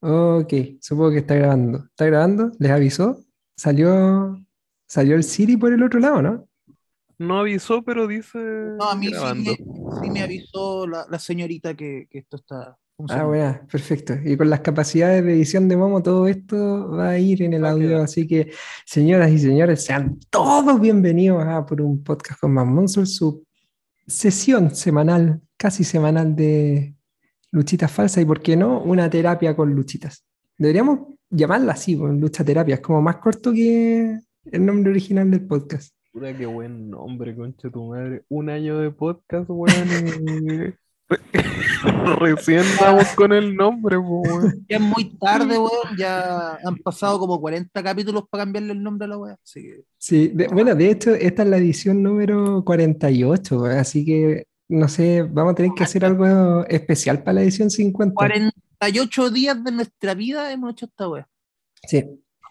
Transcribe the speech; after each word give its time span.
Ok, 0.00 0.52
supongo 0.80 1.10
que 1.12 1.18
está 1.18 1.34
grabando. 1.34 1.78
¿Está 1.86 2.06
grabando? 2.06 2.52
¿Les 2.58 2.70
avisó? 2.70 3.24
¿Salió, 3.56 4.38
salió 4.86 5.16
el 5.16 5.24
Siri 5.24 5.56
por 5.56 5.72
el 5.72 5.82
otro 5.82 5.98
lado, 6.00 6.22
no? 6.22 6.48
No 7.18 7.38
avisó, 7.40 7.82
pero 7.82 8.06
dice 8.06 8.38
No, 8.38 8.90
a 8.90 8.94
mí 8.94 9.06
sí 9.06 9.12
grabando. 9.12 9.50
me, 9.52 9.56
sí 10.04 10.10
me 10.10 10.20
avisó 10.22 10.86
la, 10.86 11.06
la 11.10 11.18
señorita 11.18 11.74
que, 11.74 12.06
que 12.10 12.18
esto 12.18 12.36
está 12.36 12.76
Ah, 12.98 12.98
funcionando. 12.98 13.28
bueno, 13.28 13.60
perfecto. 13.70 14.14
Y 14.24 14.36
con 14.38 14.48
las 14.50 14.60
capacidades 14.60 15.22
de 15.24 15.32
edición 15.34 15.68
de 15.68 15.76
Momo, 15.76 16.02
todo 16.02 16.26
esto 16.28 16.90
va 16.90 17.10
a 17.10 17.18
ir 17.18 17.42
en 17.42 17.52
el 17.54 17.62
Va 17.64 17.68
a 17.68 17.72
audio. 17.72 17.88
quedar. 17.88 18.00
Así 18.02 18.26
que, 18.26 18.52
señoras 18.86 19.30
y 19.30 19.38
señores, 19.38 19.84
sean 19.84 20.18
todos 20.30 20.80
bienvenidos 20.80 21.44
a 21.44 21.64
por 21.66 21.80
un 21.82 22.02
podcast 22.02 22.40
con 22.40 22.52
más 22.54 22.66
Monster, 22.66 23.06
su 23.06 23.44
sesión 24.06 24.74
semanal, 24.74 25.40
casi 25.58 25.84
semanal 25.84 26.34
de 26.36 26.95
luchitas 27.56 27.90
falsas 27.90 28.22
y, 28.22 28.26
¿por 28.26 28.40
qué 28.40 28.54
no? 28.54 28.82
Una 28.82 29.08
terapia 29.08 29.56
con 29.56 29.74
luchitas. 29.74 30.22
Deberíamos 30.58 31.00
llamarla 31.30 31.72
así, 31.72 31.96
pues, 31.96 32.12
lucha 32.14 32.44
terapia. 32.44 32.74
Es 32.76 32.80
como 32.82 33.00
más 33.00 33.16
corto 33.16 33.50
que 33.52 34.20
el 34.44 34.66
nombre 34.66 34.90
original 34.90 35.30
del 35.30 35.46
podcast. 35.46 35.94
Puta, 36.12 36.36
qué 36.36 36.44
buen 36.44 36.90
nombre, 36.90 37.34
concha 37.34 37.70
tu 37.70 37.88
madre. 37.88 38.24
Un 38.28 38.50
año 38.50 38.78
de 38.78 38.90
podcast, 38.90 39.46
weón. 39.48 40.74
Recién 42.18 42.62
vamos 42.80 43.06
con 43.14 43.32
el 43.32 43.54
nombre, 43.56 43.96
weón. 43.96 44.64
Ya 44.68 44.76
es 44.76 44.82
muy 44.82 45.16
tarde, 45.18 45.58
weón. 45.58 45.96
Ya 45.96 46.56
han 46.62 46.76
pasado 46.76 47.18
como 47.18 47.40
40 47.40 47.82
capítulos 47.82 48.24
para 48.30 48.44
cambiarle 48.44 48.72
el 48.72 48.82
nombre 48.82 49.06
a 49.06 49.08
la 49.08 49.18
weá. 49.18 49.36
Que 49.54 49.82
Sí, 49.96 50.28
de- 50.28 50.48
bueno, 50.48 50.74
de 50.74 50.90
hecho, 50.90 51.14
esta 51.14 51.42
es 51.42 51.48
la 51.48 51.56
edición 51.56 52.02
número 52.02 52.62
48, 52.64 53.64
así 53.66 54.04
que 54.04 54.46
no 54.68 54.88
sé, 54.88 55.22
vamos 55.22 55.52
a 55.52 55.54
tener 55.56 55.72
que 55.76 55.84
hacer 55.84 56.04
algo 56.04 56.64
especial 56.66 57.22
para 57.22 57.34
la 57.34 57.42
edición 57.42 57.70
50. 57.70 58.14
48 58.14 59.30
días 59.30 59.62
de 59.64 59.72
nuestra 59.72 60.14
vida 60.14 60.52
hemos 60.52 60.72
hecho 60.72 60.86
esta 60.86 61.08
weá. 61.08 61.28
Sí, 61.86 62.04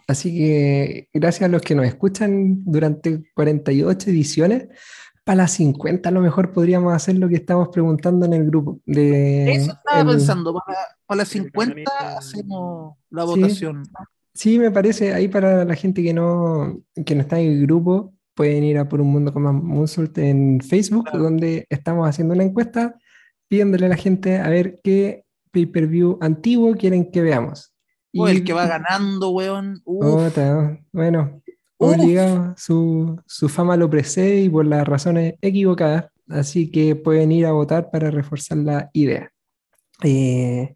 así 0.08 0.36
que 0.36 1.10
gracias 1.14 1.44
a 1.50 1.52
los 1.52 1.62
que 1.62 1.76
nos 1.76 1.86
escuchan 1.86 2.64
durante 2.66 3.24
48 3.36 4.10
ediciones, 4.10 4.68
para 5.24 5.38
las 5.38 5.52
50 5.54 6.08
a 6.08 6.12
lo 6.12 6.22
mejor 6.22 6.52
podríamos 6.54 6.94
hacer 6.94 7.18
lo 7.18 7.28
que 7.28 7.36
estamos 7.36 7.70
preguntando 7.70 8.26
en 8.28 8.34
el 8.34 8.46
grupo. 8.46 8.80
De, 8.86 9.54
Eso 9.54 9.72
estaba 9.72 10.02
el- 10.02 10.08
pensando. 10.08 10.54
Para, 10.54 10.78
para 11.08 11.18
las 11.20 11.36
El 11.36 11.42
50 11.44 11.74
cañonito. 11.74 11.92
hacemos 12.18 12.98
la 13.10 13.22
Sí. 13.24 13.28
votación. 13.28 13.84
Sí, 14.36 14.60
me 14.60 14.70
parece, 14.70 15.14
ahí 15.14 15.28
para 15.28 15.64
la 15.66 15.76
gente 15.76 16.04
que 16.04 16.14
no, 16.14 16.80
que 17.06 17.16
no 17.16 17.22
está 17.22 17.40
en 17.40 17.52
el 17.54 17.62
grupo, 17.62 18.14
pueden 18.36 18.64
ir 18.64 18.78
a 18.78 18.88
por 18.88 19.02
un 19.02 19.08
mundo 19.12 19.34
con 19.34 19.44
más 19.44 19.54
Moonsault 19.54 20.18
en 20.20 20.60
Facebook, 20.62 21.06
Claro. 21.06 21.24
donde 21.24 21.66
estamos 21.70 22.08
haciendo 22.08 22.34
una 22.34 22.44
encuesta 22.44 22.96
pidiéndole 23.48 23.86
a 23.88 23.90
la 23.90 23.96
gente 23.98 24.38
a 24.40 24.50
ver 24.50 24.80
qué 24.84 25.24
pay-per-view 25.52 26.18
antiguo 26.22 26.76
quieren 26.76 27.10
que 27.12 27.22
veamos. 27.22 27.74
O 28.14 28.28
Y- 28.28 28.32
el 28.32 28.44
que 28.44 28.54
va 28.54 28.68
ganando, 28.68 29.30
weón. 29.32 29.82
Bueno, 30.92 31.42
obligado, 31.78 32.54
su, 32.58 33.22
su 33.26 33.50
fama 33.50 33.76
lo 33.78 33.90
precede 33.90 34.42
y 34.42 34.50
por 34.50 34.66
las 34.66 34.86
razones 34.88 35.36
equivocadas, 35.42 36.08
así 36.30 36.70
que 36.72 36.96
pueden 36.96 37.32
ir 37.32 37.46
a 37.46 37.52
votar 37.52 37.90
para 37.92 38.12
reforzar 38.12 38.58
la 38.60 38.90
idea. 38.94 39.32
Eh, 40.04 40.74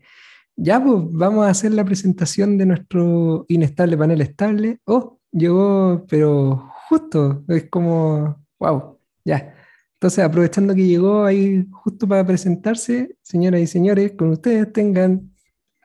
ya, 0.55 0.83
pues 0.83 0.97
vamos 1.11 1.45
a 1.45 1.49
hacer 1.49 1.71
la 1.73 1.85
presentación 1.85 2.57
de 2.57 2.65
nuestro 2.65 3.45
inestable 3.47 3.97
panel 3.97 4.21
estable. 4.21 4.79
Oh, 4.85 5.19
llegó, 5.31 6.05
pero 6.09 6.69
justo, 6.89 7.43
es 7.47 7.69
como, 7.69 8.43
wow, 8.57 8.99
ya. 9.23 9.55
Entonces, 9.93 10.23
aprovechando 10.23 10.73
que 10.73 10.87
llegó 10.87 11.23
ahí 11.23 11.67
justo 11.71 12.07
para 12.07 12.25
presentarse, 12.25 13.15
señoras 13.21 13.61
y 13.61 13.67
señores, 13.67 14.13
con 14.13 14.29
ustedes 14.29 14.73
tengan 14.73 15.31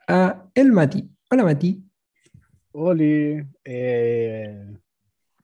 a 0.07 0.49
el 0.55 0.71
Mati. 0.71 1.07
Hola, 1.29 1.43
Mati. 1.43 1.83
Oli, 2.71 3.45
eh, 3.63 4.73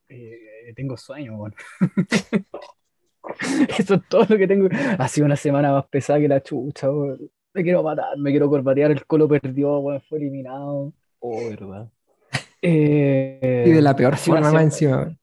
eh, 0.10 0.74
tengo 0.76 0.98
sueño, 0.98 1.38
weón. 1.38 1.54
Eso 3.78 3.96
es 3.96 4.02
todo 4.10 4.26
lo 4.28 4.38
que 4.38 4.48
tengo. 4.48 4.68
Ha 4.98 5.08
sido 5.08 5.26
una 5.26 5.36
semana 5.36 5.72
más 5.72 5.86
pesada 5.88 6.20
que 6.20 6.28
la 6.28 6.42
chucha, 6.42 6.90
weón. 6.90 7.30
Me 7.54 7.64
quiero 7.64 7.84
matar, 7.84 8.18
me 8.18 8.32
quiero 8.32 8.50
corbatear. 8.50 8.92
El 8.92 9.06
colo 9.06 9.28
perdió, 9.28 9.78
weón, 9.80 10.02
fue 10.02 10.18
eliminado. 10.18 10.92
Oh, 11.20 11.50
verdad. 11.50 11.92
Eh, 12.64 13.66
Y 13.68 13.72
de 13.72 13.82
la 13.82 13.96
peor 13.96 14.16
forma 14.18 14.62
encima. 14.62 15.16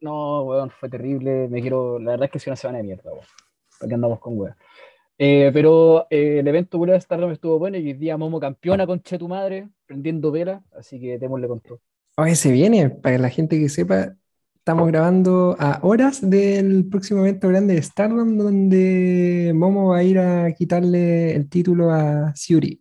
No, 0.00 0.42
weón, 0.42 0.70
fue 0.70 0.88
terrible. 0.88 1.48
Me 1.48 1.60
quiero. 1.60 1.98
La 1.98 2.12
verdad 2.12 2.26
es 2.26 2.30
que 2.32 2.38
sido 2.38 2.52
una 2.52 2.56
semana 2.56 2.78
de 2.78 2.84
mierda, 2.84 3.10
weón. 3.10 3.24
¿Para 3.78 3.88
qué 3.88 3.94
andamos 3.94 4.18
con 4.20 4.38
weón? 4.38 4.54
Eh, 5.20 5.50
pero 5.52 6.06
eh, 6.10 6.38
el 6.38 6.46
evento 6.46 6.78
de 6.78 7.00
Stardom 7.00 7.32
estuvo 7.32 7.58
bueno 7.58 7.76
y 7.76 7.88
hoy 7.88 7.94
día 7.94 8.16
Momo 8.16 8.38
campeona 8.38 8.86
con 8.86 9.02
Che 9.02 9.18
tu 9.18 9.26
madre, 9.26 9.68
prendiendo 9.84 10.30
vela, 10.30 10.62
así 10.76 11.00
que 11.00 11.18
démosle 11.18 11.48
con 11.48 11.60
todo. 11.60 11.80
Oye, 12.16 12.36
se 12.36 12.52
viene, 12.52 12.90
para 12.90 13.18
la 13.18 13.28
gente 13.28 13.58
que 13.58 13.68
sepa, 13.68 14.14
estamos 14.54 14.86
grabando 14.86 15.56
a 15.58 15.80
horas 15.82 16.20
del 16.28 16.88
próximo 16.88 17.20
evento 17.20 17.48
grande 17.48 17.74
de 17.74 17.82
Stardom, 17.82 18.38
donde 18.38 19.52
Momo 19.54 19.88
va 19.88 19.98
a 19.98 20.02
ir 20.04 20.20
a 20.20 20.52
quitarle 20.52 21.34
el 21.34 21.48
título 21.48 21.90
a 21.90 22.32
Siuri. 22.36 22.80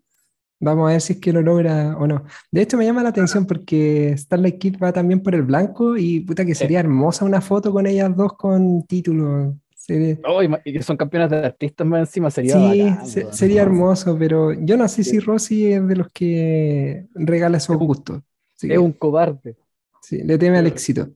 Vamos 0.60 0.90
a 0.90 0.94
ver 0.94 1.02
si 1.02 1.14
es 1.14 1.20
que 1.20 1.32
lo 1.32 1.42
logra 1.42 1.96
o 1.98 2.08
no. 2.08 2.24
De 2.52 2.62
hecho, 2.62 2.78
me 2.78 2.86
llama 2.86 3.04
la 3.04 3.10
atención 3.10 3.46
porque 3.46 4.16
Starlight 4.18 4.58
Kid 4.58 4.78
va 4.82 4.92
también 4.92 5.22
por 5.22 5.36
el 5.36 5.44
blanco 5.44 5.98
y 5.98 6.22
puta 6.22 6.46
que 6.46 6.56
Sí. 6.56 6.62
sería 6.62 6.80
hermosa 6.80 7.26
una 7.26 7.42
foto 7.42 7.72
con 7.72 7.86
ellas 7.86 8.16
dos 8.16 8.34
con 8.34 8.82
título. 8.88 9.56
Sería- 9.76 10.18
Oh, 10.26 10.42
y 10.44 10.82
son 10.82 10.98
campeonas 10.98 11.30
de 11.30 11.38
artistas 11.46 11.86
más 11.86 12.00
encima, 12.10 12.30
sería 12.32 12.56
Sí, 12.56 12.82
bacán, 12.82 13.06
se- 13.08 13.20
weón. 13.22 13.34
sería 13.34 13.62
hermoso, 13.62 14.18
pero 14.18 14.52
yo 14.54 14.76
no 14.78 14.88
sé 14.88 15.04
si 15.04 15.20
Rosy 15.20 15.72
es 15.74 15.88
de 15.88 15.96
los 15.96 16.08
que 16.12 17.06
regala 17.14 17.58
esos 17.58 17.78
gustos. 17.78 18.22
Es 18.60 18.68
que, 18.70 18.78
un 18.80 18.92
cobarde. 18.94 19.56
sí, 20.02 20.24
le 20.24 20.38
teme 20.40 20.58
al 20.58 20.68
éxito. 20.68 21.08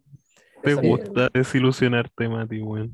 Te 0.61 0.71
Esa- 0.73 0.81
gusta 0.81 1.29
desilusionarte, 1.33 2.29
Mati, 2.29 2.61
weón. 2.61 2.91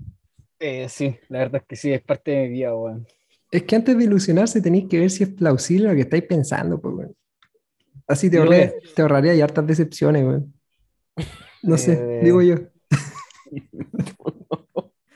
Eh, 0.60 0.88
sí, 0.90 1.18
la 1.30 1.40
verdad 1.40 1.62
es 1.62 1.68
que 1.68 1.76
sí, 1.76 1.92
es 1.92 2.02
parte 2.02 2.32
de 2.32 2.44
mi 2.48 2.54
vida, 2.54 2.74
weón. 2.74 3.06
Es 3.52 3.64
que 3.64 3.76
antes 3.76 3.98
de 3.98 4.04
ilusionarse 4.04 4.62
tenéis 4.62 4.88
que 4.90 5.00
ver 5.00 5.10
si 5.10 5.24
es 5.24 5.30
plausible 5.30 5.88
lo 5.90 5.96
que 5.96 6.02
estáis 6.02 6.24
pensando, 6.24 6.80
pues, 6.82 6.96
weón. 6.96 7.16
Así 8.08 8.30
te, 8.30 8.40
ahorré- 8.40 8.74
te 8.96 9.02
ahorraría 9.02 9.34
y 9.36 9.42
hartas 9.42 9.66
decepciones, 9.68 10.24
weón. 10.26 10.54
No 11.64 11.78
sé, 11.78 11.94
Eh, 11.94 12.22
digo 12.24 12.42
yo. 12.42 12.56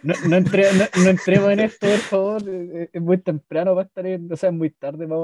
No, 0.04 0.16
no, 0.28 0.36
entre- 0.36 0.74
no- 0.74 1.04
no 1.04 1.10
entremos 1.12 1.52
en 1.52 1.60
esto, 1.60 1.86
por 1.88 1.98
favor. 2.00 2.42
eh, 2.48 2.90
Es 2.92 3.00
muy 3.02 3.20
temprano 3.20 3.76
para 3.76 3.86
estar 3.86 4.04
en, 4.08 4.34
o 4.34 4.36
sea, 4.36 4.50
es 4.50 4.56
muy 4.56 4.72
tarde 4.72 5.08
para, 5.08 5.20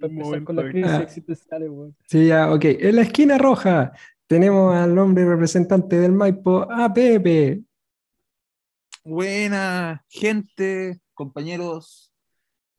para 0.00 0.12
empezar 0.12 0.44
con 0.44 0.54
las 0.54 0.64
momento 0.66 0.70
crisis 0.70 0.92
Ah. 0.92 1.02
existenciales, 1.02 1.68
weón. 1.70 1.96
Sí, 2.06 2.26
ya, 2.28 2.52
ok. 2.52 2.64
En 2.66 2.94
la 2.96 3.02
esquina 3.02 3.36
roja 3.36 3.90
tenemos 4.28 4.76
al 4.76 4.96
hombre 4.96 5.24
representante 5.24 5.98
del 5.98 6.12
Maipo, 6.12 6.64
a 6.70 6.94
Pepe. 6.94 7.62
Buena 9.04 10.04
gente, 10.08 11.00
compañeros. 11.14 12.11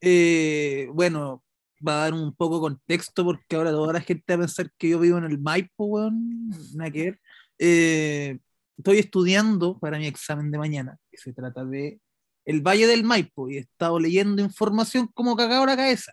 Eh, 0.06 0.90
bueno, 0.92 1.46
va 1.86 1.94
a 1.94 2.04
dar 2.04 2.14
un 2.14 2.36
poco 2.36 2.60
contexto 2.60 3.24
porque 3.24 3.56
ahora 3.56 3.72
toda 3.72 3.94
la 3.94 4.02
gente 4.02 4.24
va 4.28 4.36
a 4.36 4.46
pensar 4.46 4.70
que 4.78 4.90
yo 4.90 5.00
vivo 5.00 5.18
en 5.18 5.24
el 5.24 5.40
Maipo, 5.40 5.86
weón. 5.86 6.50
Nada 6.76 6.92
que 6.92 7.04
ver. 7.04 7.20
Eh, 7.58 8.40
estoy 8.78 8.98
estudiando 8.98 9.80
para 9.80 9.98
mi 9.98 10.06
examen 10.06 10.52
de 10.52 10.58
mañana, 10.58 10.98
que 11.10 11.18
se 11.18 11.32
trata 11.32 11.64
de 11.64 12.02
el 12.44 12.62
Valle 12.62 12.86
del 12.86 13.06
Maipo, 13.06 13.50
y 13.50 13.56
he 13.56 13.60
estado 13.62 13.98
leyendo 13.98 14.42
información 14.42 15.08
como 15.14 15.38
cagado 15.38 15.66
la 15.66 15.78
cabeza. 15.78 16.12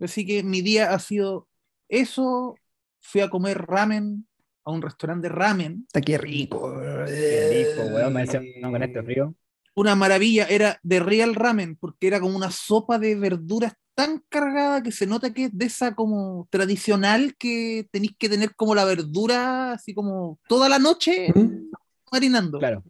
Así 0.00 0.26
que 0.26 0.42
mi 0.42 0.60
día 0.60 0.92
ha 0.92 0.98
sido 0.98 1.48
eso. 1.88 2.56
Fui 3.00 3.20
a 3.20 3.30
comer 3.30 3.56
ramen 3.58 4.26
a 4.64 4.72
un 4.72 4.82
restaurante 4.82 5.28
de 5.28 5.32
ramen. 5.32 5.84
Está 5.86 6.00
qué 6.00 6.18
rico. 6.18 6.74
Qué 7.06 7.76
rico, 7.76 7.94
weón, 7.94 8.12
me 8.12 8.22
decía, 8.22 8.42
no, 8.60 8.72
con 8.72 8.82
este 8.82 9.00
frío. 9.00 9.32
Una 9.76 9.94
maravilla, 9.94 10.46
era 10.46 10.80
de 10.82 11.00
real 11.00 11.34
ramen, 11.34 11.76
porque 11.76 12.06
era 12.06 12.18
como 12.18 12.34
una 12.36 12.50
sopa 12.50 12.98
de 12.98 13.14
verduras 13.14 13.74
tan 13.94 14.22
cargada 14.28 14.82
que 14.82 14.90
se 14.90 15.06
nota 15.06 15.32
que 15.32 15.44
es 15.44 15.56
de 15.56 15.66
esa 15.66 15.94
como 15.94 16.48
tradicional 16.50 17.36
que 17.38 17.86
tenéis 17.92 18.12
que 18.18 18.28
tener 18.28 18.54
como 18.56 18.74
la 18.74 18.84
verdura 18.84 19.72
así 19.72 19.94
como 19.94 20.38
toda 20.48 20.68
la 20.68 20.78
noche 20.78 21.32
¿Mm? 21.34 21.70
marinando. 22.10 22.58
Claro. 22.58 22.82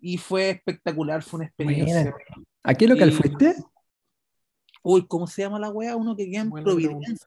Y 0.00 0.18
fue 0.18 0.50
espectacular, 0.50 1.22
fue 1.22 1.38
una 1.38 1.46
experiencia. 1.46 2.02
Buena. 2.02 2.16
¿A 2.64 2.74
qué 2.74 2.86
local 2.88 3.08
Y- 3.08 3.12
fuiste? 3.12 3.54
Uy, 4.82 5.06
¿cómo 5.06 5.26
se 5.26 5.42
llama 5.42 5.58
la 5.58 5.70
wea? 5.70 5.96
Uno 5.96 6.16
que 6.16 6.28
queda 6.30 6.42
en 6.42 6.50
Providencia. 6.50 7.26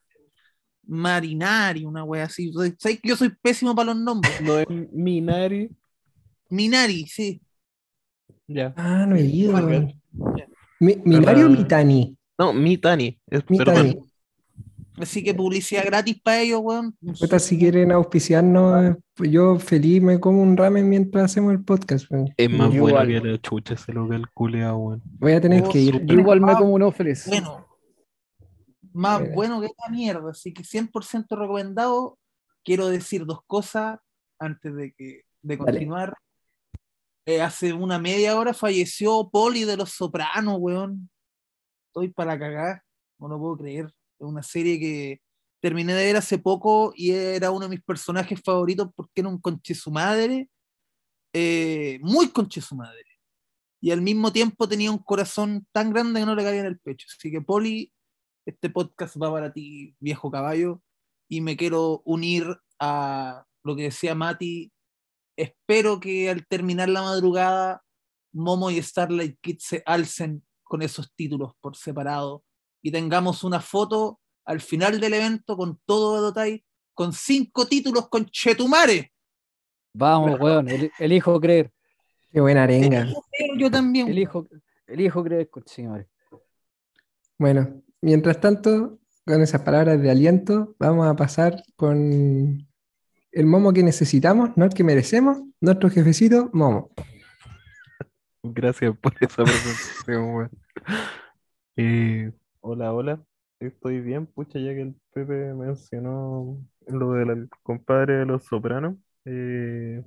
Marinari, 0.83 1.85
una 1.85 2.03
wea 2.03 2.25
así. 2.25 2.51
¿Sabes 2.77 2.99
que 2.99 3.09
yo 3.09 3.15
soy 3.15 3.29
pésimo 3.29 3.73
para 3.75 3.93
los 3.93 4.01
nombres? 4.01 4.41
No 4.41 4.57
es 4.57 4.67
Minari. 4.91 5.69
Minari, 6.49 7.07
sí. 7.07 7.41
Ya. 8.53 8.73
Ah, 8.77 9.05
no 9.07 9.15
he 9.15 9.21
ido. 9.25 9.53
Weón. 9.53 9.93
Mi- 10.79 10.97
¿Minari 11.05 11.41
o 11.43 11.45
Ah. 11.47 11.49
Mitani? 11.49 12.17
No, 12.37 12.53
Mitani. 12.53 13.19
Es, 13.27 13.43
Mitani. 13.49 13.97
Así 14.97 15.23
que 15.23 15.33
publicidad 15.33 15.85
gratis 15.85 16.19
para 16.21 16.41
ellos, 16.41 16.59
weón. 16.63 16.95
Puta, 17.19 17.39
si 17.39 17.57
quieren 17.57 17.91
auspiciarnos, 17.91 18.97
pues 19.15 19.31
yo 19.31 19.57
feliz 19.57 20.01
me 20.01 20.19
como 20.19 20.41
un 20.43 20.55
ramen 20.57 20.87
mientras 20.89 21.25
hacemos 21.25 21.53
el 21.53 21.63
podcast. 21.63 22.09
weón. 22.11 22.29
Es 22.37 22.49
más 22.49 22.71
Yo 22.73 22.81
bueno 22.81 23.03
igual. 23.03 23.21
que 23.23 23.29
la 23.31 23.37
chucha 23.41 23.73
ese 23.75 23.93
local 23.93 24.25
culeado, 24.33 24.77
weón. 24.77 25.01
Voy 25.19 25.31
a 25.33 25.41
tener 25.41 25.63
Oh, 25.65 25.69
que 25.69 25.79
ir. 25.79 26.05
Yo 26.05 26.15
igual 26.19 26.41
me 26.41 26.53
como 26.55 26.73
uno 26.73 26.91
feliz. 26.91 27.25
Bueno, 27.27 27.65
más 28.93 29.19
Buena. 29.19 29.35
bueno 29.35 29.61
que 29.61 29.67
esta 29.67 29.89
mierda, 29.89 30.31
así 30.31 30.53
que 30.53 30.63
100% 30.63 31.35
recomendado. 31.37 32.17
Quiero 32.63 32.87
decir 32.89 33.25
dos 33.25 33.39
cosas 33.47 33.97
antes 34.37 34.75
de, 34.75 34.93
que, 34.93 35.21
de 35.41 35.57
Dale. 35.57 35.79
Eh, 37.25 37.41
hace 37.41 37.71
una 37.73 37.99
media 37.99 38.37
hora 38.37 38.53
falleció 38.53 39.29
Poli 39.29 39.63
de 39.63 39.77
Los 39.77 39.91
Sopranos, 39.91 40.57
weón. 40.59 41.09
Estoy 41.87 42.09
para 42.09 42.37
cagar, 42.39 42.83
no 43.19 43.27
lo 43.27 43.39
puedo 43.39 43.57
creer. 43.57 43.85
Es 43.85 44.25
una 44.27 44.43
serie 44.43 44.79
que 44.79 45.21
terminé 45.61 45.93
de 45.93 46.05
ver 46.05 46.17
hace 46.17 46.39
poco 46.39 46.93
y 46.95 47.11
era 47.11 47.51
uno 47.51 47.65
de 47.65 47.69
mis 47.69 47.83
personajes 47.83 48.41
favoritos 48.43 48.89
porque 48.95 49.21
era 49.21 49.29
un 49.29 49.39
conche 49.39 49.75
su 49.75 49.91
madre, 49.91 50.49
eh, 51.33 51.99
muy 52.01 52.29
conche 52.29 52.61
su 52.61 52.75
madre. 52.75 53.05
Y 53.79 53.91
al 53.91 54.01
mismo 54.01 54.31
tiempo 54.31 54.67
tenía 54.67 54.91
un 54.91 54.99
corazón 54.99 55.67
tan 55.71 55.91
grande 55.91 56.19
que 56.19 56.25
no 56.25 56.35
le 56.35 56.43
cabía 56.43 56.61
en 56.61 56.67
el 56.67 56.79
pecho. 56.79 57.07
Así 57.09 57.31
que, 57.31 57.41
Poli, 57.41 57.91
este 58.45 58.69
podcast 58.69 59.15
va 59.21 59.31
para 59.31 59.53
ti, 59.53 59.95
viejo 59.99 60.31
caballo, 60.31 60.81
y 61.27 61.41
me 61.41 61.57
quiero 61.57 62.01
unir 62.05 62.45
a 62.79 63.45
lo 63.63 63.75
que 63.75 63.83
decía 63.83 64.15
Mati. 64.15 64.71
Espero 65.41 65.99
que 65.99 66.29
al 66.29 66.45
terminar 66.45 66.87
la 66.89 67.01
madrugada, 67.01 67.81
Momo 68.31 68.69
y 68.69 68.81
Starlight 68.81 69.37
Kid 69.41 69.57
se 69.59 69.81
alcen 69.85 70.43
con 70.63 70.81
esos 70.83 71.11
títulos 71.15 71.53
por 71.59 71.75
separado 71.75 72.43
y 72.81 72.91
tengamos 72.91 73.43
una 73.43 73.59
foto 73.59 74.19
al 74.45 74.61
final 74.61 74.99
del 74.99 75.13
evento 75.15 75.57
con 75.57 75.79
todo 75.85 76.17
Edotai, 76.19 76.63
con 76.93 77.11
cinco 77.11 77.65
títulos 77.65 78.07
con 78.09 78.25
Chetumare. 78.27 79.11
Vamos, 79.93 80.39
weón, 80.39 80.69
el- 80.69 80.91
elijo 80.99 81.39
creer. 81.41 81.71
Qué 82.31 82.39
buena 82.39 82.63
arenga. 82.63 83.07
Yo 83.57 83.69
también. 83.71 84.07
Elijo, 84.09 84.47
elijo 84.87 85.23
creer, 85.23 85.49
cochino. 85.49 86.05
Bueno, 87.37 87.81
mientras 87.99 88.39
tanto, 88.39 88.99
con 89.25 89.41
esas 89.41 89.61
palabras 89.61 89.99
de 90.01 90.11
aliento, 90.11 90.75
vamos 90.79 91.07
a 91.07 91.15
pasar 91.15 91.63
con 91.75 92.67
el 93.31 93.45
momo 93.45 93.73
que 93.73 93.83
necesitamos, 93.83 94.51
no 94.55 94.65
el 94.65 94.73
que 94.73 94.83
merecemos, 94.83 95.41
nuestro 95.59 95.89
jefecito, 95.89 96.49
momo. 96.53 96.91
Gracias 98.43 98.95
por 98.97 99.13
esa 99.19 99.43
presentación, 99.43 100.35
weón. 100.35 100.49
Eh, 101.77 102.31
hola, 102.59 102.93
hola. 102.93 103.23
Estoy 103.59 104.01
bien, 104.01 104.25
pucha, 104.25 104.59
ya 104.59 104.73
que 104.73 104.81
el 104.81 104.95
Pepe 105.13 105.53
mencionó 105.53 106.57
lo 106.87 107.11
del 107.13 107.47
compadre 107.61 108.15
de 108.17 108.25
los 108.25 108.43
Sopranos. 108.43 108.95
eh, 109.25 110.03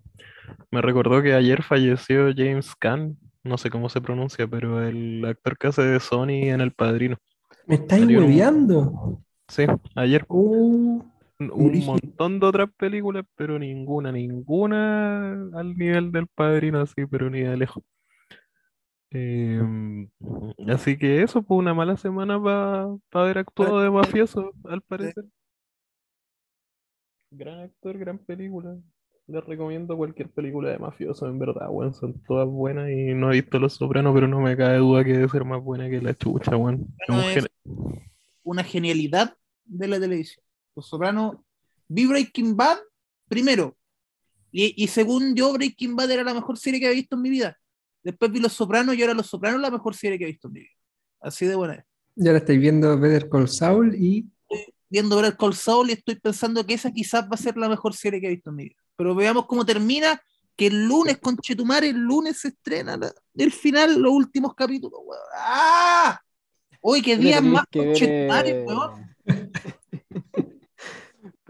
me 0.73 0.82
recordó 0.82 1.23
que 1.23 1.35
ayer 1.35 1.62
falleció 1.62 2.32
James 2.37 2.75
Caan, 2.75 3.17
no 3.44 3.56
sé 3.56 3.71
cómo 3.71 3.88
se 3.88 4.00
pronuncia, 4.00 4.49
pero 4.49 4.82
el 4.82 5.25
actor 5.25 5.56
que 5.56 5.69
hace 5.69 5.82
de 5.82 6.00
Sony 6.00 6.49
en 6.50 6.61
El 6.61 6.73
Padrino. 6.73 7.17
¿Me 7.67 7.76
estáis 7.76 8.06
hueveando? 8.06 9.23
Sí, 9.49 9.65
ayer 9.94 10.25
Uh, 10.29 11.03
un 11.38 11.84
montón 11.84 12.40
de 12.40 12.46
otras 12.46 12.70
películas, 12.76 13.25
pero 13.36 13.58
ninguna, 13.58 14.12
ninguna 14.12 15.32
al 15.54 15.76
nivel 15.76 16.12
del 16.12 16.26
Padrino, 16.28 16.81
así, 16.81 17.06
pero 17.06 17.31
ni 17.31 17.40
de 17.40 17.56
lejos. 17.56 17.82
Em, 19.10 20.08
así 20.69 20.98
que 20.98 21.22
eso 21.22 21.42
fue 21.42 21.56
una 21.58 21.72
mala 21.72 21.96
semana 21.96 22.42
para 22.42 22.96
haber 23.12 23.38
actuado 23.38 23.81
de 23.81 23.90
mafioso, 23.90 24.52
al 24.64 24.82
parecer. 24.82 25.25
Gran 27.31 27.60
actor, 27.60 27.98
gran 27.98 28.19
película. 28.19 28.76
Les 29.26 29.44
recomiendo 29.44 29.96
cualquier 29.96 30.30
película 30.30 30.70
de 30.70 30.78
mafioso, 30.78 31.26
en 31.26 31.38
verdad, 31.38 31.69
weón. 31.70 31.94
Son 31.94 32.12
todas 32.25 32.46
buenas 32.46 32.90
y 32.90 33.14
no 33.14 33.30
he 33.32 33.40
visto 33.40 33.58
Los 33.58 33.75
Sopranos, 33.75 34.14
pero 34.14 34.28
no 34.28 34.40
me 34.40 34.56
cabe 34.56 34.78
duda 34.78 35.04
que 35.04 35.12
debe 35.14 35.28
ser 35.28 35.44
más 35.44 35.62
buena 35.62 35.88
que 35.88 36.00
la 36.02 36.14
chucha, 36.14 36.56
weón. 36.56 36.87
Bueno, 37.08 37.22
es- 37.30 37.46
una 38.42 38.62
genialidad 38.62 39.37
de 39.64 39.88
la 39.88 39.98
televisión. 39.98 40.44
Los 40.76 40.88
Sopranos, 40.88 41.37
vi 41.88 42.06
Breaking 42.06 42.56
Bad 42.56 42.79
primero. 43.29 43.76
Y, 44.50 44.82
y 44.82 44.88
según 44.88 45.35
yo, 45.35 45.53
Breaking 45.53 45.97
Bad 45.97 46.11
era 46.11 46.23
la 46.25 46.35
mejor 46.35 46.59
serie 46.59 46.79
que 46.81 46.87
había 46.87 47.00
visto 47.00 47.17
en 47.17 47.23
mi 47.23 47.31
vida. 47.31 47.59
Después 48.03 48.31
vi 48.31 48.41
Los 48.41 48.53
Sopranos 48.53 48.94
y 48.97 49.03
ahora 49.03 49.15
Los 49.15 49.26
Sopranos 49.26 49.61
la 49.61 49.71
mejor 49.71 49.94
serie 49.94 50.19
que 50.19 50.25
he 50.25 50.29
visto 50.29 50.49
en 50.49 50.53
mi 50.55 50.61
vida. 50.61 50.71
Así 51.21 51.47
de 51.47 51.55
buena 51.55 51.75
es. 51.75 51.85
ya 52.17 52.32
la 52.32 52.38
estáis 52.38 52.61
viendo 52.61 52.99
Better 52.99 53.29
Call 53.29 53.49
Saul 53.49 53.94
y 53.94 54.26
Viendo 54.91 55.17
ver 55.17 55.25
el 55.25 55.37
Call 55.37 55.55
Saul 55.55 55.91
y 55.91 55.94
estoy 55.94 56.15
pensando 56.21 56.65
que 56.65 56.75
esa 56.75 56.93
quizás 56.93 57.25
va 57.25 57.31
a 57.32 57.37
ser 57.37 57.56
la 57.56 57.69
mejor 57.69 57.94
serie 57.94 58.21
que 58.21 58.29
he 58.29 58.31
visto 58.31 58.50
en 58.50 58.56
mi 58.56 58.65
vida. 58.65 58.76
Pero 58.97 59.15
veamos 59.15 59.47
cómo 59.47 59.65
termina. 59.67 60.21
Que 60.56 60.69
el 60.69 60.87
lunes, 60.87 61.19
con 61.19 61.37
Chetumare, 61.38 61.88
el 61.88 61.97
lunes 61.97 62.38
se 62.38 62.49
estrena 62.49 62.97
la- 62.97 63.12
el 63.35 63.50
final, 63.50 64.00
los 64.00 64.12
últimos 64.12 64.55
capítulos, 64.55 65.00
weón. 65.05 65.21
¡Ah! 65.37 66.21
Hoy, 66.81 67.03
qué 67.03 67.17
días 67.17 67.43
más 67.43 67.65
con 67.73 67.82
eh, 67.82 68.65
weón. 68.65 69.13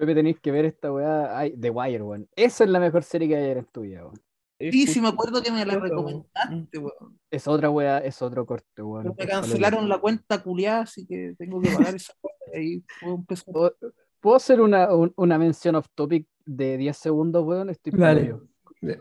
Pepe, 0.06 0.14
tenéis 0.14 0.40
que 0.40 0.50
ver 0.52 0.64
esta 0.64 0.92
weá. 0.92 1.38
Ay, 1.38 1.56
The 1.58 1.70
Wire, 1.70 2.02
weón. 2.02 2.28
Esa 2.36 2.64
es 2.64 2.70
la 2.70 2.80
mejor 2.80 3.02
serie 3.02 3.28
que 3.28 3.36
hay 3.36 3.50
en 3.52 3.64
tu 3.66 3.82
vida, 3.82 4.02
weón. 4.04 4.20
Sí, 4.60 4.86
sí, 4.86 5.00
me 5.00 5.08
acuerdo 5.08 5.42
que 5.42 5.50
me 5.50 5.64
la 5.66 5.74
recomendaste, 5.78 6.78
weón. 6.78 7.18
Es 7.30 7.46
otra 7.48 7.70
weá, 7.70 7.98
es 7.98 8.20
otro 8.22 8.46
corte, 8.46 8.82
weón. 8.82 9.02
Pero 9.02 9.14
me 9.18 9.26
cancelaron 9.26 9.88
la 9.88 9.98
cuenta 9.98 10.42
culiada, 10.42 10.82
así 10.82 11.06
que 11.06 11.34
tengo 11.38 11.60
que 11.60 11.70
pagar 11.70 11.94
esa 11.96 12.12
ahí 12.54 12.84
fue 13.00 13.12
un 13.12 13.26
peso. 13.26 13.44
¿Puedo, 13.50 13.74
puedo 14.20 14.36
hacer 14.36 14.60
una, 14.60 14.94
un- 14.94 15.12
una 15.16 15.38
mención 15.38 15.74
off 15.74 15.86
topic 15.94 16.26
de 16.46 16.76
10 16.76 16.96
segundos, 16.96 17.44
weón? 17.44 17.68
Estoy 17.70 17.92
Dale. 17.96 18.20
perdido. 18.20 18.48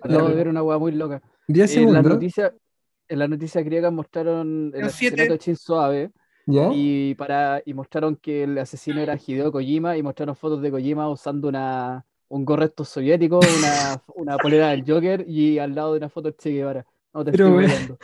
Acabo 0.02 0.30
de 0.30 0.36
ver 0.36 0.48
una 0.48 0.64
weá 0.64 0.78
muy 0.80 0.92
loca. 0.94 1.22
10 1.48 1.76
En 1.76 1.84
la 1.86 1.90
segundos. 1.92 2.14
noticia, 2.14 2.56
en 3.08 3.20
la 3.20 3.28
noticia 3.28 3.62
griega 3.62 3.92
mostraron 3.92 4.72
el 4.74 4.86
asesinato 4.86 5.34
de 5.34 5.38
Shinzo 5.38 5.80
Abe 5.80 6.12
¿Ya? 6.46 6.70
y, 6.74 7.16
para, 7.16 7.62
y 7.66 7.74
mostraron 7.74 8.16
que 8.18 8.44
el 8.44 8.58
asesino 8.58 9.00
era 9.00 9.16
Hideo 9.16 9.52
Kojima 9.52 9.96
y 9.98 10.04
mostraron 10.04 10.36
fotos 10.36 10.62
de 10.62 10.72
Kojima 10.72 11.10
usando 11.10 11.48
una, 11.48 12.06
un 12.28 12.46
gorreto 12.46 12.84
soviético, 12.84 13.40
una, 13.40 14.02
una 14.16 14.38
polera 14.38 14.70
del 14.70 14.84
Joker 14.86 15.24
y 15.28 15.60
al 15.60 15.76
lado 15.76 15.94
de 15.94 16.00
una 16.00 16.10
foto 16.10 16.30
de 16.30 16.36
Che 16.36 16.52
Guevara. 16.52 16.86
No 17.14 17.24
te 17.24 17.32
Pero, 17.32 17.60
estoy 17.62 17.98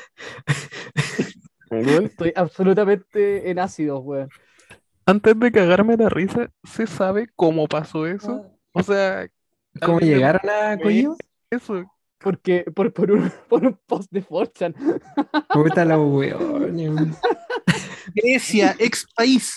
weón. 1.71 2.05
Estoy 2.05 2.33
absolutamente 2.35 3.49
en 3.49 3.59
ácido, 3.59 3.99
weón. 3.99 4.29
Antes 5.05 5.39
de 5.39 5.51
cagarme 5.51 5.97
la 5.97 6.09
risa, 6.09 6.51
¿se 6.63 6.87
sabe 6.87 7.27
cómo 7.35 7.67
pasó 7.67 8.05
eso? 8.05 8.45
O 8.71 8.83
sea, 8.83 9.27
¿Cómo 9.81 9.99
llegaron 9.99 10.49
a 10.49 10.77
Kojima? 10.77 11.15
eso. 11.49 11.85
Porque, 12.19 12.65
por, 12.75 12.93
por, 12.93 13.11
un, 13.11 13.31
por 13.49 13.65
un 13.65 13.79
post 13.87 14.11
de 14.11 14.21
Forchan. 14.21 14.75
Puta 15.51 15.85
la 15.85 15.99
weón. 15.99 17.15
Grecia, 18.13 18.75
ex 18.79 19.05
país. 19.15 19.53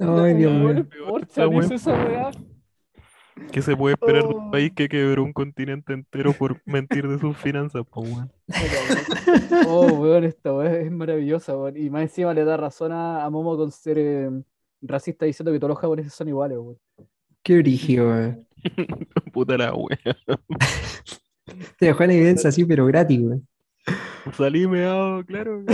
Ay, 0.00 0.34
Dios 0.34 0.52
mío. 0.52 0.86
Weón. 1.06 2.48
¿Qué 3.52 3.62
se 3.62 3.76
puede 3.76 3.94
esperar 3.94 4.22
de 4.26 4.34
Oh. 4.34 4.38
un 4.38 4.50
país 4.50 4.72
que 4.74 4.88
quebró 4.88 5.22
un 5.22 5.32
continente 5.32 5.92
entero 5.92 6.32
por 6.32 6.60
mentir 6.66 7.06
de 7.06 7.18
sus 7.18 7.36
finanzas, 7.36 7.84
po, 7.88 8.00
weón? 8.00 8.32
Oh, 9.66 9.86
weón, 9.92 10.24
esta 10.24 10.52
weá 10.52 10.80
es 10.80 10.90
maravillosa, 10.90 11.56
weón. 11.56 11.76
Y 11.76 11.88
más 11.88 12.02
encima 12.02 12.34
le 12.34 12.44
da 12.44 12.56
razón 12.56 12.90
a, 12.92 13.24
a 13.24 13.30
Momo 13.30 13.56
con 13.56 13.70
ser 13.70 13.96
eh, 13.98 14.30
racista 14.82 15.24
diciendo 15.24 15.52
que 15.52 15.58
todos 15.60 15.70
los 15.70 15.78
japoneses 15.78 16.12
son 16.12 16.28
iguales, 16.28 16.58
weón. 16.58 16.78
Qué 17.42 17.58
brígido, 17.58 18.08
weón. 18.08 18.46
Puta 19.32 19.56
la 19.56 19.72
wea. 19.74 19.98
Te 21.78 21.86
dejó 21.86 22.02
en 22.02 22.10
evidencia 22.10 22.48
así, 22.48 22.64
pero 22.64 22.86
gratis, 22.86 23.20
weón. 23.20 23.46
Salí 24.32 24.66
meado, 24.66 25.24
claro. 25.24 25.64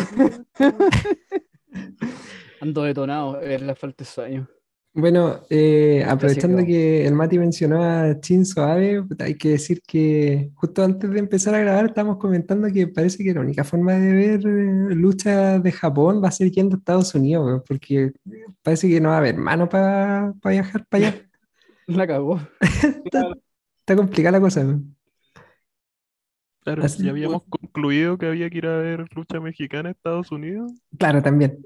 Ando 2.61 2.83
detonado, 2.83 3.41
es 3.41 3.63
la 3.63 3.75
falta 3.75 4.05
de 4.05 4.11
sueño. 4.11 4.49
Bueno, 4.97 5.41
eh, 5.51 6.05
aprovechando 6.07 6.65
que 6.65 7.05
el 7.05 7.15
Mati 7.15 7.37
mencionó 7.37 7.83
a 7.83 8.13
Abe, 8.13 9.03
puta, 9.03 9.25
hay 9.25 9.35
que 9.35 9.49
decir 9.49 9.83
que 9.85 10.53
justo 10.55 10.85
antes 10.85 11.11
de 11.11 11.19
empezar 11.19 11.53
a 11.57 11.59
grabar 11.59 11.87
estábamos 11.87 12.19
comentando 12.19 12.69
que 12.73 12.87
parece 12.87 13.25
que 13.25 13.35
la 13.35 13.41
única 13.41 13.65
forma 13.65 13.95
de 13.95 14.13
ver 14.13 14.47
eh, 14.47 14.95
lucha 14.95 15.59
de 15.59 15.73
Japón 15.73 16.23
va 16.23 16.29
a 16.29 16.33
ser 16.33 16.53
yendo 16.53 16.77
a 16.77 16.79
Estados 16.79 17.13
Unidos, 17.13 17.63
porque 17.67 18.13
parece 18.63 18.89
que 18.89 19.01
no 19.01 19.09
va 19.09 19.17
a 19.17 19.19
haber 19.19 19.37
mano 19.37 19.69
para 19.69 20.33
viajar 20.45 20.87
para 20.87 21.09
allá. 21.09 21.29
La 21.87 22.07
cagó. 22.07 22.41
Está 23.85 23.97
complicada 23.97 24.39
la 24.39 24.41
cosa. 24.41 24.81
Claro, 26.65 26.83
Así, 26.83 27.05
ya 27.05 27.11
habíamos 27.11 27.43
concluido 27.49 28.17
que 28.19 28.27
había 28.27 28.49
que 28.51 28.59
ir 28.59 28.67
a 28.67 28.79
ver 28.79 29.05
lucha 29.15 29.39
mexicana 29.41 29.91
a 29.91 29.93
Estados 29.93 30.33
Unidos. 30.33 30.73
Claro, 30.99 31.23
también. 31.23 31.59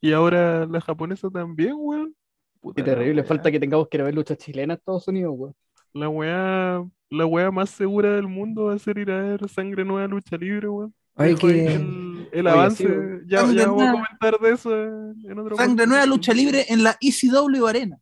Y 0.00 0.12
ahora 0.12 0.66
la 0.66 0.80
japonesa 0.80 1.30
también, 1.30 1.74
weón. 1.76 2.14
Puta 2.60 2.82
Qué 2.82 2.82
terrible, 2.82 3.22
falta 3.24 3.50
que 3.52 3.60
tengamos 3.60 3.88
que 3.88 3.96
ir 3.96 4.00
a 4.02 4.04
ver 4.04 4.14
lucha 4.14 4.36
chilena 4.36 4.74
en 4.74 4.78
Estados 4.78 5.06
Unidos, 5.08 5.34
weón. 5.36 5.54
La 5.92 6.08
weá, 6.08 6.84
la 7.10 7.26
weá 7.26 7.50
más 7.52 7.70
segura 7.70 8.10
del 8.16 8.26
mundo 8.26 8.64
va 8.64 8.74
a 8.74 8.78
ser 8.78 8.98
ir 8.98 9.10
a 9.12 9.22
ver 9.22 9.48
Sangre 9.48 9.84
Nueva 9.84 10.08
Lucha 10.08 10.36
Libre, 10.36 10.68
weón. 10.68 10.92
Oye, 11.16 11.36
que 11.36 11.46
el, 11.76 12.28
el 12.32 12.46
Oye, 12.48 12.56
avance. 12.56 12.84
sí, 12.84 12.90
ya, 13.28 13.46
ya 13.52 13.68
vamos 13.68 13.82
a 13.84 13.92
comentar 13.92 14.38
de 14.40 14.50
eso 14.50 14.74
en 14.74 15.38
otro 15.38 15.56
Sangre. 15.56 15.86
Nueva 15.86 16.06
Lucha 16.06 16.32
Libre 16.34 16.64
en 16.68 16.82
la 16.82 16.96
ECW 17.00 17.66
Arena. 17.68 17.98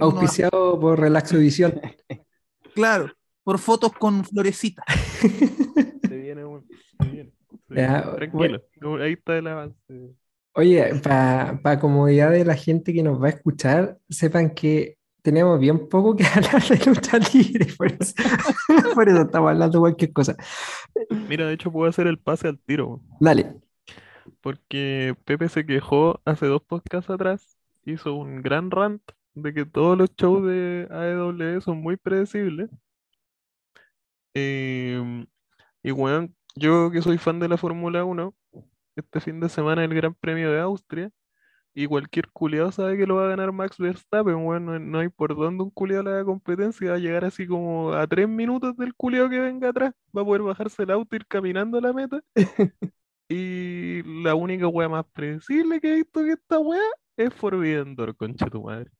auspiciado 0.00 0.80
por 0.80 0.98
Relaxo 0.98 1.36
Visión. 1.36 1.78
Claro, 2.74 3.12
por 3.44 3.58
fotos 3.58 3.92
con 3.94 4.24
florecitas. 4.24 4.86
Se 6.08 6.16
viene, 6.16 6.44
weón. 6.44 6.66
Se 7.00 7.08
viene. 7.08 7.32
Se 7.68 7.76
Ya, 7.76 8.02
viene. 8.02 8.12
Tranquilo. 8.14 8.62
Ahí 9.02 9.14
está 9.14 9.38
el 9.38 9.46
avance. 9.46 10.14
Oye, 10.56 10.94
para 11.02 11.80
comodidad 11.80 12.30
de 12.30 12.44
la 12.44 12.54
gente 12.54 12.92
que 12.92 13.02
nos 13.02 13.20
va 13.20 13.26
a 13.26 13.30
escuchar, 13.30 13.98
sepan 14.08 14.54
que 14.54 14.98
tenemos 15.22 15.58
bien 15.58 15.88
poco 15.88 16.14
que 16.14 16.24
hablar 16.34 16.62
de 16.62 16.78
lucha 16.86 17.18
libre, 17.32 17.66
por 17.76 17.88
eso, 17.92 18.14
por 18.94 19.08
eso 19.08 19.22
estamos 19.22 19.50
hablando 19.50 19.78
de 19.78 19.80
cualquier 19.80 20.12
cosa. 20.12 20.36
Mira, 21.28 21.46
de 21.46 21.54
hecho 21.54 21.72
puedo 21.72 21.88
hacer 21.90 22.06
el 22.06 22.18
pase 22.20 22.48
al 22.48 22.60
tiro. 22.60 23.02
Dale. 23.20 23.54
porque 24.40 25.14
Pepe 25.24 25.48
se 25.48 25.66
quejó 25.66 26.20
hace 26.24 26.46
dos 26.46 26.62
podcasts 26.62 27.10
atrás, 27.10 27.58
hizo 27.84 28.14
un 28.14 28.42
gran 28.42 28.70
rant 28.70 29.02
de 29.34 29.52
que 29.54 29.64
todos 29.66 29.98
los 29.98 30.10
shows 30.16 30.46
de 30.46 30.86
AEW 30.90 31.60
son 31.60 31.78
muy 31.82 31.96
predecibles. 31.96 32.70
Em, 34.34 35.26
y 35.82 35.90
bueno, 35.92 36.28
yo 36.56 36.90
que 36.90 37.02
soy 37.02 37.18
fan 37.18 37.40
de 37.40 37.48
la 37.48 37.56
Fórmula 37.56 38.04
1, 38.04 38.34
este 38.96 39.20
fin 39.20 39.40
de 39.40 39.48
semana 39.48 39.84
el 39.84 39.94
Gran 39.94 40.14
Premio 40.14 40.50
de 40.52 40.60
Austria, 40.60 41.10
y 41.74 41.86
cualquier 41.86 42.30
culiado 42.30 42.72
sabe 42.72 42.96
que 42.96 43.06
lo 43.06 43.16
va 43.16 43.26
a 43.26 43.28
ganar 43.28 43.52
Max 43.52 43.78
Verstappen, 43.78 44.44
bueno, 44.44 44.78
no, 44.78 44.98
hay 45.00 45.08
por 45.08 45.36
dónde 45.36 45.64
un 45.64 45.70
culiado 45.70 46.10
haga 46.10 46.24
competencia, 46.24 46.90
va 46.90 46.96
a 46.96 46.98
llegar 46.98 47.24
así 47.24 47.46
como 47.46 47.92
a 47.92 48.06
tres 48.06 48.28
minutos 48.28 48.76
del 48.76 48.94
culiado 48.94 49.28
que 49.30 49.40
venga 49.40 49.70
atrás, 49.70 49.92
va 50.16 50.22
a 50.22 50.24
poder 50.24 50.42
bajarse 50.42 50.84
el 50.84 50.90
auto, 50.92 51.16
ir 51.16 51.26
caminando 51.26 51.78
a 51.78 51.80
la 51.80 51.92
meta. 51.92 52.20
Y 53.28 54.02
la 54.22 54.34
única 54.34 54.68
wea 54.68 54.88
más 54.88 55.06
predecible 55.12 55.80
que 55.80 55.92
he 55.92 55.96
visto 55.96 56.22
que 56.22 56.32
esta 56.32 56.58
wea 56.58 56.82
es 57.16 57.32
Forbidden 57.34 57.96
Door, 57.96 58.16
concha 58.16 58.46
tu 58.46 58.62
madre. 58.62 58.90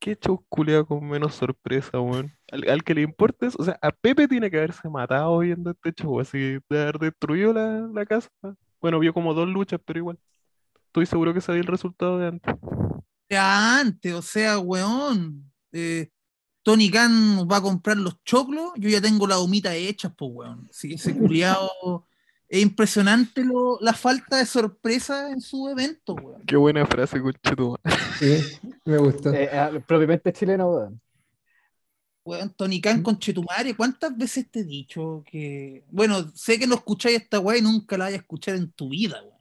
Qué 0.00 0.16
show 0.16 0.42
con 0.88 1.08
menos 1.08 1.34
sorpresa, 1.34 2.00
weón. 2.00 2.32
Al, 2.50 2.68
al 2.70 2.82
que 2.82 2.94
le 2.94 3.02
importe 3.02 3.46
eso, 3.46 3.58
o 3.60 3.64
sea, 3.64 3.78
a 3.82 3.90
Pepe 3.92 4.26
tiene 4.26 4.50
que 4.50 4.56
haberse 4.56 4.88
matado 4.88 5.38
viendo 5.38 5.70
este 5.70 5.92
show, 5.92 6.18
así 6.20 6.58
de 6.70 6.82
haber 6.82 6.98
destruido 6.98 7.52
la, 7.52 7.88
la 7.92 8.06
casa. 8.06 8.30
Bueno, 8.80 8.98
vio 8.98 9.12
como 9.12 9.34
dos 9.34 9.48
luchas, 9.48 9.78
pero 9.84 9.98
igual. 9.98 10.18
Estoy 10.86 11.06
seguro 11.06 11.34
que 11.34 11.42
sabía 11.42 11.60
el 11.60 11.66
resultado 11.66 12.18
de 12.18 12.28
antes. 12.28 12.54
Ya 13.28 13.78
antes, 13.80 14.12
o 14.14 14.22
sea, 14.22 14.58
weón. 14.58 15.52
eh, 15.72 16.08
Tony 16.62 16.90
Khan 16.90 17.46
va 17.50 17.58
a 17.58 17.62
comprar 17.62 17.96
los 17.96 18.22
choclos, 18.24 18.72
yo 18.76 18.88
ya 18.88 19.00
tengo 19.00 19.26
la 19.26 19.38
humita 19.38 19.74
hechas, 19.74 20.12
pues, 20.16 20.30
weón. 20.34 20.68
Sí, 20.72 20.94
ese 20.94 21.14
culiado. 21.16 22.06
Es 22.52 22.60
impresionante 22.60 23.44
lo- 23.44 23.78
la 23.80 23.92
falta 23.94 24.36
de 24.38 24.44
sorpresa 24.44 25.30
en 25.30 25.40
su 25.40 25.68
evento, 25.68 26.14
weón. 26.14 26.42
Qué 26.44 26.56
buena 26.56 26.84
frase, 26.84 27.20
concha 27.20 27.54
tu 27.54 27.76
madre. 27.82 27.98
Sí, 28.18 28.58
me 28.84 28.98
gustó. 28.98 29.32
Eh, 29.32 29.48
eh, 29.52 29.80
propiamente 29.86 30.32
chileno, 30.32 30.68
weón. 30.68 31.00
Weón, 32.24 32.52
Tony 32.54 32.80
Khan 32.80 33.02
con 33.02 33.18
Chetumare, 33.18 33.74
¿cuántas 33.76 34.16
veces 34.16 34.50
te 34.50 34.60
he 34.60 34.64
dicho 34.64 35.22
que. 35.30 35.84
Bueno, 35.90 36.28
sé 36.34 36.58
que 36.58 36.66
no 36.66 36.74
escucháis 36.74 37.18
esta 37.22 37.38
weá 37.38 37.56
y 37.58 37.62
nunca 37.62 37.96
la 37.96 38.06
vayas 38.06 38.18
a 38.18 38.22
escuchar 38.22 38.56
en 38.56 38.70
tu 38.72 38.88
vida, 38.90 39.22
weón. 39.22 39.38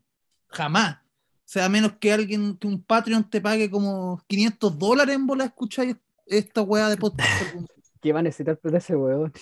Jamás. 0.50 0.98
O 0.98 1.52
sea, 1.52 1.66
a 1.66 1.70
menos 1.70 1.94
que 2.00 2.14
alguien, 2.14 2.56
que 2.58 2.68
un 2.68 2.84
Patreon 2.84 3.28
te 3.28 3.42
pague 3.42 3.72
como 3.72 4.22
500 4.28 4.78
dólares 4.78 5.16
en 5.16 5.26
bola, 5.26 5.46
escucháis 5.46 5.96
esta 6.28 6.62
weá 6.62 6.90
de 6.90 6.98
podcast. 6.98 7.28
¿Qué 8.02 8.14
va 8.14 8.20
a 8.20 8.24
necesitar 8.24 8.56
para 8.60 8.78
ese 8.78 8.96
weón? 8.96 9.34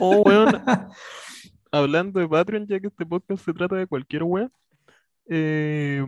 Oh, 0.00 0.22
weón, 0.22 0.60
hablando 1.72 2.20
de 2.20 2.28
Patreon, 2.28 2.66
ya 2.68 2.78
que 2.78 2.86
este 2.88 3.04
podcast 3.06 3.44
se 3.44 3.52
trata 3.52 3.74
de 3.76 3.86
cualquier 3.86 4.22
wea, 4.22 4.50
eh, 5.26 6.04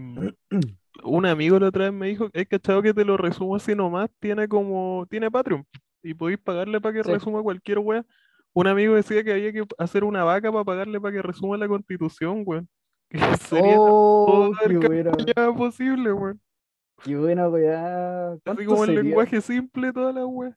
un 1.04 1.26
amigo 1.26 1.58
la 1.58 1.68
otra 1.68 1.84
vez 1.84 1.92
me 1.92 2.06
dijo, 2.08 2.28
es 2.32 2.46
cachado 2.46 2.82
que 2.82 2.94
te 2.94 3.04
lo 3.04 3.16
resumo 3.16 3.56
así 3.56 3.74
nomás, 3.74 4.10
tiene 4.20 4.46
como, 4.48 5.06
tiene 5.10 5.30
Patreon, 5.30 5.66
y 6.02 6.14
podéis 6.14 6.38
pagarle 6.38 6.80
para 6.80 6.94
que 6.94 7.04
Sí. 7.04 7.10
resuma 7.10 7.42
cualquier 7.42 7.78
wea. 7.78 8.04
Un 8.52 8.68
amigo 8.68 8.94
decía 8.94 9.24
que 9.24 9.32
había 9.32 9.52
que 9.52 9.64
hacer 9.78 10.04
una 10.04 10.22
vaca 10.22 10.52
para 10.52 10.64
pagarle 10.64 11.00
para 11.00 11.12
que 11.14 11.22
resuma 11.22 11.56
la 11.56 11.66
constitución, 11.66 12.42
weón. 12.46 12.68
Que 13.10 13.18
sería 13.38 13.78
Oh, 13.80 14.24
todo 14.26 14.52
qué 14.60 14.66
el 14.74 14.78
buena, 14.78 15.12
ya 15.36 15.52
posible, 15.52 16.12
weón. 16.12 16.40
qué 17.02 17.16
buena 17.16 17.48
weá. 17.48 18.32
Así 18.32 18.40
¿Cuánto 18.44 18.64
como 18.66 18.84
el 18.84 18.94
lenguaje 18.94 19.40
simple, 19.40 19.92
toda 19.92 20.12
la 20.12 20.24
wea. 20.26 20.56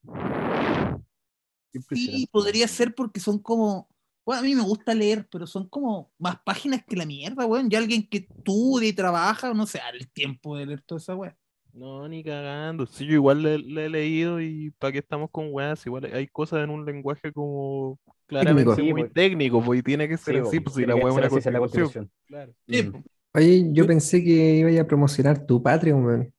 Qué 1.72 1.82
Sí, 1.96 2.28
podría 2.32 2.68
ser 2.68 2.94
porque 2.96 3.20
son 3.20 3.40
como. 3.40 3.88
Bueno, 4.28 4.42
a 4.42 4.44
mí 4.44 4.56
me 4.56 4.62
gusta 4.62 4.94
leer, 4.94 5.26
pero 5.32 5.48
son 5.48 5.70
como 5.70 6.12
más 6.20 6.38
páginas 6.44 6.84
que 6.86 6.98
la 6.98 7.06
mierda, 7.06 7.46
weón. 7.46 7.70
Ya 7.70 7.78
alguien 7.78 8.06
que 8.10 8.18
estudia 8.18 8.90
y 8.90 8.92
trabaja, 8.94 9.54
no 9.54 9.66
sé, 9.66 9.80
el 9.94 10.12
tiempo 10.12 10.58
de 10.58 10.66
leer 10.66 10.82
toda 10.82 11.00
esa 11.00 11.16
weá. 11.16 11.34
No, 11.72 12.06
ni 12.10 12.26
cagando. 12.26 12.86
Sí, 12.88 13.06
yo 13.06 13.14
igual 13.14 13.42
le, 13.42 13.58
le 13.58 13.86
he 13.86 13.90
leído 13.90 14.42
y 14.42 14.72
para 14.72 14.92
qué 14.92 15.00
estamos 15.00 15.30
con 15.32 15.48
weas, 15.54 15.86
igual 15.86 16.04
hay 16.14 16.28
cosas 16.28 16.62
en 16.62 16.72
un 16.72 16.84
lenguaje 16.86 17.32
como 17.32 17.98
claramente 18.26 18.76
Técnico. 18.76 18.84
muy 18.94 19.02
Sí, 19.02 19.06
pues. 19.06 19.14
técnico, 19.14 19.62
pues 19.64 19.80
y 19.80 19.84
tiene 19.84 20.10
que 20.10 20.18
ser 20.18 20.36
Sí, 20.36 20.40
así, 20.42 20.50
weón, 20.58 20.64
pues 20.66 20.76
si 20.76 20.86
la 20.86 20.96
wea 20.96 21.08
es 21.08 21.46
una 21.46 21.60
constitución. 21.60 22.12
Claro. 22.26 22.54
Sí, 22.68 22.84
Mm. 22.84 22.92
po. 22.92 23.04
Oye, 23.34 23.64
yo 23.68 23.72
Yo- 23.72 23.88
pensé 23.88 24.22
que 24.22 24.56
iba 24.58 24.82
a 24.82 24.88
promocionar 24.88 25.46
tu 25.46 25.64
Patreon, 25.64 26.04
weón. 26.04 26.34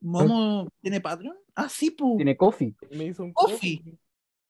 Momo 0.00 0.68
tiene 0.80 1.00
Patreon. 1.00 1.36
Ah, 1.54 1.68
sí, 1.68 1.90
pues. 1.92 2.16
Tiene 2.16 2.36
coffee, 2.36 2.74
Me 2.90 3.04
hizo 3.04 3.22
un 3.24 3.32
Coffee. 3.32 3.78
coffee, 3.78 3.98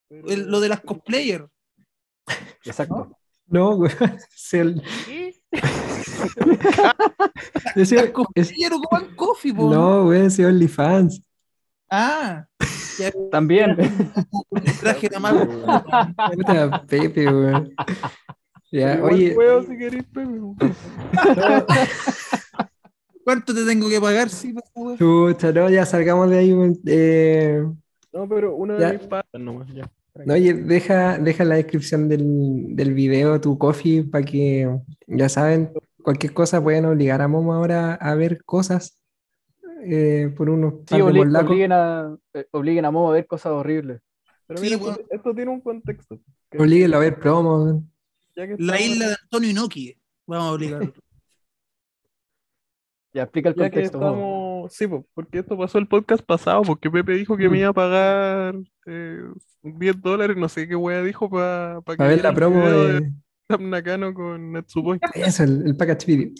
pero- 0.09 0.37
Lo 0.47 0.61
de 0.61 0.69
las 0.69 0.81
cosplayers. 0.81 1.45
exacto. 2.65 3.11
No, 3.49 3.77
weón. 3.77 3.93
es 4.35 4.55
el- 4.55 4.83
¿Qué? 5.07 5.35
es- 7.77 8.11
cosplayers 8.13 8.73
ocupan 8.75 9.15
coffee, 9.15 9.55
po. 9.55 9.71
no, 9.73 10.07
weón, 10.07 10.27
ese 10.27 10.45
OnlyFans. 10.47 11.23
Ah, 11.89 12.45
ya 12.99 13.13
También. 13.31 13.77
el 13.79 14.79
traje 14.81 15.09
nada 15.09 15.21
más. 15.21 15.35
Puta 16.35 16.85
Pepe, 16.87 17.27
weón. 17.33 17.73
Ya, 18.73 18.97
Igual 18.97 19.15
oye, 19.15 19.31
puedo 19.35 19.63
si 19.63 19.79
queréis, 19.79 20.05
Pepe. 20.05 20.41
¿Cuánto 23.25 23.55
te 23.55 23.65
tengo 23.65 23.89
que 23.89 24.01
pagar? 24.01 24.29
Sí, 24.29 24.53
por 24.53 24.65
favor? 24.73 24.99
chucha, 24.99 25.53
no, 25.53 25.69
ya 25.71 25.87
salgamos 25.87 26.29
de 26.31 26.39
ahí. 26.39 26.55
Eh, 26.87 27.65
No, 28.13 28.29
pero 28.29 28.55
una 28.57 28.77
Ya. 28.79 28.89
de 28.93 28.99
mis 28.99 29.07
patas 29.07 29.41
nomás, 29.41 29.69
ya. 29.73 29.89
No, 30.25 30.35
oye, 30.35 30.55
deja, 30.55 31.19
deja 31.19 31.43
en 31.43 31.49
la 31.51 31.55
descripción 31.57 32.09
del, 32.09 32.75
del 32.77 32.95
video 32.95 33.41
tu 33.41 33.59
coffee 33.59 34.05
para 34.05 34.25
que, 34.25 34.69
ya 35.07 35.29
saben, 35.29 35.73
cualquier 36.03 36.33
cosa 36.33 36.63
pueden 36.63 36.85
obligar 36.87 37.21
a 37.21 37.29
Momo 37.29 37.53
ahora 37.53 37.95
a 37.95 38.15
ver 38.15 38.45
cosas 38.45 38.99
eh, 39.85 40.33
por 40.37 40.49
unos 40.51 40.75
Sí, 40.81 40.85
par 40.91 40.99
de 40.99 41.05
obli- 41.05 41.17
morlacos. 41.19 41.49
obliguen 41.51 41.73
a, 41.73 42.17
eh, 42.35 42.47
obliguen 42.53 42.85
a 42.85 42.91
Momo 42.91 43.11
a 43.11 43.15
ver 43.15 43.27
cosas 43.27 43.53
horribles. 43.53 44.01
Pero 44.47 44.59
Sí, 44.61 44.65
mira, 44.65 44.77
esto, 44.77 45.01
esto 45.11 45.35
tiene 45.35 45.51
un 45.51 45.61
contexto. 45.61 46.19
que- 46.51 46.59
Oblíguenlo 46.59 46.97
a 46.97 47.01
ver 47.01 47.19
promos. 47.19 47.83
que 48.35 48.47
La 48.59 48.77
estamos- 48.77 48.81
isla 48.81 49.09
de 49.09 49.17
Antonio 49.23 49.51
Inoki. 49.51 49.97
Vamos 50.27 50.47
a 50.49 50.53
obligar. 50.53 50.81
Ya 53.13 53.23
explica 53.23 53.49
el 53.49 53.55
Ya 53.55 53.65
que 53.71 53.71
contexto. 53.71 53.99
Momo. 53.99 54.36
Sí, 54.71 54.87
po, 54.87 55.07
porque 55.15 55.39
esto 55.41 55.57
pasó 55.59 55.79
el 55.79 55.89
podcast 55.89 56.23
pasado, 56.25 56.63
porque 56.63 56.91
Pepe 56.91 57.13
dijo 57.13 57.37
que 57.37 57.49
me 57.49 57.57
Mm. 57.57 57.61
iba 57.61 57.69
a 57.69 57.73
pagar 57.73 58.55
eh, 58.87 59.21
10 59.63 60.01
dólares, 60.03 60.37
no 60.37 60.49
sé 60.49 60.67
qué 60.69 60.77
wea 60.77 61.03
dijo, 61.03 61.29
para 61.31 61.81
que 61.97 62.03
A 62.03 62.07
ver 62.09 62.23
la 62.23 62.29
el 62.31 62.35
promo 62.35 62.69
de... 62.69 63.13
Sam 63.49 63.71
Nakano 63.71 64.13
con 64.13 64.53
Netsupoi. 64.53 64.99
Eso, 65.15 65.45
el, 65.45 65.67
el 65.67 65.77
package 65.77 66.07
video. 66.07 66.31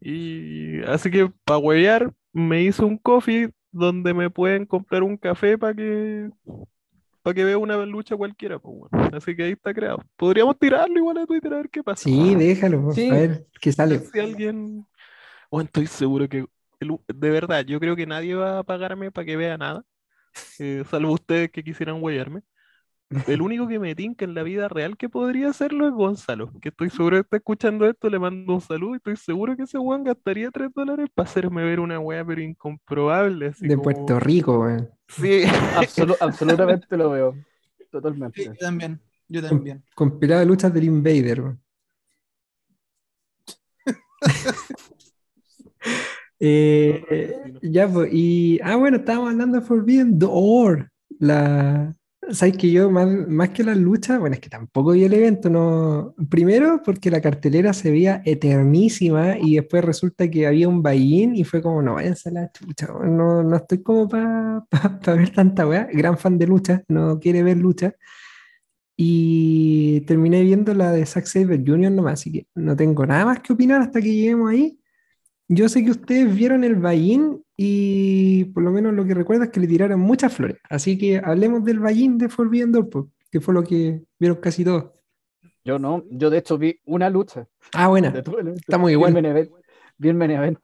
Y 0.00 0.82
así 0.82 1.10
que 1.10 1.30
para 1.44 1.58
huevear, 1.58 2.12
me 2.32 2.62
hizo 2.62 2.86
un 2.86 2.98
coffee 2.98 3.50
donde 3.72 4.12
me 4.14 4.30
pueden 4.30 4.66
comprar 4.66 5.02
un 5.02 5.16
café 5.16 5.56
para 5.58 5.74
que 5.74 6.30
para 7.22 7.34
que 7.34 7.44
vea 7.44 7.58
una 7.58 7.76
lucha 7.84 8.16
cualquiera, 8.16 8.58
pues, 8.60 8.76
weón. 8.92 9.14
Así 9.14 9.34
que 9.34 9.42
ahí 9.44 9.52
está 9.52 9.74
creado. 9.74 9.98
Podríamos 10.16 10.56
tirarlo 10.58 10.96
igual 10.96 11.18
a 11.18 11.26
Twitter 11.26 11.52
a 11.52 11.56
ver 11.56 11.68
qué 11.70 11.82
pasa. 11.82 12.04
Sí, 12.04 12.34
déjalo, 12.36 12.92
Sí. 12.92 13.10
a 13.10 13.14
ver 13.14 13.46
qué 13.60 13.72
sale. 13.72 13.98
Si 13.98 14.20
alguien. 14.20 14.86
O 15.50 15.60
estoy 15.60 15.86
seguro 15.88 16.28
que. 16.28 16.44
El- 16.80 16.98
de 17.08 17.30
verdad, 17.30 17.64
yo 17.64 17.78
creo 17.80 17.96
que 17.96 18.06
nadie 18.06 18.34
va 18.34 18.58
a 18.60 18.62
pagarme 18.64 19.10
para 19.10 19.24
que 19.24 19.36
vea 19.36 19.56
nada. 19.58 19.84
eh, 20.58 20.84
salvo 20.90 21.12
ustedes 21.12 21.50
que 21.50 21.64
quisieran 21.64 22.02
huevearme. 22.02 22.42
El 23.28 23.40
único 23.40 23.68
que 23.68 23.78
me 23.78 23.94
tinca 23.94 24.24
en 24.24 24.34
la 24.34 24.42
vida 24.42 24.68
real 24.68 24.96
que 24.96 25.08
podría 25.08 25.48
hacerlo 25.48 25.86
es 25.86 25.92
Gonzalo, 25.94 26.50
que 26.60 26.70
estoy 26.70 26.90
seguro 26.90 27.16
que 27.16 27.20
está 27.20 27.36
escuchando 27.36 27.86
esto, 27.88 28.10
le 28.10 28.18
mando 28.18 28.52
un 28.54 28.60
saludo 28.60 28.94
y 28.94 28.96
estoy 28.96 29.16
seguro 29.16 29.56
que 29.56 29.62
ese 29.62 29.78
weón 29.78 30.02
gastaría 30.04 30.50
3 30.50 30.70
dólares 30.74 31.08
para 31.14 31.28
hacerme 31.28 31.62
ver 31.64 31.78
una 31.80 32.00
wea, 32.00 32.24
pero 32.24 32.42
incomprobable, 32.42 33.46
así 33.46 33.66
De 33.66 33.76
como- 33.76 33.84
Puerto 33.84 34.18
Rico, 34.20 34.58
weón. 34.60 34.90
Sí, 35.08 35.42
Absolu- 35.88 36.16
absolutamente 36.20 36.96
lo 36.96 37.10
veo. 37.10 37.34
Totalmente. 37.92 38.42
Sí, 38.42 38.48
yo 38.48 38.54
también. 38.58 39.00
Yo 39.28 39.40
también. 39.42 39.84
Compilado 39.94 40.40
de 40.40 40.46
luchas 40.46 40.74
del 40.74 40.84
Invader, 40.84 41.40
weón. 41.40 41.60
Eh, 46.38 47.42
ya, 47.62 47.88
pues, 47.88 48.12
y. 48.12 48.60
Ah, 48.62 48.76
bueno, 48.76 48.98
estábamos 48.98 49.30
hablando 49.32 49.60
de 49.60 49.66
Forbidden 49.66 50.18
Door. 50.18 50.90
La. 51.18 51.94
¿Sabes 52.30 52.56
que 52.56 52.72
yo, 52.72 52.90
más, 52.90 53.06
más 53.28 53.50
que 53.50 53.62
las 53.62 53.76
luchas, 53.76 54.18
bueno, 54.18 54.34
es 54.34 54.40
que 54.40 54.48
tampoco 54.50 54.92
vi 54.92 55.04
el 55.04 55.12
evento, 55.12 55.48
no. 55.48 56.14
Primero, 56.28 56.82
porque 56.84 57.10
la 57.10 57.20
cartelera 57.20 57.72
se 57.72 57.90
veía 57.92 58.20
eternísima 58.24 59.38
y 59.38 59.56
después 59.56 59.84
resulta 59.84 60.28
que 60.28 60.46
había 60.46 60.68
un 60.68 60.82
buy-in 60.82 61.36
y 61.36 61.44
fue 61.44 61.62
como, 61.62 61.82
no, 61.82 61.94
váyanse 61.94 62.30
a 62.30 62.32
la 62.32 62.52
chucha, 62.52 62.88
no, 62.88 63.44
no 63.44 63.56
estoy 63.56 63.80
como 63.82 64.08
para 64.08 64.64
ver 65.06 65.30
tanta 65.30 65.66
weá. 65.68 65.88
Gran 65.92 66.18
fan 66.18 66.36
de 66.38 66.46
lucha, 66.48 66.82
no 66.88 67.20
quiere 67.20 67.42
ver 67.44 67.58
lucha. 67.58 67.94
y 68.96 70.00
terminé 70.02 70.42
viendo 70.42 70.74
la 70.74 70.92
de 70.92 71.04
Zack 71.06 71.26
Saber 71.26 71.62
Jr. 71.66 71.92
nomás, 71.92 72.14
así 72.20 72.32
que 72.32 72.46
no 72.54 72.76
tengo 72.76 73.04
nada 73.06 73.26
más 73.26 73.40
que 73.40 73.52
opinar 73.52 73.82
hasta 73.82 74.00
que 74.00 74.12
lleguemos 74.12 74.50
ahí. 74.50 74.78
Yo 75.48 75.68
sé 75.68 75.84
que 75.84 75.92
ustedes 75.92 76.34
vieron 76.34 76.64
el 76.64 76.76
Ballín 76.76 77.44
y 77.56 78.44
por 78.46 78.62
lo 78.62 78.70
menos 78.70 78.92
lo 78.94 79.04
que 79.04 79.14
recuerdo 79.14 79.44
es 79.44 79.50
que 79.50 79.60
le 79.60 79.68
tiraron 79.68 80.00
muchas 80.00 80.34
flores. 80.34 80.58
Así 80.68 80.98
que 80.98 81.18
hablemos 81.22 81.64
del 81.64 81.78
Ballín 81.78 82.18
de 82.18 82.28
Forbidden 82.28 82.72
Door, 82.72 83.08
que 83.30 83.40
fue 83.40 83.54
lo 83.54 83.62
que 83.62 84.02
vieron 84.18 84.38
casi 84.38 84.64
todos. 84.64 84.90
Yo 85.64 85.78
no, 85.78 86.04
yo 86.10 86.30
de 86.30 86.38
hecho 86.38 86.58
vi 86.58 86.78
una 86.84 87.10
lucha. 87.10 87.48
Ah, 87.74 87.88
buena. 87.88 88.08
Está 88.08 88.78
muy 88.78 88.96
Bien. 88.96 89.14
Benevent. 89.14 89.50
Bien 89.98 90.18
Benevent. 90.18 90.58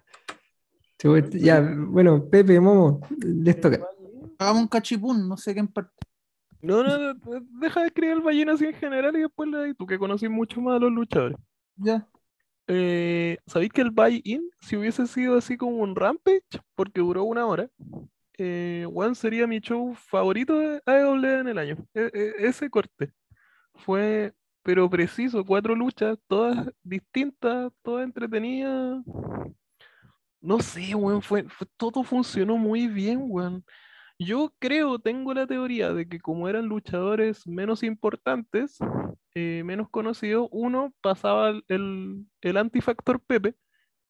Sí, 0.99 1.09
bueno, 1.09 1.29
Ya, 1.33 1.61
bueno, 1.61 2.25
Pepe, 2.29 2.61
Momo, 2.61 3.01
les 3.19 3.61
toca. 3.61 3.81
Hagamos 4.39 4.63
un 4.63 4.69
cachipún, 4.69 5.29
no 5.29 5.37
sé 5.37 5.55
qué 5.55 5.61
en 5.61 5.69
parte. 5.69 5.91
No, 6.61 6.85
no, 6.85 7.15
deja 7.61 7.81
de 7.81 7.87
escribir 7.89 8.13
el 8.13 8.21
ballena 8.21 8.53
así 8.53 8.67
en 8.67 8.75
general 8.75 9.17
y 9.17 9.23
después 9.23 9.49
le 9.49 9.59
das 9.59 9.77
tú 9.77 9.85
que 9.85 9.99
conocí 9.99 10.29
mucho 10.29 10.61
más 10.61 10.77
a 10.77 10.79
los 10.79 10.93
luchadores. 10.93 11.37
Ya. 11.75 12.07
Eh, 12.69 13.39
¿sabéis 13.47 13.73
que 13.73 13.81
el 13.83 13.91
buy-in, 13.91 14.51
si 14.61 14.77
hubiese 14.77 15.07
sido 15.07 15.37
así 15.37 15.57
como 15.57 15.79
un 15.79 15.97
Rampage, 15.97 16.43
porque 16.75 17.01
duró 17.01 17.25
una 17.25 17.47
hora, 17.47 17.69
eh, 18.39 18.87
weón, 18.91 19.15
sería 19.15 19.47
mi 19.47 19.61
show 19.61 19.95
favorito 19.97 20.59
de 20.59 20.83
AEW 20.87 21.41
en 21.41 21.49
el 21.49 21.59
año. 21.59 21.77
E- 21.95 22.11
e- 22.15 22.47
ese 22.49 22.71
corte 22.71 23.13
fue, 23.77 24.35
pero 24.63 24.91
preciso, 24.91 25.45
cuatro 25.47 25.75
luchas, 25.77 26.19
todas 26.29 26.69
distintas, 26.85 27.73
todas 27.83 28.05
entretenidas. 28.05 29.03
No 30.41 30.59
sé, 30.61 30.95
weón, 30.95 31.23
fue, 31.23 31.45
fue- 31.49 31.67
todo 31.77 32.03
funcionó 32.05 32.57
muy 32.59 32.89
bien, 32.89 33.21
weón. 33.23 33.65
Yo 34.19 34.55
creo, 34.61 34.99
tengo 35.01 35.35
la 35.35 35.47
teoría 35.47 35.93
de 35.93 36.09
que 36.09 36.21
como 36.21 36.49
eran 36.49 36.67
luchadores 36.67 37.47
menos 37.47 37.83
importantes, 37.85 38.79
eh, 39.35 39.63
menos 39.65 39.89
conocidos, 39.89 40.49
uno 40.51 40.93
pasaba 41.01 41.51
el, 41.69 42.27
el, 42.41 42.57
antifactor 42.57 43.21
Pepe, 43.21 43.55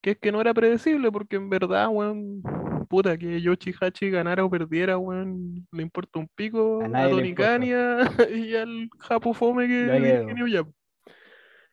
que 0.00 0.12
es 0.12 0.19
que 0.19 0.33
no 0.33 0.41
era 0.41 0.55
predecible, 0.55 1.12
porque 1.12 1.37
en 1.37 1.49
verdad, 1.49 1.88
weón, 1.88 2.43
puta, 2.88 3.17
que 3.17 3.41
Yoshi 3.41 3.73
Hachi 3.81 4.11
ganara 4.11 4.45
o 4.45 4.50
perdiera, 4.50 4.99
weón, 4.99 5.67
le 5.73 5.83
importa 5.83 6.19
un 6.19 6.29
pico 6.35 6.83
A 6.83 6.87
a. 6.87 7.35
Khan 7.35 7.62
y, 7.64 8.55
al 8.55 8.91
Japo 8.99 9.33
Fome 9.33 9.69
que 9.69 10.26
Japan. 10.52 10.75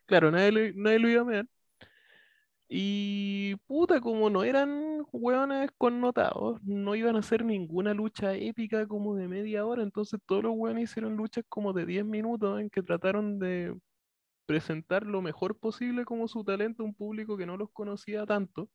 Claro, 0.06 0.32
nadie, 0.32 0.74
nadie 0.76 1.00
lo 1.00 1.10
iba 1.10 1.22
a 1.22 1.26
meter. 1.26 1.48
Y 2.72 3.56
puta, 3.66 4.00
como 4.00 4.30
no 4.30 4.44
eran 4.44 5.04
hueones 5.12 5.72
connotados, 5.78 6.62
no 6.64 6.94
iban 6.94 7.16
a 7.16 7.20
hacer 7.20 7.44
ninguna 7.44 7.96
lucha 7.96 8.36
épica 8.36 8.88
como 8.88 9.16
de 9.16 9.28
media 9.28 9.66
hora, 9.66 9.82
entonces 9.82 10.20
todos 10.28 10.44
los 10.44 10.54
hueones 10.56 10.84
hicieron 10.92 11.16
luchas 11.16 11.44
como 11.50 11.74
de 11.74 11.88
10 11.88 12.06
minutos 12.06 12.62
en 12.62 12.70
que 12.70 12.84
trataron 12.84 13.40
de 13.40 13.76
presentar 14.46 15.04
lo 15.06 15.22
mejor 15.22 15.58
posible 15.58 16.06
como 16.06 16.28
su 16.28 16.44
talento 16.44 16.84
a 16.84 16.86
un 16.86 16.94
público 16.94 17.38
que 17.38 17.48
no 17.48 17.58
los 17.58 17.72
conocía 17.72 18.26
tanto. 18.26 18.70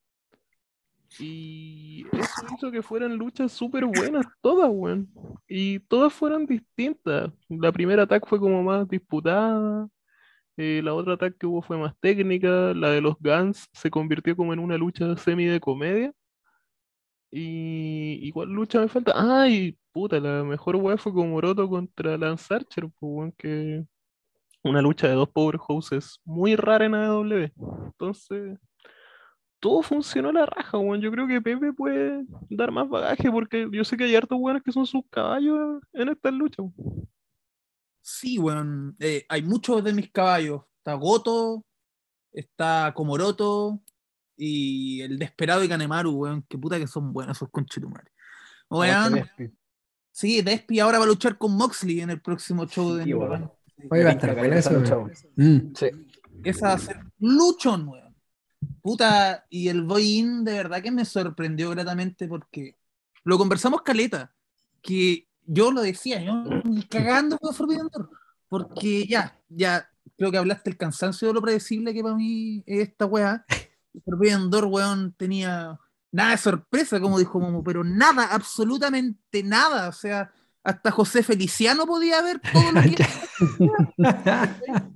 Y 1.19 2.05
eso 2.13 2.47
hizo 2.57 2.71
que 2.73 2.83
fueran 2.83 3.17
luchas 3.17 3.53
súper 3.53 3.85
buenas 3.85 4.27
todas, 4.41 4.69
weón. 4.73 5.09
Y 5.47 5.79
todas 5.81 6.13
fueron 6.13 6.47
distintas. 6.47 7.31
La 7.49 7.71
primera 7.71 8.03
ataque 8.03 8.27
fue 8.29 8.41
como 8.41 8.63
más 8.63 8.89
disputada. 8.89 9.89
Eh, 10.57 10.81
la 10.85 10.95
otra 10.95 11.15
ataque 11.15 11.37
que 11.39 11.47
hubo 11.47 11.63
fue 11.63 11.77
más 11.79 11.95
técnica. 12.01 12.75
La 12.75 12.91
de 12.91 13.01
los 13.01 13.17
Guns 13.21 13.69
se 13.73 13.91
convirtió 13.91 14.37
como 14.37 14.53
en 14.53 14.59
una 14.61 14.77
lucha 14.79 15.17
semi 15.17 15.45
de 15.47 15.61
comedia. 15.61 16.13
Y, 17.31 18.19
¿y 18.23 18.31
cuál 18.33 18.49
lucha 18.51 18.81
me 18.81 18.89
falta? 18.89 19.13
Ah, 19.15 19.49
y 19.49 19.77
puta, 19.93 20.21
la 20.21 20.45
mejor 20.45 20.77
weá 20.77 20.97
fue 20.97 21.13
como 21.13 21.29
Moroto 21.29 21.69
contra 21.69 22.17
Lance 22.17 22.55
Archer, 22.55 22.89
pues, 23.01 23.35
que 23.37 23.85
una 24.65 24.83
lucha 24.83 25.09
de 25.09 25.15
dos 25.15 25.29
powerhouses 25.31 26.21
muy 26.25 26.57
rara 26.57 26.87
en 26.87 26.95
AEW. 26.95 27.51
Entonces, 27.87 28.59
todo 29.61 29.83
funcionó 29.83 30.29
a 30.29 30.33
la 30.33 30.47
raja, 30.47 30.79
weón. 30.79 31.01
Yo 31.01 31.11
creo 31.11 31.27
que 31.27 31.41
Pepe 31.41 31.73
puede 31.73 32.25
dar 32.51 32.71
más 32.71 32.89
bagaje 32.89 33.31
porque 33.31 33.69
yo 33.73 33.85
sé 33.85 33.97
que 33.97 34.05
hay 34.05 34.15
hartos 34.15 34.39
weones 34.41 34.63
que 34.63 34.73
son 34.73 34.87
sus 34.87 35.03
caballos 35.11 35.81
en 35.93 36.11
estas 36.11 36.35
luchas. 36.35 36.67
Sí, 38.07 38.39
weón. 38.39 38.97
eh, 39.01 39.25
hay 39.31 39.43
muchos 39.43 39.83
de 39.83 39.95
mis 39.95 40.11
caballos. 40.13 40.61
Está 40.79 40.93
Goto, 40.95 41.65
está 42.33 42.93
Komoroto 42.95 43.81
y 44.37 45.01
el 45.01 45.19
Desperado 45.19 45.65
y 45.65 45.69
Kanemaru, 45.69 46.11
weón. 46.13 46.43
Que 46.47 46.59
puta 46.59 46.79
que 46.79 46.87
son 46.87 47.13
buenos 47.15 47.39
esos 47.39 47.49
conchetumares. 47.51 48.13
Weón, 48.69 49.15
Despi. 49.15 49.51
sí, 50.11 50.43
Despi 50.43 50.81
ahora 50.81 50.99
va 50.99 51.05
a 51.05 51.09
luchar 51.09 51.39
con 51.39 51.57
Moxley 51.57 52.01
en 52.03 52.11
el 52.11 52.21
próximo 52.21 52.67
show 52.67 52.93
de 52.93 53.05
Sí, 53.05 53.15
weón. 53.15 53.51
Va 53.91 53.97
a 53.97 54.11
estar 54.11 54.37
buena 54.37 54.57
esa 54.59 54.73
lucha, 54.73 54.97
Mm. 55.37 55.73
Esa 56.45 56.69
va 56.69 56.73
a 56.75 56.79
ser 56.79 57.01
luchón, 57.21 57.89
weón. 57.89 58.15
Puta, 58.83 59.47
y 59.49 59.69
el 59.69 59.83
Boy-In 59.83 60.45
de 60.45 60.53
verdad 60.53 60.83
que 60.83 60.91
me 60.91 61.07
sorprendió 61.07 61.71
gratamente 61.71 62.29
porque 62.29 62.77
lo 63.25 63.39
conversamos 63.39 63.81
caleta, 63.81 64.35
que 64.83 65.27
yo 65.47 65.71
lo 65.71 65.83
decía, 65.83 66.23
yo 66.23 66.45
cagando 66.89 67.39
con 67.39 67.55
Forbidden 67.55 67.89
Door, 67.93 68.11
porque 68.49 69.07
ya, 69.07 69.39
ya, 69.49 69.89
creo 70.17 70.31
que 70.31 70.39
hablaste 70.39 70.71
el 70.71 70.77
cansancio 70.77 71.29
de 71.29 71.35
lo 71.35 71.43
predecible 71.43 71.93
que 71.93 72.03
para 72.03 72.15
mí 72.15 72.63
es 72.67 72.89
esta 72.89 73.07
weá. 73.07 73.45
Forbidden 74.05 74.51
Door, 74.51 74.65
weón, 74.67 75.15
tenía 75.17 75.79
nada 76.11 76.31
de 76.31 76.39
sorpresa, 76.39 77.01
como 77.01 77.19
dijo 77.19 77.41
Momo, 77.41 77.63
pero 77.65 77.83
nada, 77.85 78.27
absolutamente 78.33 79.43
nada, 79.43 79.89
o 79.89 79.93
sea, 79.93 80.33
hasta 80.63 80.91
José 80.91 81.23
Feliciano 81.23 81.87
podía 81.87 82.23
ver 82.23 82.41
todo 82.41 82.73
lo 82.73 82.81
que 82.83 82.97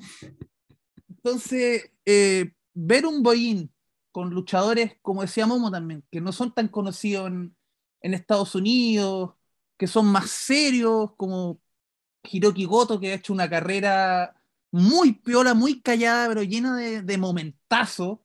Entonces, 1.08 1.90
eh, 2.06 2.52
ver 2.72 3.04
un 3.04 3.22
boín 3.22 3.72
con 4.12 4.30
luchadores, 4.30 4.96
como 5.02 5.22
decía 5.22 5.46
Momo 5.46 5.70
también, 5.70 6.04
que 6.10 6.20
no 6.20 6.32
son 6.32 6.54
tan 6.54 6.68
conocidos 6.68 7.26
en, 7.26 7.56
en 8.00 8.14
Estados 8.14 8.54
Unidos, 8.54 9.34
que 9.78 9.86
son 9.86 10.06
más 10.06 10.30
serios, 10.30 11.12
como 11.16 11.60
Hiroki 12.24 12.64
Goto, 12.66 13.00
que 13.00 13.12
ha 13.12 13.14
hecho 13.16 13.32
una 13.32 13.48
carrera 13.50 14.34
muy 14.70 15.12
piola, 15.14 15.54
muy 15.54 15.80
callada, 15.82 16.28
pero 16.28 16.42
llena 16.42 16.76
de, 16.76 17.02
de 17.02 17.18
momentazos 17.18 18.18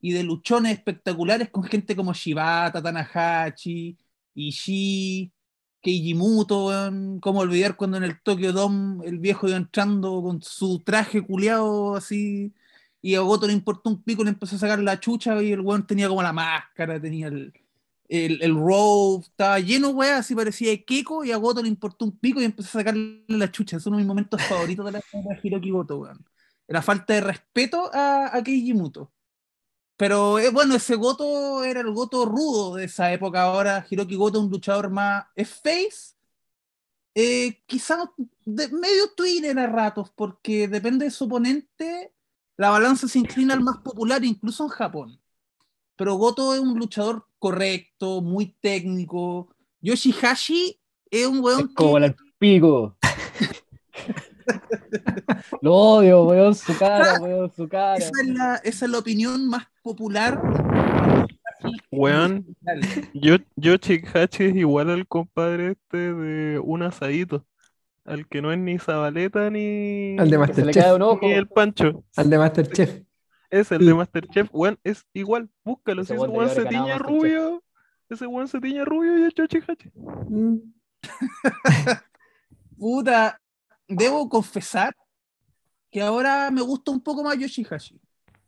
y 0.00 0.12
de 0.12 0.24
luchones 0.24 0.72
espectaculares 0.72 1.50
con 1.50 1.64
gente 1.64 1.96
como 1.96 2.12
Shibata, 2.14 2.82
Tanahashi, 2.82 3.96
Ishii, 4.34 5.32
Keiji 5.80 6.14
Muto, 6.14 6.70
cómo 7.20 7.40
olvidar 7.40 7.76
cuando 7.76 7.96
en 7.98 8.04
el 8.04 8.20
Tokyo 8.22 8.52
Dome 8.52 9.06
el 9.06 9.18
viejo 9.18 9.48
iba 9.48 9.56
entrando 9.56 10.22
con 10.22 10.42
su 10.42 10.80
traje 10.80 11.22
culeado 11.22 11.96
así 11.96 12.52
y 13.02 13.14
a 13.14 13.20
Goto 13.20 13.46
le 13.46 13.52
importó 13.52 13.90
un 13.90 14.02
pico, 14.02 14.24
le 14.24 14.30
empezó 14.30 14.56
a 14.56 14.58
sacar 14.58 14.80
la 14.80 14.98
chucha 14.98 15.40
y 15.42 15.52
el 15.52 15.60
weón 15.60 15.86
tenía 15.86 16.08
como 16.08 16.22
la 16.22 16.32
máscara, 16.32 17.00
tenía 17.00 17.28
el, 17.28 17.52
el, 18.08 18.42
el 18.42 18.54
robe, 18.54 19.24
estaba 19.24 19.58
lleno, 19.60 19.90
weón, 19.90 20.14
así 20.14 20.34
parecía 20.34 20.70
de 20.70 20.84
Keiko 20.84 21.24
y 21.24 21.32
a 21.32 21.36
Goto 21.36 21.62
le 21.62 21.68
importó 21.68 22.04
un 22.04 22.18
pico 22.18 22.40
y 22.40 22.44
empezó 22.44 22.68
a 22.68 22.82
sacarle 22.82 23.24
la 23.28 23.50
chucha. 23.50 23.76
Es 23.76 23.86
uno 23.86 23.96
de 23.96 24.02
mis 24.02 24.08
momentos 24.08 24.42
favoritos 24.42 24.84
de 24.86 24.92
la 24.92 24.98
de 24.98 25.40
Hiroki 25.42 25.70
Goto, 25.70 25.98
weón. 25.98 26.24
La 26.68 26.82
falta 26.82 27.14
de 27.14 27.20
respeto 27.20 27.90
a, 27.92 28.36
a 28.36 28.42
Keiji. 28.42 28.74
Pero 29.96 30.38
eh, 30.38 30.50
bueno, 30.50 30.74
ese 30.74 30.94
Goto 30.96 31.64
era 31.64 31.80
el 31.80 31.90
Goto 31.92 32.26
rudo 32.26 32.74
de 32.76 32.84
esa 32.84 33.12
época. 33.12 33.42
Ahora 33.42 33.86
Hiroki 33.88 34.16
Goto 34.16 34.38
es 34.38 34.44
un 34.44 34.50
luchador 34.50 34.90
más. 34.90 35.24
Es 35.34 35.48
face. 35.50 36.14
Eh, 37.14 37.62
quizás 37.66 38.08
de 38.44 38.68
medio 38.68 39.10
Twitter 39.16 39.58
a 39.58 39.66
ratos, 39.66 40.10
porque 40.14 40.68
depende 40.68 41.06
de 41.06 41.10
su 41.10 41.24
oponente. 41.24 42.12
La 42.58 42.70
balanza 42.70 43.08
se 43.08 43.18
inclina 43.18 43.54
al 43.54 43.62
más 43.62 43.78
popular, 43.78 44.22
incluso 44.24 44.64
en 44.64 44.70
Japón. 44.70 45.20
Pero 45.96 46.14
Goto 46.16 46.54
es 46.54 46.60
un 46.60 46.78
luchador 46.78 47.26
correcto, 47.46 48.20
muy 48.22 48.56
técnico. 48.60 49.54
Yoshihashi 49.80 50.80
es 51.08 51.26
un 51.28 51.36
Es 51.36 51.40
weón 51.42 51.68
como 51.74 51.96
que 51.98 52.04
el 52.06 52.16
pico. 52.38 52.96
Lo 55.62 55.74
odio, 55.74 56.24
weón, 56.24 56.56
su 56.56 56.76
cara, 56.76 57.20
weón, 57.20 57.52
su 57.54 57.68
cara. 57.68 57.96
esa 57.96 58.10
es, 58.20 58.28
la, 58.28 58.56
esa 58.56 58.84
es 58.86 58.90
la 58.90 58.98
opinión 58.98 59.48
más 59.48 59.68
popular. 59.80 60.40
Weón, 61.92 62.44
yo, 63.14 63.36
yo 63.54 63.74
Hachi 63.74 64.44
es 64.44 64.56
igual 64.56 64.90
al 64.90 65.06
compadre 65.06 65.72
este 65.72 66.14
de 66.14 66.58
un 66.58 66.82
asadito. 66.82 67.46
Al 68.04 68.26
que 68.26 68.42
no 68.42 68.52
es 68.52 68.58
ni 68.58 68.78
Zabaleta 68.78 69.50
ni, 69.50 70.16
Al 70.18 70.30
de 70.30 70.38
Masterchef. 70.38 70.98
ni 71.22 71.32
el 71.32 71.46
Pancho. 71.46 72.02
Al 72.16 72.28
de 72.28 72.38
Masterchef. 72.38 73.05
Es 73.50 73.72
el 73.72 73.86
de 73.86 73.94
Masterchef, 73.94 74.48
weón, 74.52 74.78
es 74.84 75.06
igual, 75.12 75.50
búscalo. 75.64 76.02
Ese 76.02 76.14
Si 76.14 76.20
ese 76.20 76.28
weón 76.28 76.50
se 76.50 76.64
tiña 76.64 76.98
rubio, 76.98 77.64
ese 78.08 78.26
weón 78.26 78.48
se 78.48 78.60
tiña 78.60 78.84
rubio 78.84 79.18
y 79.18 79.24
es 79.24 79.34
Hachi. 79.68 79.90
Mm. 80.28 80.56
Puta, 82.78 83.40
debo 83.88 84.28
confesar 84.28 84.96
que 85.90 86.02
ahora 86.02 86.50
me 86.50 86.62
gusta 86.62 86.90
un 86.90 87.00
poco 87.00 87.22
más 87.22 87.38
Yoshihashi. 87.38 88.00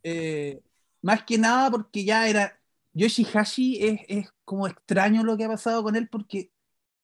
Eh, 0.02 0.61
más 1.00 1.22
que 1.22 1.38
nada 1.38 1.70
porque 1.70 2.04
ya 2.04 2.28
era. 2.28 2.58
Yoshihashi 2.94 3.84
es, 3.84 4.00
es 4.08 4.28
como 4.44 4.66
extraño 4.66 5.22
lo 5.22 5.37
que 5.37 5.44
ha 5.44 5.48
pasado 5.48 5.82
con 5.82 5.94
él 5.94 6.08
porque 6.08 6.50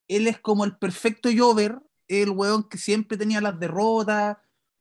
él 0.08 0.26
es 0.26 0.40
como 0.40 0.64
el 0.64 0.76
perfecto 0.76 1.28
Jover 1.34 1.78
el 2.08 2.30
weón 2.30 2.68
que 2.68 2.78
siempre 2.78 3.16
tenía 3.16 3.40
las 3.40 3.58
derrotas. 3.58 4.36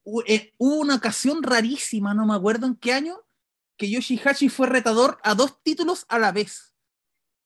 Hu- 0.06 0.24
Hubo 0.58 0.76
una 0.78 0.96
ocasión 0.96 1.44
rarísima, 1.44 2.14
no 2.14 2.26
me 2.26 2.34
acuerdo 2.36 2.68
en 2.68 2.76
qué 2.76 2.94
año, 2.94 3.18
que 3.78 3.90
Yoshihashi 3.90 4.50
fue 4.50 4.68
retador 4.68 5.18
a 5.24 5.36
dos 5.36 5.62
títulos 5.64 6.06
a 6.10 6.20
la 6.20 6.32
vez. 6.32 6.74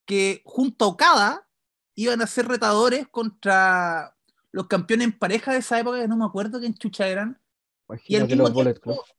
Que 0.04 0.42
junto 0.44 0.84
a 0.84 0.88
Okada 0.88 1.48
iban 1.94 2.22
a 2.22 2.26
ser 2.26 2.46
retadores 2.48 3.08
contra 3.08 4.16
los 4.52 4.66
campeones 4.66 5.06
en 5.08 5.18
pareja 5.18 5.52
de 5.52 5.58
esa 5.58 5.78
época, 5.78 6.00
que 6.00 6.08
no 6.08 6.16
me 6.16 6.24
acuerdo 6.24 6.58
quién 6.60 6.74
chucha 6.74 7.06
eran. 7.08 7.40
Y 8.06 8.16
al 8.16 8.22
Imagínate 8.22 8.26
mismo 8.34 8.42
los 8.44 8.52
Bullet 8.54 8.74
tiempo- 8.74 9.02
Club. 9.04 9.16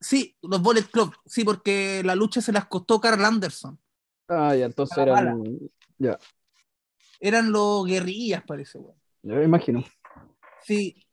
Sí, 0.00 0.36
los 0.42 0.60
Bullet 0.60 0.82
Club, 0.90 1.14
sí, 1.24 1.42
porque 1.44 2.02
la 2.04 2.14
lucha 2.14 2.40
se 2.42 2.52
las 2.52 2.66
costó 2.66 3.00
Carl 3.00 3.24
Anderson. 3.24 3.80
Ah, 4.28 4.54
ya, 4.54 4.66
entonces 4.66 4.96
eran. 4.98 5.42
Ya, 5.98 6.18
Eran 7.18 7.50
los 7.50 7.86
guerrillas, 7.86 8.42
parece, 8.46 8.78
weón. 8.78 8.96
yo 9.22 9.34
me 9.36 9.44
imagino. 9.44 9.82
Sí, 10.62 11.05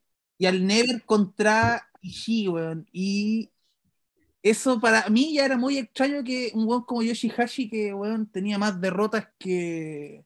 y 0.44 0.46
al 0.46 0.68
Never 0.68 1.02
contra 1.06 1.90
Ishii, 2.02 2.50
weón. 2.50 2.86
Y 2.92 3.50
eso 4.42 4.78
para 4.82 5.08
mí 5.10 5.34
ya 5.36 5.46
era 5.46 5.58
muy 5.58 5.78
extraño 5.78 6.22
que 6.22 6.52
un 6.54 6.68
weón 6.68 6.84
como 6.84 7.02
Yoshihashi, 7.02 7.70
que 7.70 7.94
weón 7.94 8.30
tenía 8.30 8.58
más 8.58 8.82
derrotas 8.82 9.30
que, 9.40 10.26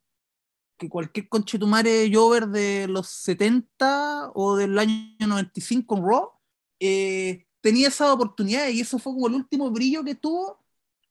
que 0.78 0.90
cualquier 0.90 1.30
conchetumare 1.30 2.10
Jover 2.12 2.48
de 2.48 2.88
los 2.88 3.10
70 3.10 4.32
o 4.34 4.56
del 4.56 4.80
año 4.80 5.16
95 5.20 5.98
en 5.98 6.04
Raw, 6.04 6.32
eh, 6.80 7.46
tenía 7.62 7.90
esa 7.90 8.12
oportunidad 8.12 8.70
y 8.70 8.82
eso 8.82 8.98
fue 8.98 9.14
como 9.14 9.28
el 9.28 9.36
último 9.36 9.70
brillo 9.70 10.04
que 10.04 10.16
tuvo 10.16 10.66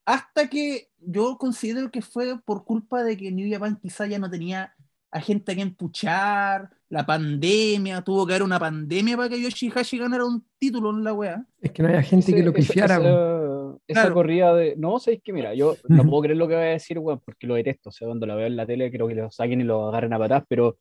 hasta 0.05 0.51
que 0.51 0.91
yo 0.99 1.39
considero 1.39 1.93
que 1.93 2.03
fue 2.03 2.41
por 2.43 2.65
culpa 2.65 3.05
de 3.05 3.17
que 3.17 3.31
New 3.31 3.49
Japan 3.53 3.79
quizá 3.81 4.07
ya 4.07 4.19
no 4.19 4.29
tenía 4.29 4.75
a 5.13 5.21
gente 5.21 5.53
a 5.53 5.55
quien 5.55 5.77
puchar, 5.77 6.76
la 6.89 7.05
pandemia, 7.05 8.03
tuvo 8.03 8.27
que 8.27 8.35
haber 8.35 8.43
una 8.45 8.59
pandemia 8.61 9.17
para 9.17 9.29
que 9.29 9.43
Yoshihashi 9.43 9.99
ganara 9.99 10.25
un 10.25 10.47
título 10.59 10.91
en 10.91 11.03
la 11.05 11.13
wea. 11.13 11.45
Es 11.61 11.73
que 11.73 11.83
no 11.83 11.89
había 11.89 12.03
gente 12.03 12.33
que 12.33 12.43
lo 12.43 12.53
pifiara. 12.53 12.97
Esa, 12.97 13.77
esa 13.89 14.01
Claro. 14.03 14.15
corrida 14.15 14.55
de. 14.55 14.77
No, 14.77 14.99
sabéis 14.99 15.21
que 15.23 15.33
mira, 15.33 15.53
yo 15.55 15.77
no 15.89 16.05
puedo 16.05 16.23
creer 16.23 16.37
lo 16.37 16.47
que 16.49 16.55
voy 16.55 16.65
a 16.65 16.69
decir, 16.69 16.99
weón, 16.99 17.21
porque 17.25 17.47
lo 17.47 17.55
detesto. 17.57 17.89
O 17.89 17.93
sea, 17.93 18.07
cuando 18.07 18.27
la 18.27 18.35
veo 18.37 18.47
en 18.47 18.57
la 18.57 18.67
tele, 18.67 18.91
creo 18.91 19.09
que 19.09 19.15
lo 19.17 19.31
saquen 19.31 19.61
y 19.61 19.65
lo 19.65 19.89
agarren 19.89 20.13
a 20.13 20.19
patadas, 20.19 20.45
pero 20.49 20.79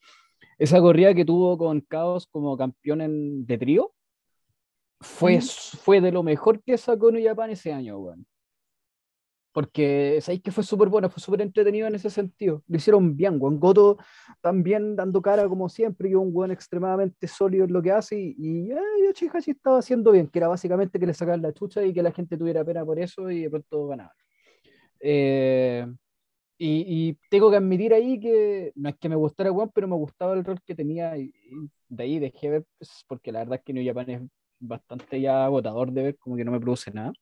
esa 0.60 0.80
corrida 0.80 1.14
que 1.14 1.26
tuvo 1.26 1.58
con 1.58 1.82
Chaos 1.90 2.28
como 2.28 2.56
campeón 2.56 3.02
en- 3.02 3.46
de 3.46 3.58
trío 3.58 3.92
fue, 5.02 5.40
fue 5.42 6.02
de 6.02 6.12
lo 6.12 6.24
mejor 6.24 6.62
que 6.64 6.78
sacó 6.78 7.12
New 7.12 7.24
Japan 7.24 7.50
ese 7.50 7.74
año, 7.74 7.98
weón. 8.00 8.26
Porque 9.56 10.20
sabéis 10.22 10.42
que 10.44 10.52
fue 10.52 10.66
súper 10.66 10.90
bueno, 10.90 11.10
fue 11.10 11.22
súper 11.22 11.40
entretenido 11.40 11.88
en 11.88 11.96
ese 11.96 12.10
sentido. 12.10 12.62
Lo 12.68 12.76
hicieron 12.76 13.16
bien, 13.16 13.38
weón. 13.40 13.58
Goto 13.58 13.98
también 14.42 14.98
dando 14.98 15.22
cara 15.22 15.48
como 15.48 15.70
siempre, 15.70 16.10
es 16.10 16.16
un 16.16 16.30
weón 16.34 16.52
extremadamente 16.52 17.26
sólido 17.26 17.64
en 17.64 17.72
lo 17.72 17.82
que 17.82 17.90
hace. 17.90 18.20
Y, 18.20 18.36
y 18.38 18.72
eh, 18.74 18.78
Yoshihashi 19.08 19.52
estaba 19.52 19.80
haciendo 19.80 20.12
bien, 20.12 20.28
que 20.28 20.40
era 20.40 20.50
básicamente 20.50 21.00
que 21.00 21.06
le 21.06 21.14
sacaran 21.14 21.42
la 21.42 21.54
chucha 21.54 21.82
y 21.86 21.94
que 21.94 22.04
la 22.04 22.12
gente 22.12 22.36
tuviera 22.38 22.66
pena 22.66 22.84
por 22.84 23.00
eso 23.00 23.32
y 23.32 23.44
de 23.44 23.50
pronto 23.50 23.88
ganaba. 23.88 24.14
Eh, 25.00 25.88
y, 26.58 27.08
y 27.10 27.18
tengo 27.30 27.50
que 27.50 27.56
admitir 27.56 27.94
ahí 27.94 28.20
que 28.20 28.74
no 28.76 28.90
es 28.90 28.98
que 28.98 29.08
me 29.08 29.16
gustara 29.16 29.54
weón, 29.54 29.72
pero 29.74 29.88
me 29.88 29.96
gustaba 29.96 30.34
el 30.34 30.44
rol 30.44 30.60
que 30.66 30.76
tenía. 30.76 31.18
Y, 31.18 31.34
y 31.50 31.70
de 31.88 32.04
ahí 32.04 32.20
dejé 32.20 32.50
ver, 32.50 32.66
pues, 32.78 33.06
porque 33.08 33.32
la 33.32 33.40
verdad 33.40 33.60
es 33.60 33.64
que 33.64 33.72
New 33.72 33.86
Japan 33.86 34.10
es 34.10 34.22
bastante 34.60 35.22
ya 35.22 35.46
agotador 35.46 35.94
de 35.94 36.04
ver, 36.04 36.18
como 36.18 36.36
que 36.36 36.44
no 36.44 36.52
me 36.52 36.60
produce 36.60 36.92
nada. 36.92 37.14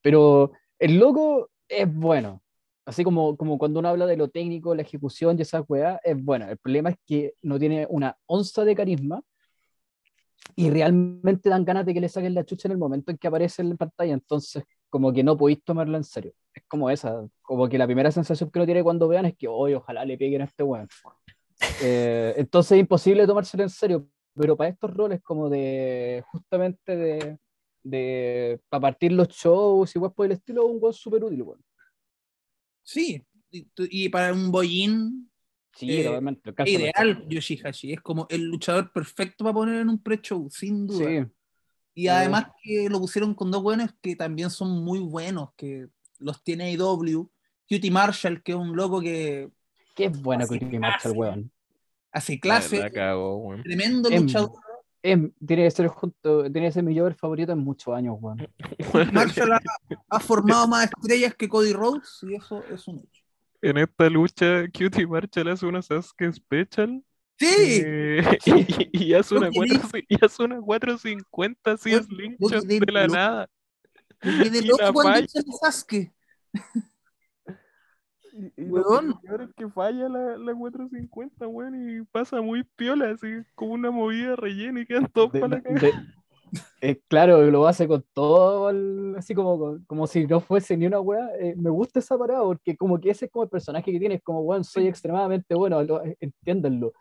Pero 0.00 0.52
el 0.82 0.98
loco 0.98 1.48
es 1.68 1.92
bueno. 1.92 2.42
Así 2.84 3.04
como, 3.04 3.36
como 3.36 3.56
cuando 3.56 3.78
uno 3.78 3.88
habla 3.88 4.06
de 4.06 4.16
lo 4.16 4.28
técnico, 4.28 4.74
la 4.74 4.82
ejecución 4.82 5.38
y 5.38 5.42
esa 5.42 5.60
weá, 5.60 6.00
es 6.02 6.20
bueno. 6.20 6.48
El 6.48 6.58
problema 6.58 6.90
es 6.90 6.96
que 7.06 7.34
no 7.40 7.56
tiene 7.56 7.86
una 7.88 8.16
onza 8.26 8.64
de 8.64 8.74
carisma 8.74 9.22
y 10.56 10.70
realmente 10.70 11.48
dan 11.48 11.64
ganas 11.64 11.86
de 11.86 11.94
que 11.94 12.00
le 12.00 12.08
saquen 12.08 12.34
la 12.34 12.44
chucha 12.44 12.66
en 12.66 12.72
el 12.72 12.78
momento 12.78 13.12
en 13.12 13.18
que 13.18 13.28
aparece 13.28 13.62
en 13.62 13.76
pantalla. 13.76 14.12
Entonces, 14.12 14.64
como 14.90 15.12
que 15.12 15.22
no 15.22 15.36
podéis 15.36 15.62
tomarlo 15.62 15.96
en 15.96 16.02
serio. 16.02 16.32
Es 16.52 16.64
como 16.66 16.90
esa, 16.90 17.24
como 17.42 17.68
que 17.68 17.78
la 17.78 17.86
primera 17.86 18.10
sensación 18.10 18.50
que 18.50 18.58
uno 18.58 18.66
tiene 18.66 18.82
cuando 18.82 19.06
vean 19.06 19.26
es 19.26 19.36
que, 19.36 19.46
hoy 19.46 19.74
ojalá 19.74 20.04
le 20.04 20.18
peguen 20.18 20.42
a 20.42 20.44
este 20.46 20.64
weón. 20.64 20.88
Eh, 21.80 22.34
entonces 22.38 22.72
es 22.72 22.80
imposible 22.80 23.24
tomárselo 23.24 23.62
en 23.62 23.70
serio. 23.70 24.08
Pero 24.34 24.56
para 24.56 24.70
estos 24.70 24.92
roles 24.92 25.20
como 25.22 25.48
de, 25.48 26.24
justamente 26.32 26.96
de, 26.96 27.38
de 27.82 28.60
para 28.68 28.80
partir 28.80 29.12
los 29.12 29.28
shows 29.28 29.94
y 29.94 29.98
weas 29.98 30.12
por 30.14 30.26
el 30.26 30.32
estilo, 30.32 30.66
un 30.66 30.78
weón 30.80 30.94
súper 30.94 31.24
útil, 31.24 31.42
weón. 31.42 31.64
Sí, 32.82 33.22
y, 33.50 33.66
y 33.76 34.08
para 34.08 34.32
un 34.32 34.50
bollín 34.50 35.28
Sí, 35.74 35.90
Eh, 35.90 36.20
ideal 36.66 37.26
Yoshihashi, 37.28 37.94
es 37.94 38.00
como 38.02 38.26
el 38.28 38.44
luchador 38.44 38.92
perfecto 38.92 39.42
para 39.42 39.54
poner 39.54 39.80
en 39.80 39.88
un 39.88 40.02
pre-show, 40.02 40.48
sin 40.50 40.86
duda. 40.86 41.06
Sí, 41.08 41.32
Y 41.94 42.08
además 42.08 42.48
que 42.62 42.90
lo 42.90 42.98
pusieron 43.00 43.34
con 43.34 43.50
dos 43.50 43.62
buenos 43.62 43.90
que 44.02 44.14
también 44.14 44.50
son 44.50 44.84
muy 44.84 44.98
buenos, 44.98 45.50
que 45.56 45.88
los 46.18 46.42
tiene 46.42 46.64
AEW. 46.74 47.30
Cutie 47.68 47.90
Marshall, 47.90 48.42
que 48.42 48.52
es 48.52 48.58
un 48.58 48.76
loco 48.76 49.00
que 49.00 49.50
qué 49.96 50.08
bueno 50.08 50.44
Ricky 50.46 50.78
Marshall, 50.78 51.16
weón. 51.16 51.50
hace 52.10 52.34
La, 52.34 52.40
clase, 52.40 52.90
weón. 52.92 53.62
tremendo 53.62 54.10
Em, 54.10 54.22
luchador. 54.24 54.50
Tiene 55.02 55.32
que 55.64 55.70
ser 55.70 55.88
junto, 55.88 56.50
tiene 56.50 56.68
que 56.68 56.72
ser 56.72 56.84
mi 56.84 56.96
Jover 56.96 57.14
favorito 57.14 57.52
en 57.52 57.58
muchos 57.58 57.94
años, 57.94 58.16
weón. 58.20 58.46
Marshall 59.12 59.52
ha, 59.52 59.60
ha 60.08 60.20
formado 60.20 60.68
más 60.68 60.84
estrellas 60.84 61.34
que 61.34 61.48
Cody 61.48 61.72
Rhodes 61.72 62.20
y 62.22 62.36
eso 62.36 62.62
es 62.70 62.86
un 62.86 63.00
hecho. 63.00 63.22
En 63.60 63.78
esta 63.78 64.08
lucha, 64.08 64.64
Cutie 64.66 65.06
Marshall 65.06 65.48
hace 65.48 65.66
una 65.66 65.82
Sasuke 65.82 66.32
Special 66.32 67.02
Sí, 67.42 67.82
eh, 67.84 68.38
y, 68.92 69.06
y 69.06 69.14
hace 69.14 69.34
una 69.34 69.46
Lo 69.46 69.52
que 69.52 69.78
4, 69.80 70.00
y 70.08 70.24
hace 70.24 70.42
una 70.44 70.60
450 70.60 71.72
así 71.72 71.92
es 71.92 72.06
de 72.08 72.92
la 72.92 73.08
nada. 73.08 73.50
me 74.22 74.44
quedé 74.44 74.58
y 74.58 74.66
loco 74.66 74.82
la 74.82 74.92
cuando 74.92 75.12
falla. 75.12 75.28
Sasuke. 75.60 76.12
Y, 78.32 78.62
y 78.62 78.64
Weón. 78.70 79.08
lo 79.08 79.20
peor 79.20 79.42
es 79.42 79.54
que 79.54 79.68
falla 79.68 80.08
la, 80.08 80.36
la 80.38 80.54
450, 80.54 81.46
weón, 81.46 81.74
y 82.00 82.04
pasa 82.10 82.40
muy 82.40 82.64
piola, 82.76 83.10
así 83.10 83.26
como 83.54 83.74
una 83.74 83.90
movida 83.90 84.36
rellena 84.36 84.80
y 84.80 84.86
quedan 84.86 85.06
todos 85.12 85.32
De- 85.32 85.40
para 85.40 85.56
la 85.56 85.80
de- 85.80 85.92
eh, 86.82 87.00
claro, 87.08 87.42
lo 87.50 87.66
hace 87.66 87.88
con 87.88 88.04
todo, 88.12 88.68
el- 88.70 89.14
así 89.16 89.34
como, 89.34 89.78
como 89.86 90.06
si 90.06 90.26
no 90.26 90.40
fuese 90.40 90.76
ni 90.76 90.86
una 90.86 91.00
weá. 91.00 91.30
eh, 91.40 91.54
me 91.56 91.70
gusta 91.70 91.98
esa 91.98 92.18
parada 92.18 92.42
porque 92.42 92.76
como 92.76 92.98
que 93.00 93.10
ese 93.10 93.26
es 93.26 93.30
como 93.30 93.44
el 93.44 93.48
personaje 93.50 93.90
que 93.90 93.98
tiene, 93.98 94.16
es 94.16 94.22
como, 94.22 94.40
weón, 94.40 94.64
soy 94.64 94.86
extremadamente 94.86 95.54
bueno, 95.54 95.82
lo- 95.82 96.02
eh, 96.04 96.16
entiéndanlo. 96.20 96.92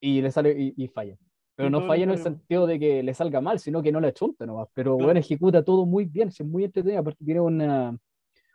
Y 0.00 0.22
le 0.22 0.30
sale 0.30 0.54
y, 0.58 0.74
y 0.76 0.88
falla. 0.88 1.16
Pero 1.56 1.68
no 1.70 1.82
falla 1.82 2.04
en 2.04 2.10
el 2.10 2.18
sentido 2.18 2.66
de 2.66 2.78
que 2.78 3.02
le 3.02 3.12
salga 3.12 3.40
mal, 3.42 3.58
sino 3.58 3.82
que 3.82 3.92
no 3.92 4.00
la 4.00 4.12
chunta 4.12 4.46
nomás. 4.46 4.68
Pero 4.72 4.92
Claro. 4.96 5.06
weón, 5.08 5.16
ejecuta 5.18 5.62
todo 5.62 5.84
muy 5.84 6.06
bien, 6.06 6.28
es 6.28 6.40
muy 6.42 6.64
entretenido, 6.64 7.00
aparte 7.00 7.22
tiene 7.24 7.40
una, 7.40 7.98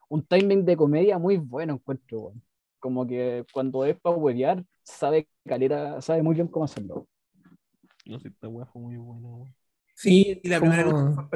un 0.10 0.26
timing 0.26 0.66
de 0.66 0.78
comedia 0.78 1.18
muy 1.18 1.38
bueno, 1.38 1.74
encuentro, 1.74 2.20
weón. 2.20 2.44
Como 2.80 3.08
que 3.08 3.46
cuando 3.52 3.84
es 3.86 4.00
para 4.00 4.16
huevear, 4.16 4.64
sabe 4.84 5.28
calera, 5.46 6.02
sabe 6.02 6.22
muy 6.22 6.36
bien 6.36 6.48
cómo 6.48 6.66
hacerlo. 6.66 7.08
No 8.06 8.20
sé, 8.20 8.28
esta 8.28 8.48
weá 8.48 8.66
fue 8.68 8.82
muy 8.82 8.98
buena, 8.98 9.28
weón. 9.30 9.56
Sí, 9.96 10.40
y 10.44 10.48
la 10.50 10.60
como- 10.60 10.72
primera. 10.72 11.30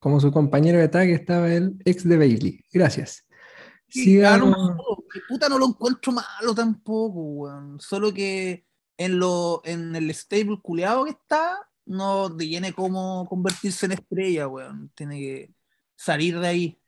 Como 0.00 0.20
su 0.20 0.30
compañero 0.30 0.78
de 0.78 0.88
tag 0.88 1.08
estaba 1.08 1.52
el 1.52 1.76
ex 1.84 2.08
de 2.08 2.16
Bailey. 2.16 2.64
Gracias. 2.72 3.26
Sí, 3.88 4.22
ah, 4.22 4.36
malo, 4.38 4.76
que 5.12 5.20
puta 5.28 5.48
no 5.48 5.58
lo 5.58 5.66
encuentro 5.66 6.12
malo 6.12 6.54
tampoco, 6.54 7.20
weón. 7.20 7.80
Solo 7.80 8.12
que 8.12 8.64
en 8.96 9.18
lo, 9.18 9.60
en 9.64 9.96
el 9.96 10.14
stable 10.14 10.60
culeado 10.62 11.04
que 11.04 11.10
está, 11.12 11.68
no 11.86 12.36
tiene 12.36 12.72
cómo 12.72 13.26
convertirse 13.28 13.86
en 13.86 13.92
estrella, 13.92 14.46
weón. 14.46 14.92
Tiene 14.94 15.18
que 15.18 15.54
salir 15.96 16.38
de 16.38 16.46
ahí. 16.46 16.78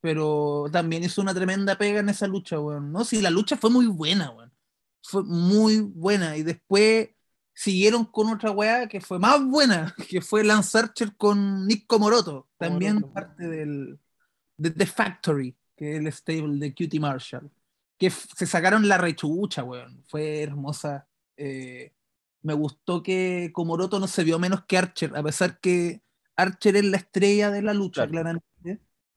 Pero 0.00 0.66
también 0.72 1.02
hizo 1.04 1.20
una 1.20 1.34
tremenda 1.34 1.76
pega 1.76 2.00
en 2.00 2.08
esa 2.08 2.26
lucha, 2.26 2.60
weón. 2.60 2.92
No, 2.92 3.04
sí, 3.04 3.20
la 3.20 3.30
lucha 3.30 3.56
fue 3.56 3.70
muy 3.70 3.86
buena, 3.86 4.30
weón. 4.30 4.52
Fue 5.02 5.22
muy 5.24 5.80
buena. 5.80 6.36
Y 6.36 6.42
después 6.42 7.08
siguieron 7.52 8.04
con 8.04 8.28
otra 8.28 8.52
weá 8.52 8.86
que 8.88 9.00
fue 9.00 9.18
más 9.18 9.42
buena, 9.44 9.94
que 10.08 10.20
fue 10.20 10.44
Lance 10.44 10.78
Archer 10.78 11.16
con 11.16 11.66
Nick 11.66 11.86
Komoroto, 11.86 12.48
también 12.56 13.02
parte 13.02 13.48
del 13.48 13.98
de 14.56 14.70
The 14.70 14.86
Factory, 14.86 15.56
que 15.76 15.92
es 15.94 15.98
el 16.00 16.12
stable 16.12 16.58
de 16.58 16.74
Cutie 16.74 17.00
Marshall, 17.00 17.50
que 17.96 18.10
se 18.10 18.46
sacaron 18.46 18.86
la 18.88 18.98
rechucha, 18.98 19.64
weón. 19.64 20.04
Fue 20.08 20.42
hermosa. 20.42 21.08
Eh, 21.36 21.92
me 22.42 22.54
gustó 22.54 23.02
que 23.02 23.50
Komoroto 23.52 23.98
no 23.98 24.06
se 24.06 24.22
vio 24.24 24.38
menos 24.38 24.64
que 24.64 24.78
Archer, 24.78 25.16
a 25.16 25.22
pesar 25.22 25.58
que 25.58 26.02
Archer 26.36 26.76
es 26.76 26.84
la 26.84 26.96
estrella 26.98 27.50
de 27.50 27.62
la 27.62 27.74
lucha, 27.74 28.02
Claro. 28.02 28.10
claramente. 28.12 28.47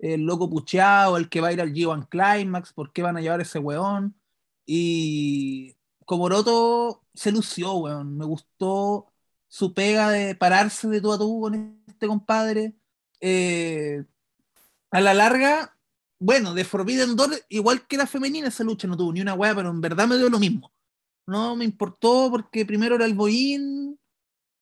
El 0.02 0.24
loco 0.24 0.50
pucheado, 0.50 1.18
el 1.18 1.30
que 1.30 1.42
va 1.42 1.50
a 1.50 1.54
ir 1.54 1.62
al 1.62 1.74
G1 1.74 2.10
Climax, 2.10 2.74
¿por 2.74 2.92
qué 2.92 3.04
van 3.04 3.18
a 3.18 3.22
llevar 3.22 3.42
ese 3.42 3.60
weón? 3.60 4.16
Y 4.66 5.76
Komoroto 6.06 7.06
se 7.14 7.32
lució, 7.32 7.74
weón. 7.76 8.18
Me 8.18 8.26
gustó 8.26 9.14
su 9.48 9.74
pega 9.74 10.10
de 10.10 10.36
pararse 10.36 10.88
de 10.88 11.02
tú 11.02 11.14
a 11.14 11.18
tú 11.20 11.42
con 11.42 11.84
este 11.88 12.08
compadre. 12.08 12.74
Eh, 13.20 14.04
a 14.92 15.02
la 15.02 15.14
larga, 15.14 15.78
bueno, 16.20 16.54
de 16.54 16.66
Forbidden 16.66 17.16
Door, 17.16 17.32
igual 17.50 17.88
que 17.88 17.98
la 17.98 18.08
femenina, 18.08 18.48
esa 18.48 18.64
lucha 18.64 18.88
no 18.88 18.98
tuvo 18.98 19.14
ni 19.14 19.22
una 19.22 19.34
weá, 19.36 19.56
pero 19.56 19.70
en 19.70 19.82
verdad 19.82 20.08
me 20.08 20.18
dio 20.18 20.30
lo 20.30 20.40
mismo. 20.40 20.72
no 21.28 21.56
me 21.56 21.66
importó 21.66 22.30
porque 22.32 22.66
primero 22.66 22.96
era 22.96 23.06
el 23.06 23.14
Boín 23.14 24.00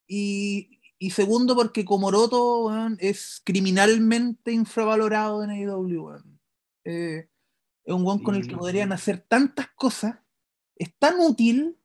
y, 0.08 0.79
y 1.00 1.12
segundo 1.12 1.56
porque 1.56 1.86
Komoroto 1.86 2.66
weón, 2.66 2.98
es 3.00 3.42
criminalmente 3.46 4.52
infravalorado 4.52 5.44
en 5.44 5.52
AEW. 5.52 6.22
Eh, 6.84 7.30
es 7.86 7.94
un 7.94 8.06
weón 8.06 8.20
con 8.20 8.36
el 8.36 8.48
que 8.48 8.58
podrían 8.58 8.92
hacer 8.92 9.26
tantas 9.28 9.70
cosas, 9.70 10.18
es 10.76 10.94
tan 10.98 11.20
útil 11.20 11.78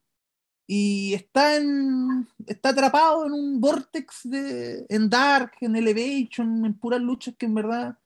y 0.66 1.14
está, 1.14 1.56
en, 1.56 2.28
está 2.46 2.70
atrapado 2.70 3.26
en 3.26 3.32
un 3.32 3.60
vortex 3.60 4.20
de, 4.24 4.86
en 4.88 5.08
Dark, 5.08 5.52
en 5.60 5.76
Elevation, 5.76 6.64
en 6.64 6.74
puras 6.74 7.00
luchas 7.00 7.34
que 7.38 7.46
en 7.46 7.54
verdad 7.54 7.98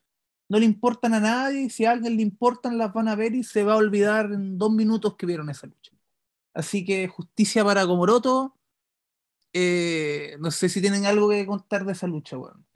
no 0.49 0.59
le 0.59 0.65
importan 0.65 1.15
a 1.15 1.21
nadie. 1.21 1.71
Si 1.71 1.85
a 1.85 1.93
alguien 1.93 2.17
le 2.17 2.23
importan, 2.23 2.79
las 2.79 2.93
van 2.93 3.09
a 3.09 3.15
ver 3.15 3.35
y 3.35 3.45
se 3.45 3.65
va 3.65 3.75
a 3.75 3.77
olvidar 3.77 4.33
en 4.33 4.59
dos 4.59 4.73
minutos 4.73 5.17
que 5.17 5.27
vieron 5.27 5.51
esa 5.51 5.67
lucha. 5.67 5.93
Así 6.53 6.85
que 6.85 7.07
justicia 7.07 7.65
para 7.65 7.87
Komoroto. 7.87 8.58
Eh, 9.53 10.37
no 10.41 10.51
sé 10.51 10.69
si 10.69 10.81
tienen 10.81 11.07
algo 11.07 11.29
que 11.31 11.47
contar 11.47 11.85
de 11.85 11.93
esa 11.93 12.07
lucha, 12.07 12.39
weón. 12.39 12.67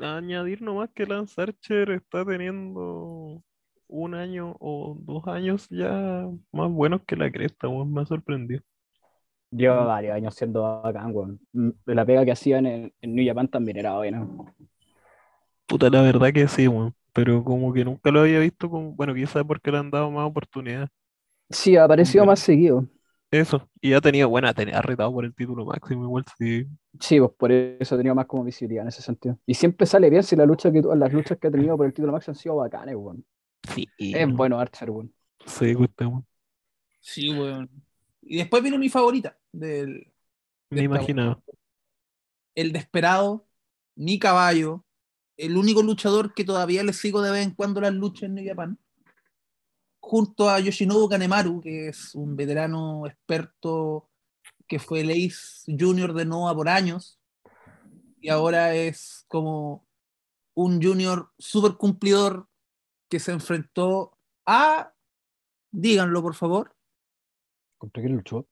Añadir 0.00 0.62
nomás 0.62 0.90
que 0.94 1.04
Lance 1.06 1.40
Archer 1.42 1.90
está 1.90 2.24
teniendo 2.24 3.42
un 3.88 4.14
año 4.14 4.56
o 4.60 4.96
dos 5.00 5.26
años 5.26 5.66
ya 5.70 6.26
más 6.52 6.70
buenos 6.70 7.02
que 7.04 7.16
la 7.16 7.30
cresta, 7.30 7.68
weón, 7.68 7.92
me 7.92 8.02
ha 8.02 8.06
sorprendido. 8.06 8.62
Lleva 9.50 9.84
varios 9.84 10.14
años 10.14 10.34
siendo 10.34 10.62
bacán, 10.82 11.10
weón. 11.14 11.40
Mm, 11.52 11.70
La 11.86 12.04
pega 12.04 12.24
que 12.24 12.32
hacían 12.32 12.66
en, 12.66 12.92
en 13.00 13.14
New 13.14 13.26
Japan 13.26 13.48
también 13.48 13.78
era 13.78 13.94
buena. 13.96 14.26
Puta, 15.66 15.88
la 15.90 16.02
verdad 16.02 16.32
que 16.32 16.48
sí, 16.48 16.66
weón. 16.68 16.94
Pero 17.12 17.42
como 17.44 17.72
que 17.72 17.84
nunca 17.84 18.10
lo 18.10 18.20
había 18.20 18.38
visto 18.40 18.68
como, 18.70 18.92
bueno, 18.94 19.14
quizás 19.14 19.44
porque 19.44 19.70
le 19.72 19.78
han 19.78 19.90
dado 19.90 20.10
más 20.10 20.26
oportunidad. 20.28 20.88
Sí, 21.50 21.76
ha 21.76 21.84
aparecido 21.84 22.24
Bueno. 22.24 22.26
más 22.26 22.40
seguido. 22.40 22.86
Eso. 23.30 23.68
Y 23.80 23.92
ha 23.92 24.00
tenido, 24.00 24.28
buena, 24.28 24.50
ha 24.50 24.82
retado 24.82 25.12
por 25.12 25.24
el 25.24 25.34
título 25.34 25.66
máximo 25.66 26.04
igual, 26.04 26.24
sí. 26.38 26.66
Sí, 26.98 27.18
pues 27.18 27.32
por 27.36 27.52
eso 27.52 27.94
ha 27.94 27.98
tenido 27.98 28.14
más 28.14 28.26
como 28.26 28.44
visibilidad 28.44 28.82
en 28.82 28.88
ese 28.88 29.02
sentido. 29.02 29.38
Y 29.46 29.54
siempre 29.54 29.86
sale 29.86 30.08
bien 30.08 30.22
si 30.22 30.34
la 30.34 30.46
lucha 30.46 30.72
que, 30.72 30.80
las 30.80 31.12
luchas 31.12 31.38
que 31.38 31.48
ha 31.48 31.50
tenido 31.50 31.76
por 31.76 31.86
el 31.86 31.92
título 31.92 32.12
máximo 32.12 32.32
han 32.32 32.40
sido 32.40 32.56
bacanes, 32.56 32.94
weón. 32.96 33.24
Sí. 33.74 33.86
Es 33.98 34.32
bueno 34.32 34.58
Archer, 34.58 34.90
weón. 34.90 35.12
Sí, 35.44 35.74
weón. 35.74 36.26
Sí, 37.00 37.30
weón. 37.30 37.70
Y 38.22 38.38
después 38.38 38.62
viene 38.62 38.78
mi 38.78 38.88
favorita 38.88 39.38
del 39.52 40.10
Me 40.70 40.82
imaginaba. 40.82 41.40
el 42.54 42.72
desesperado, 42.72 43.46
mi 43.94 44.18
caballo, 44.18 44.84
el 45.36 45.56
único 45.56 45.82
luchador 45.82 46.34
que 46.34 46.44
todavía 46.44 46.82
le 46.82 46.92
sigo 46.92 47.22
de 47.22 47.30
vez 47.30 47.46
en 47.46 47.54
cuando 47.54 47.80
las 47.80 47.92
luchas 47.92 48.24
en 48.24 48.34
New 48.34 48.46
Japan, 48.46 48.78
junto 50.08 50.48
a 50.48 50.58
Yoshinobu 50.58 51.06
Kanemaru, 51.06 51.60
que 51.60 51.88
es 51.88 52.14
un 52.14 52.34
veterano 52.34 53.06
experto 53.06 54.08
que 54.66 54.78
fue 54.78 55.00
el 55.00 55.10
Ace 55.10 55.64
Junior 55.78 56.14
de 56.14 56.24
Noah 56.24 56.54
por 56.54 56.70
años, 56.70 57.20
y 58.18 58.30
ahora 58.30 58.74
es 58.74 59.26
como 59.28 59.86
un 60.54 60.82
junior 60.82 61.30
súper 61.38 61.74
cumplidor 61.76 62.48
que 63.10 63.20
se 63.20 63.32
enfrentó 63.32 64.16
a, 64.46 64.94
díganlo 65.70 66.22
por 66.22 66.34
favor, 66.34 66.74
¿Contra 67.76 68.02
quién 68.02 68.16
luchó? 68.16 68.46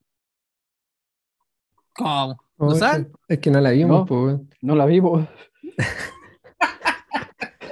¿cómo? 1.97 2.37
Oh, 2.59 2.67
¿No 2.67 2.77
es, 2.77 2.83
que, 2.83 3.11
es 3.29 3.39
que 3.39 3.51
no 3.51 3.61
la 3.61 3.71
vimos, 3.71 4.01
No. 4.01 4.07
po. 4.07 4.41
No 4.61 4.75
la 4.77 4.85
vi, 4.85 5.01
weón. 5.01 5.27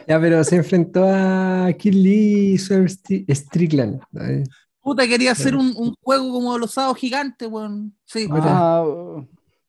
Ya, 0.07 0.21
pero 0.21 0.45
se 0.45 0.57
enfrentó 0.57 1.05
a 1.09 1.73
Kid 1.79 1.95
Lee 1.95 2.55
y 3.09 3.35
Strickland. 3.35 4.01
Puta, 4.83 5.07
quería 5.09 5.33
hacer 5.33 5.57
un, 5.57 5.73
un 5.77 5.95
juego 6.01 6.31
como 6.31 6.59
los 6.59 6.73
sábados 6.73 6.99
gigantes, 6.99 7.49
weón. 7.49 7.97
Sí, 8.05 8.29
Puta. 8.29 8.43
Ah, 8.47 8.85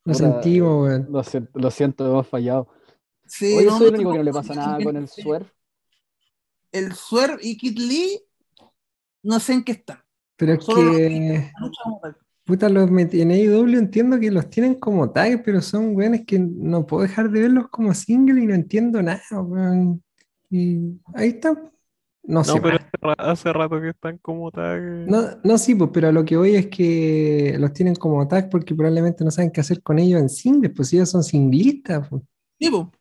Lo 0.04 0.14
sentimos, 0.14 0.84
weón. 0.88 1.08
Lo 1.10 1.24
siento, 1.24 1.60
lo 1.60 1.72
siento, 1.72 2.06
hemos 2.06 2.28
fallado. 2.28 2.68
sí, 3.26 3.56
Oye, 3.56 3.66
no, 3.68 3.78
soy 3.78 3.88
el 3.88 3.96
único 3.96 4.12
que 4.12 4.18
no 4.18 4.24
le 4.24 4.34
pasa 4.34 4.56
nada 4.56 4.84
con 4.84 4.98
el 4.98 5.08
sí. 5.08 5.22
Swerve. 5.22 5.48
El 6.72 6.94
Swerve 6.94 7.38
y 7.42 7.58
Kid 7.58 7.78
Lee, 7.80 8.20
no 9.24 9.40
sé 9.40 9.54
en 9.54 9.64
qué 9.64 9.72
están. 9.72 10.00
Pero 10.36 10.54
es 10.54 10.66
Solo 10.66 10.92
que, 10.92 11.50
puta, 12.44 12.68
los 12.68 12.90
en 12.90 13.32
AEW 13.32 13.78
entiendo 13.80 14.20
que 14.20 14.30
los 14.30 14.50
tienen 14.50 14.76
como 14.76 15.10
tag, 15.10 15.42
pero 15.46 15.62
son 15.62 15.96
weones 15.96 16.26
que 16.26 16.38
no 16.40 16.86
puedo 16.86 17.04
dejar 17.04 17.32
de 17.32 17.42
verlos 17.42 17.70
como 17.70 17.94
single 17.94 18.44
y 18.44 18.48
no 18.48 18.54
entiendo 18.54 19.02
nada, 19.02 19.22
weón. 19.42 20.04
Y 20.50 21.00
ahí 21.14 21.30
están. 21.30 21.72
No 22.24 22.44
sé, 22.44 22.60
No, 22.60 22.62
pero 22.62 22.78
más. 22.78 22.80
hace, 22.80 22.90
ra- 23.02 23.14
hace 23.32 23.52
rato 23.54 23.82
que 23.82 23.90
están 23.90 24.18
como 24.20 24.52
tag. 24.52 24.82
No, 25.08 25.22
no, 25.44 25.58
sí, 25.60 25.76
pues, 25.76 25.92
pero 25.94 26.08
a 26.08 26.12
lo 26.12 26.26
que 26.26 26.36
voy 26.36 26.56
es 26.56 26.68
que 26.68 27.56
los 27.60 27.74
tienen 27.74 27.94
como 27.96 28.28
tag 28.28 28.50
porque 28.50 28.74
probablemente 28.74 29.24
no 29.24 29.30
saben 29.32 29.52
qué 29.52 29.62
hacer 29.62 29.84
con 29.84 30.00
ellos 30.00 30.20
en 30.20 30.30
singles, 30.30 30.74
pues 30.76 30.92
ellos 30.94 31.10
son 31.12 31.24
singlistas, 31.24 32.08
pues. 32.10 32.24
Sí, 32.60 32.70
po. 32.72 32.92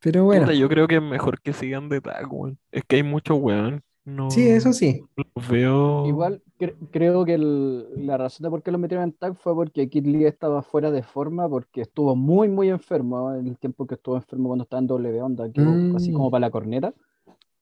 Pero 0.00 0.24
bueno, 0.24 0.46
Puta, 0.46 0.52
yo 0.52 0.68
creo 0.68 0.86
que 0.88 0.96
es 0.96 1.02
mejor 1.02 1.40
que 1.40 1.52
sigan 1.52 1.88
de 1.88 2.00
tag, 2.00 2.32
weón. 2.32 2.58
Es 2.70 2.82
que 2.86 2.96
hay 2.96 3.02
muchos 3.02 3.38
weón. 3.40 3.82
No 4.08 4.30
sí, 4.30 4.48
eso 4.48 4.72
sí. 4.72 5.02
veo. 5.50 6.06
Igual 6.06 6.42
cre- 6.58 6.76
creo 6.90 7.24
que 7.26 7.34
el- 7.34 8.06
la 8.06 8.16
razón 8.16 8.44
de 8.44 8.50
por 8.50 8.62
qué 8.62 8.70
lo 8.70 8.78
metieron 8.78 9.04
en 9.04 9.12
tag 9.12 9.36
fue 9.36 9.54
porque 9.54 9.88
Kid 9.88 10.06
Lee 10.06 10.24
estaba 10.24 10.62
fuera 10.62 10.90
de 10.90 11.02
forma 11.02 11.48
porque 11.48 11.82
estuvo 11.82 12.16
muy, 12.16 12.48
muy 12.48 12.70
enfermo 12.70 13.34
en 13.34 13.46
el 13.48 13.58
tiempo 13.58 13.86
que 13.86 13.96
estuvo 13.96 14.16
enfermo 14.16 14.48
cuando 14.48 14.62
estaba 14.64 14.80
en 14.80 14.86
W 14.86 15.20
onda, 15.22 15.46
Mm. 15.54 15.94
así 15.96 16.10
como 16.12 16.30
para 16.30 16.40
la 16.46 16.50
corneta. 16.50 16.94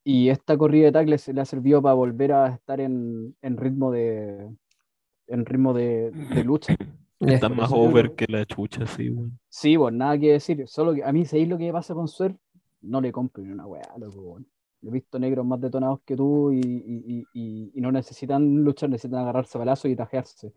Y 0.04 0.28
esta 0.28 0.56
corrida 0.56 0.86
de 0.86 0.92
tag 0.92 1.08
le, 1.08 1.16
le 1.34 1.40
ha 1.40 1.44
servido 1.44 1.82
para 1.82 1.94
volver 1.94 2.32
a 2.32 2.46
estar 2.54 2.80
en, 2.80 3.34
en 3.42 3.56
ritmo 3.56 3.90
de 3.90 4.48
en 5.28 5.44
ritmo 5.44 5.74
de, 5.74 6.10
de 6.12 6.44
lucha. 6.44 6.74
Ya. 7.18 7.32
Están 7.36 7.56
más 7.56 7.72
over 7.72 8.14
que 8.14 8.26
la 8.28 8.44
chucha, 8.44 8.86
sí, 8.86 9.08
weón. 9.08 9.38
Sí, 9.48 9.78
pues 9.78 9.94
nada 9.94 10.18
que 10.18 10.32
decir. 10.32 10.62
Solo 10.68 10.92
que 10.94 11.02
a 11.02 11.10
mí, 11.12 11.24
¿sabéis 11.24 11.48
lo 11.48 11.56
que 11.56 11.72
pasa 11.72 11.94
con 11.94 12.08
Swerve? 12.08 12.36
No 12.82 13.00
le 13.00 13.10
compro 13.10 13.42
ni 13.42 13.50
una 13.52 13.66
weá, 13.66 13.88
loco, 13.96 14.20
weón. 14.20 14.46
He 14.82 14.90
visto 14.90 15.18
negros 15.18 15.44
más 15.46 15.60
detonados 15.60 16.00
que 16.04 16.16
tú 16.16 16.52
y, 16.52 16.60
y- 16.60 17.26
y- 17.74 17.80
no 17.80 17.90
necesitan 17.92 18.62
luchar, 18.64 18.90
necesitan 18.90 19.20
agarrarse 19.22 19.58
a 19.58 19.60
balazos 19.60 19.90
y 19.90 19.96
tajearse. 19.96 20.52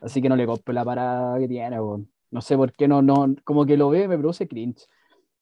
Así 0.00 0.20
que 0.22 0.28
no 0.28 0.36
le 0.36 0.46
compro 0.46 0.72
la 0.74 0.84
parada 0.84 1.38
que 1.38 1.48
tiene, 1.48 1.80
weón. 1.80 2.08
No 2.30 2.40
sé 2.40 2.56
por 2.56 2.72
qué 2.72 2.88
no, 2.88 3.02
no, 3.02 3.34
como 3.44 3.64
que 3.66 3.76
lo 3.76 3.90
ve, 3.90 4.06
me 4.08 4.18
produce 4.18 4.46
cringe. 4.48 4.86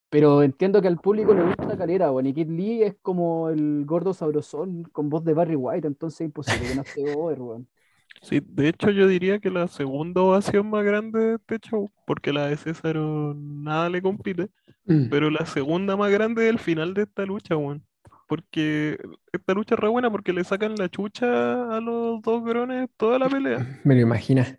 Pero 0.09 0.43
entiendo 0.43 0.81
que 0.81 0.89
al 0.89 0.99
público 0.99 1.35
le 1.35 1.43
gusta 1.45 1.77
calera, 1.77 2.11
weón. 2.13 2.27
Y 2.27 2.35
Kid 2.35 2.49
Lee 2.49 2.83
es 2.85 2.97
como 3.03 3.49
el 3.49 3.85
gordo 3.85 4.15
sabrosón 4.15 4.85
con 4.93 5.09
voz 5.11 5.25
de 5.25 5.35
Barry 5.35 5.57
White, 5.57 5.87
entonces 5.87 6.21
es 6.21 6.27
imposible 6.27 6.69
que 6.69 6.75
no 6.75 6.83
esté 6.83 7.15
over, 7.17 7.41
weón. 7.43 7.69
Sí, 8.23 8.41
de 8.45 8.69
hecho 8.69 8.91
yo 8.91 9.07
diría 9.09 9.39
que 9.41 9.51
la 9.51 9.69
segunda 9.69 10.23
ovación 10.23 10.71
más 10.71 10.85
grande 10.85 11.19
de 11.21 11.35
este 11.35 11.59
show, 11.69 11.91
porque 12.07 12.33
la 12.33 12.47
de 12.47 12.57
César 12.57 12.97
nada 12.97 13.89
le 13.91 14.01
compite, 14.01 14.49
Mm. 14.87 15.09
pero 15.11 15.31
la 15.31 15.45
segunda 15.47 15.97
más 15.97 16.11
grande 16.13 16.45
es 16.45 16.51
el 16.51 16.59
final 16.61 16.95
de 16.95 17.03
esta 17.03 17.27
lucha, 17.27 17.57
weón. 17.57 17.83
Porque 18.27 18.99
esta 19.33 19.55
lucha 19.55 19.75
es 19.75 19.81
re 19.81 19.89
buena 19.89 20.11
porque 20.11 20.33
le 20.33 20.45
sacan 20.45 20.75
la 20.77 20.89
chucha 20.89 21.77
a 21.77 21.81
los 21.81 22.21
dos 22.23 22.45
grones 22.45 22.89
toda 22.97 23.19
la 23.19 23.29
pelea. 23.29 23.81
Me 23.85 23.95
lo 23.95 24.01
imaginas. 24.01 24.59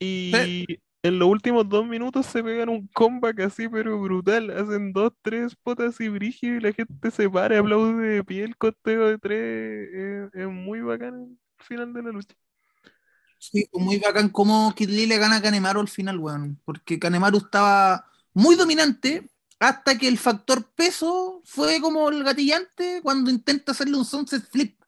Y 0.00 0.66
en 1.02 1.18
los 1.18 1.28
últimos 1.28 1.68
dos 1.68 1.86
minutos 1.86 2.26
se 2.26 2.42
pegan 2.42 2.68
un 2.68 2.88
comeback 2.88 3.40
así, 3.40 3.68
pero 3.68 4.00
brutal. 4.00 4.50
Hacen 4.50 4.92
dos, 4.92 5.12
tres 5.22 5.54
potas 5.56 5.94
así 5.94 6.08
brígido 6.08 6.56
y 6.56 6.60
la 6.60 6.72
gente 6.72 7.10
se 7.10 7.30
para, 7.30 7.58
aplaude 7.58 8.06
de 8.08 8.24
pie 8.24 8.44
el 8.44 8.56
conteo 8.56 9.06
de 9.06 9.18
tres. 9.18 9.88
Es, 9.92 10.34
es 10.34 10.48
muy 10.48 10.80
bacán 10.80 11.38
el 11.58 11.64
final 11.64 11.92
de 11.92 12.02
la 12.02 12.10
lucha. 12.10 12.34
Sí, 13.38 13.68
fue 13.70 13.80
muy 13.80 13.98
bacán 13.98 14.28
cómo 14.28 14.74
Kid 14.74 14.88
Lee 14.90 15.06
le 15.06 15.18
gana 15.18 15.36
a 15.36 15.42
Kanemaru 15.42 15.80
al 15.80 15.88
final, 15.88 16.18
weón. 16.18 16.60
Porque 16.64 16.98
Kanemaru 16.98 17.38
estaba 17.38 18.04
muy 18.34 18.56
dominante 18.56 19.30
hasta 19.58 19.98
que 19.98 20.08
el 20.08 20.18
factor 20.18 20.70
peso 20.74 21.42
fue 21.44 21.80
como 21.80 22.08
el 22.10 22.22
gatillante 22.24 23.00
cuando 23.02 23.30
intenta 23.30 23.72
hacerle 23.72 23.96
un 23.96 24.04
sunset 24.04 24.44
flip. 24.50 24.78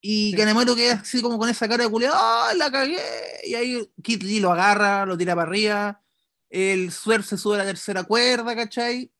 Y 0.00 0.34
Kanemaru 0.34 0.74
queda 0.74 0.94
así 0.94 1.20
como 1.20 1.38
con 1.38 1.48
esa 1.48 1.68
cara 1.68 1.84
de 1.84 1.90
culiado, 1.90 2.14
¡ah, 2.18 2.52
la 2.56 2.70
cagué! 2.70 2.98
Y 3.44 3.54
ahí 3.54 3.92
Kid 4.02 4.22
Lee 4.22 4.40
lo 4.40 4.50
agarra, 4.52 5.04
lo 5.04 5.16
tira 5.16 5.34
para 5.34 5.48
arriba. 5.48 6.02
El 6.48 6.90
Swerve 6.90 7.24
se 7.24 7.36
sube 7.36 7.56
a 7.56 7.58
la 7.58 7.64
tercera 7.66 8.02
cuerda, 8.04 8.56
¿cachai? 8.56 9.12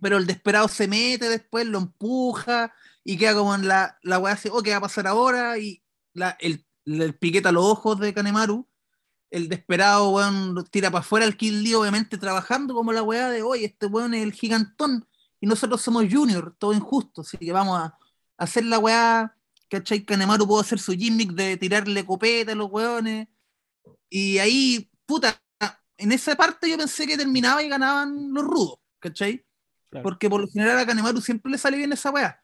Pero 0.00 0.18
el 0.18 0.26
desesperado 0.26 0.68
se 0.68 0.88
mete 0.88 1.28
después, 1.28 1.66
lo 1.66 1.78
empuja 1.78 2.72
y 3.04 3.18
queda 3.18 3.34
como 3.34 3.54
en 3.54 3.68
la, 3.68 3.98
la 4.02 4.18
weá 4.18 4.34
así, 4.34 4.48
oh, 4.50 4.62
¿qué 4.62 4.70
va 4.70 4.78
a 4.78 4.82
pasar 4.82 5.06
ahora? 5.06 5.58
Y 5.58 5.82
la, 6.14 6.36
el, 6.40 6.64
el 6.86 7.14
piqueta 7.18 7.50
a 7.50 7.52
los 7.52 7.64
ojos 7.64 7.98
de 8.00 8.14
Kanemaru. 8.14 8.68
El 9.32 9.48
desesperado, 9.48 10.10
weón, 10.10 10.62
tira 10.70 10.90
para 10.90 11.00
afuera 11.00 11.24
el 11.24 11.36
Kid 11.38 11.54
Lee, 11.62 11.74
obviamente 11.74 12.18
trabajando 12.18 12.74
como 12.74 12.92
la 12.92 13.02
weá 13.02 13.30
de, 13.30 13.42
oye, 13.42 13.64
este 13.64 13.86
weón 13.86 14.12
es 14.12 14.22
el 14.22 14.32
gigantón 14.32 15.08
y 15.40 15.46
nosotros 15.46 15.80
somos 15.80 16.04
junior, 16.10 16.54
todo 16.58 16.72
injusto, 16.74 17.22
así 17.22 17.38
que 17.38 17.50
vamos 17.50 17.78
a, 17.80 17.84
a 17.86 17.96
hacer 18.36 18.64
la 18.66 18.78
weá, 18.78 19.34
¿cachai? 19.70 20.04
Kanemaru 20.04 20.46
pudo 20.46 20.60
hacer 20.60 20.78
su 20.78 20.92
gimmick 20.92 21.32
de 21.32 21.56
tirarle 21.56 22.04
copeta 22.04 22.52
a 22.52 22.54
los 22.54 22.70
weones. 22.70 23.26
Y 24.10 24.36
ahí, 24.38 24.90
puta, 25.06 25.42
en 25.96 26.12
esa 26.12 26.36
parte 26.36 26.68
yo 26.68 26.76
pensé 26.76 27.06
que 27.06 27.16
terminaba 27.16 27.62
y 27.62 27.68
ganaban 27.70 28.34
los 28.34 28.44
rudos, 28.44 28.76
¿cachai? 28.98 29.46
Claro. 29.90 30.04
Porque 30.04 30.28
por 30.28 30.42
lo 30.42 30.48
general 30.48 30.78
a 30.78 30.86
Kanemaru 30.86 31.20
siempre 31.22 31.50
le 31.50 31.56
sale 31.58 31.78
bien 31.78 31.92
esa 31.92 32.10
weá. 32.10 32.38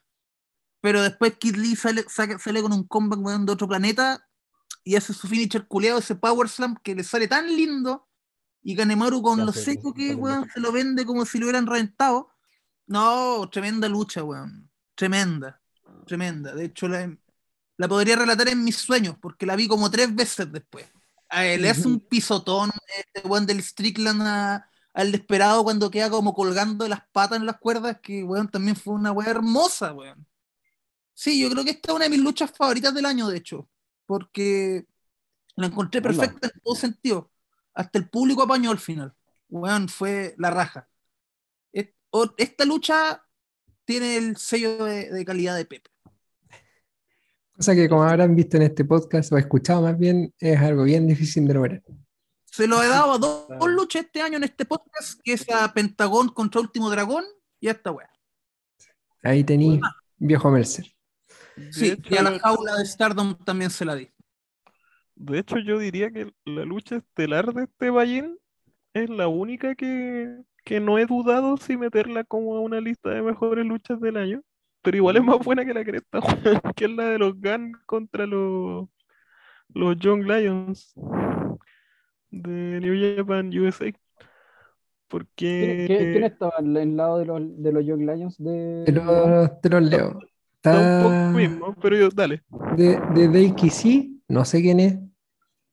Pero 0.81 1.03
después 1.03 1.37
Kid 1.39 1.57
Lee 1.57 1.77
sale, 1.77 2.05
saca- 2.09 2.39
sale 2.39 2.63
con 2.63 2.73
un 2.73 2.87
comeback 2.89 3.21
weón, 3.21 3.45
de 3.47 3.53
otro 3.53 3.69
planeta 3.69 4.28
y 4.89 4.97
hace 4.97 5.13
su 5.13 5.29
finisher 5.29 5.67
culeado, 5.67 5.99
ese 5.99 6.15
Power 6.15 6.49
Slam 6.49 6.77
que 6.83 6.95
le 6.95 7.05
sale 7.05 7.29
tan 7.29 7.47
lindo. 7.47 8.09
Y 8.63 8.75
Kanemaru 8.75 9.21
con 9.23 9.45
lo 9.45 9.53
seco 9.53 9.93
que, 9.93 10.15
weón, 10.15 10.49
se 10.53 10.61
lo 10.61 10.73
vende 10.73 11.05
como 11.05 11.25
si 11.27 11.39
lo 11.39 11.45
hubieran 11.47 11.67
reventado. 11.67 12.31
No, 12.87 13.49
tremenda 13.51 13.89
lucha, 13.89 14.23
weón. 14.25 14.71
Tremenda, 14.95 15.61
tremenda. 16.07 16.55
De 16.55 16.65
hecho, 16.65 16.89
la, 16.89 17.15
la 17.77 17.89
podría 17.89 18.17
relatar 18.17 18.49
en 18.49 18.65
mis 18.65 18.77
sueños, 18.77 19.17
porque 19.21 19.45
la 19.47 19.57
vi 19.57 19.69
como 19.69 19.91
tres 19.91 20.15
veces 20.15 20.51
después. 20.51 20.87
A 21.29 21.45
él 21.45 21.61
le 21.63 21.71
hace 21.71 21.87
un 21.87 22.01
pisotón, 22.01 22.71
este 22.97 23.29
weón 23.29 23.45
del 23.47 23.63
Strickland 23.63 24.23
a- 24.23 24.71
al 24.95 25.13
desesperado 25.13 25.63
cuando 25.65 25.91
queda 25.91 26.09
como 26.11 26.33
colgando 26.33 26.85
de 26.85 26.89
las 26.91 27.03
patas 27.13 27.39
en 27.39 27.47
las 27.47 27.59
cuerdas, 27.59 27.99
que 28.03 28.25
weón 28.25 28.49
también 28.49 28.75
fue 28.75 28.95
una 28.95 29.13
weá 29.13 29.29
hermosa, 29.29 29.93
weón. 29.93 30.27
Sí, 31.15 31.41
yo 31.41 31.51
creo 31.51 31.65
que 31.65 31.73
esta 31.73 31.93
es 31.93 31.97
una 31.97 32.05
de 32.05 32.11
mis 32.11 32.21
luchas 32.21 32.51
favoritas 32.51 32.95
del 32.95 33.05
año, 33.07 33.29
de 33.29 33.37
hecho, 33.39 33.69
porque 34.09 34.87
la 35.55 35.67
encontré 35.67 36.01
perfecta 36.01 36.51
en 36.53 36.61
todo 36.63 36.75
sentido. 36.75 37.31
Hasta 37.75 37.99
el 37.99 38.09
público 38.09 38.43
apañó 38.43 38.71
al 38.71 38.79
final. 38.79 39.15
Weón, 39.51 39.89
fue 39.89 40.35
la 40.39 40.51
raja. 40.51 40.89
Esta 42.39 42.65
lucha 42.65 43.23
tiene 43.85 44.17
el 44.17 44.39
sello 44.39 44.83
de, 44.87 45.13
de 45.13 45.25
calidad 45.27 45.55
de 45.57 45.67
Pepe. 45.67 45.91
Cosa 47.53 47.75
que 47.75 47.87
como 47.87 48.03
habrán 48.03 48.35
visto 48.35 48.57
en 48.57 48.63
este 48.63 48.87
podcast 48.87 49.31
o 49.31 49.37
escuchado 49.37 49.83
más 49.83 49.99
bien, 49.99 50.33
es 50.39 50.59
algo 50.59 50.85
bien 50.85 51.07
difícil 51.07 51.47
de 51.47 51.55
lograr. 51.55 51.83
Se 52.47 52.67
lo 52.67 52.83
he 52.83 52.89
dado 52.89 53.13
a 53.13 53.19
dos, 53.19 53.47
dos 53.61 53.69
luchas 53.69 54.07
este 54.07 54.23
año 54.23 54.39
en 54.39 54.45
este 54.45 54.65
podcast, 54.65 55.21
que 55.23 55.35
es 55.35 55.47
a 55.51 55.71
Pentagón 55.75 56.31
contra 56.31 56.63
Último 56.63 56.89
Dragón 56.89 57.25
y 57.61 57.69
a 57.69 57.73
esta 57.73 57.93
weá. 57.93 58.11
Ahí 59.23 59.45
tení 59.45 59.83
viejo 60.17 60.51
Mercer. 60.51 60.98
Sí, 61.71 61.89
hecho, 61.89 62.15
y 62.15 62.17
a 62.17 62.23
la 62.23 62.39
jaula 62.39 62.77
de 62.77 62.87
Stardom 62.87 63.37
también 63.45 63.71
se 63.71 63.85
la 63.85 63.95
di. 63.95 64.09
De 65.17 65.39
hecho, 65.41 65.59
yo 65.59 65.79
diría 65.79 66.11
que 66.11 66.33
la 66.45 66.65
lucha 66.65 66.97
estelar 66.97 67.53
de 67.53 67.65
este 67.65 67.91
Ballín 67.91 68.39
es 68.95 69.11
la 69.11 69.29
única 69.29 69.75
que, 69.75 70.43
que 70.65 70.81
no 70.81 70.99
he 70.99 71.07
dudado 71.07 71.57
si 71.57 71.77
meterla 71.77 72.25
como 72.25 72.57
a 72.57 72.61
una 72.61 72.81
lista 72.81 73.11
de 73.11 73.23
mejores 73.23 73.67
luchas 73.67 74.01
del 74.01 74.17
año. 74.17 74.43
Pero 74.83 74.97
igual 74.97 75.17
es 75.17 75.25
más 75.25 75.39
buena 75.45 75.65
que 75.65 75.75
la 75.75 75.85
cresta, 75.85 76.21
que 76.77 76.85
es 76.87 76.91
la 76.91 77.09
de 77.11 77.19
los 77.19 77.35
Gunn 77.41 77.73
contra 77.87 78.27
los, 78.27 78.89
los 79.75 79.97
Young 79.99 80.25
Lions 80.25 80.95
de 82.31 82.81
New 82.81 83.17
Japan 83.17 83.51
USA. 83.59 83.93
¿Quién, 83.93 83.99
Porque 85.09 85.87
quién- 85.87 86.13
quién 86.13 86.25
estaba 86.25 86.53
en 86.59 86.77
el 86.77 86.97
lado 86.97 87.19
de 87.19 87.25
los, 87.27 87.41
de 87.63 87.73
los 87.73 87.85
Young 87.85 88.01
Lions? 88.01 88.37
De... 88.39 88.85
Te 88.85 88.93
los, 88.93 89.61
te 89.61 89.69
los 89.71 89.83
leo. 89.83 90.19
Está 90.63 90.79
un 90.99 91.03
poco 91.03 91.39
mismo, 91.39 91.75
pero 91.81 91.97
yo, 91.97 92.09
dale. 92.11 92.43
de, 92.77 93.01
de 93.15 93.29
Daiki 93.29 93.71
C, 93.71 94.11
no 94.29 94.45
sé 94.45 94.61
quién 94.63 94.81
es. 94.81 94.99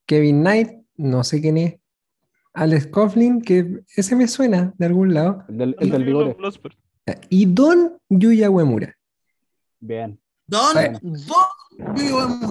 Kevin 0.06 0.42
Knight, 0.42 0.70
no 0.98 1.24
sé 1.24 1.42
quién 1.42 1.58
es. 1.58 1.76
Alex 2.54 2.88
Coughlin, 2.88 3.42
que 3.42 3.82
ese 3.98 4.16
me 4.16 4.28
suena 4.28 4.74
de 4.78 4.86
algún 4.86 5.14
lado. 5.14 5.44
El 5.50 5.58
del, 5.58 5.76
el 5.80 5.90
del 5.92 6.04
bigote. 6.06 6.38
Y 7.30 7.46
Don 7.48 7.98
Yuya 8.10 8.50
Uemura. 8.50 8.96
Bien. 9.80 10.20
Don. 10.48 10.74
Don, 11.02 11.98
iba 11.98 12.28
muy- 12.28 12.50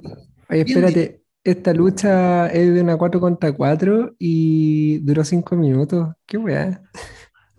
Oye, 0.51 0.64
Bien 0.64 0.66
espérate, 0.85 1.23
esta 1.42 1.73
lucha 1.73 2.49
es 2.49 2.75
de 2.75 2.83
una 2.83 2.97
4 2.99 3.18
contra 3.20 3.53
4 3.53 4.14
y 4.18 4.99
duró 4.99 5.25
5 5.25 5.57
minutos. 5.57 6.09
Qué 6.27 6.37
weá. 6.37 6.83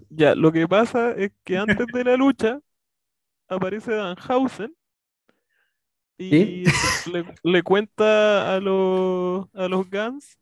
Ya, 0.10 0.36
lo 0.36 0.52
que 0.52 0.68
pasa 0.68 1.12
es 1.14 1.32
que 1.44 1.58
antes 1.58 1.88
de 1.92 2.04
la 2.04 2.16
lucha 2.16 2.60
aparece 3.48 3.94
Danhausen 3.94 4.76
y 6.18 6.64
le, 7.12 7.26
le 7.44 7.64
cuenta 7.64 8.56
a 8.56 8.60
los, 8.60 9.48
a 9.54 9.68
los 9.68 9.90
Guns 9.90 10.38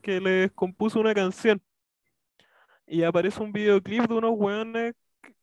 que 0.00 0.20
les 0.20 0.50
compuso 0.52 0.98
una 1.00 1.14
canción. 1.14 1.60
Y 2.86 3.02
aparece 3.02 3.42
un 3.42 3.52
videoclip 3.52 4.08
de 4.08 4.14
unos 4.14 4.32
weones 4.34 4.94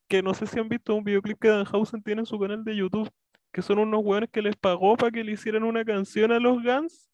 que 0.08 0.22
no 0.22 0.34
sé 0.34 0.48
si 0.48 0.60
han 0.60 0.70
visto 0.70 0.96
un 0.96 1.04
videoclip 1.04 1.40
que 1.40 1.50
Danhausen 1.50 2.02
tiene 2.02 2.22
en 2.22 2.26
su 2.26 2.40
canal 2.40 2.64
de 2.64 2.76
YouTube, 2.76 3.10
que 3.52 3.62
son 3.62 3.80
unos 3.80 4.02
weones 4.04 4.30
que 4.32 4.42
les 4.42 4.56
pagó 4.56 4.98
para 4.98 5.12
que 5.12 5.24
le 5.24 5.34
hicieran 5.34 5.64
una 5.64 5.86
canción 5.86 6.32
a 6.32 6.40
los 6.40 6.64
Guns 6.64 7.10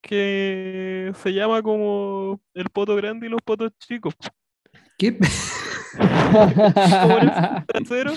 que 0.00 1.12
se 1.22 1.32
llama 1.32 1.62
como 1.62 2.40
El 2.54 2.70
Poto 2.70 2.96
Grande 2.96 3.26
y 3.26 3.30
los 3.30 3.42
Potos 3.42 3.72
Chicos. 3.78 4.14
¿Qué? 4.96 5.18
trasero. 7.66 8.14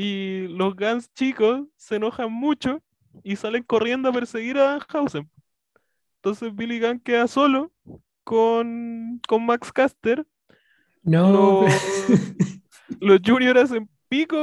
Y 0.00 0.46
los 0.46 0.76
Guns 0.76 1.12
chicos 1.12 1.66
se 1.76 1.96
enojan 1.96 2.30
mucho 2.30 2.80
y 3.24 3.34
salen 3.34 3.64
corriendo 3.64 4.08
a 4.08 4.12
perseguir 4.12 4.56
a 4.56 4.78
Danhausen. 4.78 5.28
Entonces 6.18 6.54
Billy 6.54 6.78
Gunn 6.78 7.00
queda 7.00 7.26
solo 7.26 7.72
con, 8.22 9.20
con 9.26 9.44
Max 9.44 9.72
Caster. 9.72 10.24
No. 11.02 11.62
Los, 11.62 11.72
los 13.00 13.20
juniors 13.26 13.60
hacen 13.60 13.90
pico 14.08 14.36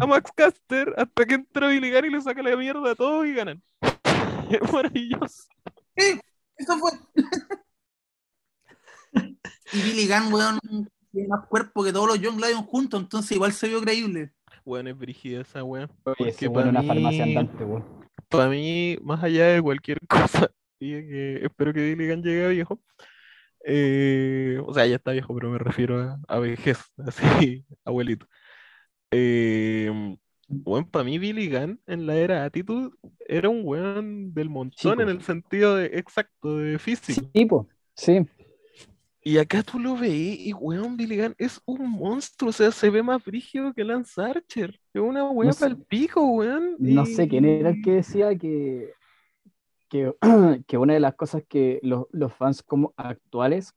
a 0.00 0.06
Max 0.06 0.30
Caster 0.34 0.94
hasta 0.96 1.26
que 1.26 1.34
entra 1.34 1.68
Billy 1.68 1.92
Gunn 1.92 2.06
y 2.06 2.10
le 2.12 2.22
saca 2.22 2.42
la 2.42 2.56
mierda 2.56 2.92
a 2.92 2.94
todos 2.94 3.26
y 3.26 3.34
ganan. 3.34 3.62
Es 4.48 4.72
maravilloso. 4.72 5.44
Sí, 5.94 6.18
eso 6.56 6.78
fue. 6.78 6.90
y 9.74 9.82
Billy 9.82 10.08
Gunn, 10.08 10.32
weón, 10.32 10.58
tiene 11.12 11.28
más 11.28 11.46
cuerpo 11.48 11.84
que 11.84 11.92
todos 11.92 12.06
los 12.08 12.20
Young 12.20 12.40
Lions 12.40 12.66
juntos, 12.66 13.00
entonces 13.02 13.32
igual 13.32 13.52
se 13.52 13.68
vio 13.68 13.80
creíble. 13.80 14.32
Bueno, 14.64 14.90
es 14.90 14.98
brígida 14.98 15.40
esa 15.42 15.64
weá. 15.64 15.88
Porque 16.04 16.28
ese 16.30 16.50
para 16.50 16.50
weón 16.50 16.66
es 16.66 16.70
una 16.70 16.82
farmacia 16.82 17.24
andante, 17.24 17.64
weón. 17.64 17.84
para 18.28 18.48
mí, 18.48 18.96
más 19.02 19.22
allá 19.22 19.46
de 19.48 19.62
cualquier 19.62 19.98
cosa, 20.08 20.50
que 20.78 21.44
espero 21.44 21.72
que 21.72 21.80
Billy 21.94 22.08
Gunn 22.10 22.22
llegue 22.22 22.44
a 22.46 22.48
viejo. 22.48 22.82
eh, 23.64 24.60
o 24.66 24.74
sea, 24.74 24.86
ya 24.86 24.96
está 24.96 25.12
viejo, 25.12 25.34
pero 25.34 25.50
me 25.50 25.58
refiero 25.58 26.00
a, 26.00 26.20
a 26.28 26.38
vejez, 26.40 26.78
así, 26.98 27.64
abuelito. 27.84 28.26
Eh, 29.10 30.16
bueno, 30.48 30.88
para 30.90 31.04
mí 31.04 31.18
Billy 31.18 31.48
Gunn 31.50 31.80
en 31.86 32.06
la 32.06 32.16
era 32.16 32.44
Attitude 32.44 32.90
era 33.20 33.48
un 33.48 33.62
weón 33.64 34.34
del 34.34 34.50
montón 34.50 34.98
Chico. 34.98 35.02
en 35.02 35.08
el 35.08 35.22
sentido 35.22 35.76
de 35.76 35.86
exacto, 35.98 36.58
de 36.58 36.78
físico. 36.78 37.22
Sí, 37.34 37.44
po. 37.46 37.68
Sí. 37.94 38.26
Y 39.24 39.38
acá 39.38 39.62
tú 39.62 39.78
lo 39.78 39.96
veís 39.96 40.40
y 40.40 40.52
weón, 40.52 40.96
Billy 40.96 41.16
Gunn 41.20 41.34
es 41.38 41.60
un 41.64 41.88
monstruo, 41.88 42.50
o 42.50 42.52
sea, 42.52 42.72
se 42.72 42.90
ve 42.90 43.02
más 43.04 43.24
brígido 43.24 43.72
que 43.72 43.84
Lance 43.84 44.20
Archer. 44.20 44.80
Es 44.92 45.00
una 45.00 45.30
weá 45.30 45.50
No 45.50 45.54
para 45.54 45.70
el 45.72 45.78
pico, 45.78 46.24
weón. 46.24 46.76
No 46.80 47.04
sé 47.06 47.28
quién 47.28 47.44
era 47.44 47.70
el 47.70 47.80
que 47.80 47.92
decía 47.92 48.36
que, 48.36 48.92
que, 49.88 50.14
que 50.66 50.78
una 50.78 50.94
de 50.94 51.00
las 51.00 51.14
cosas 51.14 51.42
que 51.48 51.80
los, 51.82 52.06
los 52.12 52.32
fans 52.34 52.62
como 52.62 52.94
actuales, 52.96 53.74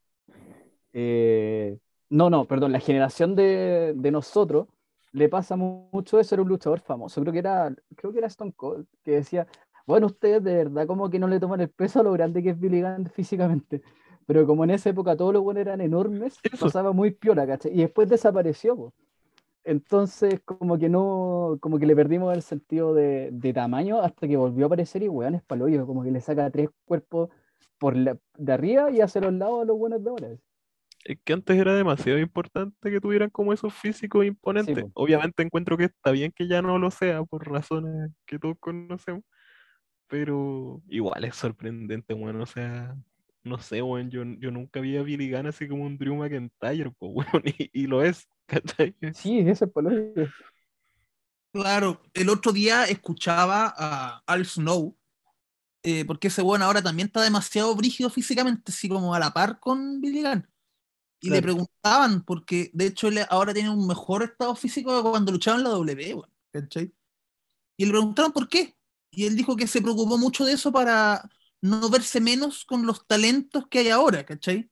eh, 0.92 1.78
no, 2.10 2.30
no, 2.30 2.46
perdón, 2.46 2.72
la 2.72 2.80
generación 2.80 3.34
de, 3.36 3.94
de 3.96 4.10
nosotros 4.10 4.68
le 5.12 5.28
pasa 5.28 5.56
mu- 5.56 5.88
mucho 5.92 6.20
eso, 6.20 6.34
era 6.34 6.42
un 6.42 6.48
luchador 6.48 6.80
famoso, 6.80 7.20
creo 7.22 7.32
que 7.32 7.38
era, 7.40 7.74
creo 7.96 8.12
que 8.12 8.18
era 8.18 8.26
Stone 8.28 8.52
Cold, 8.56 8.86
que 9.04 9.12
decía, 9.12 9.46
bueno, 9.86 10.06
ustedes 10.06 10.42
de 10.44 10.54
verdad 10.56 10.86
como 10.86 11.10
que 11.10 11.18
no 11.18 11.28
le 11.28 11.40
toman 11.40 11.60
el 11.60 11.70
peso 11.70 12.00
a 12.00 12.02
lo 12.02 12.12
grande 12.12 12.42
que 12.42 12.50
es 12.50 12.60
Billy 12.60 12.82
Gunn 12.82 13.06
físicamente, 13.14 13.82
pero 14.26 14.46
como 14.46 14.64
en 14.64 14.70
esa 14.70 14.90
época 14.90 15.16
todos 15.16 15.32
los 15.32 15.42
buenos 15.42 15.62
eran 15.62 15.80
enormes, 15.80 16.38
Eso. 16.42 16.66
pasaba 16.66 16.92
muy 16.92 17.12
piola, 17.12 17.46
¿cachai? 17.46 17.72
Y 17.72 17.78
después 17.78 18.08
desapareció, 18.08 18.76
po. 18.76 18.94
Entonces, 19.64 20.40
como 20.44 20.78
que 20.78 20.88
no, 20.88 21.58
como 21.60 21.78
que 21.78 21.86
le 21.86 21.96
perdimos 21.96 22.32
el 22.34 22.42
sentido 22.42 22.94
de, 22.94 23.30
de 23.32 23.52
tamaño 23.52 24.00
hasta 24.00 24.28
que 24.28 24.36
volvió 24.36 24.66
a 24.66 24.68
aparecer 24.68 25.02
y 25.02 25.08
weón 25.08 25.34
es 25.34 25.42
paloyo, 25.42 25.86
como 25.86 26.04
que 26.04 26.12
le 26.12 26.20
saca 26.20 26.50
tres 26.50 26.70
cuerpos 26.84 27.30
por 27.78 27.96
la, 27.96 28.16
de 28.36 28.52
arriba 28.52 28.90
y 28.92 29.00
hacia 29.00 29.20
los 29.20 29.32
lados 29.32 29.62
a 29.62 29.64
los 29.64 29.76
buenos 29.76 30.02
de 30.04 30.10
ahora. 30.10 30.28
Es 31.04 31.18
que 31.24 31.32
antes 31.32 31.56
era 31.56 31.74
demasiado 31.74 32.18
importante 32.18 32.90
que 32.90 33.00
tuvieran 33.00 33.30
como 33.30 33.52
esos 33.52 33.74
físicos 33.74 34.24
imponentes. 34.24 34.84
po. 34.84 34.90
Obviamente 34.94 35.42
encuentro 35.42 35.76
que 35.76 35.84
está 35.84 36.12
bien 36.12 36.32
que 36.32 36.46
ya 36.46 36.62
no 36.62 36.78
lo 36.78 36.90
sea 36.92 37.24
por 37.24 37.48
razones 37.48 38.12
que 38.24 38.38
todos 38.38 38.56
conocemos, 38.60 39.22
pero 40.06 40.80
igual 40.88 41.24
es 41.24 41.34
sorprendente, 41.34 42.14
bueno, 42.14 42.44
o 42.44 42.46
sea, 42.46 42.96
no 43.46 43.58
sé, 43.58 43.80
weón, 43.80 44.10
yo, 44.10 44.24
yo 44.24 44.50
nunca 44.50 44.80
vi 44.80 44.96
a 44.96 45.02
Billy 45.02 45.30
Gunn 45.30 45.46
así 45.46 45.68
como 45.68 45.84
un 45.84 45.96
Drew 45.96 46.16
McIntyre, 46.16 46.90
pues, 46.98 47.12
weón, 47.32 47.42
y, 47.46 47.70
y 47.72 47.86
lo 47.86 48.02
es, 48.02 48.28
¿cachai? 48.46 48.96
Sí, 49.14 49.38
ese 49.40 49.64
es 49.64 49.70
paloyo. 49.70 50.12
Claro, 51.52 52.02
el 52.12 52.28
otro 52.28 52.52
día 52.52 52.84
escuchaba 52.84 53.72
a 53.76 54.22
Al 54.26 54.44
Snow, 54.44 54.96
eh, 55.82 56.04
porque 56.04 56.28
ese 56.28 56.42
weón 56.42 56.62
ahora 56.62 56.82
también 56.82 57.06
está 57.06 57.22
demasiado 57.22 57.74
brígido 57.74 58.10
físicamente, 58.10 58.72
así 58.72 58.88
como 58.88 59.14
a 59.14 59.18
la 59.18 59.30
par 59.30 59.58
con 59.60 60.00
Billy 60.00 60.22
Gunn. 60.22 60.46
Y 61.20 61.30
le 61.30 61.40
preguntaban, 61.40 62.24
porque 62.24 62.70
de 62.74 62.86
hecho 62.86 63.08
él 63.08 63.20
ahora 63.30 63.54
tiene 63.54 63.70
un 63.70 63.86
mejor 63.86 64.22
estado 64.22 64.54
físico 64.54 65.02
que 65.02 65.10
cuando 65.10 65.32
luchaba 65.32 65.56
en 65.56 65.64
la 65.64 65.70
W, 65.70 66.14
weón, 66.14 66.30
¿cachai? 66.52 66.92
Y 67.78 67.86
le 67.86 67.90
preguntaron 67.90 68.32
por 68.32 68.48
qué. 68.48 68.76
Y 69.10 69.24
él 69.24 69.34
dijo 69.34 69.56
que 69.56 69.66
se 69.66 69.80
preocupó 69.80 70.18
mucho 70.18 70.44
de 70.44 70.52
eso 70.52 70.70
para 70.70 71.22
no 71.68 71.88
verse 71.90 72.20
menos 72.20 72.64
con 72.64 72.86
los 72.86 73.06
talentos 73.06 73.66
que 73.68 73.80
hay 73.80 73.88
ahora, 73.90 74.24
¿cachai? 74.24 74.70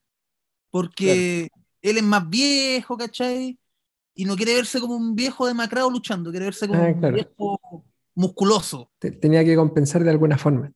Porque 0.70 1.48
él 1.82 1.96
es 1.96 2.02
más 2.02 2.28
viejo, 2.28 2.96
¿cachai? 2.96 3.58
Y 4.14 4.24
no 4.24 4.36
quiere 4.36 4.54
verse 4.54 4.80
como 4.80 4.94
un 4.96 5.14
viejo 5.14 5.46
demacrado 5.46 5.90
luchando, 5.90 6.30
quiere 6.30 6.46
verse 6.46 6.66
como 6.68 6.82
Ah, 6.82 6.88
un 6.88 7.12
viejo 7.14 7.84
musculoso. 8.14 8.90
Te- 8.98 9.10
tenía 9.12 9.44
que 9.44 9.56
compensar 9.56 10.04
de 10.04 10.10
alguna 10.10 10.38
forma. 10.38 10.72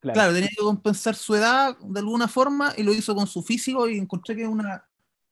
Claro. 0.00 0.14
Claro, 0.14 0.32
tenía 0.34 0.48
que 0.48 0.62
compensar 0.62 1.14
su 1.14 1.34
edad 1.34 1.76
de 1.78 2.00
alguna 2.00 2.26
forma 2.26 2.72
y 2.76 2.82
lo 2.82 2.92
hizo 2.94 3.14
con 3.14 3.26
su 3.26 3.42
físico 3.42 3.88
y 3.88 3.98
encontré 3.98 4.34
que 4.34 4.46
una. 4.46 4.84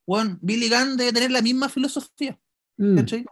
Bueno, 0.06 0.38
Billy 0.42 0.68
Gunn 0.68 0.96
debe 0.96 1.12
tener 1.12 1.30
la 1.30 1.40
misma 1.42 1.68
filosofía. 1.68 2.38
Mm. 2.76 2.96
¿cachai? 2.96 3.24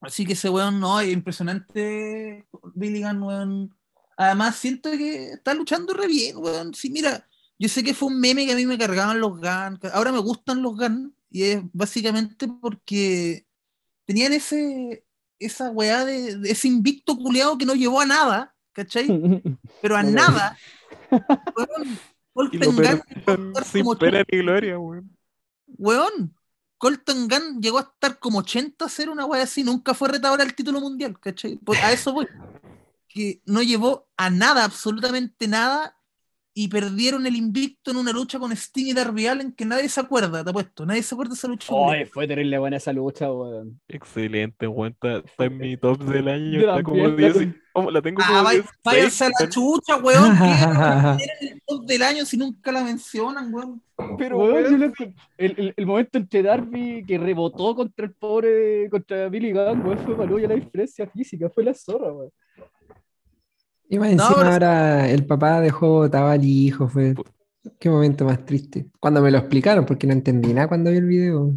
Así 0.00 0.26
que 0.26 0.32
ese 0.32 0.50
weón 0.50 0.80
no, 0.80 1.00
es 1.00 1.12
impresionante. 1.12 2.46
Billy 2.74 3.02
Gunn, 3.02 3.22
weón. 3.22 3.76
Además, 4.22 4.56
siento 4.56 4.90
que 4.90 5.32
está 5.32 5.52
luchando 5.52 5.92
re 5.94 6.06
bien, 6.06 6.36
weón. 6.36 6.74
Sí, 6.74 6.90
mira, 6.90 7.26
yo 7.58 7.68
sé 7.68 7.82
que 7.82 7.94
fue 7.94 8.08
un 8.08 8.20
meme 8.20 8.46
que 8.46 8.52
a 8.52 8.56
mí 8.56 8.66
me 8.66 8.78
cargaban 8.78 9.20
los 9.20 9.32
Gunn. 9.32 9.80
Ahora 9.92 10.12
me 10.12 10.20
gustan 10.20 10.62
los 10.62 10.76
Gunn 10.76 11.14
y 11.28 11.42
es 11.42 11.62
básicamente 11.72 12.46
porque 12.46 13.46
tenían 14.04 14.32
ese, 14.32 15.04
esa 15.38 15.70
weá 15.70 16.04
de, 16.04 16.38
de 16.38 16.50
ese 16.50 16.68
invicto 16.68 17.16
culeado 17.16 17.58
que 17.58 17.66
no 17.66 17.74
llevó 17.74 18.00
a 18.00 18.06
nada, 18.06 18.54
¿cachai? 18.72 19.06
Pero 19.82 19.96
a 19.96 20.02
nada. 20.02 20.56
Weón, 21.56 21.98
Colton 22.32 22.76
Gunn 22.76 23.52
sin 23.64 23.84
como 23.84 23.98
pena 23.98 24.24
ni 24.30 24.38
gloria, 24.38 24.78
weón. 24.78 25.16
Weón, 25.66 26.34
Colton 26.78 27.28
Gunn 27.28 27.60
llegó 27.60 27.78
a 27.78 27.82
estar 27.82 28.18
como 28.18 28.38
80 28.38 28.84
a 28.84 28.88
ser 28.88 29.10
una 29.10 29.26
wea 29.26 29.42
así, 29.42 29.62
nunca 29.64 29.94
fue 29.94 30.08
retador 30.08 30.40
al 30.40 30.54
título 30.54 30.80
mundial, 30.80 31.18
¿cachai? 31.18 31.56
Pues 31.56 31.82
a 31.82 31.92
eso 31.92 32.12
voy. 32.12 32.26
Que 33.12 33.40
no 33.44 33.62
llevó 33.62 34.08
a 34.16 34.30
nada, 34.30 34.64
absolutamente 34.64 35.46
nada, 35.48 35.96
y 36.54 36.68
perdieron 36.68 37.26
el 37.26 37.34
invicto 37.34 37.90
en 37.90 37.96
una 37.96 38.12
lucha 38.12 38.38
con 38.38 38.52
Sting 38.52 38.86
y 38.88 38.92
Darby 38.92 39.26
Allin 39.26 39.52
que 39.52 39.64
nadie 39.64 39.88
se 39.88 40.00
acuerda, 40.00 40.44
te 40.44 40.50
apuesto, 40.50 40.84
nadie 40.84 41.02
se 41.02 41.14
acuerda 41.14 41.30
de 41.30 41.34
esa 41.36 41.48
lucha. 41.48 41.72
Ay, 41.90 42.04
fue 42.04 42.26
terrible 42.28 42.58
buena 42.58 42.76
esa 42.76 42.92
lucha, 42.92 43.32
weón. 43.32 43.80
Excelente, 43.88 44.66
weón. 44.66 44.92
Está, 44.92 45.18
está 45.26 45.44
en 45.46 45.56
mi 45.58 45.76
top 45.78 45.98
del 46.04 46.28
año. 46.28 46.60
Está 46.60 46.82
como 46.82 47.02
también, 47.04 47.32
10. 47.32 47.54
como- 47.72 47.90
la 47.90 48.02
tengo 48.02 48.22
como 48.22 48.38
Ah, 48.38 48.42
vaya- 48.42 48.60
16, 48.60 48.80
váyanse 48.84 49.24
a 49.24 49.30
la 49.40 49.48
chucha, 49.48 49.96
weón. 49.96 50.36
¿qué? 50.36 50.44
Era 51.24 51.34
el 51.52 51.62
top 51.66 51.84
del 51.86 52.02
año 52.02 52.24
si 52.26 52.36
nunca 52.36 52.70
la 52.70 52.84
mencionan, 52.84 53.52
weón. 53.52 53.82
Pero, 54.18 54.36
Weón, 54.38 54.78
yo 54.78 55.04
el, 55.38 55.54
el, 55.58 55.74
el 55.76 55.86
momento 55.86 56.18
entre 56.18 56.42
Darby 56.42 57.04
que 57.06 57.16
rebotó 57.18 57.74
contra 57.74 58.04
el 58.04 58.12
pobre, 58.12 58.90
contra 58.90 59.28
Billy 59.30 59.52
Gunn, 59.52 59.80
weón, 59.86 59.98
fue 60.04 60.16
para 60.16 60.38
ya 60.40 60.48
la 60.48 60.54
diferencia 60.56 61.06
física, 61.06 61.48
fue 61.48 61.64
la 61.64 61.72
zorra, 61.72 62.12
weón. 62.12 62.30
Y 63.92 63.98
más 63.98 64.08
No, 64.14 64.22
encima 64.24 64.36
pero- 64.38 64.52
ahora 64.52 65.10
el 65.10 65.26
papá 65.26 65.60
dejó 65.60 65.88
botado 65.98 66.28
al 66.28 66.42
hijo, 66.44 66.88
fue... 66.88 67.14
Qué 67.78 67.90
momento 67.90 68.24
más 68.24 68.42
triste. 68.44 68.86
Cuando 68.98 69.20
me 69.20 69.30
lo 69.30 69.36
explicaron, 69.38 69.84
porque 69.84 70.06
no 70.06 70.14
entendí 70.14 70.52
nada 70.54 70.66
cuando 70.66 70.90
vi 70.90 70.96
el 70.96 71.04
video. 71.06 71.54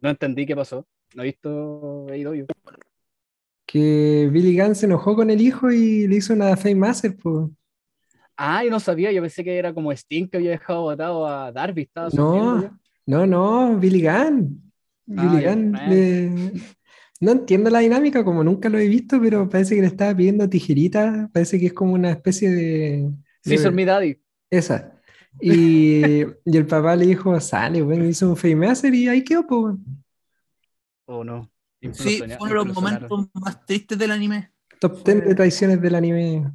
No 0.00 0.10
entendí 0.10 0.44
qué 0.44 0.56
pasó. 0.56 0.84
No 1.14 1.22
he 1.22 1.26
visto 1.26 2.06
AEW. 2.10 2.46
Que 3.64 4.28
Billy 4.32 4.58
Gunn 4.60 4.74
se 4.74 4.86
enojó 4.86 5.14
con 5.14 5.30
el 5.30 5.40
hijo 5.40 5.70
y 5.70 6.06
le 6.08 6.16
hizo 6.16 6.34
una 6.34 6.56
Fame 6.56 6.74
Master, 6.74 7.16
pues. 7.16 7.48
Ah, 8.36 8.64
yo 8.64 8.70
no 8.70 8.80
sabía, 8.80 9.12
yo 9.12 9.22
pensé 9.22 9.44
que 9.44 9.56
era 9.56 9.72
como 9.72 9.92
Sting 9.92 10.28
que 10.28 10.38
había 10.38 10.50
dejado 10.50 10.82
botado 10.82 11.26
a 11.26 11.52
Darby. 11.52 11.82
Estaba 11.82 12.08
No. 12.12 12.78
No, 13.06 13.26
no, 13.26 13.76
Billy 13.78 14.02
Gunn. 14.02 14.72
Ah, 15.16 15.22
Billy 15.28 15.42
ya, 15.42 15.54
Gunn 15.54 15.72
le- 15.88 16.52
No 17.22 17.30
entiendo 17.30 17.70
la 17.70 17.78
dinámica, 17.78 18.24
como 18.24 18.42
nunca 18.42 18.68
lo 18.68 18.78
he 18.78 18.88
visto, 18.88 19.20
pero 19.20 19.48
parece 19.48 19.76
que 19.76 19.80
le 19.80 19.86
estaba 19.86 20.12
pidiendo 20.12 20.48
tijerita. 20.48 21.30
Parece 21.32 21.60
que 21.60 21.66
es 21.66 21.72
como 21.72 21.92
una 21.92 22.10
especie 22.10 22.50
de. 22.50 23.12
Sí, 23.44 23.58
son 23.58 23.76
mi 23.76 23.84
daddy. 23.84 24.20
Esa. 24.50 25.00
Y, 25.40 26.02
y 26.44 26.56
el 26.56 26.66
papá 26.66 26.96
le 26.96 27.06
dijo, 27.06 27.40
sale, 27.40 27.80
bueno, 27.80 28.04
hizo 28.06 28.28
un 28.28 28.36
Fame 28.36 28.56
Master 28.56 28.92
y 28.92 29.06
ahí 29.06 29.22
quedó, 29.22 29.46
pues. 29.46 29.76
¿O 31.04 31.22
no? 31.22 31.48
Sí, 31.92 32.18
fue 32.18 32.36
uno 32.40 32.46
de 32.48 32.54
los 32.54 32.74
momentos 32.74 33.28
más 33.34 33.64
tristes 33.66 33.96
del 33.96 34.10
anime. 34.10 34.50
Top 34.80 35.04
10 35.04 35.24
de 35.24 35.34
traiciones 35.36 35.80
del 35.80 35.94
anime. 35.94 36.52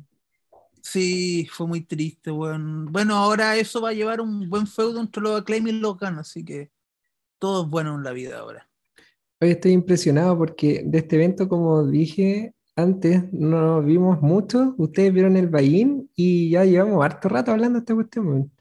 Sí, 0.82 1.48
fue 1.50 1.66
muy 1.66 1.86
triste, 1.86 2.30
weón. 2.30 2.92
Bueno, 2.92 3.16
ahora 3.16 3.56
eso 3.56 3.80
va 3.80 3.92
a 3.92 3.94
llevar 3.94 4.20
un 4.20 4.50
buen 4.50 4.68
feudo 4.68 5.00
entre 5.00 5.24
los 5.24 5.40
Acclaim 5.40 5.66
y 5.68 5.72
los 5.72 5.98
Gunn, 5.98 6.20
así 6.20 6.44
que 6.44 6.72
todo 7.40 7.64
es 7.64 7.70
bueno 7.70 7.96
en 7.96 8.04
la 8.04 8.12
vida 8.12 8.40
ahora. 8.40 8.67
Hoy 9.40 9.52
estoy 9.52 9.72
impresionado 9.74 10.36
porque 10.36 10.82
de 10.84 10.98
este 10.98 11.16
evento, 11.16 11.48
como 11.48 11.86
dije 11.86 12.56
antes, 12.76 13.32
no 13.32 13.84
vimos 13.84 14.20
mucho. 14.22 14.74
Ustedes 14.78 15.14
vieron 15.14 15.38
el 15.38 15.48
Bain 15.48 16.10
y 16.16 16.50
ya 16.50 16.66
llevamos 16.66 17.06
harto 17.06 17.30
rato 17.30 17.52
hablando 17.52 17.78
de 17.78 17.82
esta 17.82 17.94
cuestión. 17.94 18.52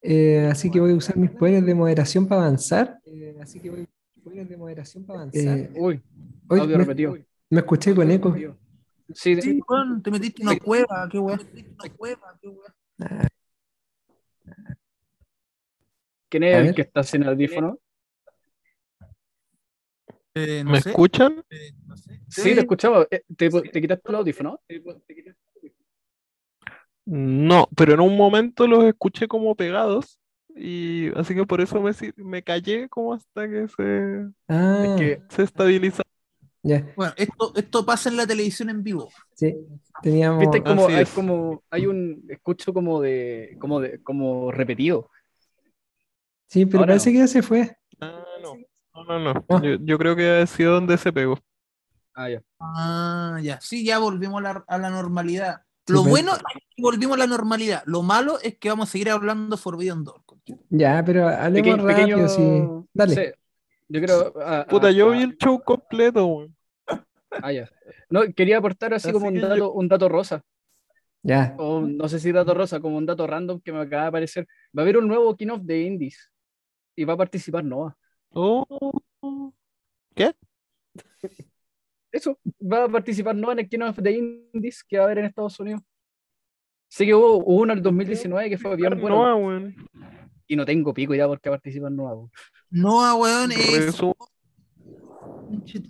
Eh, 0.00 0.48
así 0.50 0.70
que 0.70 0.80
voy 0.80 0.92
a 0.92 0.94
usar 0.94 1.16
mis 1.18 1.30
poderes 1.30 1.64
de 1.66 1.74
moderación 1.74 2.26
para 2.26 2.42
avanzar. 2.42 2.98
Eh, 3.04 3.36
así 3.40 3.60
que 3.60 3.68
voy 3.68 3.80
a 3.80 3.82
usar 3.82 3.94
mis 4.14 4.24
poderes 4.24 4.48
de 4.48 4.56
moderación 4.56 5.04
para 5.04 5.20
avanzar. 5.20 5.58
Eh, 5.58 5.70
Uy, 5.76 6.02
Hoy 6.48 6.60
audio 6.60 6.78
me, 6.78 6.84
repetido. 6.84 7.18
me 7.50 7.60
escuché 7.60 7.94
con 7.94 8.10
eco. 8.10 8.34
Sí, 9.14 9.40
Sí, 9.42 9.60
weón, 9.68 10.02
te 10.02 10.10
metiste 10.10 10.42
en 10.42 10.48
una 10.48 10.58
cueva, 10.58 11.06
qué 11.10 11.18
weón. 11.18 11.38
Te 11.38 11.44
metiste 11.44 11.68
en 11.70 11.76
una 11.78 11.96
cueva, 11.96 12.38
qué 12.40 12.48
weón. 12.48 12.72
¿quién 16.30 16.44
es 16.44 16.66
el 16.68 16.74
que 16.74 16.82
está 16.82 17.02
sin 17.02 17.24
audífono? 17.24 17.78
Eh, 20.34 20.64
no 20.64 20.74
¿Me 20.74 20.78
sé, 20.78 20.90
escuchan? 20.90 21.44
eh, 21.50 21.72
no 21.86 21.96
sé. 21.96 22.20
Sí, 22.28 22.54
te 22.54 22.60
escuchaba. 22.60 23.06
Eh, 23.10 23.22
¿Te, 23.36 23.50
te 23.50 23.80
quitaste 23.80 24.08
el 24.08 24.14
audífono? 24.16 24.60
No, 27.04 27.68
pero 27.76 27.94
en 27.94 28.00
un 28.00 28.16
momento 28.16 28.66
los 28.66 28.84
escuché 28.84 29.26
como 29.28 29.54
pegados. 29.56 30.18
Y 30.54 31.08
así 31.18 31.34
que 31.34 31.46
por 31.46 31.60
eso 31.60 31.80
me, 31.80 31.92
me 32.16 32.42
callé 32.44 32.88
como 32.88 33.14
hasta 33.14 33.48
que 33.48 33.68
se, 33.68 34.30
Ah, 34.48 34.86
que 34.94 35.22
se 35.28 35.42
estabilizó. 35.42 36.02
Bueno, 36.94 37.14
esto, 37.16 37.52
esto 37.56 37.84
pasa 37.86 38.08
en 38.10 38.16
la 38.16 38.26
televisión 38.26 38.70
en 38.70 38.82
vivo. 38.82 39.10
sí. 39.34 39.54
Teníamos. 40.00 40.38
Viste 40.38 40.64
como 40.64 40.90
hay 40.92 41.04
es. 41.04 41.10
como 41.12 41.64
hay 41.70 41.86
un 41.86 42.24
escucho 42.28 42.72
como 42.74 43.00
de 43.00 43.56
como 43.60 43.80
de 43.80 44.02
como 44.02 44.50
repetido. 44.52 45.10
Sí, 46.46 46.66
pero 46.66 46.84
Ahora 46.84 46.86
parece 46.86 47.10
no. 47.10 47.12
que 47.12 47.18
ya 47.18 47.26
se 47.26 47.42
fue. 47.42 47.76
No. 49.08 49.18
No. 49.34 49.44
Ah. 49.48 49.60
Yo, 49.62 49.76
yo 49.80 49.98
creo 49.98 50.16
que 50.16 50.28
ha 50.42 50.46
sido 50.46 50.74
donde 50.74 50.96
se 50.98 51.12
pegó. 51.12 51.38
Ah, 52.14 52.28
ya. 52.28 52.42
Ah, 52.60 53.38
ya. 53.42 53.60
Sí, 53.60 53.84
ya 53.84 53.98
volvimos 53.98 54.40
a 54.40 54.42
la, 54.52 54.64
a 54.66 54.78
la 54.78 54.90
normalidad. 54.90 55.62
Lo 55.88 56.04
bueno 56.04 56.32
es 56.34 56.38
que 56.76 56.82
volvimos 56.82 57.16
a 57.16 57.20
la 57.20 57.26
normalidad. 57.26 57.82
Lo 57.86 58.02
malo 58.02 58.38
es 58.40 58.56
que 58.58 58.68
vamos 58.68 58.88
a 58.88 58.92
seguir 58.92 59.10
hablando 59.10 59.56
Forbidden 59.56 60.04
Door. 60.04 60.22
Ya, 60.70 61.02
pero 61.04 61.28
hablemos 61.28 61.76
Peque- 61.78 61.82
rápido, 61.82 62.18
pequeño- 62.18 62.28
sí. 62.28 62.86
Dale. 62.92 63.14
sí, 63.14 63.32
yo 63.88 64.00
creo. 64.00 64.32
ah, 64.44 64.66
Puta, 64.68 64.88
ah, 64.88 64.90
yo 64.90 65.08
ah, 65.08 65.12
vi 65.16 65.22
el 65.22 65.36
show 65.36 65.60
completo, 65.62 66.24
weón. 66.26 66.56
ah, 67.42 67.50
ya. 67.52 67.68
No, 68.10 68.20
quería 68.36 68.58
aportar 68.58 68.94
así, 68.94 69.08
Así 69.08 69.12
como 69.12 69.28
un 69.28 69.34
yo- 69.34 69.48
dato, 69.48 69.72
un 69.72 69.88
dato 69.88 70.08
rosa. 70.08 70.42
Ya. 71.24 71.54
O 71.58 71.80
no 71.80 72.08
sé 72.08 72.18
si 72.20 72.30
dato 72.32 72.52
rosa, 72.54 72.80
como 72.80 72.96
un 72.96 73.06
dato 73.06 73.26
random 73.26 73.60
que 73.60 73.72
me 73.72 73.80
acaba 73.80 74.02
de 74.02 74.08
aparecer. 74.08 74.46
Va 74.76 74.82
a 74.82 74.84
haber 74.84 74.98
un 74.98 75.08
nuevo 75.08 75.36
King 75.36 75.48
of 75.48 75.62
the 75.66 75.80
Indies. 75.82 76.30
Y 76.94 77.04
va 77.04 77.14
a 77.14 77.16
participar 77.16 77.64
Noah. 77.64 77.96
Oh. 78.32 79.52
¿Qué? 80.14 80.34
Eso, 82.10 82.38
va 82.60 82.84
a 82.84 82.88
participar 82.88 83.34
Noah 83.34 83.52
en 83.52 83.60
el 83.60 83.68
King 83.68 83.80
of 83.80 83.98
the 84.02 84.12
Indies 84.12 84.84
que 84.84 84.98
va 84.98 85.04
a 85.04 85.06
haber 85.06 85.18
en 85.18 85.24
Estados 85.26 85.58
Unidos. 85.60 85.80
Sí 86.88 87.06
que 87.06 87.14
hubo, 87.14 87.38
hubo 87.38 87.62
uno 87.62 87.72
en 87.72 87.78
el 87.78 87.82
2019 87.82 88.50
que 88.50 88.58
fue 88.58 88.76
bien 88.76 89.00
bueno. 89.00 89.16
Noah, 89.16 89.36
weón. 89.36 89.74
Y 90.46 90.56
no 90.56 90.66
tengo 90.66 90.92
pico 90.92 91.14
ya 91.14 91.26
porque 91.26 91.48
participa 91.48 91.88
en 91.88 91.96
Noah. 91.96 92.14
po. 92.14 92.30
Noah, 92.70 93.14
weón, 93.14 93.52
es. 93.52 94.02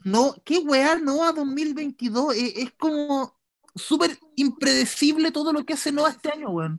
No, 0.05 0.35
qué 0.45 0.59
weá, 0.59 0.99
Noah 0.99 1.33
2022. 1.33 2.37
Es, 2.37 2.57
es 2.57 2.73
como 2.73 3.37
súper 3.75 4.17
impredecible 4.37 5.33
todo 5.33 5.53
lo 5.53 5.65
que 5.65 5.73
hace 5.73 5.91
Noah 5.91 6.11
este 6.11 6.31
año, 6.31 6.51
weón. 6.51 6.79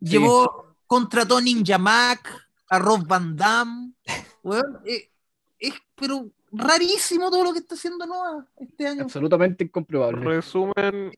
Sí. 0.00 0.10
Llevó, 0.10 0.76
contrató 0.86 1.40
Ninja 1.40 1.78
Mac, 1.78 2.49
a 2.70 2.78
Rob 2.78 3.06
Van 3.06 3.36
Damme, 3.36 3.92
weón. 4.42 4.78
eh, 4.86 5.10
es, 5.58 5.74
pero 5.94 6.30
rarísimo 6.52 7.30
todo 7.30 7.44
lo 7.44 7.52
que 7.52 7.58
está 7.58 7.74
haciendo 7.74 8.06
Noah 8.06 8.46
este 8.56 8.86
año. 8.86 9.02
Absolutamente 9.02 9.64
incomprobable. 9.64 10.24
Resumen, 10.24 11.12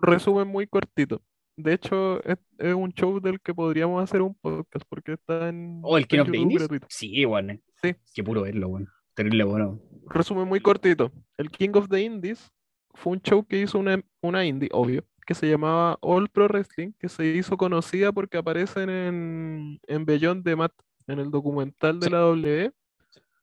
resumen 0.00 0.48
muy 0.48 0.66
cortito. 0.66 1.22
De 1.56 1.74
hecho, 1.74 2.20
es, 2.24 2.36
es 2.58 2.74
un 2.74 2.90
show 2.92 3.20
del 3.20 3.40
que 3.40 3.54
podríamos 3.54 4.02
hacer 4.02 4.20
un 4.22 4.34
podcast 4.34 4.84
porque 4.88 5.12
está 5.12 5.48
en, 5.48 5.80
Oh, 5.84 5.96
el 5.96 6.08
King 6.08 6.18
of 6.20 6.30
the 6.32 6.36
Indies. 6.38 6.58
gratuito. 6.60 6.86
Sí, 6.90 7.24
weón. 7.24 7.62
Sí. 7.80 7.94
Qué 8.14 8.24
puro 8.24 8.42
verlo, 8.42 8.68
weón. 8.68 8.88
Terrible 9.14 9.44
bueno. 9.44 9.80
Resumen 10.08 10.48
muy 10.48 10.58
cortito. 10.60 11.12
El 11.36 11.50
King 11.50 11.70
of 11.74 11.88
the 11.88 12.02
Indies 12.02 12.50
fue 12.94 13.12
un 13.12 13.20
show 13.22 13.44
que 13.46 13.60
hizo 13.60 13.78
una, 13.78 14.02
una 14.20 14.44
indie, 14.44 14.68
obvio, 14.72 15.04
que 15.26 15.34
se 15.34 15.48
llamaba 15.48 15.96
All 16.00 16.28
Pro 16.28 16.48
Wrestling, 16.48 16.92
que 16.98 17.08
se 17.08 17.24
hizo 17.26 17.56
conocida 17.56 18.10
porque 18.10 18.36
aparecen 18.38 18.90
en, 18.90 19.80
en 19.86 20.04
Beyond 20.04 20.44
the 20.44 20.56
Mat, 20.56 20.72
en 21.06 21.18
el 21.18 21.30
documental 21.30 22.00
de 22.00 22.10
la 22.10 22.18
W. 22.18 22.72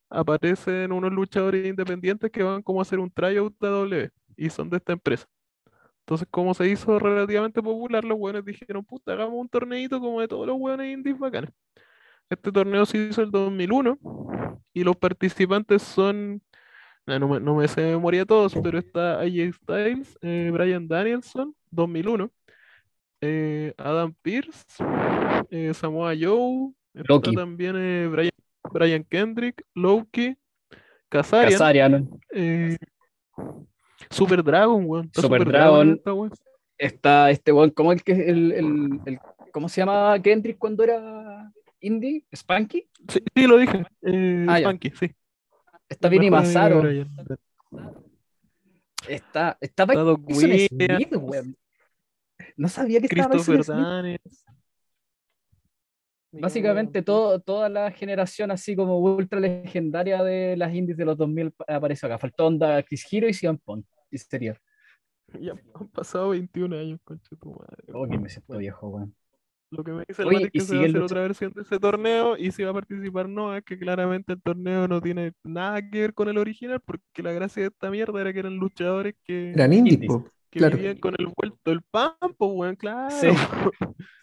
Aparecen 0.10 0.92
unos 0.92 1.12
luchadores 1.12 1.66
independientes 1.66 2.32
que 2.32 2.44
van 2.44 2.62
como 2.62 2.80
a 2.80 2.84
hacer 2.84 3.00
un 3.00 3.12
tryout 3.12 3.56
de 3.60 3.68
W 3.68 4.10
y 4.38 4.50
son 4.50 4.70
de 4.70 4.78
esta 4.78 4.94
empresa. 4.94 5.28
Entonces, 6.02 6.28
como 6.30 6.54
se 6.54 6.68
hizo 6.68 7.00
relativamente 7.00 7.62
popular, 7.62 8.04
los 8.04 8.18
buenos 8.18 8.44
dijeron, 8.44 8.84
puta, 8.84 9.14
hagamos 9.14 9.36
un 9.36 9.48
torneito 9.50 10.00
como 10.00 10.20
de 10.22 10.28
todos 10.28 10.48
los 10.48 10.58
buenos 10.60 10.86
indies 10.86 11.18
bacanes. 11.18 11.52
Este 12.30 12.52
torneo 12.52 12.86
se 12.86 12.98
hizo 12.98 13.22
el 13.22 13.32
2001 13.32 14.00
y 14.74 14.84
los 14.84 14.96
participantes 14.98 15.82
son 15.82 16.42
No 17.06 17.28
me, 17.28 17.40
no 17.40 17.56
me 17.56 17.68
sé 17.68 17.82
de 17.82 17.92
memoria 17.92 18.26
todos, 18.26 18.54
pero 18.64 18.80
está 18.80 19.20
AJ 19.22 19.54
Styles, 19.54 20.18
eh, 20.22 20.50
Brian 20.54 20.88
Danielson, 20.88 21.56
2001, 21.72 22.32
eh, 23.22 23.74
Adam 23.78 24.14
Pearce, 24.22 24.66
eh, 25.50 25.74
Samoa 25.74 26.14
Joe, 26.20 26.74
está 26.94 27.14
Loki. 27.14 27.36
también 27.36 27.76
eh, 27.78 28.08
Brian, 28.12 28.32
Brian 28.72 29.04
Kendrick, 29.04 29.64
Loki, 29.76 30.36
Kazarian, 31.10 31.52
Kazarian. 31.52 32.10
eh, 32.34 32.78
Super 34.10 34.44
Dragon, 34.44 34.84
weón. 34.86 35.10
Super 35.14 35.40
Super 35.42 35.48
Dragon. 35.48 36.02
Está 36.78 37.30
este 37.30 37.52
weón, 37.52 37.70
¿cómo, 37.72 37.92
el 37.92 38.04
que, 38.04 38.14
el, 38.14 38.52
el, 38.52 39.00
el- 39.06 39.20
¿cómo 39.52 39.70
se 39.70 39.82
llamaba 39.82 40.20
Kendrick 40.20 40.58
cuando 40.58 40.84
era 40.84 41.52
indie? 41.80 42.24
¿Spanky? 42.34 42.88
Sí, 43.08 43.20
sí, 43.36 43.48
lo 43.48 43.58
dije. 43.58 43.86
Eh, 44.02 44.46
Ah, 44.50 44.60
ya. 44.60 44.68
Spanky, 44.68 44.90
sí. 44.92 45.12
Está 45.90 46.10
Vinny. 46.10 46.30
Brian. 46.30 47.10
Está, 49.08 49.58
estaba 49.62 49.94
Smith, 50.30 50.72
weón. 51.18 51.56
No 52.56 52.68
sabía 52.70 53.00
que 53.00 53.08
estaba 53.08 53.30
Christopher 53.32 53.64
Smith. 53.64 54.22
Básicamente 56.32 57.02
todo, 57.02 57.40
toda 57.42 57.68
la 57.68 57.92
generación 57.92 58.52
así 58.52 58.76
como 58.76 59.00
ultra 59.00 59.40
legendaria 59.40 60.24
de 60.24 60.56
las 60.56 60.74
indies 60.74 60.98
de 60.98 61.06
los 61.06 61.18
2000 61.18 61.52
pa- 61.52 61.66
apareció 61.68 62.08
acá. 62.08 62.18
Faltó 62.18 62.48
onda 62.48 62.82
Chris 62.84 63.06
Hero 63.12 63.28
y 63.28 63.34
CM 63.34 63.58
Punk. 63.64 63.86
Y 64.10 64.18
sería. 64.18 64.58
Ya 65.40 65.54
han 65.76 65.88
pasado 65.90 66.30
21 66.30 66.74
años, 66.78 67.00
concha 67.04 67.36
tu 67.38 67.52
madre. 67.52 67.84
Oh, 67.94 68.08
que 68.08 68.18
me 68.18 68.30
siento 68.30 68.58
viejo, 68.58 68.88
weón. 68.88 69.16
Lo 69.72 69.86
que 69.86 69.92
me 69.94 70.04
dice 70.06 70.22
el 70.24 70.28
Oye, 70.28 70.40
Mati 70.46 70.48
es 70.48 70.52
que 70.52 70.60
se 70.60 70.66
va 70.76 70.80
a 70.80 70.84
sigue 70.84 70.90
hacer 70.90 70.98
el 70.98 71.04
otra 71.04 71.22
versión 71.22 71.54
de 71.54 71.62
ese 71.62 71.80
torneo 71.80 72.36
y 72.38 72.52
si 72.52 72.64
va 72.64 72.72
a 72.72 72.74
participar 72.74 73.30
no, 73.30 73.56
es 73.56 73.64
que 73.64 73.80
claramente 73.80 74.34
el 74.34 74.42
torneo 74.42 74.86
no 74.90 75.00
tiene 75.02 75.32
nada 75.46 75.82
que 75.90 76.02
ver 76.02 76.14
con 76.14 76.28
el 76.28 76.38
original 76.38 76.82
porque 76.84 77.24
la 77.24 77.32
gracia 77.32 77.64
de 77.64 77.70
esta 77.70 77.90
mierda 77.90 78.20
era 78.20 78.34
que 78.34 78.40
eran 78.40 78.58
luchadores 78.58 79.16
que, 79.24 79.52
Eran 79.52 79.72
indies, 79.72 80.12
que 80.50 80.60
claro. 80.60 80.76
vivían 80.76 80.98
con 80.98 81.16
el 81.18 81.28
vuelto 81.28 81.72
del 81.72 81.82
pampo, 81.84 82.48
weón, 82.48 82.76
claro. 82.76 83.12
Sí. 83.12 83.28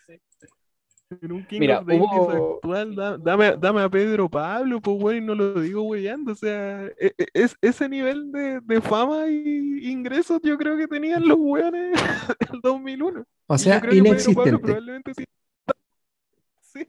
En 1.11 1.33
un 1.33 1.47
King 1.47 1.61
Mira, 1.61 1.79
of 1.81 1.87
the 1.87 1.95
Indies 1.95 2.11
hubo- 2.11 2.57
actual, 2.57 2.95
da- 2.95 3.17
dame, 3.17 3.57
dame 3.57 3.81
a 3.81 3.89
Pedro 3.89 4.29
Pablo, 4.29 4.79
pues 4.81 5.03
weón, 5.03 5.17
y 5.17 5.21
no 5.27 5.35
lo 5.35 5.59
digo 5.61 5.83
weyando, 5.85 6.33
o 6.33 6.35
sea, 6.35 6.85
e- 7.01 7.15
e- 7.17 7.27
es, 7.33 7.57
ese 7.63 7.89
nivel 7.89 8.31
de, 8.31 8.61
de 8.61 8.81
fama 8.83 9.27
y 9.27 9.89
ingresos 9.91 10.39
yo 10.43 10.59
creo 10.59 10.77
que 10.77 10.87
tenían 10.87 11.27
los 11.27 11.39
weones 11.41 11.93
del 12.53 12.61
2001. 12.63 13.25
O 13.47 13.59
sea, 13.59 13.81
creo 13.81 13.93
que 13.93 14.03
Pedro 14.03 14.05
Pablo 14.05 14.11
inexistente. 14.11 14.59
probablemente 14.59 15.15
sí. 15.15 15.25
Sí. 16.61 16.87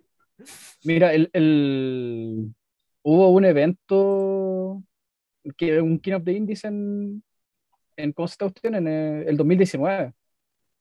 Mira, 0.83 1.13
el, 1.13 1.29
el- 1.31 2.53
hubo 3.03 3.29
un 3.29 3.45
evento, 3.45 4.83
que, 5.55 5.79
un 5.81 5.97
King 5.97 6.13
of 6.13 6.23
the 6.25 6.33
Indies 6.33 6.65
en, 6.65 7.23
en 7.95 8.11
¿cómo 8.11 8.27
se 8.27 8.33
esta 8.33 8.45
cuestión? 8.45 8.75
En 8.75 8.87
eh, 8.89 9.23
el 9.27 9.37
2019. 9.37 10.13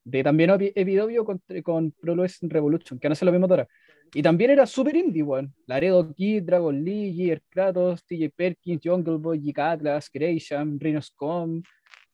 De 0.09 0.22
también 0.22 0.50
Evidovio 0.74 1.24
con, 1.24 1.42
con 1.62 1.90
Pro 1.92 2.14
Wrestling 2.14 2.48
Revolution, 2.48 2.98
que 2.98 3.09
no 3.09 3.14
sé 3.14 3.24
lo 3.24 3.32
mismo 3.32 3.46
ahora. 3.46 3.68
Y 4.14 4.22
también 4.22 4.50
era 4.50 4.66
super 4.66 4.96
indie, 4.96 5.22
weón. 5.22 5.52
Laredo 5.66 6.14
Kid, 6.14 6.44
Dragon 6.44 6.82
Lee, 6.82 7.12
Gear 7.14 7.42
Kratos, 7.50 8.02
TJ 8.06 8.30
Perkins, 8.34 8.80
Jungle 8.82 9.18
Boy, 9.18 9.38
Geek 9.38 9.59
Atlas, 9.59 10.11
Gresham, 10.11 10.78
Rhino 10.80 11.02
Scum, 11.02 11.62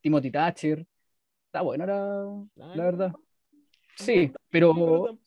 Timothy 0.01 0.31
Thatcher. 0.31 0.85
Está 1.47 1.63
bueno, 1.63 1.85
era, 1.85 2.25
la 2.57 2.85
verdad. 2.85 3.13
Sí, 3.97 4.33
Pero 4.51 5.19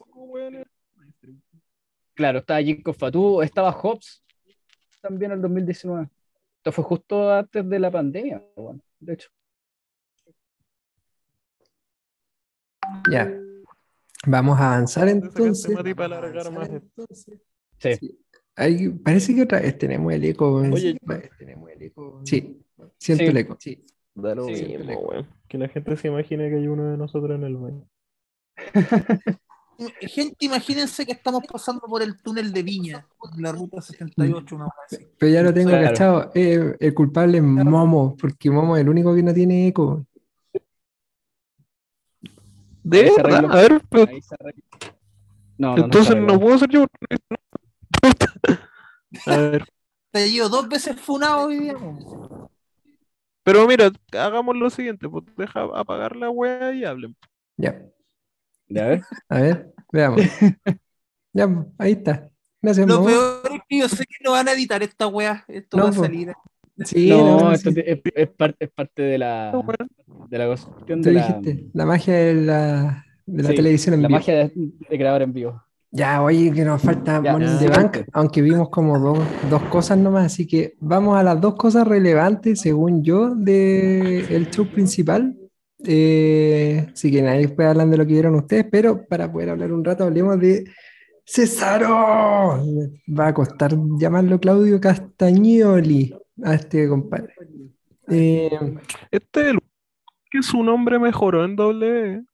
Claro, 2.13 2.39
estaba 2.39 2.59
Jacob 2.61 2.95
Fatu, 2.95 3.41
estaba 3.43 3.71
Hobbs 3.71 4.25
también 5.01 5.31
en 5.31 5.37
el 5.37 5.41
2019. 5.43 6.09
Esto 6.57 6.71
fue 6.71 6.83
justo 6.83 7.31
antes 7.31 7.69
de 7.69 7.79
la 7.79 7.91
pandemia, 7.91 8.43
bueno, 8.55 8.81
de 8.99 9.13
hecho. 9.13 9.29
Ya. 13.11 13.31
Vamos 14.25 14.59
a 14.59 14.73
avanzar 14.73 15.07
¿Dónde 15.07 15.27
sacaste, 15.27 15.43
entonces. 15.71 15.95
Para 15.95 16.51
más? 16.51 16.69
Sí. 17.79 18.19
Hay- 18.55 18.89
parece 18.89 19.35
que 19.35 19.43
otra 19.43 19.61
vez 19.61 19.77
tenemos 19.77 20.11
el 20.13 20.23
eco. 20.25 20.51
Oye, 20.55 20.97
tenemos 21.37 21.69
el 21.69 21.81
eco. 21.83 22.21
Sí, 22.25 22.59
siento 22.97 23.23
Sí. 23.23 23.29
el 23.29 23.37
eco. 23.37 23.57
Sí. 23.59 23.85
Da 24.15 24.33
lo 24.33 24.45
Sí, 24.45 24.51
mismo, 24.63 24.83
lejos. 24.85 25.05
weón. 25.09 25.27
Que 25.47 25.57
la 25.59 25.67
gente 25.69 25.95
se 25.95 26.07
imagine 26.07 26.49
que 26.49 26.55
hay 26.55 26.67
uno 26.67 26.85
de 26.91 26.97
nosotros 26.97 27.37
en 27.37 27.43
el 27.43 27.55
baño. 27.55 27.87
Gente, 30.01 30.35
imagínense 30.39 31.05
que 31.05 31.11
estamos 31.11 31.43
pasando 31.47 31.81
por 31.81 32.01
el 32.01 32.19
túnel 32.19 32.51
de 32.51 32.63
Viña, 32.63 33.05
la 33.37 33.51
ruta 33.51 33.79
78, 33.79 34.55
una 34.55 34.69
así. 34.87 35.05
Pero 35.19 35.31
ya 35.31 35.43
lo 35.43 35.53
tengo 35.53 35.69
Claro. 35.69 35.85
cachado. 35.87 36.31
Eh, 36.33 36.75
el 36.79 36.93
culpable 36.95 37.37
es 37.37 37.43
Momo, 37.43 38.17
porque 38.19 38.49
Momo 38.49 38.75
es 38.75 38.81
el 38.81 38.89
único 38.89 39.13
que 39.13 39.21
no 39.21 39.35
tiene 39.35 39.67
eco. 39.67 40.06
De 42.89 42.99
Ahí 42.99 43.09
verdad, 43.17 43.19
arregló. 43.19 43.53
a 43.53 43.55
ver, 43.61 43.81
pero 43.89 44.07
Ahí 44.09 44.21
se 44.21 44.35
arregla. 44.39 44.63
No, 45.57 45.75
no, 45.75 45.77
no 45.77 45.83
entonces 45.85 46.15
no 46.15 46.39
puedo 46.39 46.57
ser 46.57 46.69
yo. 46.69 46.85
A 49.25 49.37
ver, 49.37 49.63
Te 50.11 50.29
llevo 50.29 50.49
dos 50.49 50.67
veces 50.67 50.99
funado 50.99 51.45
hoy 51.47 51.59
día. 51.59 51.75
pero 53.43 53.65
mira, 53.67 53.91
hagamos 54.11 54.55
lo 54.57 54.69
siguiente, 54.69 55.07
pues 55.09 55.23
deja 55.37 55.61
apagar 55.79 56.15
la 56.15 56.29
wea 56.29 56.73
y 56.73 56.83
hablen. 56.83 57.15
Ya, 57.57 57.81
Ya, 58.69 58.83
a 58.85 58.87
ver. 58.87 59.01
a 59.29 59.41
ver, 59.41 59.73
veamos. 59.91 60.19
ya, 61.33 61.47
pues, 61.47 61.67
ahí 61.77 61.91
está. 61.93 62.29
Gracias, 62.61 62.87
Lo 62.87 63.03
peor 63.03 63.41
es 63.53 63.61
que 63.69 63.79
yo 63.79 63.89
sé 63.89 64.05
que 64.05 64.15
no 64.23 64.31
van 64.31 64.47
a 64.47 64.53
editar 64.53 64.81
esta 64.83 65.07
wea. 65.07 65.45
Esto 65.47 65.77
No, 65.77 65.83
va 65.83 65.89
a 65.89 65.93
po. 65.93 66.01
salir. 66.01 66.33
Sí, 66.85 67.09
No, 67.09 67.39
no, 67.39 67.51
esto 67.51 67.71
sí, 67.71 67.83
es, 67.85 67.99
es 68.15 68.27
par- 68.29 68.55
es 68.59 68.69
parte 68.69 69.01
de 69.01 69.17
la, 69.17 69.51
de 70.29 70.37
la 70.37 70.57
te 71.01 71.09
de 71.09 71.13
la, 71.13 71.39
la 71.73 71.85
magia 71.85 72.13
de 72.15 72.33
la, 72.35 73.05
de 73.25 73.43
la 73.43 73.49
sí, 73.49 73.55
televisión 73.55 73.95
en 73.95 74.01
la 74.03 74.07
vivo. 74.09 74.19
magia 74.19 74.35
de, 74.35 74.51
de 74.89 74.97
grabar 74.97 75.21
en 75.23 75.33
vivo. 75.33 75.63
Ya, 75.89 76.21
oye, 76.21 76.51
que 76.51 76.63
nos 76.65 76.81
falta 76.81 77.21
Ya, 77.23 77.31
Money 77.31 77.47
in 77.47 77.53
ya. 77.53 77.59
the 77.59 77.69
Bank, 77.69 77.97
aunque 78.13 78.41
vimos 78.41 78.69
como 78.69 78.99
dos, 78.99 79.19
dos 79.49 79.61
cosas 79.63 79.97
nomás, 79.97 80.25
así 80.25 80.45
que 80.45 80.75
vamos 80.79 81.17
a 81.17 81.23
las 81.23 81.39
dos 81.39 81.55
cosas 81.55 81.87
relevantes, 81.87 82.59
según 82.59 83.03
yo, 83.03 83.33
del 83.35 84.49
show 84.51 84.67
principal. 84.67 85.33
Eh, 85.83 86.87
así 86.91 87.11
que 87.11 87.21
nadie 87.21 87.47
puede 87.49 87.69
hablar 87.69 87.87
de 87.87 87.97
lo 87.97 88.05
que 88.05 88.13
vieron 88.13 88.35
ustedes, 88.35 88.65
pero 88.69 89.05
para 89.07 89.31
poder 89.31 89.49
hablar 89.49 89.71
un 89.71 89.83
rato, 89.83 90.03
hablemos 90.03 90.39
de 90.39 90.65
Cesaro. 91.25 92.61
Va 93.07 93.27
a 93.27 93.33
costar 93.33 93.75
llamarlo 93.97 94.39
Claudio 94.39 94.79
Castagnoli 94.81 96.13
a 96.43 96.53
este 96.55 96.87
compadre. 96.87 97.33
Eh, 98.09 98.49
Este 99.11 99.41
es 99.41 99.47
el 99.47 99.59
que 100.31 100.43
su 100.43 100.63
nombre 100.63 100.99
mejoró 100.99 101.45
en 101.45 101.55
W. 101.55 102.25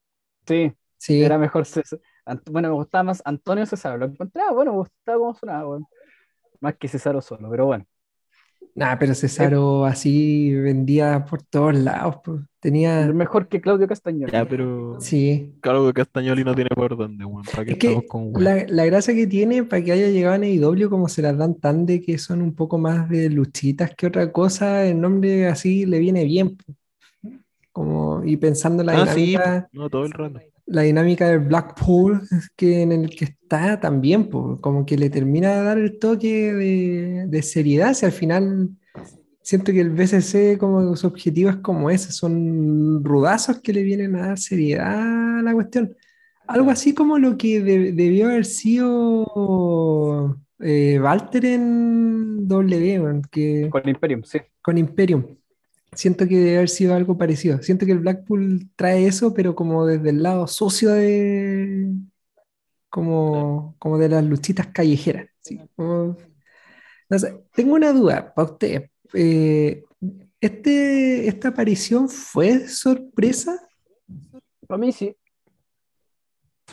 Sí, 0.46 0.72
sí, 0.98 1.22
era 1.22 1.38
mejor 1.38 1.66
César. 1.66 2.00
Bueno, 2.50 2.68
me 2.68 2.74
gustaba 2.74 3.04
más 3.04 3.22
Antonio 3.24 3.66
César. 3.66 3.98
Lo 3.98 4.06
encontraba, 4.06 4.52
bueno, 4.52 4.72
me 4.72 4.78
gustaba 4.78 5.18
cómo 5.18 5.34
sonaba, 5.34 5.64
bueno. 5.64 5.88
Más 6.60 6.76
que 6.78 6.88
César 6.88 7.20
solo, 7.22 7.50
pero 7.50 7.66
bueno. 7.66 7.86
Nah, 8.76 8.96
pero 8.98 9.14
Cesaro 9.14 9.84
así 9.84 10.52
vendía 10.52 11.24
por 11.24 11.42
todos 11.42 11.74
lados. 11.76 12.16
pues. 12.24 12.40
Tenía, 12.58 13.06
Mejor 13.12 13.46
que 13.46 13.60
Claudio 13.60 13.86
Castañón. 13.86 14.30
Ya, 14.30 14.44
pero 14.46 14.98
sí, 15.00 15.54
claro 15.60 15.86
que 15.86 15.92
Castañoli 15.92 16.42
no 16.42 16.54
tiene 16.54 16.70
por 16.70 16.96
dónde, 16.96 17.24
weón. 17.24 17.44
¿Para 17.44 17.64
qué 17.64 17.72
Es 17.72 17.78
que 17.78 17.86
estamos 17.88 18.08
con 18.08 18.22
weón? 18.32 18.42
La, 18.42 18.64
la 18.68 18.84
gracia 18.86 19.14
que 19.14 19.26
tiene 19.26 19.62
para 19.64 19.84
que 19.84 19.92
haya 19.92 20.08
llegado 20.08 20.34
a 20.34 20.44
AEW 20.44 20.90
como 20.90 21.08
se 21.08 21.22
las 21.22 21.36
dan 21.36 21.54
tan 21.54 21.86
de 21.86 22.00
que 22.00 22.18
son 22.18 22.42
un 22.42 22.54
poco 22.54 22.78
más 22.78 23.08
de 23.08 23.30
luchitas 23.30 23.94
que 23.94 24.06
otra 24.06 24.32
cosa, 24.32 24.84
el 24.86 25.00
nombre 25.00 25.46
así 25.46 25.86
le 25.86 25.98
viene 26.00 26.24
bien. 26.24 26.56
Como, 27.70 28.24
y 28.24 28.36
pensando 28.38 28.82
en 28.82 28.86
la 28.86 29.02
Ah, 29.02 29.06
sí, 29.06 29.36
no, 29.72 29.88
todo 29.90 30.04
el 30.04 30.12
rato. 30.12 30.40
La 30.66 30.82
dinámica 30.82 31.28
del 31.28 31.40
Blackpool 31.40 32.22
que 32.56 32.82
en 32.82 32.92
el 32.92 33.10
que 33.10 33.26
está 33.26 33.78
también, 33.80 34.28
po, 34.30 34.58
como 34.60 34.84
que 34.86 34.96
le 34.96 35.10
termina 35.10 35.54
de 35.56 35.62
dar 35.62 35.78
el 35.78 35.98
toque 35.98 36.52
de, 36.54 37.26
de 37.28 37.42
seriedad, 37.42 37.94
si 37.94 38.06
al 38.06 38.12
final 38.12 38.70
siento 39.42 39.72
que 39.72 39.80
el 39.80 39.90
BCC 39.90 40.56
como 40.58 40.96
su 40.96 41.06
objetivo 41.06 41.50
es 41.50 41.56
como 41.56 41.90
ese, 41.90 42.12
son 42.12 43.04
rudazos 43.04 43.60
que 43.60 43.72
le 43.74 43.82
vienen 43.82 44.16
a 44.16 44.28
dar 44.28 44.38
seriedad 44.38 45.38
a 45.38 45.42
la 45.42 45.52
cuestión. 45.52 45.94
Algo 46.46 46.70
así 46.70 46.94
como 46.94 47.18
lo 47.18 47.36
que 47.36 47.60
de- 47.60 47.92
debió 47.92 48.26
haber 48.28 48.44
sido 48.44 50.38
eh, 50.60 50.98
Walter 51.02 51.44
en 51.44 52.46
W, 52.48 53.22
que, 53.30 53.68
Con 53.70 53.88
Imperium, 53.88 54.22
sí. 54.24 54.38
con 54.62 54.78
Imperium. 54.78 55.24
Siento 55.94 56.26
que 56.26 56.36
debe 56.36 56.56
haber 56.56 56.68
sido 56.68 56.94
algo 56.94 57.16
parecido. 57.16 57.62
Siento 57.62 57.86
que 57.86 57.92
el 57.92 57.98
Blackpool 58.00 58.68
trae 58.76 59.06
eso, 59.06 59.32
pero 59.34 59.54
como 59.54 59.86
desde 59.86 60.10
el 60.10 60.22
lado 60.22 60.46
sucio 60.46 60.90
de. 60.90 61.92
como, 62.90 63.74
como 63.78 63.98
de 63.98 64.08
las 64.08 64.24
luchitas 64.24 64.68
callejeras. 64.68 65.28
¿sí? 65.40 65.60
Como- 65.76 66.16
no 67.10 67.18
sé, 67.18 67.44
tengo 67.54 67.74
una 67.74 67.92
duda 67.92 68.32
para 68.34 68.50
usted. 68.52 68.90
Eh, 69.12 69.82
este, 70.40 71.28
¿Esta 71.28 71.48
aparición 71.48 72.08
fue 72.08 72.66
sorpresa? 72.68 73.58
Para 74.66 74.78
mí 74.78 74.92
sí. 74.92 75.14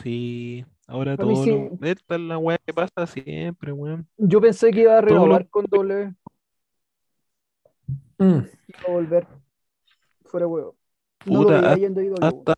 Sí, 0.02 0.64
ahora 0.86 1.16
todo 1.16 1.44
sí. 1.44 1.50
lo- 1.50 1.78
Esta 1.86 2.14
es 2.14 2.20
la 2.20 2.38
weá 2.38 2.58
que 2.64 2.72
pasa 2.72 3.06
siempre, 3.06 3.72
weón. 3.72 4.06
Yo 4.16 4.40
pensé 4.40 4.70
que 4.70 4.80
iba 4.82 4.96
a 4.98 5.02
lo- 5.02 5.08
renovar 5.08 5.48
con 5.48 5.66
doble. 5.66 6.14
Mm. 8.22 8.46
Quiero 8.66 8.92
volver. 8.92 9.26
Fuera 10.24 10.46
huevo. 10.46 10.76
No 11.26 11.42
Puta, 11.42 11.58
hasta- 11.58 11.76
yendo 11.76 12.00
a 12.00 12.04
IW. 12.04 12.14
Hasta, 12.20 12.54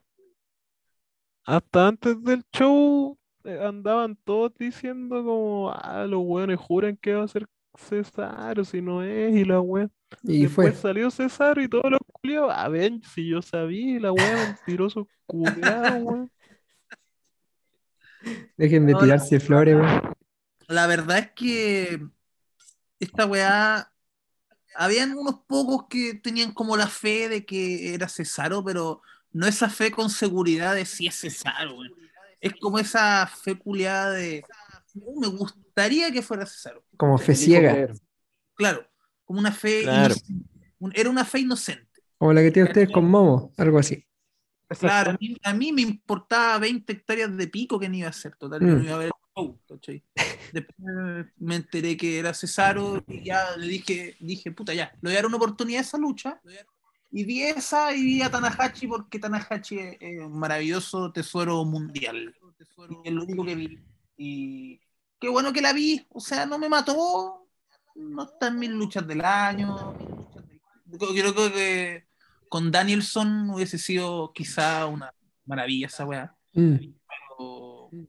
hasta 1.45 1.89
antes 1.89 2.23
del 2.23 2.43
show 2.53 3.19
eh, 3.45 3.61
andaban 3.63 4.17
todos 4.25 4.53
diciendo 4.59 5.23
como, 5.25 5.71
ah, 5.75 6.07
los 6.09 6.21
weones 6.25 6.59
juran 6.59 6.97
que 6.97 7.15
va 7.15 7.25
a 7.25 7.29
ser 7.29 7.47
Cesaro, 7.77 8.65
si 8.65 8.81
no 8.81 9.03
es, 9.03 9.35
y 9.35 9.45
la 9.45 9.61
wea. 9.61 9.89
Y 10.23 10.43
Después 10.43 10.73
fue. 10.75 10.81
salió 10.81 11.11
Cesaro 11.11 11.61
y 11.61 11.69
todos 11.69 11.91
los 11.91 12.01
culiados, 12.13 12.53
a 12.55 12.69
ver, 12.69 12.93
si 13.13 13.29
yo 13.29 13.43
sabía, 13.43 13.97
y 13.97 13.99
la 13.99 14.13
wea 14.13 14.37
mentiroso 14.67 15.09
culiado, 15.27 15.97
weón. 15.97 16.31
Dejen 18.57 18.87
de 18.87 18.93
No, 18.93 19.01
tirarse 19.01 19.41
flores, 19.41 19.77
weón. 19.77 20.15
La 20.69 20.87
verdad 20.87 21.19
es 21.19 21.31
que 21.33 22.01
esta 23.01 23.27
weá, 23.27 23.93
habían 24.77 25.17
unos 25.17 25.41
pocos 25.47 25.87
que 25.89 26.15
tenían 26.15 26.53
como 26.53 26.77
la 26.77 26.89
fe 26.89 27.29
de 27.29 27.45
que 27.45 27.95
era 27.95 28.09
Cesaro, 28.09 28.65
pero 28.65 29.03
no 29.33 29.47
esa 29.47 29.69
fe 29.69 29.91
con 29.91 30.11
seguridad 30.11 30.75
de 30.75 30.85
si 30.87 31.07
es 31.07 31.17
Cesaro. 31.21 31.77
Es 32.41 32.53
como 32.61 32.79
esa 32.79 33.27
fe 33.27 33.57
culiada 33.59 34.11
de, 34.13 34.45
"Uh, 34.95 35.21
me 35.21 35.29
gustaría 35.29 36.11
que 36.13 36.23
fuera 36.23 36.47
Cesaro. 36.47 36.85
Como 36.97 37.19
fe 37.19 37.35
ciega. 37.35 37.95
Claro, 38.55 38.87
como 39.25 39.41
una 39.41 39.53
fe 39.53 39.83
Claro. 39.83 40.15
Era 40.93 41.09
una 41.11 41.25
fe 41.25 41.41
inocente. 41.41 42.03
Como 42.19 42.33
la 42.33 42.43
que 42.43 42.51
tienen 42.51 42.71
ustedes 42.71 42.91
con 42.91 43.07
Momo, 43.09 43.53
algo 43.57 43.79
así. 43.79 44.07
Claro, 44.79 45.13
a 45.13 45.17
mí, 45.21 45.37
a 45.43 45.55
mí 45.55 45.73
me 45.73 45.83
importaba 45.83 46.59
20 46.59 46.93
hectáreas 46.95 47.37
de 47.37 47.47
pico 47.49 47.79
que 47.79 47.89
no 47.89 47.97
iba 47.97 48.07
a 48.09 48.11
hacer, 48.11 48.35
total, 48.37 48.61
Mm. 48.63 48.67
no 48.79 48.83
iba 48.85 48.95
a 48.95 48.99
show, 49.35 49.59
¿cachai? 49.69 50.03
Después 50.53 51.27
me 51.39 51.57
enteré 51.57 51.97
que 51.97 52.19
era 52.19 52.35
Cesaro 52.35 53.03
y 53.09 53.25
ya 53.25 53.57
le 53.57 53.67
dije, 53.67 54.17
dije, 54.21 54.51
puta, 54.53 54.75
ya, 54.75 54.93
le 55.01 55.11
voy 55.11 55.13
a 55.13 55.17
dar 55.17 55.27
una 55.27 55.37
oportunidad 55.37 55.81
a 55.81 55.83
esa 55.83 55.99
lucha. 55.99 56.41
Y 57.11 57.25
vi 57.25 57.43
esa 57.43 57.95
y 57.95 58.03
vi 58.03 58.23
a 58.23 58.31
Tanahashi 58.31 58.87
porque 58.87 59.19
Tanahashi 59.19 59.79
es, 59.79 60.21
un 60.21 60.39
maravilloso 60.39 61.13
tesoro 61.13 61.65
mundial. 61.65 62.35
Y 63.05 63.09
es 63.09 63.13
lo 63.13 63.25
único 63.25 63.45
que 63.45 63.55
vi. 63.55 63.79
Y 64.17 64.81
qué 65.21 65.29
bueno 65.29 65.53
que 65.53 65.63
la 65.63 65.73
vi, 65.73 66.07
o 66.11 66.21
sea, 66.21 66.47
no 66.47 66.59
me 66.59 66.69
mató, 66.69 67.49
no 67.95 68.25
está 68.25 68.49
en 68.49 68.59
mis 68.59 68.71
luchas 68.71 69.07
del 69.07 69.25
año. 69.25 69.97
Yo 70.87 71.33
creo 71.33 71.53
que 71.53 72.07
con 72.49 72.71
Danielson 72.71 73.51
hubiese 73.51 73.79
sido 73.79 74.33
quizá 74.33 74.87
una 74.87 75.13
maravilla 75.45 75.87
esa 75.87 76.05
weá. 76.05 76.37
Mm. 76.53 76.95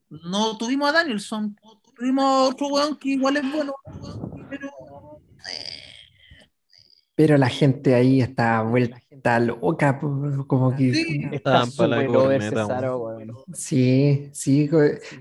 No 0.09 0.57
tuvimos 0.57 0.89
a 0.89 0.93
Danielson, 0.93 1.55
tuvimos 1.95 2.23
a 2.23 2.49
otro 2.49 2.67
weón 2.67 2.97
que 2.97 3.09
igual 3.09 3.38
es 3.38 3.51
bueno, 3.51 3.73
pero 4.49 4.71
Pero 7.15 7.38
la 7.38 7.47
gente 7.47 7.95
ahí 7.95 8.21
está 8.21 8.61
vuelta 8.61 9.39
loca, 9.39 9.99
como 10.47 10.75
que 10.75 10.93
Sí. 10.93 11.21
Está 11.31 11.65
súper 11.65 12.09
weón. 12.09 13.33
sí, 13.53 14.29
sí. 14.33 14.69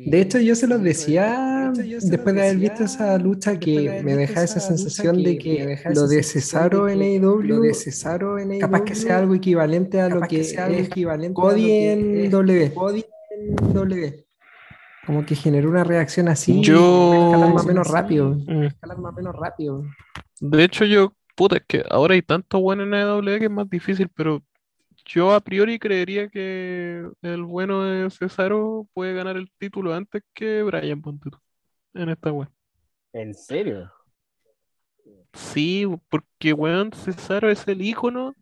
De 0.00 0.20
hecho, 0.20 0.38
yo 0.40 0.54
se 0.54 0.66
los 0.66 0.82
decía 0.82 1.72
después 1.74 2.34
de 2.34 2.42
haber 2.42 2.56
visto 2.58 2.84
esa 2.84 3.16
lucha 3.18 3.58
que 3.58 4.02
me 4.02 4.16
dejaba 4.16 4.44
esa 4.44 4.60
sensación 4.60 5.22
de 5.22 5.38
que 5.38 5.78
lo 5.94 6.06
de 6.06 6.22
Cesaro 6.22 6.88
en 6.88 7.00
AEW, 7.00 7.62
de 7.62 7.74
Cesaro 7.74 8.38
en 8.38 8.58
capaz 8.58 8.82
que 8.82 8.94
sea 8.94 9.18
algo 9.18 9.34
equivalente 9.34 10.00
a 10.00 10.08
lo 10.08 10.20
que 10.22 10.40
es 10.40 10.54
Cody 11.32 11.70
en 11.70 12.30
W. 12.30 14.23
Como 15.06 15.26
que 15.26 15.34
generó 15.34 15.68
una 15.70 15.84
reacción 15.84 16.28
así, 16.28 16.62
Yo- 16.62 17.26
escalar 17.26 17.52
más 17.54 17.64
o 17.64 17.68
menos 17.68 17.88
rápido. 17.88 18.30
Mm. 18.46 18.62
Escalar 18.64 18.98
más 18.98 19.12
o 19.12 19.16
menos 19.16 19.36
rápido. 19.36 19.84
De 20.40 20.64
hecho, 20.64 20.84
yo, 20.84 21.12
puta, 21.36 21.56
es 21.56 21.64
que 21.66 21.84
ahora 21.90 22.14
hay 22.14 22.22
tanto 22.22 22.60
bueno 22.60 22.82
en 22.84 22.94
AEW 22.94 23.38
que 23.38 23.44
es 23.44 23.50
más 23.50 23.68
difícil, 23.68 24.08
pero 24.14 24.42
yo 25.06 25.32
a 25.32 25.40
priori 25.40 25.78
creería 25.78 26.28
que 26.28 27.06
el 27.20 27.42
bueno 27.42 27.84
de 27.84 28.08
Cesaro 28.10 28.86
puede 28.94 29.12
ganar 29.12 29.36
el 29.36 29.50
título 29.58 29.94
antes 29.94 30.22
que 30.32 30.62
Brian, 30.62 31.02
ponte 31.02 31.28
tú, 31.30 31.38
en 31.92 32.08
esta 32.08 32.32
web. 32.32 32.48
¿En 33.12 33.34
serio? 33.34 33.90
Sí, 35.34 35.86
porque 36.08 36.52
weón, 36.52 36.92
Cesaro 36.92 37.50
es 37.50 37.66
el 37.68 37.82
ícono. 37.82 38.34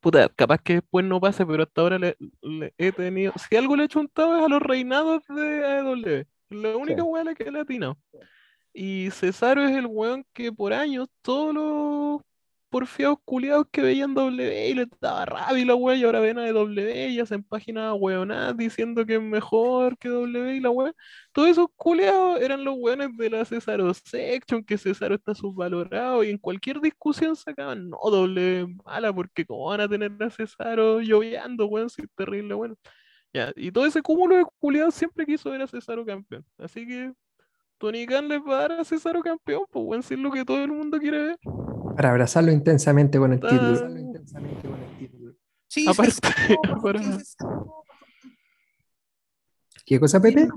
Puta, 0.00 0.28
capaz 0.30 0.58
que 0.62 0.74
después 0.74 1.04
no 1.04 1.20
pase, 1.20 1.44
pero 1.44 1.62
hasta 1.64 1.80
ahora 1.82 1.98
le, 1.98 2.16
le 2.40 2.72
he 2.78 2.90
tenido. 2.92 3.32
Si 3.36 3.54
algo 3.56 3.76
le 3.76 3.84
he 3.84 3.88
chuntado 3.88 4.38
es 4.38 4.44
a 4.44 4.48
los 4.48 4.62
reinados 4.62 5.22
de 5.28 5.64
AEW. 5.66 6.24
La 6.50 6.76
única 6.76 7.02
Sí. 7.02 7.08
weá 7.08 7.24
la 7.24 7.34
que 7.34 7.50
le 7.50 7.58
he 7.58 7.62
atinado. 7.62 7.98
Y 8.72 9.10
Cesaro 9.10 9.62
es 9.64 9.76
el 9.76 9.86
weón 9.86 10.24
que 10.32 10.52
por 10.52 10.72
años 10.72 11.08
todos 11.22 11.54
los 11.54 12.22
porfiados 12.70 13.18
culiados 13.24 13.66
que 13.70 13.82
veían 13.82 14.14
W 14.14 14.68
y 14.68 14.74
les 14.74 14.86
daba 15.00 15.26
rabia 15.26 15.62
y 15.62 15.64
la 15.64 15.74
weá, 15.74 15.96
y 15.96 16.04
ahora 16.04 16.20
ven 16.20 16.38
a 16.38 16.46
W 16.50 17.08
y 17.08 17.20
hacen 17.20 17.42
páginas 17.42 17.94
weonadas 17.98 18.56
diciendo 18.56 19.04
que 19.04 19.16
es 19.16 19.22
mejor 19.22 19.98
que 19.98 20.08
W 20.08 20.56
y 20.56 20.60
la 20.60 20.70
weá. 20.70 20.92
Todos 21.32 21.48
esos 21.50 21.66
culeados 21.76 22.40
eran 22.40 22.64
los 22.64 22.76
weones 22.78 23.16
de 23.16 23.30
la 23.30 23.44
Cesaro 23.44 23.92
Section, 23.92 24.64
que 24.64 24.78
Cesaro 24.78 25.16
está 25.16 25.34
subvalorado 25.34 26.24
y 26.24 26.30
en 26.30 26.38
cualquier 26.38 26.80
discusión 26.80 27.36
sacaban, 27.36 27.90
no, 27.90 27.98
doble 28.10 28.66
mala, 28.84 29.12
porque 29.12 29.44
cómo 29.44 29.66
van 29.66 29.80
a 29.82 29.88
tener 29.88 30.12
a 30.22 30.30
Cesaro 30.30 31.00
lloviando, 31.00 31.66
weón, 31.66 31.90
si 31.90 32.02
es 32.02 32.08
terrible, 32.16 32.54
bueno. 32.54 32.76
Ya, 33.32 33.52
y 33.56 33.70
todo 33.72 33.86
ese 33.86 34.02
cúmulo 34.02 34.36
de 34.36 34.44
culeados 34.58 34.94
siempre 34.94 35.26
quiso 35.26 35.50
ver 35.50 35.62
a 35.62 35.66
Cesaro 35.66 36.04
campeón. 36.04 36.44
Así 36.58 36.86
que 36.86 37.12
Tony 37.78 38.06
Khan 38.06 38.28
les 38.28 38.40
va 38.40 38.58
a 38.58 38.68
dar 38.68 38.72
a 38.72 38.84
Cesaro 38.84 39.22
campeón, 39.22 39.64
pues 39.70 39.84
weón, 39.84 40.02
si 40.02 40.14
es 40.14 40.20
lo 40.20 40.30
que 40.30 40.44
todo 40.44 40.62
el 40.62 40.72
mundo 40.72 40.98
quiere 40.98 41.18
ver. 41.24 41.38
Para 42.00 42.12
abrazarlo 42.12 42.50
intensamente 42.50 43.18
con 43.18 43.30
el 43.34 43.40
Ah. 43.42 43.48
título. 43.50 45.34
sí, 45.68 45.84
Aparte, 45.86 46.12
Cesaro, 46.12 46.80
para- 46.82 46.98
que 46.98 47.06
Cesaro- 47.12 47.84
¿Qué 49.84 50.00
cosa, 50.00 50.18
Pepe? 50.22 50.48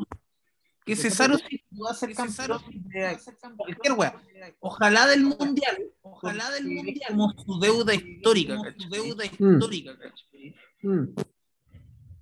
que 0.85 0.95
Cesaro 0.95 1.37
sí 1.37 1.61
va 1.83 1.91
a 1.91 1.93
ser 1.95 2.15
campeón 2.15 2.61
de 2.87 3.17
cualquier 3.57 3.93
weá. 3.97 4.21
Ojalá 4.61 5.05
del 5.07 5.23
mundial, 5.25 5.91
ojalá 6.01 6.49
del 6.51 6.65
mundial 6.69 7.09
como 7.09 7.33
su 7.37 7.59
deuda 7.59 7.93
histórica, 7.93 8.55
¿cachai? 8.63 8.79
su 8.79 8.89
deuda 8.89 9.25
Mm. 9.37 9.53
histórica, 9.55 9.97
¿cachai? 9.99 10.55
Mm. 10.83 11.13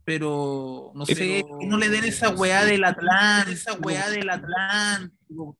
pero 0.03 0.91
no 0.95 1.05
Pero- 1.05 1.15
sé, 1.19 1.45
que 1.59 1.67
no 1.67 1.77
le 1.77 1.89
den 1.89 2.05
esa 2.05 2.29
weá 2.31 2.65
del 2.65 2.83
Atlántico, 2.85 3.51
esa 3.51 3.73
weá 3.73 4.09
del 4.09 4.31
Atlántico. 4.31 5.59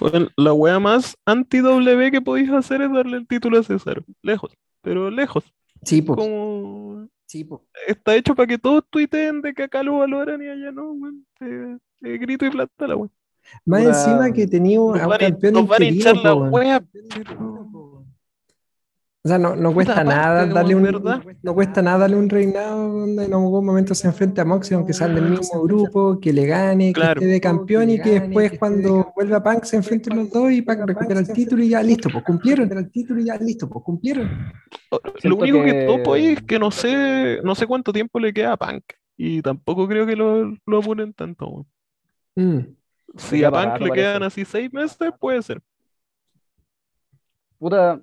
Weón, 0.00 0.28
la 0.36 0.52
wea 0.52 0.78
más 0.78 1.16
anti-W 1.26 2.10
que 2.10 2.20
podéis 2.20 2.50
hacer 2.50 2.82
es 2.82 2.92
darle 2.92 3.18
el 3.18 3.26
título 3.26 3.58
a 3.58 3.62
Cesaro. 3.62 4.02
Lejos, 4.22 4.52
pero 4.82 5.10
lejos. 5.10 5.44
Sí, 5.84 6.02
pues. 6.02 6.18
Como 6.18 7.08
Sí, 7.26 7.44
po. 7.44 7.64
está 7.86 8.16
hecho 8.16 8.34
para 8.34 8.46
que 8.48 8.58
todos 8.58 8.82
tuiteen 8.90 9.40
de 9.40 9.54
que 9.54 9.62
acá 9.64 9.82
lo 9.84 9.98
valoran 9.98 10.42
y 10.42 10.48
allá 10.48 10.72
no, 10.72 10.90
weón. 10.92 11.24
Eh, 11.40 11.76
eh, 12.02 12.18
grito 12.18 12.44
y 12.44 12.50
plata 12.50 12.86
la 12.88 12.96
weón. 12.96 13.10
Más 13.64 13.82
encima 13.84 14.30
que 14.32 14.46
tenía 14.46 14.80
un- 14.80 14.92
Nos 14.92 15.00
a 15.00 15.04
un 15.04 15.10
van 15.10 15.22
a, 15.24 15.28
campeón 15.30 15.54
nos 15.54 15.66
van 15.68 15.82
a 15.82 15.84
interino, 15.86 16.10
hinchar 16.10 16.24
la 16.24 16.34
wea, 16.34 16.80
pero- 16.80 17.89
O 19.22 19.28
sea, 19.28 19.36
no, 19.38 19.54
no 19.54 19.74
cuesta 19.74 20.02
nada 20.02 20.46
darle 20.46 20.74
un 20.74 20.82
¿verdad? 20.82 21.22
no 21.42 21.52
cuesta 21.54 21.82
nada 21.82 21.98
darle 21.98 22.16
un 22.16 22.30
reinado 22.30 22.88
donde 23.00 23.26
en 23.26 23.34
algún 23.34 23.66
momento 23.66 23.94
se 23.94 24.06
enfrente 24.08 24.40
a 24.40 24.46
Moxie, 24.46 24.74
aunque 24.74 24.94
sean 24.94 25.14
del 25.14 25.28
mismo 25.28 25.60
grupo, 25.62 26.18
que 26.18 26.32
le 26.32 26.46
gane, 26.46 26.94
que 26.94 27.02
esté 27.02 27.26
de 27.26 27.38
campeón 27.40 27.90
y 27.90 28.00
que 28.00 28.18
después 28.20 28.58
cuando 28.58 29.12
vuelva 29.14 29.42
Punk 29.42 29.64
se 29.64 29.76
enfrenten 29.76 30.16
los 30.16 30.30
dos 30.30 30.50
y 30.50 30.62
Punk 30.62 30.80
recupera 30.86 31.20
el 31.20 31.30
título 31.30 31.62
y 31.62 31.68
ya 31.68 31.82
listo, 31.82 32.08
pues 32.10 32.24
cumplieron 32.24 32.72
el 32.72 32.90
título 32.90 33.20
y 33.20 33.24
ya 33.26 33.36
listo, 33.36 33.68
pues 33.68 33.84
cumplieron. 33.84 34.30
Lo 34.90 35.00
Siento 35.18 35.36
único 35.38 35.62
que... 35.64 35.72
que- 35.72 35.86
topo 35.86 36.14
ahí 36.14 36.26
es 36.28 36.42
que 36.42 36.58
no 36.58 36.70
sé, 36.70 37.40
no 37.44 37.54
sé 37.54 37.66
cuánto 37.66 37.92
tiempo 37.92 38.18
le 38.18 38.32
queda 38.32 38.54
a 38.54 38.56
Punk. 38.56 38.84
Y 39.18 39.42
tampoco 39.42 39.86
creo 39.86 40.06
que 40.06 40.16
lo, 40.16 40.56
lo 40.64 40.78
apuren 40.78 41.12
tanto. 41.12 41.66
Mm. 42.36 42.60
Si 43.18 43.44
a 43.44 43.50
Punk 43.50 43.80
le 43.80 43.88
parece. 43.88 43.92
quedan 43.92 44.22
así 44.22 44.46
seis 44.46 44.72
meses, 44.72 45.12
puede 45.20 45.42
ser. 45.42 45.60
Puta, 47.58 48.00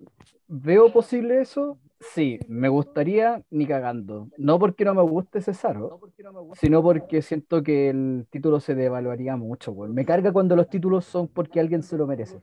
¿veo 0.48 0.91
posible 0.91 1.41
eso? 1.41 1.78
Sí, 2.00 2.38
me 2.48 2.70
gustaría 2.70 3.41
ni 3.50 3.66
cagando. 3.66 4.30
No 4.38 4.60
porque 4.60 4.86
no 4.86 4.93
me 4.93 5.02
guste 5.02 5.41
Cesaro, 5.41 6.00
sino 6.54 6.84
porque 6.84 7.22
siento 7.24 7.64
que 7.64 7.89
el 7.89 8.28
título 8.30 8.60
se 8.60 8.76
devaluaría 8.76 9.36
mucho, 9.36 9.72
weón. 9.72 9.93
Me 9.95 10.06
carga 10.06 10.32
cuando 10.32 10.56
los 10.56 10.70
títulos 10.70 11.06
son 11.06 11.28
porque 11.28 11.60
alguien 11.60 11.82
se 11.82 11.98
lo 11.98 12.06
merece. 12.06 12.39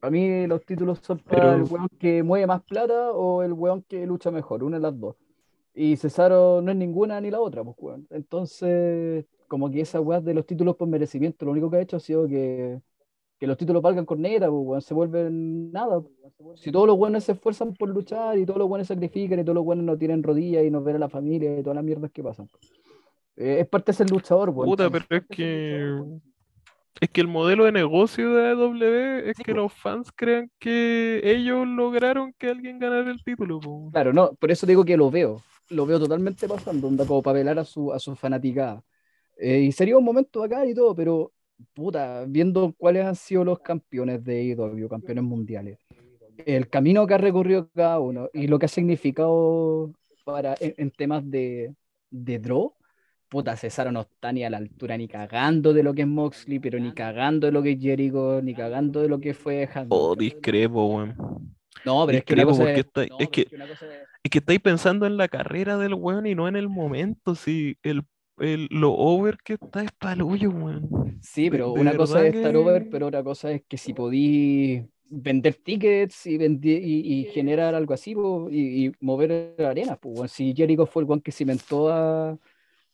Para 0.00 0.10
mí 0.10 0.46
los 0.46 0.64
títulos 0.64 0.98
son 1.02 1.18
para 1.18 1.42
Pero- 1.42 1.52
el 1.54 1.62
weón 1.70 1.88
que 1.98 2.22
mueve 2.22 2.46
más 2.46 2.62
plata 2.62 3.12
o 3.12 3.42
el 3.42 3.52
weón 3.52 3.82
que 3.82 4.06
lucha 4.06 4.30
mejor, 4.30 4.64
una 4.64 4.78
de 4.78 4.82
las 4.82 4.98
dos. 4.98 5.16
Y 5.74 5.96
Cesaro 5.96 6.60
no 6.62 6.72
es 6.72 6.76
ninguna 6.76 7.20
ni 7.20 7.30
la 7.30 7.40
otra, 7.40 7.62
pues, 7.62 7.76
weón. 7.78 8.06
Entonces, 8.10 9.26
como 9.46 9.70
que 9.70 9.82
esa 9.82 10.00
weá 10.00 10.20
de 10.20 10.34
los 10.34 10.46
títulos 10.46 10.76
por 10.76 10.88
merecimiento, 10.88 11.44
lo 11.44 11.52
único 11.52 11.70
que 11.70 11.76
ha 11.76 11.80
hecho 11.82 11.96
ha 11.96 12.00
sido 12.00 12.26
que, 12.26 12.80
que 13.40 13.46
los 13.46 13.56
títulos 13.56 13.80
valgan 13.80 14.04
corneta, 14.04 14.50
pues, 14.50 14.84
se 14.84 14.92
vuelven 14.92 15.72
nada. 15.72 16.02
pues. 16.36 16.60
Si 16.60 16.70
todos 16.70 16.86
los 16.86 16.98
buenos 16.98 17.24
se 17.24 17.32
esfuerzan 17.32 17.72
por 17.72 17.88
luchar 17.88 18.36
y 18.36 18.44
todos 18.44 18.58
los 18.58 18.68
buenos 18.68 18.86
sacrifican 18.86 19.40
y 19.40 19.44
todos 19.44 19.54
los 19.54 19.64
buenos 19.64 19.82
no 19.86 19.96
tienen 19.96 20.22
rodillas 20.22 20.62
y 20.62 20.70
no 20.70 20.82
ven 20.82 20.96
a 20.96 20.98
la 20.98 21.08
familia 21.08 21.58
y 21.58 21.62
todas 21.62 21.76
las 21.76 21.84
mierdas 21.84 22.10
que 22.12 22.22
pasan. 22.22 22.46
Eh, 23.36 23.60
es 23.60 23.66
parte 23.66 23.92
de 23.92 23.96
ser 23.96 24.10
luchador, 24.10 24.50
weón. 24.50 24.68
Puta, 24.68 24.90
pero 24.90 25.06
es 25.08 25.24
que 25.26 26.02
Es 27.00 27.08
que 27.08 27.22
el 27.22 27.28
modelo 27.28 27.64
de 27.64 27.72
negocio 27.72 28.34
de 28.34 28.48
AEW 28.48 29.30
es 29.30 29.38
que 29.38 29.54
los 29.54 29.72
fans 29.72 30.12
crean 30.14 30.50
que 30.58 31.22
ellos 31.24 31.66
lograron 31.66 32.34
que 32.36 32.50
alguien 32.50 32.78
ganara 32.78 33.10
el 33.10 33.24
título. 33.24 33.58
po. 33.58 33.88
Claro, 33.90 34.12
no, 34.12 34.34
por 34.34 34.50
eso 34.50 34.66
digo 34.66 34.84
que 34.84 34.98
lo 34.98 35.10
veo. 35.10 35.40
Lo 35.70 35.86
veo 35.86 35.98
totalmente 35.98 36.46
pasando, 36.46 36.88
onda 36.88 37.06
como 37.06 37.22
para 37.22 37.38
velar 37.38 37.58
a 37.58 37.64
su, 37.64 37.90
a 37.90 37.98
su 37.98 38.14
fanaticada. 38.16 38.82
Eh, 39.38 39.60
y 39.60 39.72
sería 39.72 39.96
un 39.96 40.04
momento 40.04 40.42
acá 40.42 40.66
y 40.66 40.74
todo, 40.74 40.94
pero 40.94 41.32
puta, 41.74 42.24
viendo 42.26 42.74
cuáles 42.76 43.04
han 43.06 43.16
sido 43.16 43.44
los 43.44 43.60
campeones 43.60 44.22
de 44.24 44.40
AEW, 44.52 44.88
campeones 44.88 45.24
mundiales, 45.24 45.78
el 46.46 46.68
camino 46.68 47.06
que 47.06 47.14
ha 47.14 47.18
recorrido 47.18 47.68
cada 47.74 47.98
uno 48.00 48.28
y 48.32 48.46
lo 48.46 48.58
que 48.58 48.66
ha 48.66 48.68
significado 48.68 49.92
para, 50.24 50.54
en, 50.60 50.74
en 50.76 50.90
temas 50.90 51.28
de, 51.30 51.74
de 52.10 52.38
draw, 52.38 52.74
puta, 53.28 53.56
Cesaro 53.56 53.92
no 53.92 54.00
está 54.02 54.32
ni 54.32 54.44
a 54.44 54.50
la 54.50 54.56
altura 54.56 54.96
ni 54.96 55.06
cagando 55.06 55.72
de 55.72 55.82
lo 55.82 55.94
que 55.94 56.02
es 56.02 56.08
Moxley, 56.08 56.58
pero 56.58 56.78
ni 56.78 56.92
cagando 56.92 57.46
de 57.46 57.52
lo 57.52 57.62
que 57.62 57.72
es 57.72 57.80
Jericho, 57.80 58.40
ni 58.42 58.54
cagando 58.54 59.02
de 59.02 59.08
lo 59.08 59.20
que 59.20 59.34
fue 59.34 59.68
Hanman. 59.72 59.88
Oh, 59.90 60.16
discrepo, 60.16 60.86
weón. 60.86 61.14
No, 61.84 62.04
pero 62.06 62.18
es 62.18 62.24
que 62.24 62.34
discrepo 62.34 62.50
cosa 62.50 62.62
porque 62.64 62.80
es, 62.80 62.86
está- 62.86 63.06
no, 63.06 63.16
es 63.20 63.28
que- 63.28 63.46
Es 64.22 64.30
que 64.30 64.38
estáis 64.38 64.60
pensando 64.60 65.06
en 65.06 65.16
la 65.16 65.28
carrera 65.28 65.78
del 65.78 65.94
weón 65.94 66.26
y 66.26 66.34
no 66.34 66.46
en 66.48 66.56
el 66.56 66.68
momento. 66.68 67.34
Si 67.34 67.76
el, 67.82 68.02
el- 68.40 68.68
lo 68.70 68.92
over 68.92 69.36
que 69.44 69.54
está 69.54 69.82
es 69.84 69.92
para 69.92 70.14
el 70.14 70.22
hoyo, 70.22 70.50
weón. 70.50 71.18
Sí, 71.22 71.50
pero 71.50 71.72
de 71.74 71.80
una 71.80 71.96
cosa 71.96 72.26
es 72.26 72.34
estar 72.34 72.52
que- 72.52 72.58
over, 72.58 72.88
pero 72.90 73.06
otra 73.08 73.22
cosa 73.22 73.52
es 73.52 73.62
que 73.68 73.76
si 73.76 73.92
podí 73.94 74.82
vender 75.10 75.54
tickets 75.56 76.26
y, 76.26 76.38
vendi- 76.38 76.80
y, 76.82 77.20
y 77.20 77.24
generar 77.26 77.74
algo 77.74 77.94
así 77.94 78.14
po, 78.14 78.48
y, 78.50 78.86
y 78.86 78.92
mover 79.00 79.54
arenas. 79.58 79.98
Pues, 80.00 80.32
si 80.32 80.54
Jericho 80.54 80.86
fue 80.86 81.02
el 81.02 81.10
one 81.10 81.20
que 81.22 81.32
cimentó 81.32 81.90
a, 81.92 82.38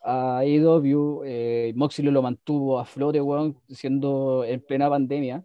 a 0.02 0.38
AEW, 0.38 1.22
eh, 1.24 1.72
Moxley 1.76 2.10
lo 2.10 2.22
mantuvo 2.22 2.78
a 2.78 2.84
flote, 2.84 3.20
weón, 3.20 3.56
siendo 3.68 4.44
en 4.44 4.60
plena 4.60 4.88
pandemia. 4.88 5.44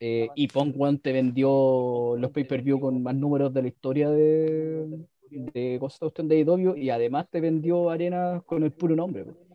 eh, 0.00 0.28
y 0.34 0.48
Punk, 0.48 0.74
weón, 0.78 0.98
te 0.98 1.12
vendió 1.12 2.16
los 2.18 2.30
pay-per-view 2.30 2.78
con 2.80 3.02
más 3.02 3.14
números 3.14 3.52
de 3.54 3.62
la 3.62 3.68
historia 3.68 4.10
de, 4.10 4.86
de 5.30 5.78
of 5.80 5.98
de 6.00 6.36
AEW 6.36 6.76
y 6.76 6.90
además 6.90 7.28
te 7.30 7.40
vendió 7.40 7.90
arenas 7.90 8.42
con 8.44 8.62
el 8.62 8.72
puro 8.72 8.96
nombre. 8.96 9.24
po. 9.24 9.46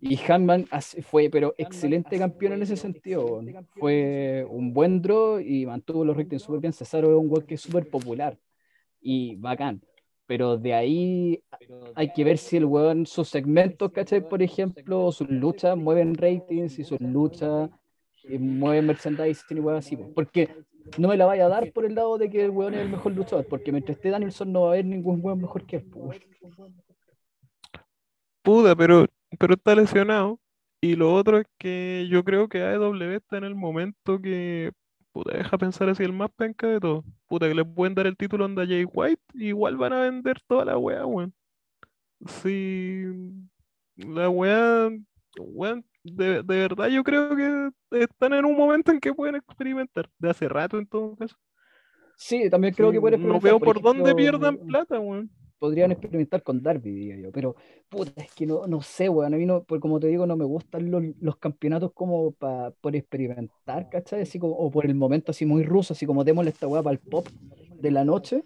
Y 0.00 0.18
Hanman 0.28 0.66
fue, 1.02 1.30
pero 1.30 1.54
excelente 1.56 2.18
campeón 2.18 2.52
en 2.52 2.62
ese 2.62 2.76
sentido. 2.76 3.40
Fue 3.70 4.46
un 4.50 4.74
buen 4.74 5.00
draw 5.00 5.40
y 5.40 5.64
mantuvo 5.64 6.04
los 6.04 6.16
ratings 6.16 6.42
súper 6.42 6.60
bien. 6.60 6.72
Cesaro 6.74 7.10
es 7.10 7.16
un 7.16 7.30
weón 7.30 7.46
que 7.46 7.54
es 7.54 7.62
súper 7.62 7.88
popular 7.88 8.38
y 9.00 9.36
bacán. 9.36 9.80
Pero 10.26 10.58
de 10.58 10.74
ahí 10.74 11.42
hay 11.94 12.12
que 12.12 12.24
ver 12.24 12.36
si 12.36 12.58
el 12.58 12.66
weón, 12.66 13.06
sus 13.06 13.28
segmentos, 13.28 13.92
¿cachai? 13.92 14.26
Por 14.26 14.42
ejemplo, 14.42 15.10
sus 15.10 15.28
luchas 15.30 15.76
mueven 15.76 16.14
ratings 16.14 16.78
y 16.78 16.84
sus 16.84 17.00
luchas 17.00 17.70
mueven 18.38 18.86
merchandising 18.86 19.56
y 19.56 19.60
weón 19.60 19.78
así. 19.78 19.96
po. 19.96 20.12
Porque 20.14 20.50
no 20.98 21.08
me 21.08 21.16
la 21.16 21.26
vaya 21.26 21.46
a 21.46 21.48
dar 21.48 21.72
por 21.72 21.84
el 21.84 21.94
lado 21.94 22.18
de 22.18 22.30
que 22.30 22.44
el 22.44 22.50
weón 22.50 22.74
es 22.74 22.80
el 22.80 22.88
mejor 22.88 23.12
luchador. 23.12 23.46
Porque 23.46 23.72
mientras 23.72 23.96
esté 23.96 24.10
Danielson 24.10 24.52
no 24.52 24.62
va 24.62 24.68
a 24.68 24.72
haber 24.72 24.84
ningún 24.84 25.20
weón 25.22 25.40
mejor 25.40 25.66
que 25.66 25.76
él. 25.76 25.84
po, 25.84 26.00
weón. 26.00 26.20
Puta, 28.42 28.76
pero, 28.76 29.06
pero 29.38 29.54
está 29.54 29.74
lesionado. 29.74 30.38
Y 30.80 30.96
lo 30.96 31.14
otro 31.14 31.38
es 31.38 31.46
que 31.58 32.06
yo 32.10 32.24
creo 32.24 32.48
que 32.48 32.60
AEW 32.62 33.16
está 33.16 33.38
en 33.38 33.44
el 33.44 33.54
momento 33.54 34.20
que, 34.20 34.70
puta, 35.12 35.34
deja 35.34 35.56
pensar 35.56 35.88
así 35.88 36.02
el 36.02 36.12
más 36.12 36.30
penca 36.36 36.66
de 36.66 36.78
todo. 36.78 37.04
Puta, 37.26 37.48
que 37.48 37.54
le 37.54 37.64
pueden 37.64 37.94
dar 37.94 38.06
el 38.06 38.18
título 38.18 38.44
a 38.44 38.66
Jay 38.66 38.84
White, 38.84 39.22
igual 39.32 39.78
van 39.78 39.94
a 39.94 40.02
vender 40.02 40.38
toda 40.46 40.66
la 40.66 40.76
weá, 40.76 41.06
weón. 41.06 41.32
Sí, 42.26 43.04
la 43.96 44.28
weá, 44.28 44.90
weón, 45.38 45.86
de, 46.04 46.42
de 46.42 46.56
verdad 46.58 46.88
yo 46.88 47.02
creo 47.04 47.36
que 47.36 47.70
están 48.02 48.34
en 48.34 48.44
un 48.44 48.56
momento 48.56 48.92
en 48.92 49.00
que 49.00 49.14
pueden 49.14 49.36
experimentar, 49.36 50.10
de 50.18 50.30
hace 50.30 50.48
rato 50.48 50.78
en 50.78 50.86
todo 50.86 51.16
caso. 51.16 51.36
Sí, 52.16 52.48
también 52.50 52.74
creo 52.74 52.90
Sí, 52.90 52.92
que 52.92 53.00
puede 53.00 53.16
no 53.16 53.16
experimentar, 53.16 53.40
veo 53.40 53.58
por 53.58 53.68
por 53.68 53.80
dónde 53.80 54.14
ejemplo, 54.14 54.14
pierdan 54.14 54.58
plata, 54.58 55.00
weón. 55.00 55.30
podrían 55.58 55.92
experimentar 55.92 56.42
con 56.42 56.62
Darby, 56.62 56.90
diría 56.92 57.16
yo, 57.16 57.32
pero 57.32 57.54
puta, 57.88 58.22
es 58.22 58.32
que 58.32 58.46
no, 58.46 58.66
no 58.66 58.82
sé, 58.82 59.08
weón, 59.08 59.32
a 59.34 59.36
mí 59.36 59.46
no, 59.46 59.64
por, 59.64 59.80
como 59.80 59.98
te 60.00 60.08
digo, 60.08 60.26
no 60.26 60.36
me 60.36 60.44
gustan 60.44 60.90
los, 60.90 61.02
los 61.20 61.36
campeonatos 61.38 61.92
como 61.94 62.32
pa- 62.32 62.72
por 62.80 62.94
experimentar, 62.96 63.88
¿cachai? 63.88 64.22
Así 64.22 64.38
como, 64.38 64.54
o 64.56 64.70
por 64.70 64.84
el 64.86 64.94
momento 64.94 65.30
así 65.32 65.46
muy 65.46 65.62
ruso, 65.62 65.94
así 65.94 66.06
como 66.06 66.24
démosle 66.24 66.50
esta 66.50 66.68
weá 66.68 66.82
para 66.82 66.94
el 66.94 67.00
pop 67.00 67.28
de 67.78 67.90
la 67.90 68.04
noche, 68.04 68.44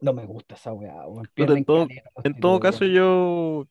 no 0.00 0.12
me 0.14 0.26
gusta 0.26 0.56
esa 0.56 0.72
weá, 0.74 1.06
weón, 1.08 1.30
en 1.36 1.60
todo- 1.64 1.88
caleta 1.88 2.10
los 2.16 2.26
En 2.26 2.34
todo 2.34 2.60
caso, 2.60 2.84
yo, 2.84 3.66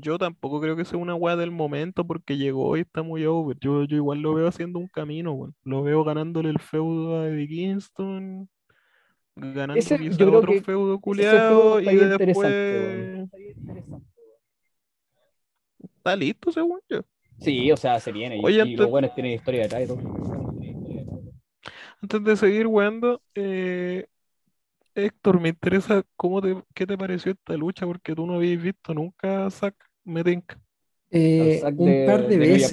yo 0.00 0.18
tampoco 0.18 0.60
creo 0.60 0.76
que 0.76 0.84
sea 0.84 0.98
una 0.98 1.14
weá 1.14 1.36
del 1.36 1.50
momento 1.50 2.06
porque 2.06 2.36
llegó 2.36 2.76
y 2.76 2.80
está 2.80 3.02
muy 3.02 3.24
over. 3.24 3.56
Yo, 3.60 3.84
yo 3.84 3.96
igual 3.96 4.20
lo 4.20 4.34
veo 4.34 4.48
haciendo 4.48 4.78
un 4.78 4.88
camino, 4.88 5.32
weón. 5.32 5.54
Lo 5.64 5.82
veo 5.82 6.04
ganándole 6.04 6.50
el 6.50 6.58
feudo 6.58 7.20
a 7.20 7.28
Eddie 7.28 7.48
Kingston, 7.48 8.48
ganando 9.36 9.78
Ese- 9.78 9.96
yo 9.96 10.00
quizá 10.02 10.16
creo 10.16 10.38
otro 10.38 10.52
que 10.52 10.62
feudo 10.62 10.98
culiado 11.00 11.80
y 11.80 11.88
interesante, 11.88 12.18
después 12.18 12.54
está 15.82 16.16
listo, 16.16 16.52
según 16.52 16.80
yo. 16.88 17.00
Sí, 17.40 17.70
o 17.70 17.76
sea, 17.76 18.00
se 18.00 18.10
viene, 18.12 18.36
y, 18.38 18.44
Oye, 18.44 18.56
y 18.56 18.60
antes- 18.60 18.80
los 18.80 18.90
buenos 18.90 19.14
tienen 19.14 19.32
historia 19.32 19.62
detrás 19.62 19.84
y 19.84 19.86
todo. 19.86 19.98
Antes 22.00 22.24
de 22.24 22.36
seguir 22.36 22.66
weando, 22.66 23.20
eh, 23.34 24.06
Héctor, 24.94 25.40
me 25.40 25.50
interesa 25.50 26.02
cómo 26.16 26.40
te, 26.40 26.56
qué 26.74 26.86
te 26.86 26.96
pareció 26.98 27.32
esta 27.32 27.54
lucha 27.56 27.86
porque 27.86 28.14
tú 28.14 28.26
no 28.26 28.34
habías 28.34 28.60
visto 28.62 28.94
nunca 28.94 29.46
a 29.46 29.50
Zack 29.50 29.74
Medenka. 30.08 30.58
Eh, 31.10 31.60
Al 31.64 31.70
sac 31.72 31.80
un 31.80 31.86
par 32.06 32.28
de, 32.28 32.36
veces. 32.38 32.70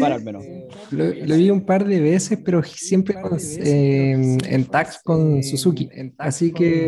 Lo, 0.92 1.06
lo 1.28 1.36
vi 1.38 1.50
un 1.52 1.66
par 1.66 1.86
de 1.86 2.02
veces, 2.02 2.38
pero 2.44 2.62
siempre 2.64 3.16
con- 3.22 3.40
eh, 3.66 4.38
en 4.50 4.66
tags 4.66 5.00
con 5.04 5.42
Suzuki. 5.44 5.90
Así 6.18 6.52
que, 6.52 6.86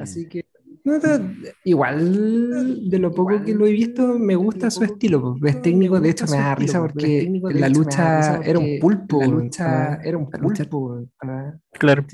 así 0.00 0.26
que 0.26 0.46
no, 0.84 0.98
no, 0.98 1.34
igual 1.64 2.88
de 2.90 2.98
lo 2.98 3.10
poco 3.12 3.42
que 3.44 3.54
lo 3.54 3.66
he 3.66 3.72
visto, 3.72 4.18
me 4.18 4.36
gusta 4.36 4.70
su 4.70 4.84
estilo. 4.84 5.36
pues. 5.38 5.54
Es 5.56 5.62
técnico, 5.62 6.00
de 6.00 6.10
hecho 6.10 6.24
me 6.26 6.36
da 6.38 6.54
risa 6.54 6.80
porque 6.80 7.22
la 7.60 7.68
lucha 7.68 8.40
era 8.50 8.58
un 8.58 8.64
pulpo. 8.80 9.20
La 9.20 9.26
lucha 9.26 10.00
era 10.02 10.16
un 10.18 10.24
pulpo. 10.30 10.48
Claro. 11.72 12.04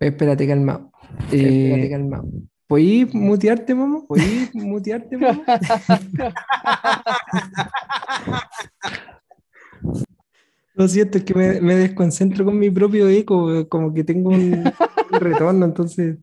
Espérate, 0.00 0.46
calmado. 0.46 0.90
Espérate, 1.32 1.90
calmado. 1.90 2.28
¿Puedes 2.70 3.12
mutearte, 3.12 3.74
mamá? 3.74 4.04
¿Puedes 4.06 4.54
mutearte, 4.54 5.18
mamá? 5.18 5.42
Lo 10.74 10.86
siento, 10.86 11.18
es 11.18 11.24
que 11.24 11.34
me, 11.34 11.74
desconcentro 11.74 12.44
con 12.44 12.56
mi 12.56 12.70
propio 12.70 13.08
eco, 13.08 13.68
como 13.68 13.92
que 13.92 14.04
tengo 14.04 14.30
un, 14.30 14.62
retorno, 15.10 15.64
entonces 15.64 16.18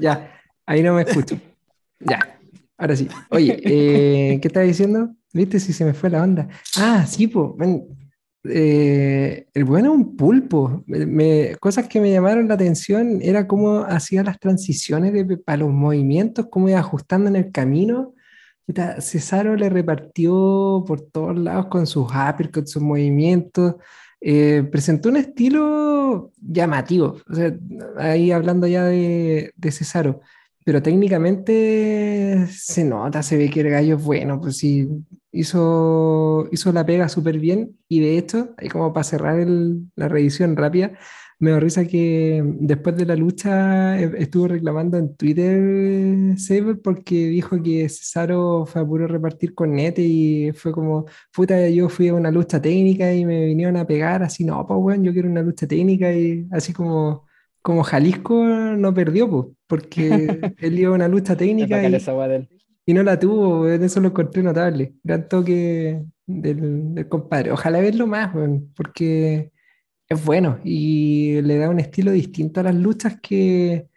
ya, 0.00 0.40
ahí 0.64 0.82
no 0.82 0.94
me 0.94 1.02
escucho. 1.02 1.38
Ya, 2.00 2.40
ahora 2.78 2.96
sí. 2.96 3.06
Oye, 3.28 3.60
eh, 3.62 4.38
¿qué 4.40 4.48
estás 4.48 4.64
diciendo? 4.64 5.14
¿Viste 5.34 5.60
si 5.60 5.74
se 5.74 5.84
me 5.84 5.92
fue 5.92 6.08
la 6.08 6.22
onda? 6.22 6.48
Ah, 6.78 7.04
sí, 7.06 7.26
pues, 7.26 7.52
el 8.50 9.64
bueno 9.64 9.92
es 9.92 9.98
un 9.98 10.16
pulpo. 10.16 10.82
Me- 10.86 11.56
cosas 11.60 11.88
que 11.88 12.00
me 12.00 12.10
llamaron 12.10 12.48
la 12.48 12.54
atención 12.54 13.20
era 13.22 13.46
cómo 13.46 13.80
hacía 13.80 14.22
las 14.22 14.38
transiciones 14.38 15.12
de, 15.12 15.36
para 15.38 15.58
los 15.58 15.70
movimientos, 15.72 16.46
cómo 16.50 16.68
iba 16.68 16.78
ajustando 16.78 17.28
en 17.28 17.36
el 17.36 17.50
camino. 17.52 18.14
Cesaro 19.00 19.54
le 19.56 19.68
repartió 19.68 20.84
por 20.86 21.00
todos 21.00 21.38
lados 21.38 21.66
con 21.66 21.86
sus 21.86 22.06
uppercuts, 22.10 22.72
sus 22.72 22.82
movimientos. 22.82 23.76
Eh, 24.20 24.66
presentó 24.72 25.08
un 25.08 25.18
estilo 25.18 26.32
llamativo. 26.40 27.16
Ahí 27.96 28.32
hablando 28.32 28.66
ya 28.66 28.84
de, 28.84 29.52
de. 29.56 30.20
Pero 30.66 30.82
técnicamente 30.82 32.48
se 32.50 32.84
nota, 32.84 33.22
se 33.22 33.36
ve 33.36 33.48
que 33.50 33.60
el 33.60 33.70
gallo 33.70 33.96
es 33.96 34.02
bueno. 34.02 34.40
Pues 34.40 34.56
sí, 34.56 34.88
hizo, 35.30 36.48
hizo 36.50 36.72
la 36.72 36.84
pega 36.84 37.08
súper 37.08 37.38
bien. 37.38 37.78
Y 37.88 38.00
de 38.00 38.18
hecho, 38.18 38.52
ahí 38.58 38.68
como 38.68 38.92
para 38.92 39.04
cerrar 39.04 39.46
la 39.94 40.08
revisión 40.08 40.56
rápida, 40.56 40.98
me 41.38 41.52
da 41.52 41.60
risa 41.60 41.84
que 41.86 42.42
después 42.44 42.96
de 42.96 43.06
la 43.06 43.14
lucha 43.14 44.00
eh, 44.00 44.10
estuvo 44.18 44.48
reclamando 44.48 44.96
en 44.98 45.14
Twitter 45.16 46.36
Saber 46.38 46.80
porque 46.82 47.14
dijo 47.28 47.62
que 47.62 47.88
Cesaro 47.88 48.66
fue 48.66 48.80
a 48.82 48.86
puro 48.86 49.06
repartir 49.06 49.54
cornete 49.54 50.02
y 50.02 50.50
fue 50.52 50.72
como, 50.72 51.06
puta, 51.32 51.68
yo 51.68 51.88
fui 51.88 52.08
a 52.08 52.14
una 52.14 52.32
lucha 52.32 52.60
técnica 52.60 53.14
y 53.14 53.24
me 53.24 53.46
vinieron 53.46 53.76
a 53.76 53.86
pegar, 53.86 54.24
así, 54.24 54.44
no, 54.44 54.66
pues 54.66 54.80
bueno, 54.80 55.04
yo 55.04 55.12
quiero 55.12 55.28
una 55.28 55.42
lucha 55.42 55.66
técnica 55.68 56.12
y 56.12 56.48
así 56.50 56.72
como, 56.72 57.25
como 57.66 57.82
Jalisco 57.82 58.44
no 58.44 58.94
perdió, 58.94 59.28
pues, 59.28 59.46
porque 59.66 60.06
él 60.60 60.84
a 60.84 60.92
una 60.92 61.08
lucha 61.08 61.36
técnica 61.36 61.82
y, 61.82 61.96
y 62.86 62.94
no 62.94 63.02
la 63.02 63.18
tuvo, 63.18 63.66
eso 63.66 63.98
lo 63.98 64.06
encontré 64.10 64.40
notable. 64.40 64.94
Gran 65.02 65.28
toque 65.28 66.00
del, 66.26 66.94
del 66.94 67.08
compadre. 67.08 67.50
Ojalá 67.50 67.80
verlo 67.80 68.06
más, 68.06 68.32
porque 68.76 69.50
es 70.08 70.24
bueno 70.24 70.60
y 70.62 71.42
le 71.42 71.58
da 71.58 71.68
un 71.68 71.80
estilo 71.80 72.12
distinto 72.12 72.60
a 72.60 72.62
las 72.62 72.74
luchas 72.76 73.18
que, 73.20 73.88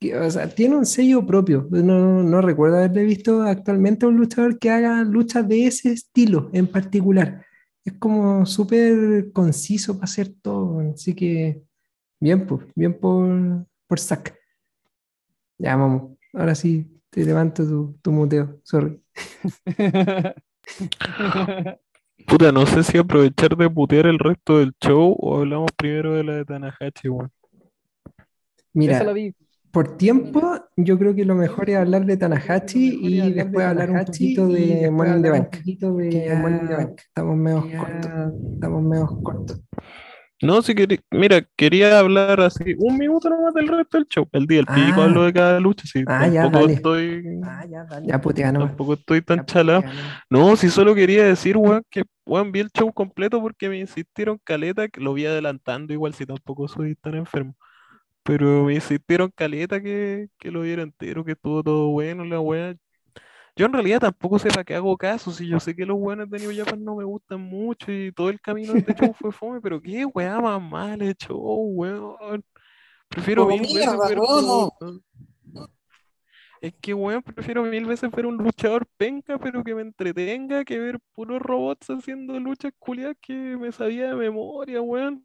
que, 0.00 0.18
o 0.18 0.28
sea, 0.28 0.48
tiene 0.48 0.74
un 0.74 0.84
sello 0.84 1.24
propio. 1.24 1.68
No, 1.70 2.24
no 2.24 2.40
recuerdo 2.40 2.78
haberle 2.78 3.04
visto 3.04 3.42
actualmente 3.42 4.04
a 4.04 4.08
un 4.08 4.16
luchador 4.16 4.58
que 4.58 4.70
haga 4.70 5.04
luchas 5.04 5.46
de 5.46 5.68
ese 5.68 5.92
estilo 5.92 6.50
en 6.52 6.66
particular. 6.66 7.46
es 7.84 7.92
como 8.00 8.46
súper 8.46 9.30
conciso 9.30 9.94
para 9.94 10.06
hacer 10.06 10.34
todo. 10.42 10.80
Así 10.92 11.14
que, 11.14 11.62
bien, 12.20 12.46
pues, 12.46 12.66
bien 12.74 12.94
por, 12.94 13.66
por 13.86 14.00
Zack. 14.00 14.36
Ya, 15.58 15.76
vamos. 15.76 16.16
Ahora 16.32 16.54
sí, 16.54 16.86
te 17.10 17.24
levanto 17.24 17.64
tu, 17.64 17.98
tu 18.02 18.12
muteo. 18.12 18.60
Sorry. 18.62 19.00
Puta, 22.26 22.50
no 22.50 22.66
sé 22.66 22.82
si 22.82 22.98
aprovechar 22.98 23.56
de 23.56 23.70
putear 23.70 24.06
el 24.06 24.18
resto 24.18 24.58
del 24.58 24.72
show 24.80 25.16
o 25.18 25.38
hablamos 25.38 25.70
primero 25.76 26.14
de 26.14 26.24
la 26.24 26.34
de 26.34 26.44
Tanahashi, 26.44 27.08
weón. 27.08 27.30
Mira, 28.72 29.02
por 29.70 29.96
tiempo, 29.96 30.40
yo 30.76 30.98
creo 30.98 31.14
que 31.14 31.24
lo 31.24 31.34
mejor 31.34 31.68
es 31.70 31.76
hablar 31.76 32.06
de 32.06 32.16
Tanahashi 32.16 32.98
y 33.00 33.32
después 33.32 33.66
hablar 33.66 33.90
un 33.90 34.04
poquito 34.04 34.48
de 34.48 34.90
Money 34.90 35.16
in 35.16 35.22
the 35.22 35.30
Bank. 35.30 35.56
Ya 36.10 36.94
estamos 36.96 37.36
medio 37.36 37.62
cortos. 37.78 38.10
Estamos 38.54 38.82
medio 38.82 39.06
cortos. 39.22 39.62
No, 40.42 40.60
si 40.60 40.74
quería, 40.74 40.98
mira, 41.10 41.40
quería 41.56 41.98
hablar 41.98 42.40
así 42.42 42.74
un 42.78 42.98
minuto 42.98 43.30
nomás 43.30 43.54
del 43.54 43.68
resto 43.68 43.96
del 43.96 44.06
show. 44.06 44.28
El 44.32 44.46
día 44.46 44.58
del 44.58 44.66
pico 44.66 45.00
Ah. 45.00 45.04
hablo 45.04 45.24
de 45.24 45.32
cada 45.32 45.58
lucha, 45.60 45.84
sí. 45.86 46.04
Ah, 46.06 46.28
ya, 46.28 46.42
tampoco 46.42 46.60
dale. 46.66 46.74
estoy, 46.74 47.24
Ya 48.04 48.20
putea, 48.20 48.52
no. 48.52 48.60
tampoco 48.66 48.94
estoy 48.94 49.22
tan 49.22 49.46
chalado. 49.46 49.82
No, 50.28 50.54
si 50.56 50.68
solo 50.68 50.94
quería 50.94 51.24
decir, 51.24 51.56
weón, 51.56 51.82
que 51.90 52.02
weón, 52.26 52.52
vi 52.52 52.60
el 52.60 52.70
show 52.70 52.92
completo 52.92 53.40
porque 53.40 53.70
me 53.70 53.78
insistieron 53.78 54.38
caleta, 54.44 54.88
que 54.88 55.00
lo 55.00 55.14
vi 55.14 55.24
adelantando 55.24 55.94
igual 55.94 56.12
si 56.12 56.26
tampoco 56.26 56.68
soy 56.68 56.96
tan 56.96 57.14
enfermo. 57.14 57.54
Pero 58.22 58.64
me 58.64 58.74
insistieron 58.74 59.30
caleta 59.34 59.80
que, 59.80 60.28
que 60.38 60.50
lo 60.50 60.62
viera 60.62 60.82
entero, 60.82 61.24
que 61.24 61.32
estuvo 61.32 61.62
todo 61.62 61.88
bueno, 61.88 62.24
la 62.24 62.40
weá. 62.40 62.74
Yo 63.58 63.64
en 63.66 63.72
realidad 63.72 64.00
tampoco 64.00 64.38
sé 64.38 64.48
para 64.50 64.64
qué 64.64 64.74
hago 64.74 64.94
caso, 64.98 65.30
si 65.32 65.48
yo 65.48 65.58
sé 65.58 65.74
que 65.74 65.86
los 65.86 65.96
weones 65.98 66.28
de 66.28 66.38
New 66.38 66.54
Japan 66.54 66.84
no 66.84 66.94
me 66.94 67.04
gustan 67.04 67.40
mucho 67.40 67.90
y 67.90 68.12
todo 68.12 68.28
el 68.28 68.38
camino 68.38 68.74
de 68.74 68.80
este 68.80 68.94
show 68.94 69.14
fue 69.14 69.32
fome, 69.32 69.62
pero 69.62 69.80
qué 69.80 70.04
weá 70.04 70.38
más 70.40 70.60
mal 70.60 70.98
show, 71.16 71.62
weón. 71.72 72.44
Prefiero 73.08 73.44
Como 73.44 73.56
mil 73.56 73.62
veces 73.74 73.98
ver 74.08 74.18
como- 74.18 74.76
es 76.60 76.74
que, 76.80 76.92
weón, 76.92 77.22
prefiero 77.22 77.62
mil 77.62 77.86
veces 77.86 78.10
ver 78.10 78.26
un 78.26 78.36
luchador 78.36 78.86
penca, 78.98 79.38
pero 79.38 79.64
que 79.64 79.74
me 79.74 79.82
entretenga, 79.82 80.64
que 80.64 80.78
ver 80.78 80.98
puros 81.14 81.40
robots 81.40 81.88
haciendo 81.88 82.38
luchas 82.38 82.72
culiadas 82.78 83.16
que 83.22 83.32
me 83.34 83.72
sabía 83.72 84.08
de 84.08 84.16
memoria, 84.16 84.82
weón. 84.82 85.24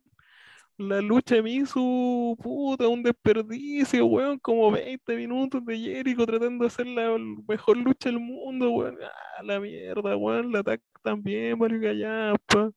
La 0.82 1.00
lucha 1.00 1.36
de 1.36 1.44
Mizu, 1.44 2.36
puta, 2.42 2.88
un 2.88 3.04
desperdicio, 3.04 4.04
weón, 4.08 4.40
como 4.40 4.72
20 4.72 5.16
minutos 5.16 5.64
de 5.64 5.78
Jericho 5.78 6.26
tratando 6.26 6.64
de 6.64 6.68
hacer 6.70 6.88
la 6.88 7.16
mejor 7.48 7.78
lucha 7.78 8.10
del 8.10 8.20
mundo, 8.20 8.72
weón. 8.72 8.98
Ah, 9.04 9.44
la 9.44 9.60
mierda, 9.60 10.18
weón, 10.18 10.52
la 10.52 10.60
ataque 10.60 10.84
también, 11.04 11.60
Mario 11.60 11.80
Gallampa. 11.82 12.72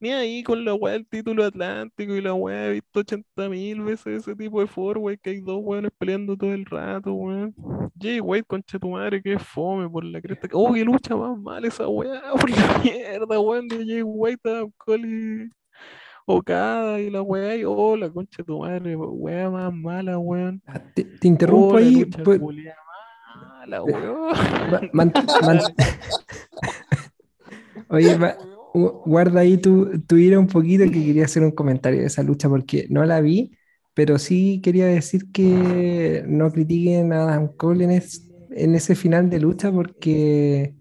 Ni 0.00 0.10
ahí 0.10 0.42
con 0.42 0.64
la 0.64 0.74
weá 0.74 0.94
del 0.94 1.06
título 1.06 1.44
atlántico 1.44 2.14
y 2.16 2.22
la 2.22 2.32
weá, 2.32 2.68
he 2.68 2.72
visto 2.72 3.00
80 3.00 3.48
mil 3.50 3.82
veces 3.82 4.22
ese 4.22 4.34
tipo 4.34 4.60
de 4.60 4.66
forward 4.66 5.18
que 5.20 5.30
hay 5.30 5.40
dos 5.40 5.60
weones 5.62 5.90
peleando 5.98 6.34
todo 6.36 6.54
el 6.54 6.64
rato, 6.64 7.12
weón. 7.12 7.54
Jay 8.00 8.20
White, 8.20 8.46
concha 8.46 8.78
tu 8.78 8.88
madre, 8.88 9.22
que 9.22 9.38
fome 9.38 9.88
por 9.88 10.04
la 10.04 10.20
cresta. 10.22 10.48
Oh, 10.52 10.72
qué 10.72 10.82
lucha 10.82 11.14
más 11.14 11.38
mal 11.38 11.64
esa 11.66 11.86
weá, 11.88 12.22
por 12.40 12.50
la 12.50 12.78
mierda, 12.82 13.38
weón, 13.38 13.68
de 13.68 13.84
Jay 13.86 14.02
White 14.02 14.50
a 14.50 14.64
Cole 14.78 15.50
Okada 16.26 17.00
y 17.00 17.10
la 17.10 17.22
weá, 17.22 17.56
y 17.56 17.64
oh, 17.64 17.96
la 17.96 18.10
concha 18.10 18.38
de 18.38 18.44
tu 18.44 18.60
madre, 18.60 18.96
weá 18.96 19.50
más 19.50 19.72
mala, 19.74 20.18
weón. 20.18 20.62
Ah, 20.66 20.80
Te, 20.94 21.04
te 21.04 21.28
interrumpo 21.28 21.74
Oh, 21.76 21.80
la 21.80 21.86
ahí. 21.86 22.04
pues, 22.04 22.40
mala, 22.40 23.84
weón. 23.84 24.32
va- 24.72 24.80
man- 24.92 25.12
man- 25.44 25.60
Oye, 27.88 28.16
guarda 29.04 29.40
ahí 29.40 29.58
tu, 29.58 30.00
tu 30.02 30.16
ira 30.16 30.38
un 30.38 30.46
poquito 30.46 30.84
que 30.84 31.04
quería 31.04 31.24
hacer 31.26 31.42
un 31.42 31.50
comentario 31.50 32.00
de 32.00 32.06
esa 32.06 32.22
lucha 32.22 32.48
porque 32.48 32.86
no 32.88 33.04
la 33.04 33.20
vi, 33.20 33.50
pero 33.94 34.18
sí 34.18 34.60
quería 34.62 34.86
decir 34.86 35.30
que 35.32 36.24
no 36.26 36.50
critiquen 36.50 37.12
a 37.12 37.24
Adam 37.24 37.48
Cole 37.56 37.84
en, 37.84 37.90
es- 37.92 38.28
en 38.50 38.74
ese 38.74 38.94
final 38.94 39.28
de 39.28 39.40
lucha 39.40 39.70
porque 39.72 40.74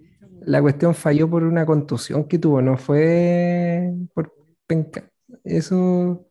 la 0.46 0.62
cuestión 0.62 0.96
falló 0.96 1.30
por 1.30 1.44
una 1.44 1.66
contusión 1.66 2.24
que 2.26 2.40
tuvo, 2.40 2.62
no 2.62 2.78
fue 2.78 3.92
por 4.14 4.34
penca. 4.68 5.10
Eso, 5.44 6.28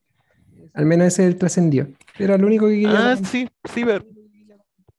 al 0.74 0.86
menos 0.86 1.08
ese 1.08 1.24
es 1.24 1.28
el 1.30 1.38
trascendió. 1.38 1.88
Era 2.18 2.38
lo 2.38 2.46
único 2.48 2.68
que 2.68 2.80
quería. 2.80 3.02
Ah, 3.02 3.16
sí, 3.22 3.48
sí, 3.64 3.84
ver. 3.84 4.04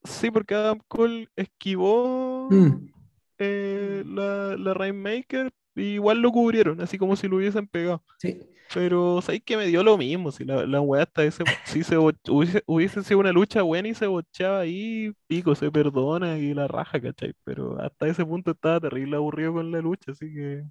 Sí, 0.04 0.32
porque 0.32 0.56
Adam 0.56 0.80
Cole 0.88 1.28
esquivó 1.36 2.52
Mm, 2.52 2.92
eh, 3.40 4.04
la, 4.08 4.58
la 4.58 4.74
Rainmaker, 4.74 5.52
y 5.76 5.84
igual 5.96 6.22
lo 6.22 6.32
cubrieron, 6.32 6.82
así 6.82 6.98
como 6.98 7.16
si 7.16 7.28
lo 7.28 7.38
hubiesen 7.38 7.68
pegado. 7.68 8.04
sí. 8.18 8.40
Pero 8.74 9.22
sabéis 9.22 9.44
que 9.46 9.58
me 9.58 9.68
dio 9.68 9.84
lo 9.84 9.98
mismo, 9.98 10.32
si 10.32 10.46
la, 10.46 10.66
la 10.68 10.82
weá 10.82 11.04
hasta 11.04 11.24
ese, 11.26 11.46
si 11.66 11.84
se 11.84 11.98
hubiese, 11.98 12.64
hubiese 12.68 13.04
sido 13.04 13.20
una 13.22 13.32
lucha 13.34 13.64
buena 13.64 13.90
y 13.90 13.96
se 13.96 14.08
bocheaba 14.08 14.62
ahí, 14.62 15.14
pico, 15.28 15.56
se 15.56 15.72
perdona 15.72 16.38
y 16.40 16.54
la 16.54 16.68
raja, 16.68 17.02
¿cachai? 17.02 17.34
Pero 17.46 17.80
hasta 17.82 18.08
ese 18.08 18.26
punto 18.26 18.52
estaba 18.52 18.80
terrible 18.82 19.18
aburrido 19.18 19.54
con 19.54 19.72
la 19.72 19.82
lucha, 19.82 20.12
así 20.14 20.34
que 20.34 20.64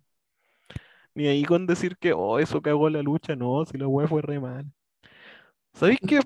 ni 1.14 1.26
ahí 1.26 1.44
con 1.44 1.66
decir 1.66 1.96
que, 1.96 2.12
oh, 2.12 2.38
eso 2.38 2.62
cagó 2.62 2.88
la 2.90 3.02
lucha, 3.02 3.36
no, 3.36 3.64
si 3.64 3.78
la 3.78 3.86
weá 3.88 4.06
fue 4.08 4.22
re 4.22 4.40
mal. 4.40 4.66
¿Sabéis 5.72 6.00
que 6.00 6.20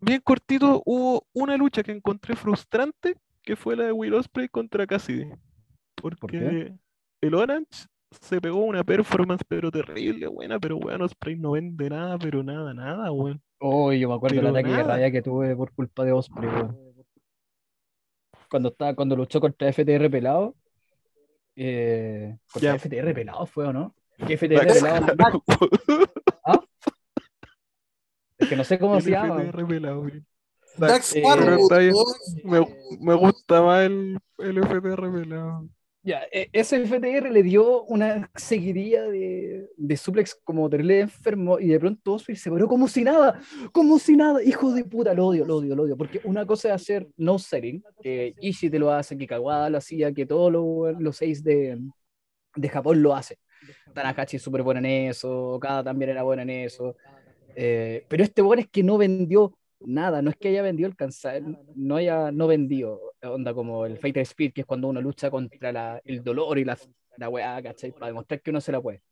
bien 0.00 0.20
cortito 0.22 0.82
hubo 0.84 1.26
una 1.32 1.56
lucha 1.56 1.82
que 1.82 1.92
encontré 1.92 2.36
frustrante, 2.36 3.16
que 3.42 3.56
fue 3.56 3.76
la 3.76 3.84
de 3.84 3.92
Will 3.92 4.14
Ospreay 4.14 4.48
contra 4.48 4.86
Cassidy? 4.86 5.30
Porque 6.20 6.74
el 7.20 7.34
Orange 7.34 7.86
se 8.20 8.40
pegó 8.40 8.64
una 8.64 8.84
performance 8.84 9.42
pero 9.46 9.70
terrible, 9.70 10.26
buena, 10.26 10.58
pero 10.58 10.76
weón, 10.76 11.02
Ospreay 11.02 11.36
no 11.36 11.52
vende 11.52 11.88
nada, 11.88 12.18
pero 12.18 12.42
nada, 12.42 12.74
nada, 12.74 13.10
weón. 13.10 13.40
Oh, 13.58 13.92
yo 13.92 14.08
me 14.08 14.14
acuerdo 14.14 14.36
del 14.36 14.46
ataque 14.48 14.70
de 14.70 14.82
rabia 14.82 15.10
que 15.10 15.22
tuve 15.22 15.54
por 15.56 15.72
culpa 15.72 16.04
de 16.04 16.12
Osprey, 16.12 16.48
weón. 16.48 16.76
Cuando 18.50 18.68
estaba, 18.68 18.94
cuando 18.94 19.16
luchó 19.16 19.40
contra 19.40 19.68
FTR 19.68 20.10
pelado. 20.10 20.54
Eh, 21.56 22.36
contra 22.52 22.72
Ya. 22.72 22.78
FTR 22.78 23.14
pelado 23.14 23.46
fue 23.46 23.66
o 23.66 23.72
no? 23.72 23.94
Que 24.26 24.36
FTR 24.36 24.66
pelado. 25.06 25.42
Es 28.38 28.48
que 28.48 28.56
no 28.56 28.64
sé 28.64 28.78
cómo 28.78 28.96
El 28.96 29.02
se 29.02 29.10
llama. 29.10 29.42
FTR 29.42 29.66
pelado, 29.66 30.00
weón. 30.00 30.26
Dax 30.78 31.14
Eh. 31.16 31.22
Me, 32.44 32.66
me 33.00 33.14
gusta 33.14 33.62
más 33.62 33.84
el, 33.84 34.18
el 34.38 34.58
FTR 34.64 35.12
pelado. 35.12 35.68
Ya, 36.04 36.22
e- 36.32 36.48
ese 36.52 36.84
FTR 36.84 37.30
le 37.30 37.42
dio 37.44 37.84
una 37.84 38.28
seguidilla 38.34 39.02
de, 39.04 39.68
de 39.76 39.96
suplex 39.96 40.34
como 40.42 40.68
terrible 40.68 41.00
enfermo 41.00 41.60
y 41.60 41.68
de 41.68 41.78
pronto 41.78 42.14
Osprey 42.14 42.36
se 42.36 42.50
paró 42.50 42.66
como 42.66 42.88
si 42.88 43.04
nada, 43.04 43.40
como 43.70 44.00
si 44.00 44.16
nada, 44.16 44.42
hijo 44.42 44.72
de 44.72 44.84
puta, 44.84 45.14
lo 45.14 45.26
odio, 45.28 45.44
lo 45.44 45.58
odio, 45.58 45.76
lo 45.76 45.84
odio, 45.84 45.96
porque 45.96 46.20
una 46.24 46.44
cosa 46.44 46.68
es 46.68 46.74
hacer 46.74 47.06
no 47.16 47.38
setting, 47.38 47.84
que 48.02 48.34
Ishii 48.40 48.68
te 48.70 48.80
lo 48.80 48.90
hace, 48.90 49.16
que 49.16 49.28
Kawada 49.28 49.70
lo 49.70 49.78
hacía, 49.78 50.12
que 50.12 50.26
todos 50.26 50.50
los, 50.50 51.00
los 51.00 51.16
seis 51.16 51.44
de, 51.44 51.78
de 52.56 52.68
Japón 52.68 53.00
lo 53.00 53.14
hacen. 53.14 53.36
Tanahashi 53.92 54.36
es 54.36 54.42
súper 54.42 54.62
bueno 54.62 54.78
en 54.80 54.86
eso, 54.86 55.50
Okada 55.54 55.84
también 55.84 56.10
era 56.10 56.22
bueno 56.22 56.42
en 56.42 56.50
eso, 56.50 56.96
eh, 57.54 58.04
pero 58.08 58.22
este 58.24 58.42
bueno 58.42 58.62
es 58.62 58.68
que 58.70 58.82
no 58.82 58.98
vendió 58.98 59.56
nada, 59.80 60.22
no 60.22 60.30
es 60.30 60.36
que 60.36 60.48
haya 60.48 60.62
vendido 60.62 60.88
el 60.88 60.96
cansancio, 60.96 61.58
no 61.74 61.96
haya 61.96 62.30
no 62.32 62.46
vendido, 62.46 63.00
onda 63.22 63.54
como 63.54 63.86
el 63.86 63.98
Fighter 63.98 64.22
Speed, 64.22 64.52
que 64.52 64.60
es 64.62 64.66
cuando 64.66 64.88
uno 64.88 65.00
lucha 65.00 65.30
contra 65.30 65.72
la- 65.72 66.00
el 66.04 66.22
dolor 66.24 66.58
y 66.58 66.64
la, 66.64 66.78
la 67.16 67.28
weá, 67.28 67.62
¿cachai? 67.62 67.92
Para 67.92 68.08
demostrar 68.08 68.40
que 68.42 68.50
uno 68.50 68.60
se 68.60 68.72
la 68.72 68.80
puede. 68.80 69.02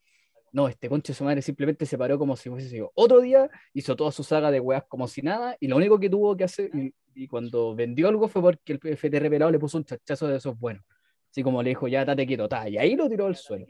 No, 0.53 0.68
este 0.68 0.88
conche 0.88 1.14
su 1.14 1.24
madre 1.24 1.42
simplemente 1.42 1.86
se 1.86 1.96
paró 1.98 2.18
como 2.18 2.36
si 2.36 2.51
fuese 2.51 2.68
sido 2.68 2.90
otro 2.94 3.20
día, 3.20 3.48
hizo 3.72 3.94
toda 3.96 4.11
su 4.12 4.24
saga 4.24 4.51
de 4.51 4.59
weas 4.61 4.84
como 4.88 5.07
si 5.09 5.22
nada, 5.22 5.57
y 5.61 5.68
lo 5.68 5.76
único 5.76 6.01
que 6.01 6.11
tuvo 6.11 6.36
que 6.36 6.44
hacer, 6.44 6.70
y, 6.74 6.92
y 7.14 7.28
cuando 7.28 7.74
vendió 7.76 8.09
algo 8.09 8.28
fue 8.28 8.42
porque 8.42 8.72
el 8.74 8.80
FTR 8.84 9.30
pelado 9.30 9.51
le 9.53 9.59
puso 9.61 9.78
un 9.78 9.84
chachazo 9.84 10.26
de 10.28 10.36
esos 10.38 10.59
buenos. 10.59 10.84
Así 11.30 11.42
como 11.44 11.62
le 11.62 11.70
dijo, 11.70 11.86
ya 11.88 12.05
date 12.05 12.26
quieto, 12.26 12.48
ta, 12.48 12.68
y 12.68 12.78
ahí 12.78 12.96
lo 12.96 13.09
tiró 13.09 13.26
al 13.26 13.36
suelo. 13.36 13.66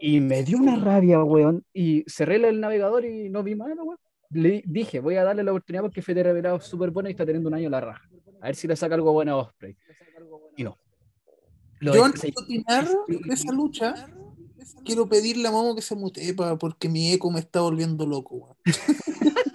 Y 0.00 0.20
me 0.20 0.42
dio 0.42 0.58
una 0.58 0.76
rabia, 0.76 1.22
weón. 1.22 1.64
Y 1.72 2.04
cerré 2.06 2.36
el 2.36 2.60
navegador 2.60 3.04
y 3.04 3.28
no 3.28 3.42
vi 3.42 3.54
más, 3.54 3.70
weón. 3.76 3.98
Le 4.30 4.62
dije, 4.66 5.00
voy 5.00 5.16
a 5.16 5.24
darle 5.24 5.42
la 5.42 5.52
oportunidad 5.52 5.82
porque 5.82 6.02
FTR 6.02 6.34
pelado 6.34 6.56
es 6.56 6.64
súper 6.64 6.90
bueno 6.90 7.08
y 7.08 7.12
está 7.12 7.24
teniendo 7.24 7.48
un 7.48 7.54
año 7.54 7.70
la 7.70 7.80
raja. 7.80 8.08
A 8.40 8.46
ver 8.46 8.56
si 8.56 8.68
le 8.68 8.76
saca 8.76 8.94
algo 8.94 9.12
bueno 9.12 9.32
a 9.32 9.36
Osprey. 9.38 9.76
Y 10.56 10.64
no. 10.64 10.78
Lo 11.80 11.94
Yo 11.94 12.04
antes 12.04 12.22
de 12.22 12.32
de 13.06 13.34
esa 13.34 13.52
lucha, 13.52 13.94
quiero 14.84 15.08
pedirle 15.08 15.48
a 15.48 15.50
Momo 15.50 15.74
que 15.74 15.82
se 15.82 15.94
mutee 15.94 16.34
porque 16.34 16.88
mi 16.88 17.12
eco 17.12 17.30
me 17.30 17.40
está 17.40 17.60
volviendo 17.60 18.06
loco, 18.06 18.36
weón. 18.36 18.56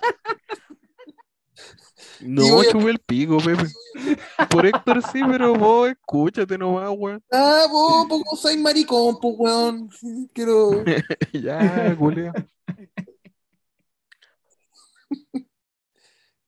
No, 2.20 2.47
voy 2.55 2.68
a- 2.68 2.91
el 2.91 2.99
pico, 2.99 3.38
Pepe. 3.38 3.68
Por 4.49 4.66
Héctor 4.66 5.01
sí, 5.11 5.22
pero 5.30 5.55
vos 5.55 5.89
escúchate 5.89 6.57
nomás, 6.57 6.89
weón. 6.97 7.24
Ah, 7.32 7.66
vos, 7.70 8.05
poco 8.07 8.36
soy 8.36 8.57
maricón, 8.57 9.20
pues, 9.20 9.36
weón. 9.38 9.89
Quiero. 10.34 10.84
Ya, 11.34 11.95
culeo. 11.97 12.34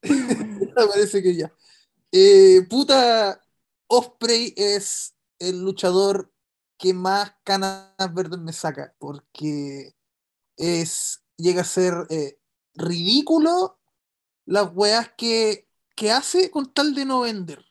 Parece 0.76 1.22
que 1.24 1.36
ya. 1.36 1.52
Eh, 2.12 2.62
puta, 2.70 3.42
Osprey 3.88 4.54
es 4.56 5.16
el 5.40 5.62
luchador 5.62 6.32
que 6.78 6.94
más 6.94 7.34
canas 7.44 7.94
verdes 8.14 8.40
me 8.40 8.54
saca, 8.54 8.94
porque 9.00 9.96
es, 10.58 11.24
llega 11.38 11.62
a 11.62 11.66
ser 11.66 11.94
eh, 12.10 12.38
ridículo 12.74 13.80
las 14.46 14.70
weas 14.74 15.12
que, 15.18 15.68
que 15.96 16.12
hace 16.12 16.52
con 16.52 16.72
tal 16.74 16.96
de 16.96 17.06
no 17.06 17.22
vender. 17.22 17.66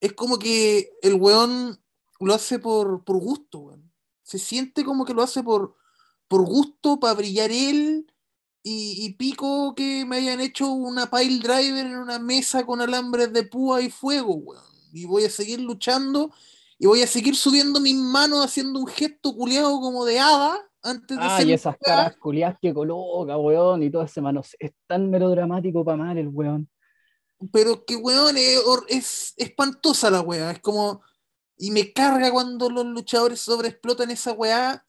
Es 0.00 0.12
como 0.12 0.38
que 0.38 0.92
el 1.02 1.14
weón 1.14 1.82
lo 2.20 2.34
hace 2.34 2.58
por, 2.58 3.04
por 3.04 3.18
gusto, 3.18 3.58
weón. 3.58 3.92
Se 4.22 4.38
siente 4.38 4.84
como 4.84 5.04
que 5.04 5.14
lo 5.14 5.22
hace 5.22 5.42
por, 5.42 5.76
por 6.28 6.44
gusto, 6.44 7.00
para 7.00 7.14
brillar 7.14 7.50
él, 7.50 8.12
y, 8.62 9.14
pico 9.14 9.74
que 9.74 10.04
me 10.04 10.16
hayan 10.16 10.40
hecho 10.40 10.70
una 10.70 11.10
pile 11.10 11.38
driver 11.38 11.86
en 11.86 11.96
una 11.96 12.18
mesa 12.18 12.66
con 12.66 12.80
alambres 12.80 13.32
de 13.32 13.44
púa 13.44 13.80
y 13.80 13.90
fuego, 13.90 14.34
weón. 14.34 14.64
Y 14.92 15.06
voy 15.06 15.24
a 15.24 15.30
seguir 15.30 15.60
luchando 15.60 16.32
y 16.78 16.86
voy 16.86 17.02
a 17.02 17.06
seguir 17.06 17.36
subiendo 17.36 17.80
mis 17.80 17.96
manos 17.96 18.44
haciendo 18.44 18.78
un 18.80 18.86
gesto 18.86 19.34
culiado 19.34 19.80
como 19.80 20.04
de 20.04 20.18
hada 20.18 20.67
antes 20.82 21.16
de 21.16 21.22
Ah, 21.24 21.38
ser 21.38 21.48
y 21.48 21.52
esas 21.52 21.76
caras 21.78 22.16
culiadas 22.16 22.56
que 22.60 22.72
coloca, 22.74 23.36
weón, 23.36 23.82
y 23.82 23.90
todo 23.90 24.02
ese 24.02 24.20
manos. 24.20 24.56
Es 24.58 24.72
tan 24.86 25.10
melodramático 25.10 25.84
para 25.84 25.98
mal 25.98 26.18
el 26.18 26.28
weón. 26.28 26.68
pero 27.52 27.84
que 27.84 27.96
weón 27.96 28.36
es, 28.36 28.60
es 28.88 29.34
espantosa 29.36 30.10
la 30.10 30.20
weá, 30.22 30.50
es 30.52 30.60
como 30.60 31.02
y 31.56 31.70
me 31.72 31.92
carga 31.92 32.30
cuando 32.30 32.70
los 32.70 32.86
luchadores 32.86 33.40
sobreexplotan 33.40 34.10
esa 34.10 34.32
weá. 34.32 34.84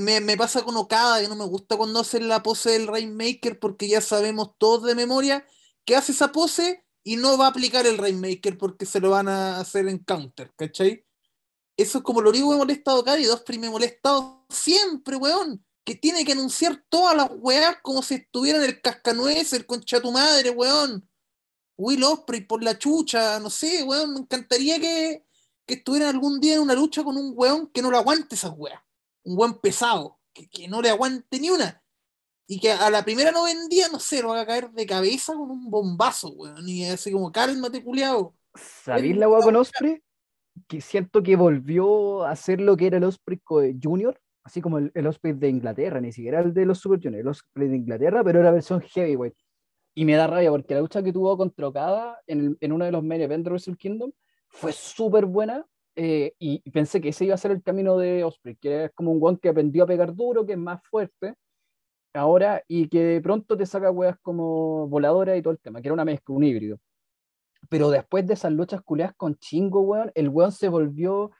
Me, 0.00 0.20
me 0.20 0.36
pasa 0.36 0.62
con 0.62 0.76
Okada, 0.76 1.20
que 1.20 1.28
no 1.28 1.36
me 1.36 1.44
gusta 1.46 1.76
cuando 1.76 2.00
hacen 2.00 2.28
la 2.28 2.42
pose 2.42 2.70
del 2.70 2.86
Rainmaker 2.88 3.58
porque 3.60 3.88
ya 3.88 4.00
sabemos 4.00 4.52
todos 4.58 4.84
de 4.84 4.94
memoria 4.96 5.46
que 5.84 5.94
hace 5.96 6.12
esa 6.12 6.32
pose 6.32 6.84
y 7.04 7.16
no 7.16 7.36
va 7.38 7.46
a 7.46 7.50
aplicar 7.50 7.86
el 7.86 7.98
Rainmaker 7.98 8.58
porque 8.58 8.86
se 8.86 9.00
lo 9.00 9.10
van 9.10 9.28
a 9.28 9.58
hacer 9.60 9.86
en 9.88 9.98
counter, 9.98 10.52
¿cachai? 10.56 11.03
Eso 11.76 11.98
es 11.98 12.04
como 12.04 12.20
lo 12.20 12.30
único 12.30 12.46
que 12.46 12.50
me 12.50 12.54
ha 12.54 12.64
molestado 12.64 13.00
acá 13.00 13.18
y 13.18 13.24
dos 13.24 13.42
me 13.58 13.66
ha 13.66 13.70
molestado 13.70 14.46
siempre, 14.48 15.16
weón. 15.16 15.64
Que 15.84 15.94
tiene 15.94 16.24
que 16.24 16.32
anunciar 16.32 16.82
todas 16.88 17.16
las 17.16 17.30
weas 17.38 17.76
como 17.82 18.02
si 18.02 18.14
estuviera 18.14 18.58
en 18.58 18.64
el 18.64 18.80
cascanueces, 18.80 19.52
el 19.52 19.66
concha 19.66 20.00
tu 20.00 20.12
madre, 20.12 20.50
weón. 20.50 21.08
Will 21.76 22.04
Osprey 22.04 22.42
por 22.42 22.62
la 22.62 22.78
chucha, 22.78 23.40
no 23.40 23.50
sé, 23.50 23.82
weón. 23.82 24.14
Me 24.14 24.20
encantaría 24.20 24.78
que, 24.78 25.26
que 25.66 25.74
estuviera 25.74 26.08
algún 26.08 26.40
día 26.40 26.54
en 26.54 26.60
una 26.60 26.74
lucha 26.74 27.02
con 27.02 27.16
un 27.16 27.32
weón 27.34 27.66
que 27.66 27.82
no 27.82 27.90
le 27.90 27.98
aguante 27.98 28.36
esas 28.36 28.52
weas. 28.56 28.80
Un 29.24 29.36
weón 29.36 29.60
pesado, 29.60 30.20
que, 30.32 30.48
que 30.48 30.68
no 30.68 30.80
le 30.80 30.90
aguante 30.90 31.40
ni 31.40 31.50
una. 31.50 31.82
Y 32.46 32.60
que 32.60 32.70
a 32.72 32.90
la 32.90 33.04
primera 33.04 33.32
no 33.32 33.44
vendía, 33.44 33.88
no 33.88 33.98
sé, 33.98 34.22
lo 34.22 34.32
haga 34.32 34.46
caer 34.46 34.70
de 34.70 34.86
cabeza 34.86 35.32
con 35.32 35.50
un 35.50 35.70
bombazo, 35.70 36.28
weón. 36.28 36.68
Y 36.68 36.88
así 36.88 37.10
como, 37.10 37.32
cálmate, 37.32 37.82
culiao. 37.82 38.34
¿Sabéis 38.84 39.16
la 39.16 39.28
weá 39.28 39.42
con 39.42 39.56
Osprey? 39.56 40.02
Que 40.68 40.80
siento 40.80 41.22
que 41.22 41.36
volvió 41.36 42.24
a 42.24 42.36
ser 42.36 42.60
lo 42.60 42.76
que 42.76 42.86
era 42.86 42.98
el 42.98 43.04
Osprey 43.04 43.38
co- 43.42 43.62
Junior, 43.82 44.18
así 44.44 44.60
como 44.60 44.78
el, 44.78 44.90
el 44.94 45.06
Osprey 45.06 45.34
de 45.34 45.48
Inglaterra, 45.48 46.00
ni 46.00 46.12
siquiera 46.12 46.40
el 46.40 46.54
de 46.54 46.64
los 46.66 46.78
Super 46.78 47.00
Junior, 47.02 47.20
el 47.22 47.28
Osprey 47.28 47.68
de 47.68 47.76
Inglaterra, 47.76 48.22
pero 48.24 48.40
era 48.40 48.50
versión 48.52 48.80
heavyweight. 48.80 49.34
Y 49.94 50.04
me 50.04 50.14
da 50.16 50.26
rabia 50.26 50.50
porque 50.50 50.74
la 50.74 50.80
lucha 50.80 51.02
que 51.02 51.12
tuvo 51.12 51.36
contra 51.36 51.68
Okada 51.68 52.20
en, 52.26 52.56
en 52.60 52.72
uno 52.72 52.84
de 52.84 52.92
los 52.92 53.02
main 53.04 53.20
events 53.22 53.44
de 53.44 53.50
Wrestle 53.50 53.76
Kingdom 53.76 54.12
fue 54.48 54.72
súper 54.72 55.26
buena. 55.26 55.66
eh, 55.96 56.34
y 56.38 56.60
pensé 56.70 57.00
que 57.00 57.10
ese 57.10 57.24
iba 57.26 57.34
a 57.34 57.38
ser 57.38 57.52
el 57.52 57.62
camino 57.62 57.98
de 57.98 58.24
Osprey, 58.24 58.56
que 58.56 58.84
es 58.86 58.92
como 58.94 59.12
un 59.12 59.20
one 59.22 59.38
que 59.40 59.48
aprendió 59.50 59.84
a 59.84 59.86
pegar 59.86 60.14
duro, 60.14 60.46
que 60.46 60.52
es 60.54 60.58
más 60.58 60.80
fuerte 60.90 61.34
ahora 62.14 62.62
y 62.68 62.88
que 62.88 63.00
de 63.04 63.20
pronto 63.22 63.56
te 63.56 63.66
saca 63.66 63.90
weas 63.90 64.18
como 64.22 64.88
voladora 64.88 65.36
y 65.36 65.42
todo 65.42 65.52
el 65.52 65.60
tema, 65.60 65.82
que 65.82 65.88
era 65.88 65.94
una 65.94 66.04
mezcla, 66.06 66.34
un 66.36 66.44
híbrido. 66.44 66.78
Pero 67.68 67.90
después 67.90 68.26
de 68.26 68.34
esas 68.34 68.52
luchas 68.52 68.80
culeadas 68.82 69.14
con 69.16 69.36
Chingo, 69.36 69.80
weón, 69.80 70.10
el 70.14 70.28
weón 70.28 70.52
se 70.52 70.68
volvió 70.68 71.30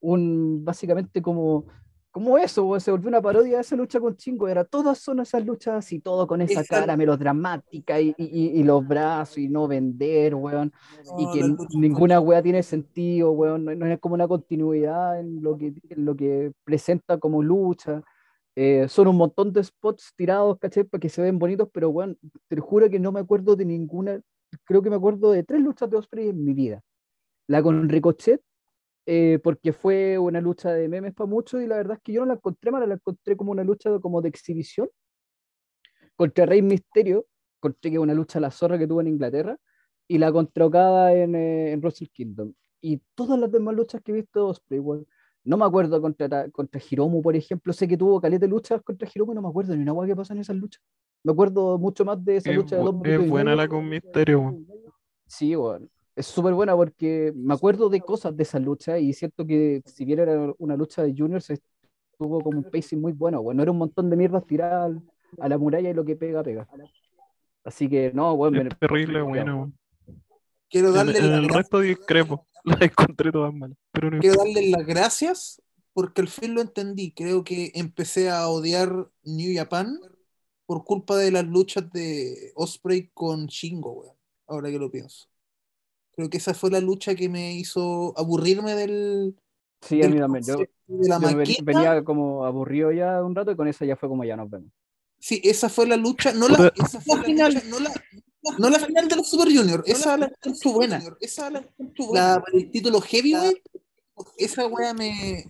un, 0.00 0.64
básicamente 0.64 1.22
como, 1.22 1.66
como 2.10 2.38
eso, 2.38 2.64
weón, 2.64 2.80
se 2.80 2.90
volvió 2.90 3.08
una 3.08 3.20
parodia 3.20 3.56
de 3.56 3.60
esa 3.62 3.76
lucha 3.76 4.00
con 4.00 4.16
Chingo, 4.16 4.48
era 4.48 4.64
todas 4.64 4.98
son 4.98 5.20
esas 5.20 5.44
luchas 5.44 5.92
y 5.92 6.00
todo 6.00 6.26
con 6.26 6.40
esa 6.40 6.64
cara 6.64 6.96
melodramática 6.96 8.00
y, 8.00 8.14
y, 8.16 8.60
y 8.60 8.62
los 8.62 8.86
brazos 8.86 9.38
y 9.38 9.48
no 9.48 9.68
vender, 9.68 10.34
weón, 10.34 10.72
y 11.18 11.30
que 11.32 11.56
ninguna 11.78 12.20
wea 12.20 12.42
tiene 12.42 12.62
sentido, 12.62 13.32
weón, 13.32 13.64
no, 13.64 13.74
no 13.74 13.86
es 13.86 13.98
como 13.98 14.14
una 14.14 14.28
continuidad 14.28 15.20
en 15.20 15.42
lo 15.42 15.56
que, 15.58 15.74
en 15.88 16.04
lo 16.04 16.16
que 16.16 16.52
presenta 16.64 17.18
como 17.18 17.42
lucha. 17.42 18.02
Eh, 18.58 18.88
son 18.88 19.08
un 19.08 19.16
montón 19.18 19.52
de 19.52 19.62
spots 19.62 20.14
tirados, 20.16 20.56
¿cachai? 20.58 20.84
Para 20.84 20.98
que 20.98 21.10
se 21.10 21.20
ven 21.20 21.38
bonitos, 21.38 21.68
pero 21.70 21.92
bueno, 21.92 22.14
te 22.48 22.58
juro 22.58 22.88
que 22.88 22.98
no 22.98 23.12
me 23.12 23.20
acuerdo 23.20 23.54
de 23.54 23.66
ninguna. 23.66 24.18
Creo 24.64 24.82
que 24.82 24.90
me 24.90 24.96
acuerdo 24.96 25.32
de 25.32 25.42
tres 25.44 25.60
luchas 25.60 25.90
de 25.90 25.96
Osprey 25.96 26.28
en 26.28 26.44
mi 26.44 26.54
vida. 26.54 26.82
La 27.48 27.62
con 27.62 27.88
Ricochet, 27.88 28.42
eh, 29.06 29.38
porque 29.42 29.72
fue 29.72 30.18
una 30.18 30.40
lucha 30.40 30.72
de 30.72 30.88
memes 30.88 31.14
para 31.14 31.28
muchos, 31.28 31.62
y 31.62 31.66
la 31.66 31.76
verdad 31.76 31.96
es 31.98 32.02
que 32.02 32.12
yo 32.12 32.20
no 32.22 32.26
la 32.26 32.34
encontré 32.34 32.70
mala, 32.70 32.86
la 32.86 32.94
encontré 32.94 33.36
como 33.36 33.52
una 33.52 33.64
lucha 33.64 33.98
como 34.00 34.22
de 34.22 34.28
exhibición. 34.28 34.88
Contra 36.16 36.46
Rey 36.46 36.62
Misterio, 36.62 37.26
encontré 37.58 37.90
que 37.90 37.98
una 37.98 38.14
lucha 38.14 38.38
a 38.38 38.42
la 38.42 38.50
zorra 38.50 38.78
que 38.78 38.86
tuvo 38.86 39.00
en 39.02 39.08
Inglaterra, 39.08 39.58
y 40.08 40.18
la 40.18 40.32
contra 40.32 40.66
Okada 40.66 41.12
en, 41.12 41.34
eh, 41.34 41.72
en 41.72 41.80
Wrestle 41.80 42.08
Kingdom. 42.08 42.54
Y 42.80 43.02
todas 43.14 43.38
las 43.38 43.50
demás 43.50 43.74
luchas 43.74 44.00
que 44.02 44.12
he 44.12 44.14
visto 44.14 44.40
de 44.40 44.50
Osprey, 44.50 44.80
weón, 44.80 45.06
no 45.46 45.56
me 45.56 45.64
acuerdo 45.64 46.00
contra, 46.00 46.50
contra 46.50 46.80
Hiromu, 46.90 47.22
por 47.22 47.34
ejemplo. 47.36 47.72
Sé 47.72 47.88
que 47.88 47.96
tuvo 47.96 48.20
caleta 48.20 48.44
de 48.46 48.48
luchas 48.50 48.82
contra 48.82 49.08
Hiromu 49.12 49.32
y 49.32 49.34
no 49.36 49.42
me 49.42 49.48
acuerdo 49.48 49.74
ni 49.74 49.82
una 49.82 49.92
hueá 49.92 50.06
que 50.08 50.16
pasa 50.16 50.34
en 50.34 50.40
esas 50.40 50.56
luchas. 50.56 50.82
Me 51.22 51.32
acuerdo 51.32 51.78
mucho 51.78 52.04
más 52.04 52.22
de 52.24 52.36
esa 52.36 52.50
Es, 52.50 52.56
lucha 52.56 52.76
de 52.76 52.82
dos 52.82 52.92
minutos 52.94 53.12
es 53.22 53.26
y 53.26 53.30
buena 53.30 53.50
medio. 53.52 53.56
la 53.62 53.68
con 53.68 53.88
misterio, 53.88 54.40
weón. 54.40 54.66
Sí, 55.26 55.56
weón. 55.56 55.90
Es 56.14 56.26
súper 56.26 56.54
buena 56.54 56.74
porque 56.76 57.32
me 57.34 57.54
acuerdo 57.54 57.88
de 57.88 58.00
cosas 58.00 58.36
de 58.36 58.42
esa 58.42 58.58
lucha 58.58 58.98
y 58.98 59.12
siento 59.12 59.46
que 59.46 59.82
si 59.84 60.04
bien 60.04 60.18
era 60.20 60.52
una 60.58 60.76
lucha 60.76 61.02
de 61.02 61.14
juniors, 61.16 61.50
estuvo 61.50 62.40
como 62.40 62.58
un 62.58 62.64
pacing 62.64 63.00
muy 63.00 63.12
bueno, 63.12 63.40
weón. 63.40 63.56
No 63.56 63.62
era 63.62 63.72
un 63.72 63.78
montón 63.78 64.08
de 64.10 64.16
mierdas 64.16 64.44
tiradas 64.46 64.92
a 65.38 65.48
la 65.48 65.58
muralla 65.58 65.90
y 65.90 65.94
lo 65.94 66.04
que 66.04 66.16
pega, 66.16 66.42
pega. 66.42 66.66
Así 67.64 67.88
que 67.88 68.12
no, 68.14 68.32
weón. 68.34 68.54
me- 68.54 68.62
Es 68.68 68.78
terrible, 68.78 69.20
buena, 69.22 69.54
weón. 69.56 69.78
Quiero 70.70 70.88
En, 70.88 70.94
darle 70.94 71.18
en 71.18 71.24
el 71.34 71.48
resto 71.48 71.80
discrepo. 71.80 72.46
Las 72.80 72.82
encontré 72.82 73.30
todas 73.30 73.54
malas. 73.54 73.78
Pero 73.92 74.10
no 74.10 74.18
quiero 74.20 74.36
darle 74.38 74.70
las 74.70 74.84
gracias 74.86 75.62
porque 75.92 76.20
al 76.20 76.28
fin 76.28 76.54
lo 76.54 76.60
entendí. 76.60 77.12
Creo 77.12 77.44
que 77.44 77.70
empecé 77.74 78.28
a 78.28 78.48
odiar 78.48 79.08
New 79.22 79.56
Japan 79.56 79.98
por 80.66 80.84
culpa 80.84 81.16
de 81.16 81.30
las 81.30 81.46
luchas 81.46 81.90
de 81.92 82.52
Osprey 82.56 83.10
con 83.14 83.46
Shingo, 83.46 83.92
weón. 83.92 84.16
Ahora 84.48 84.70
que 84.70 84.78
lo 84.78 84.90
pienso. 84.90 85.28
Creo 86.12 86.28
que 86.28 86.38
esa 86.38 86.54
fue 86.54 86.70
la 86.70 86.80
lucha 86.80 87.14
que 87.14 87.28
me 87.28 87.54
hizo 87.54 88.14
aburrirme 88.16 88.74
del, 88.74 89.36
Sí, 89.82 90.00
a 90.00 90.06
del 90.06 90.14
mí 90.14 90.20
también. 90.20 90.44
Yo, 90.44 90.54
concepto 90.54 90.76
de 90.88 91.08
la 91.08 91.44
yo 91.44 91.64
venía 91.64 92.04
como 92.04 92.44
aburrido 92.44 92.92
ya 92.92 93.22
un 93.22 93.34
rato 93.34 93.50
y 93.50 93.56
con 93.56 93.68
esa 93.68 93.84
ya 93.84 93.96
fue 93.96 94.08
como 94.08 94.24
ya 94.24 94.36
nos 94.36 94.50
vemos. 94.50 94.70
Sí, 95.18 95.40
esa 95.44 95.68
fue 95.68 95.86
la 95.86 95.96
lucha, 95.96 96.32
no 96.32 96.48
la, 96.48 96.72
esa 96.76 97.00
fue 97.00 97.16
la 97.16 97.22
final, 97.24 97.62
no 97.68 97.80
la, 97.80 97.90
no 98.58 98.70
la 98.70 98.78
final 98.78 99.08
de 99.08 99.16
los 99.16 99.28
Super 99.28 99.54
Junior, 99.54 99.82
esa 99.86 100.16
la 100.16 100.26
encuentro 100.26 100.72
buena. 100.72 101.02
Esa 101.20 101.50
la 101.50 101.58
encuentro 101.60 102.06
buena. 102.06 102.36
La, 102.36 102.44
el 102.52 102.70
título 102.70 103.00
heavyweight, 103.00 103.58
esa 104.38 104.66
wea 104.66 104.94
me 104.94 105.48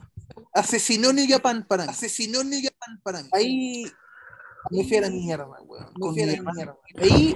asesinó 0.53 1.13
New 1.13 1.27
Japan 1.29 1.67
para 1.67 1.85
mí. 1.85 1.91
Asesinó 1.91 2.43
New 2.43 2.61
Japan 2.63 3.01
para 3.03 3.23
mí. 3.23 3.29
Ahí 3.33 3.87
me 4.71 4.85
fui 4.85 4.97
a 4.97 5.03
la 5.03 5.11
mierda, 5.11 5.47
weón. 5.47 5.93
Ahí 6.97 7.35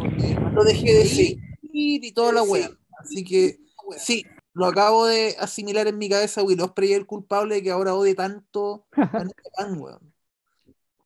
lo 0.54 0.64
dejé 0.64 0.94
de 0.94 1.06
seguir 1.06 2.04
y 2.04 2.12
toda 2.12 2.32
la 2.32 2.42
wea. 2.42 2.70
Así 2.98 3.24
que 3.24 3.60
sí, 3.98 4.24
lo 4.52 4.66
acabo 4.66 5.06
de 5.06 5.36
asimilar 5.38 5.86
en 5.86 5.98
mi 5.98 6.08
cabeza, 6.08 6.42
Will 6.42 6.60
Ospreay 6.60 6.92
es 6.92 6.98
el 6.98 7.06
culpable 7.06 7.56
de 7.56 7.62
que 7.62 7.70
ahora 7.70 7.94
odie 7.94 8.14
tanto 8.14 8.86
a 8.92 9.02
New 9.24 9.34
Japan, 9.44 9.78
weón. 9.78 10.12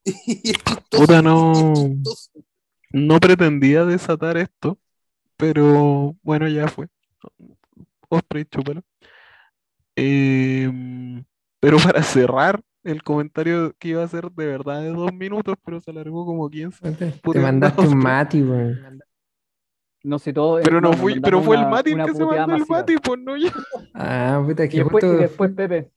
Y 0.27 0.51
es 0.51 0.59
chistoso, 0.59 1.07
Puta, 1.07 1.23
no. 1.23 1.53
es 1.53 1.75
chistoso. 1.75 2.31
No 2.95 3.19
pretendía 3.19 3.85
desatar 3.85 4.37
esto, 4.37 4.79
pero 5.37 6.15
bueno, 6.23 6.47
ya 6.47 6.69
fue. 6.69 6.87
Osprey, 8.09 8.45
chúpalo. 8.45 8.83
Em, 9.97 11.25
pero 11.59 11.79
para 11.79 12.05
cerrar 12.05 12.61
el 12.85 13.03
comentario 13.03 13.75
que 13.81 13.89
iba 13.89 14.05
a 14.05 14.07
ser 14.07 14.31
de 14.31 14.47
verdad 14.47 14.81
de 14.81 14.91
dos 14.91 15.13
minutos, 15.13 15.57
pero 15.65 15.81
se 15.81 15.91
alargó 15.91 16.25
como 16.25 16.49
15. 16.49 16.93
Te 16.93 17.41
mandaste 17.41 17.83
no, 17.83 17.89
un 17.91 17.99
mati, 17.99 18.43
weón. 18.43 19.01
No 20.05 20.21
sé 20.21 20.33
todo. 20.33 20.61
Pero 20.63 20.81
no 20.81 20.91
nos 20.91 20.97
fui, 21.01 21.19
pero 21.19 21.43
fue 21.43 21.57
el 21.57 21.67
Mati 21.67 21.91
el 21.91 22.05
que 22.05 22.15
se 22.15 22.25
mandó 22.25 22.55
el. 22.55 22.65
Mati, 22.69 22.97
pues 22.99 23.19
no 23.19 23.37
yo. 23.37 23.49
Ah, 23.95 24.41
puta, 24.47 24.67
Y 24.67 24.69
que 24.69 24.79
después, 24.79 25.03
y 25.03 25.17
después 25.17 25.51
Pepe. 25.51 25.91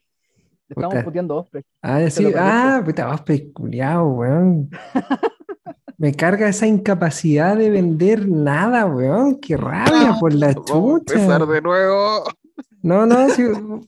Estamos 0.69 1.03
puteando 1.03 1.33
a 1.35 1.41
Osprey. 1.41 1.63
Ah, 1.81 1.99
¿te 1.99 2.11
sí, 2.11 2.33
ah, 2.35 2.81
puta, 2.83 3.05
vas 3.05 3.21
peculiado, 3.21 4.05
weón. 4.07 4.69
Me 5.97 6.13
carga 6.13 6.47
esa 6.49 6.67
incapacidad 6.67 7.57
de 7.57 7.69
vender 7.69 8.27
nada, 8.27 8.85
weón. 8.85 9.39
Qué 9.39 9.57
rabia 9.57 10.15
por 10.19 10.33
la 10.33 10.53
Vamos 10.53 10.71
a 10.71 10.97
empezar 10.99 11.41
chucha. 11.41 11.53
de 11.53 11.61
nuevo. 11.61 12.23
No, 12.83 13.05
no, 13.05 13.27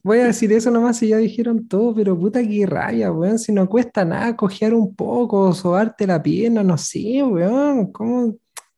voy 0.02 0.18
a 0.18 0.24
decir 0.24 0.52
eso 0.52 0.70
nomás 0.70 0.98
si 0.98 1.08
ya 1.08 1.18
dijeron 1.18 1.68
todo, 1.68 1.94
pero 1.94 2.18
puta 2.18 2.42
qué 2.42 2.66
rabia, 2.66 3.12
weón. 3.12 3.38
Si 3.38 3.52
no 3.52 3.68
cuesta 3.68 4.04
nada 4.04 4.36
cojear 4.36 4.74
un 4.74 4.94
poco, 4.94 5.54
sobarte 5.54 6.06
la 6.06 6.22
pierna, 6.22 6.62
no 6.64 6.76
sé, 6.76 7.22
weón. 7.22 7.92
¿Cómo? 7.92 8.34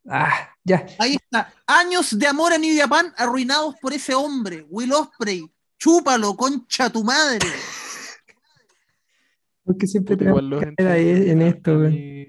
Ah, 0.08 0.50
ya. 0.62 0.84
Ahí 0.98 1.14
está. 1.14 1.52
Años 1.66 2.18
de 2.18 2.26
amor 2.26 2.52
a 2.52 2.58
New 2.58 2.76
Japan 2.78 3.06
arruinados 3.16 3.76
por 3.80 3.92
ese 3.92 4.14
hombre, 4.14 4.66
Will 4.68 4.92
Osprey. 4.92 5.50
Chúpalo, 5.78 6.36
concha 6.36 6.90
tu 6.90 7.02
madre. 7.02 7.48
Porque 9.64 9.86
siempre 9.86 10.16
te 10.16 10.24
igual 10.24 10.50
los 10.50 10.62
en 10.62 11.42
esto, 11.42 11.78
mí, 11.78 12.26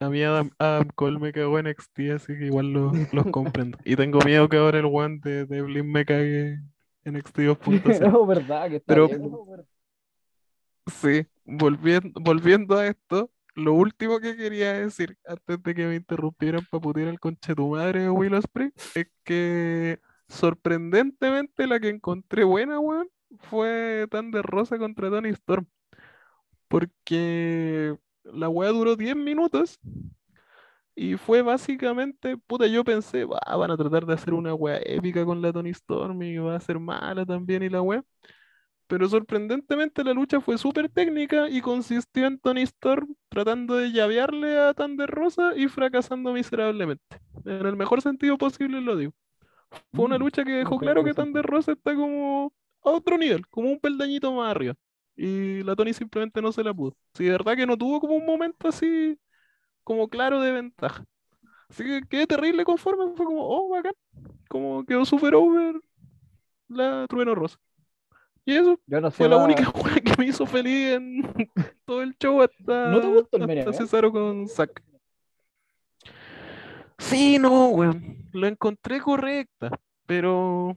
a 0.00 0.08
mí 0.08 0.22
Adam, 0.22 0.50
Adam 0.58 0.88
Cole 0.94 1.18
me 1.18 1.32
cagó 1.32 1.58
en 1.58 1.66
NXT, 1.68 1.98
así 2.14 2.38
que 2.38 2.46
igual 2.46 2.72
los, 2.72 3.12
los 3.12 3.26
comprendo. 3.32 3.78
Y 3.84 3.96
tengo 3.96 4.20
miedo 4.24 4.48
que 4.48 4.56
ahora 4.56 4.78
el 4.78 4.86
one 4.86 5.20
de, 5.22 5.62
Blin 5.62 5.90
me 5.90 6.04
cague 6.04 6.60
en 7.04 7.14
NXT 7.14 7.38
2.0. 7.38 8.10
No, 8.10 8.26
verdad, 8.26 8.68
que 8.68 8.76
está 8.76 8.94
Pero- 8.94 9.08
bien. 9.08 9.30
Sí, 10.86 11.26
volviendo, 11.44 12.18
volviendo 12.18 12.78
a 12.78 12.86
esto, 12.86 13.30
lo 13.54 13.74
último 13.74 14.20
que 14.20 14.36
quería 14.36 14.72
decir 14.72 15.18
antes 15.26 15.62
de 15.62 15.74
que 15.74 15.86
me 15.86 15.96
interrumpieran 15.96 16.64
para 16.70 16.80
putear 16.80 17.08
al 17.08 17.20
conchetumadre 17.20 18.02
de 18.02 18.10
Will 18.10 18.32
Ospreay 18.32 18.72
es 18.94 19.06
que 19.22 19.98
sorprendentemente 20.28 21.66
la 21.66 21.78
que 21.78 21.90
encontré 21.90 22.44
buena, 22.44 22.78
weón, 22.80 23.08
fue 23.40 24.06
Thunder 24.10 24.44
Rosa 24.44 24.78
contra 24.78 25.10
Tony 25.10 25.30
Storm. 25.30 25.66
Porque 26.68 27.96
la 28.24 28.48
weá 28.48 28.70
duró 28.70 28.96
10 28.96 29.16
minutos 29.16 29.78
y 30.94 31.16
fue 31.16 31.42
básicamente, 31.42 32.36
puta, 32.36 32.66
yo 32.66 32.82
pensé, 32.84 33.24
"Va, 33.24 33.38
van 33.56 33.70
a 33.70 33.76
tratar 33.76 34.04
de 34.06 34.14
hacer 34.14 34.34
una 34.34 34.54
weá 34.54 34.78
épica 34.84 35.24
con 35.24 35.40
la 35.40 35.52
Tony 35.52 35.70
Storm 35.70 36.20
y 36.22 36.38
va 36.38 36.56
a 36.56 36.60
ser 36.60 36.78
mala 36.80 37.24
también 37.24 37.62
y 37.62 37.68
la 37.68 37.82
weá. 37.82 38.02
Pero 38.88 39.08
sorprendentemente 39.08 40.04
la 40.04 40.14
lucha 40.14 40.40
fue 40.40 40.58
súper 40.58 40.88
técnica 40.90 41.48
y 41.50 41.60
consistió 41.62 42.26
en 42.26 42.38
Tony 42.40 42.62
Storm 42.62 43.14
tratando 43.30 43.76
de 43.76 43.92
llavearle 43.92 44.58
a 44.60 44.74
Thunder 44.74 45.10
Rosa 45.10 45.54
y 45.56 45.68
fracasando 45.68 46.32
miserablemente. 46.32 47.04
En 47.44 47.66
el 47.66 47.76
mejor 47.76 48.02
sentido 48.02 48.38
posible 48.38 48.80
lo 48.80 48.96
digo. 48.96 49.12
Fue 49.92 50.04
una 50.06 50.18
Mm, 50.18 50.22
lucha 50.22 50.44
que 50.44 50.52
dejó 50.52 50.78
claro 50.80 51.04
que. 51.04 51.14
Thunder 51.14 51.44
Rosa 51.46 51.72
está 51.72 51.94
como 51.94 52.52
a 52.82 52.90
otro 52.90 53.18
nivel, 53.18 53.46
como 53.48 53.70
un 53.70 53.80
peldañito 53.80 54.32
más 54.32 54.50
arriba. 54.50 54.74
Y 55.16 55.62
la 55.64 55.74
Tony 55.74 55.92
simplemente 55.92 56.40
no 56.40 56.52
se 56.52 56.62
la 56.62 56.72
pudo. 56.72 56.96
Sí, 57.14 57.24
de 57.24 57.32
verdad 57.32 57.56
que 57.56 57.66
no 57.66 57.76
tuvo 57.76 58.00
como 58.00 58.14
un 58.14 58.24
momento 58.24 58.68
así 58.68 59.18
como 59.82 60.08
claro 60.08 60.40
de 60.40 60.52
ventaja. 60.52 61.04
Así 61.68 61.84
que 61.84 62.02
quedé 62.08 62.26
terrible 62.26 62.64
conforme, 62.64 63.14
fue 63.16 63.26
como, 63.26 63.42
oh, 63.42 63.68
bacán. 63.68 63.94
Como 64.48 64.84
quedó 64.84 65.04
super 65.04 65.34
over 65.34 65.74
la 66.68 67.06
Trueno 67.08 67.34
Rosa. 67.34 67.58
Y 68.44 68.54
eso 68.54 68.80
Yo 68.86 69.00
no 69.00 69.10
sé, 69.10 69.16
fue 69.18 69.28
la 69.28 69.36
única 69.36 69.68
weá 69.74 69.96
que 69.96 70.14
me 70.16 70.26
hizo 70.26 70.46
feliz 70.46 70.92
en 70.92 71.22
todo 71.84 72.02
el 72.02 72.16
show 72.16 72.40
hasta, 72.40 72.90
¿No 72.90 73.00
te 73.00 73.06
gustó 73.08 73.36
el 73.36 73.42
hasta 73.42 73.52
event? 73.52 73.74
Cesaro 73.74 74.12
con 74.12 74.48
Zack. 74.48 74.82
Sí, 76.98 77.38
no, 77.38 77.68
weón. 77.68 78.28
Lo 78.32 78.46
encontré 78.46 79.00
correcta, 79.00 79.70
pero 80.06 80.76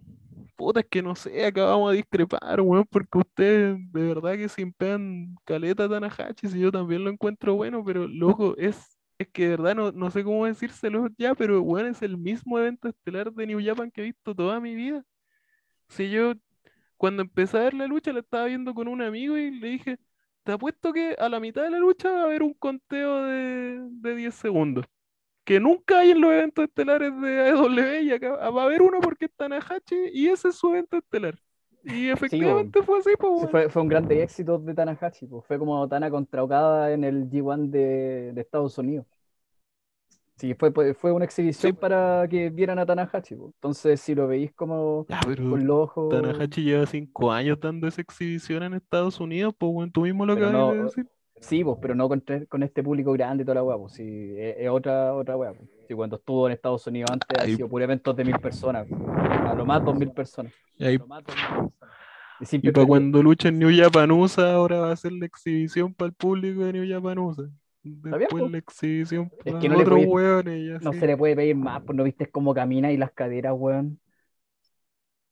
puta, 0.61 0.79
es 0.81 0.85
que 0.89 1.01
no 1.01 1.15
sé, 1.15 1.45
acabamos 1.45 1.91
a 1.91 1.93
discrepar, 1.93 2.61
weón, 2.61 2.85
porque 2.89 3.17
ustedes 3.19 3.77
de 3.91 4.03
verdad 4.03 4.35
que 4.37 4.49
simpean 4.49 5.35
caleta 5.45 5.89
Tanahashi, 5.89 6.47
si 6.49 6.59
yo 6.59 6.71
también 6.71 7.03
lo 7.03 7.09
encuentro 7.11 7.55
bueno, 7.55 7.83
pero 7.85 8.07
loco, 8.07 8.55
es, 8.57 8.97
es 9.17 9.27
que 9.29 9.43
de 9.43 9.49
verdad 9.51 9.75
no, 9.75 9.91
no 9.91 10.11
sé 10.11 10.23
cómo 10.23 10.45
decírselo 10.45 11.07
ya, 11.17 11.35
pero 11.35 11.61
weón, 11.61 11.87
es 11.87 12.01
el 12.01 12.17
mismo 12.17 12.59
evento 12.59 12.87
estelar 12.89 13.31
de 13.33 13.47
New 13.47 13.59
Japan 13.63 13.91
que 13.91 14.01
he 14.01 14.05
visto 14.05 14.35
toda 14.35 14.59
mi 14.59 14.75
vida. 14.75 15.03
Si 15.89 16.09
yo 16.09 16.33
cuando 16.97 17.23
empecé 17.23 17.57
a 17.57 17.61
ver 17.61 17.73
la 17.75 17.87
lucha 17.87 18.13
la 18.13 18.21
estaba 18.21 18.45
viendo 18.45 18.73
con 18.73 18.87
un 18.87 19.01
amigo 19.01 19.37
y 19.37 19.51
le 19.51 19.69
dije, 19.69 19.99
te 20.43 20.53
apuesto 20.53 20.93
que 20.93 21.15
a 21.19 21.29
la 21.29 21.39
mitad 21.39 21.63
de 21.63 21.71
la 21.71 21.79
lucha 21.79 22.11
va 22.11 22.21
a 22.21 22.23
haber 22.25 22.43
un 22.43 22.53
conteo 22.53 23.23
de, 23.25 23.79
de 23.91 24.15
10 24.15 24.35
segundos. 24.35 24.85
Que 25.51 25.59
nunca 25.59 25.99
hay 25.99 26.11
en 26.11 26.21
los 26.21 26.31
eventos 26.31 26.63
estelares 26.63 27.11
de 27.19 27.41
AEW 27.41 28.03
y 28.03 28.11
acá 28.13 28.49
va 28.51 28.61
a 28.61 28.65
haber 28.67 28.81
uno 28.81 29.01
porque 29.01 29.25
es 29.25 29.31
Tanahashi 29.35 29.97
y 30.13 30.27
ese 30.29 30.47
es 30.47 30.55
su 30.55 30.69
evento 30.69 30.95
estelar. 30.95 31.37
Y 31.83 32.07
efectivamente 32.07 32.81
fue 32.83 32.99
así, 32.99 33.09
pues, 33.19 33.51
fue, 33.51 33.69
fue 33.69 33.81
un 33.81 33.89
gran 33.89 34.09
éxito 34.09 34.57
de 34.59 34.73
Tanahashi, 34.73 35.27
pues. 35.27 35.43
fue 35.45 35.59
como 35.59 35.85
Tana 35.89 36.09
contra 36.09 36.41
Okada 36.41 36.93
en 36.93 37.03
el 37.03 37.29
G1 37.29 37.69
de, 37.69 38.31
de 38.33 38.39
Estados 38.39 38.77
Unidos. 38.77 39.05
Sí, 40.37 40.53
fue, 40.53 40.71
fue 40.93 41.11
una 41.11 41.25
exhibición 41.25 41.73
Sí. 41.73 41.77
para 41.77 42.25
que 42.29 42.49
vieran 42.49 42.79
a 42.79 42.85
Tanahashi. 42.85 43.35
pues. 43.35 43.51
Entonces, 43.55 43.99
si 43.99 44.15
lo 44.15 44.27
veis 44.27 44.53
como 44.53 45.05
Ya, 45.09 45.19
con 45.19 45.67
los 45.67 45.89
ojos. 45.89 46.09
Tanahashi 46.11 46.63
lleva 46.63 46.85
5 46.85 47.29
años 47.29 47.59
dando 47.59 47.89
esa 47.89 47.99
exhibición 48.01 48.63
en 48.63 48.75
Estados 48.75 49.19
Unidos, 49.19 49.53
pues, 49.57 49.69
weón, 49.75 49.91
tú 49.91 50.03
mismo 50.03 50.25
lo 50.25 50.31
acabas 50.31 50.53
no- 50.53 50.71
de 50.71 50.83
decir. 50.83 51.07
Sí, 51.41 51.63
pues, 51.63 51.77
pero 51.81 51.95
no 51.95 52.07
con, 52.07 52.23
con 52.47 52.63
este 52.63 52.83
público 52.83 53.11
grande 53.13 53.41
y 53.41 53.45
toda 53.45 53.55
la 53.55 53.63
weá, 53.63 53.77
pues. 53.77 53.93
Sí, 53.93 54.35
es, 54.37 54.55
es 54.59 54.69
otra, 54.69 55.13
otra 55.13 55.35
weá. 55.35 55.53
pues. 55.53 55.67
Sí, 55.87 55.93
cuando 55.95 56.15
estuvo 56.15 56.47
en 56.47 56.53
Estados 56.53 56.85
Unidos 56.87 57.09
antes 57.11 57.27
ha 57.37 57.45
sido 57.45 57.67
puro 57.67 57.83
eventos 57.83 58.15
de 58.15 58.23
mil 58.25 58.39
personas. 58.39 58.87
pues. 58.87 59.01
A 59.01 59.53
lo 59.55 59.65
más 59.65 59.83
dos 59.83 59.97
mil 59.97 60.11
personas. 60.11 60.53
Y 60.77 60.85
ahí 60.85 60.95
A 60.95 60.99
lo 60.99 61.07
más 61.07 61.23
dos 61.25 61.35
mil 61.35 61.43
personas. 61.43 61.73
Y 62.39 62.43
Y 62.43 62.45
siempre 62.47 62.71
para 62.71 62.87
cuando 62.87 63.21
luche 63.21 63.49
en 63.49 63.59
New 63.59 63.69
Japan 63.75 64.11
USA, 64.11 64.53
ahora 64.53 64.79
va 64.79 64.91
a 64.91 64.95
ser 64.95 65.11
la 65.13 65.25
exhibición 65.25 65.93
para 65.93 66.07
el 66.07 66.13
público 66.13 66.63
de 66.63 66.73
New 66.73 66.87
Japan 66.89 67.17
USA. 67.19 67.49
bien, 67.83 68.19
Después 68.19 68.51
la 68.51 68.57
exhibición 68.59 69.31
Es 69.43 69.51
para 69.53 69.59
que 69.59 69.69
no 69.69 69.75
le 69.75 69.81
otros 69.81 69.99
hueones. 70.05 70.81
No 70.81 70.93
se 70.93 71.07
le 71.07 71.17
puede 71.17 71.35
pedir 71.35 71.55
más, 71.55 71.81
pues 71.83 71.95
no 71.97 72.03
viste 72.03 72.27
cómo 72.27 72.53
camina 72.53 72.91
y 72.91 72.97
las 72.97 73.11
caderas, 73.11 73.53
weón. 73.57 73.99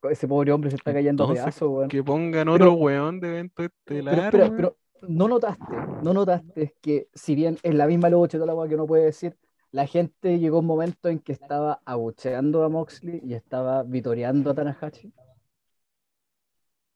Ese 0.10 0.28
pobre 0.28 0.51
hombre 0.51 0.70
se 0.72 0.78
está 0.78 0.93
cayendo 0.93 1.26
a 1.26 1.34
pedazos, 1.34 1.70
weón. 1.70 1.89
Que 1.89 2.03
pongan 2.03 2.45
Pero- 2.45 2.53
otro 2.53 2.74
hueón 2.74 3.20
de 3.20 3.28
evento 3.30 3.53
Pero, 3.55 3.99
estelar, 3.99 4.26
espera, 4.26 4.43
weón. 4.45 4.55
pero 4.55 4.78
no 5.08 5.28
notaste, 5.28 5.76
no 6.04 6.14
notaste 6.14 6.76
que 6.82 7.08
si 7.14 7.36
bien 7.36 7.58
es 7.64 7.76
la 7.76 7.88
misma 7.88 8.10
toda 8.10 8.45
la 8.45 8.56
weá 8.56 8.68
que 8.68 8.76
uno 8.76 8.88
puede 8.88 9.06
decir, 9.06 9.38
la 9.72 9.86
gente 9.86 10.39
llegó 10.39 10.60
un 10.60 10.66
momento 10.66 11.10
en 11.10 11.20
que 11.20 11.32
estaba 11.32 11.82
abucheando 11.86 12.64
a 12.64 12.70
Moxley 12.70 13.22
y 13.24 13.34
estaba 13.34 13.84
vitoreando 13.84 14.52
a 14.52 14.56
Tanahashi. 14.56 15.14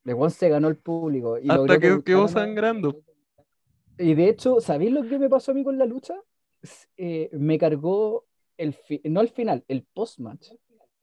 De 0.04 0.14
weón 0.14 0.32
se 0.32 0.50
ganó 0.50 0.68
el 0.68 0.78
público 0.78 1.38
y 1.38 1.50
Hasta 1.50 1.80
que 1.80 2.04
quedó 2.04 2.26
a- 2.26 2.30
sangrando. 2.30 3.02
Y 3.98 4.16
de 4.16 4.28
hecho, 4.28 4.60
¿sabéis 4.60 4.92
lo 4.92 5.04
que 5.08 5.20
me 5.20 5.30
pasó 5.30 5.52
a 5.52 5.54
mí 5.54 5.64
con 5.64 5.78
la 5.78 5.86
lucha? 5.86 6.16
Eh, 6.98 7.30
me 7.34 7.58
cargó 7.60 8.26
el 8.58 8.76
no 9.04 9.22
el 9.22 9.30
final, 9.30 9.64
el 9.68 9.84
post-match. 9.94 10.50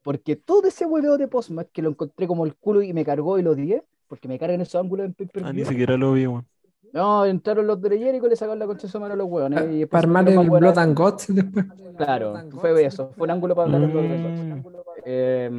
Porque 0.02 0.34
todo 0.34 0.66
ese 0.66 0.86
hueveo 0.86 1.18
de 1.18 1.28
post-match 1.28 1.68
que 1.72 1.82
lo 1.82 1.90
encontré 1.90 2.26
como 2.26 2.44
el 2.46 2.56
culo 2.56 2.82
y 2.82 2.92
me 2.92 3.04
cargó 3.04 3.38
y 3.38 3.42
lo 3.42 3.52
odié, 3.52 3.84
porque 4.08 4.28
me 4.28 4.38
cargan 4.38 4.60
esos 4.60 4.80
ángulos 4.80 5.06
en 5.06 5.14
Ah, 5.42 5.52
ni 5.52 5.64
siquiera 5.64 5.96
lo 5.96 6.12
vi, 6.14 6.26
weón. 6.26 6.46
No, 6.92 7.24
entraron 7.24 7.66
los 7.66 7.80
de 7.80 7.98
Jericho 7.98 8.26
y 8.26 8.30
le 8.30 8.36
sacaron 8.36 8.58
la 8.58 8.66
concha 8.66 8.82
de 8.82 8.92
su 8.92 9.00
mano 9.00 9.14
a 9.14 9.16
los 9.16 9.26
hueones. 9.28 9.62
y 9.70 9.86
Para 9.86 10.02
armar 10.02 10.28
el 10.28 10.50
Blood 10.50 10.78
and 10.78 10.98
Guts 10.98 11.34
después. 11.34 11.66
Claro, 11.96 12.34
fue 12.50 12.84
eso, 12.84 13.12
fue 13.16 13.24
un 13.24 13.30
ángulo 13.30 13.54
para 13.54 13.72
hablar 13.72 13.92
de. 13.92 14.02
Mm. 14.02 14.62
Eh, 15.04 15.50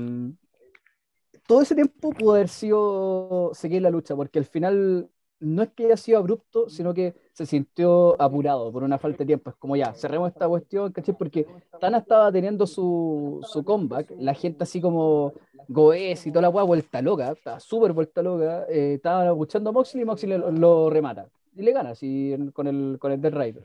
todo 1.47 1.61
ese 1.61 1.75
tiempo 1.75 2.11
pudo 2.11 2.35
haber 2.35 2.49
sido 2.49 3.51
seguir 3.53 3.81
la 3.81 3.89
lucha, 3.89 4.15
porque 4.15 4.39
al 4.39 4.45
final 4.45 5.09
no 5.39 5.63
es 5.63 5.69
que 5.69 5.85
haya 5.85 5.97
sido 5.97 6.19
abrupto, 6.19 6.69
sino 6.69 6.93
que 6.93 7.15
se 7.33 7.45
sintió 7.45 8.19
apurado 8.21 8.71
por 8.71 8.83
una 8.83 8.97
falta 8.99 9.19
de 9.19 9.27
tiempo. 9.27 9.49
Es 9.51 9.55
como 9.57 9.75
ya, 9.75 9.93
cerremos 9.93 10.29
esta 10.29 10.47
cuestión, 10.47 10.91
¿cachai? 10.91 11.15
Porque 11.17 11.45
Tana 11.79 11.99
estaba 11.99 12.31
teniendo 12.31 12.67
su, 12.67 13.39
su 13.43 13.63
comeback, 13.63 14.13
la 14.17 14.33
gente 14.33 14.63
así 14.63 14.81
como 14.81 15.33
Goes 15.67 16.25
y 16.27 16.31
toda 16.31 16.43
la 16.43 16.49
weá 16.49 16.63
vuelta 16.63 17.01
loca, 17.01 17.31
estaba 17.31 17.59
súper 17.59 17.93
vuelta 17.93 18.21
loca, 18.21 18.65
eh, 18.69 18.95
estaban 18.95 19.27
escuchando 19.27 19.69
a 19.69 19.73
Moxley 19.73 20.03
y 20.03 20.05
Moxley 20.05 20.37
lo, 20.37 20.51
lo 20.51 20.89
remata. 20.89 21.29
Y 21.55 21.61
le 21.63 21.71
gana 21.73 21.91
así 21.91 22.35
con 22.53 22.67
el, 22.67 22.97
con 22.99 23.11
el 23.11 23.21
Dead 23.21 23.33
Rider. 23.33 23.63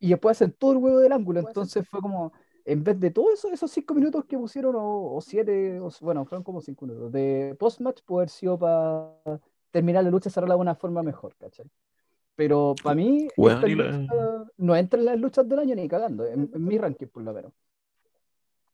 Y 0.00 0.10
después 0.10 0.36
hacen 0.36 0.52
todo 0.52 0.72
el 0.72 0.78
huevo 0.78 0.98
del 1.00 1.12
ángulo, 1.12 1.40
entonces 1.40 1.86
fue 1.88 2.00
como, 2.00 2.32
en 2.64 2.84
vez 2.84 3.00
de 3.00 3.10
todos 3.10 3.32
eso, 3.34 3.50
esos 3.52 3.70
cinco 3.70 3.94
minutos 3.94 4.24
que 4.26 4.38
pusieron, 4.38 4.76
o, 4.76 5.14
o 5.16 5.20
siete, 5.20 5.80
o- 5.80 5.90
bueno, 6.02 6.24
fueron 6.24 6.44
como 6.44 6.60
cinco 6.60 6.86
minutos, 6.86 7.10
de 7.12 7.56
post-match, 7.58 8.00
haber 8.08 8.28
sido 8.28 8.58
para 8.58 9.12
terminar 9.72 10.04
la 10.04 10.10
lucha, 10.10 10.30
cerrarla 10.30 10.54
de 10.54 10.60
una 10.60 10.74
forma 10.76 11.02
mejor, 11.02 11.34
¿cachai? 11.36 11.66
Pero 12.38 12.76
para 12.84 12.94
mí, 12.94 13.26
y 13.36 13.74
la- 13.74 13.90
lucha 13.90 14.14
no 14.58 14.76
entra 14.76 15.00
en 15.00 15.06
las 15.06 15.18
luchas 15.18 15.48
del 15.48 15.58
año 15.58 15.74
ni 15.74 15.88
cagando, 15.88 16.24
en, 16.24 16.48
en 16.54 16.64
mi 16.64 16.78
ranking 16.78 17.08
por 17.08 17.24
lo 17.24 17.32
menos. 17.32 17.52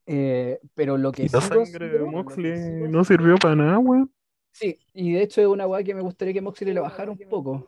Eh, 0.05 0.61
pero 0.75 0.99
lo 0.99 1.11
que 1.11 1.23
Y 1.23 1.29
la 1.31 1.41
sí 1.41 1.49
sangre 1.49 1.89
de 1.89 1.99
Moxley 2.01 2.91
no 2.91 3.03
sirvió 3.05 3.37
para 3.37 3.57
nada, 3.57 3.79
weón. 3.79 4.13
Sí, 4.53 4.79
y 4.93 5.15
de 5.15 5.23
hecho 5.23 5.41
es 5.41 5.47
una 5.47 5.67
weá 5.67 5.83
que 5.83 5.95
me 5.95 6.03
gustaría 6.03 6.35
que 6.35 6.43
Moxley 6.43 6.75
le 6.75 6.81
bajara 6.81 7.11
un 7.11 7.17
poco. 7.17 7.67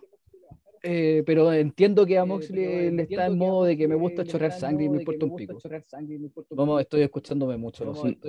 Eh, 0.82 1.22
pero 1.24 1.50
entiendo 1.50 2.04
que 2.04 2.18
a 2.18 2.26
Moxley 2.26 2.90
le 2.92 3.02
está 3.04 3.24
en 3.26 3.38
modo 3.38 3.64
de 3.64 3.78
que 3.78 3.88
me 3.88 3.94
gusta 3.94 4.22
chorrear 4.22 4.52
sangre 4.52 4.84
y 4.84 4.88
me 4.90 4.98
importa 4.98 5.24
un 5.24 5.34
pico. 5.34 5.58
Vamos, 6.50 6.82
estoy 6.82 7.00
escuchándome 7.04 7.56
mucho, 7.56 7.86
lo 7.86 7.94
siento. 7.94 8.28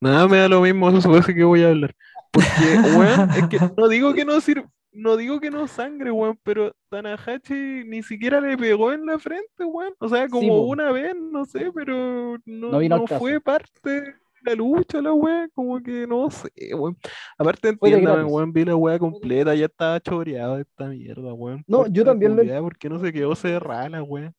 Nada 0.00 0.26
me 0.26 0.38
da 0.38 0.48
lo 0.48 0.62
mismo, 0.62 0.88
eso 0.88 1.14
es 1.18 1.26
que 1.26 1.44
voy 1.44 1.62
a 1.64 1.68
hablar. 1.68 1.94
Porque, 2.32 2.96
weón, 2.98 3.30
es 3.30 3.48
que 3.48 3.58
no 3.76 3.88
digo 3.88 4.14
que 4.14 4.24
no 4.24 4.40
sirva, 4.40 4.70
no 4.96 5.16
digo 5.16 5.38
que 5.40 5.50
no 5.50 5.66
sangre, 5.68 6.10
weón, 6.10 6.38
pero 6.42 6.74
Tanahashi 6.88 7.84
ni 7.86 8.02
siquiera 8.02 8.40
le 8.40 8.56
pegó 8.56 8.92
en 8.92 9.06
la 9.06 9.18
frente, 9.18 9.64
weón. 9.64 9.94
O 9.98 10.08
sea, 10.08 10.28
como 10.28 10.62
una 10.68 10.90
vez, 10.92 11.14
no 11.14 11.44
sé, 11.44 11.70
pero 11.74 12.38
no, 12.44 12.70
No 12.72 12.78
vino 12.78 13.06
fue 13.06 13.40
parte 13.40 13.90
de 13.90 14.14
la 14.44 14.54
lucha, 14.54 15.02
la 15.02 15.12
weón, 15.12 15.50
como 15.54 15.82
que 15.82 16.06
no 16.06 16.30
sé, 16.30 16.50
weón. 16.74 16.96
Aparte, 17.36 17.68
entiéndame, 17.68 18.24
weón, 18.24 18.52
vi 18.52 18.64
la 18.64 18.76
weá 18.76 18.98
completa, 18.98 19.54
ya 19.54 19.66
estaba 19.66 20.00
choreado 20.00 20.58
esta 20.58 20.88
mierda, 20.88 21.32
weón. 21.32 21.62
No, 21.66 21.86
yo 21.88 22.04
también 22.04 22.32
lo- 22.36 22.42
culiá, 22.42 22.60
¿Por 22.60 22.76
qué 22.78 22.88
no 22.88 22.98
se 22.98 23.12
quedó 23.12 23.34
cerrada 23.34 23.88
la 23.88 24.02
weón? 24.02 24.34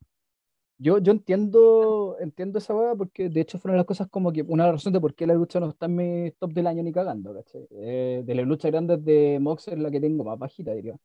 Yo, 0.80 1.00
yo 1.00 1.12
entiendo, 1.12 2.18
entiendo 2.20 2.60
esa 2.60 2.76
weá 2.76 2.96
porque 2.96 3.30
de 3.30 3.42
hecho 3.42 3.58
fueron 3.58 3.78
las 3.78 3.86
cosas 3.88 4.08
como 4.10 4.32
que 4.32 4.44
una 4.44 4.72
razón 4.72 4.94
de 4.94 5.00
por 5.02 5.16
qué 5.16 5.26
la 5.26 5.34
lucha 5.34 5.60
no 5.60 5.70
está 5.70 5.88
en 5.88 5.96
mi 5.96 6.32
top 6.40 6.54
del 6.54 6.68
año 6.68 6.84
ni 6.84 6.92
cagando, 6.92 7.34
¿cachai? 7.34 7.68
Eh, 7.72 8.22
de 8.24 8.36
las 8.36 8.46
luchas 8.46 8.72
grandes 8.72 9.04
de 9.04 9.40
Mox 9.42 9.68
es 9.70 9.80
la 9.80 9.90
que 9.90 10.00
tengo 10.00 10.24
más 10.24 10.38
bajita, 10.38 10.74
diría. 10.74 10.96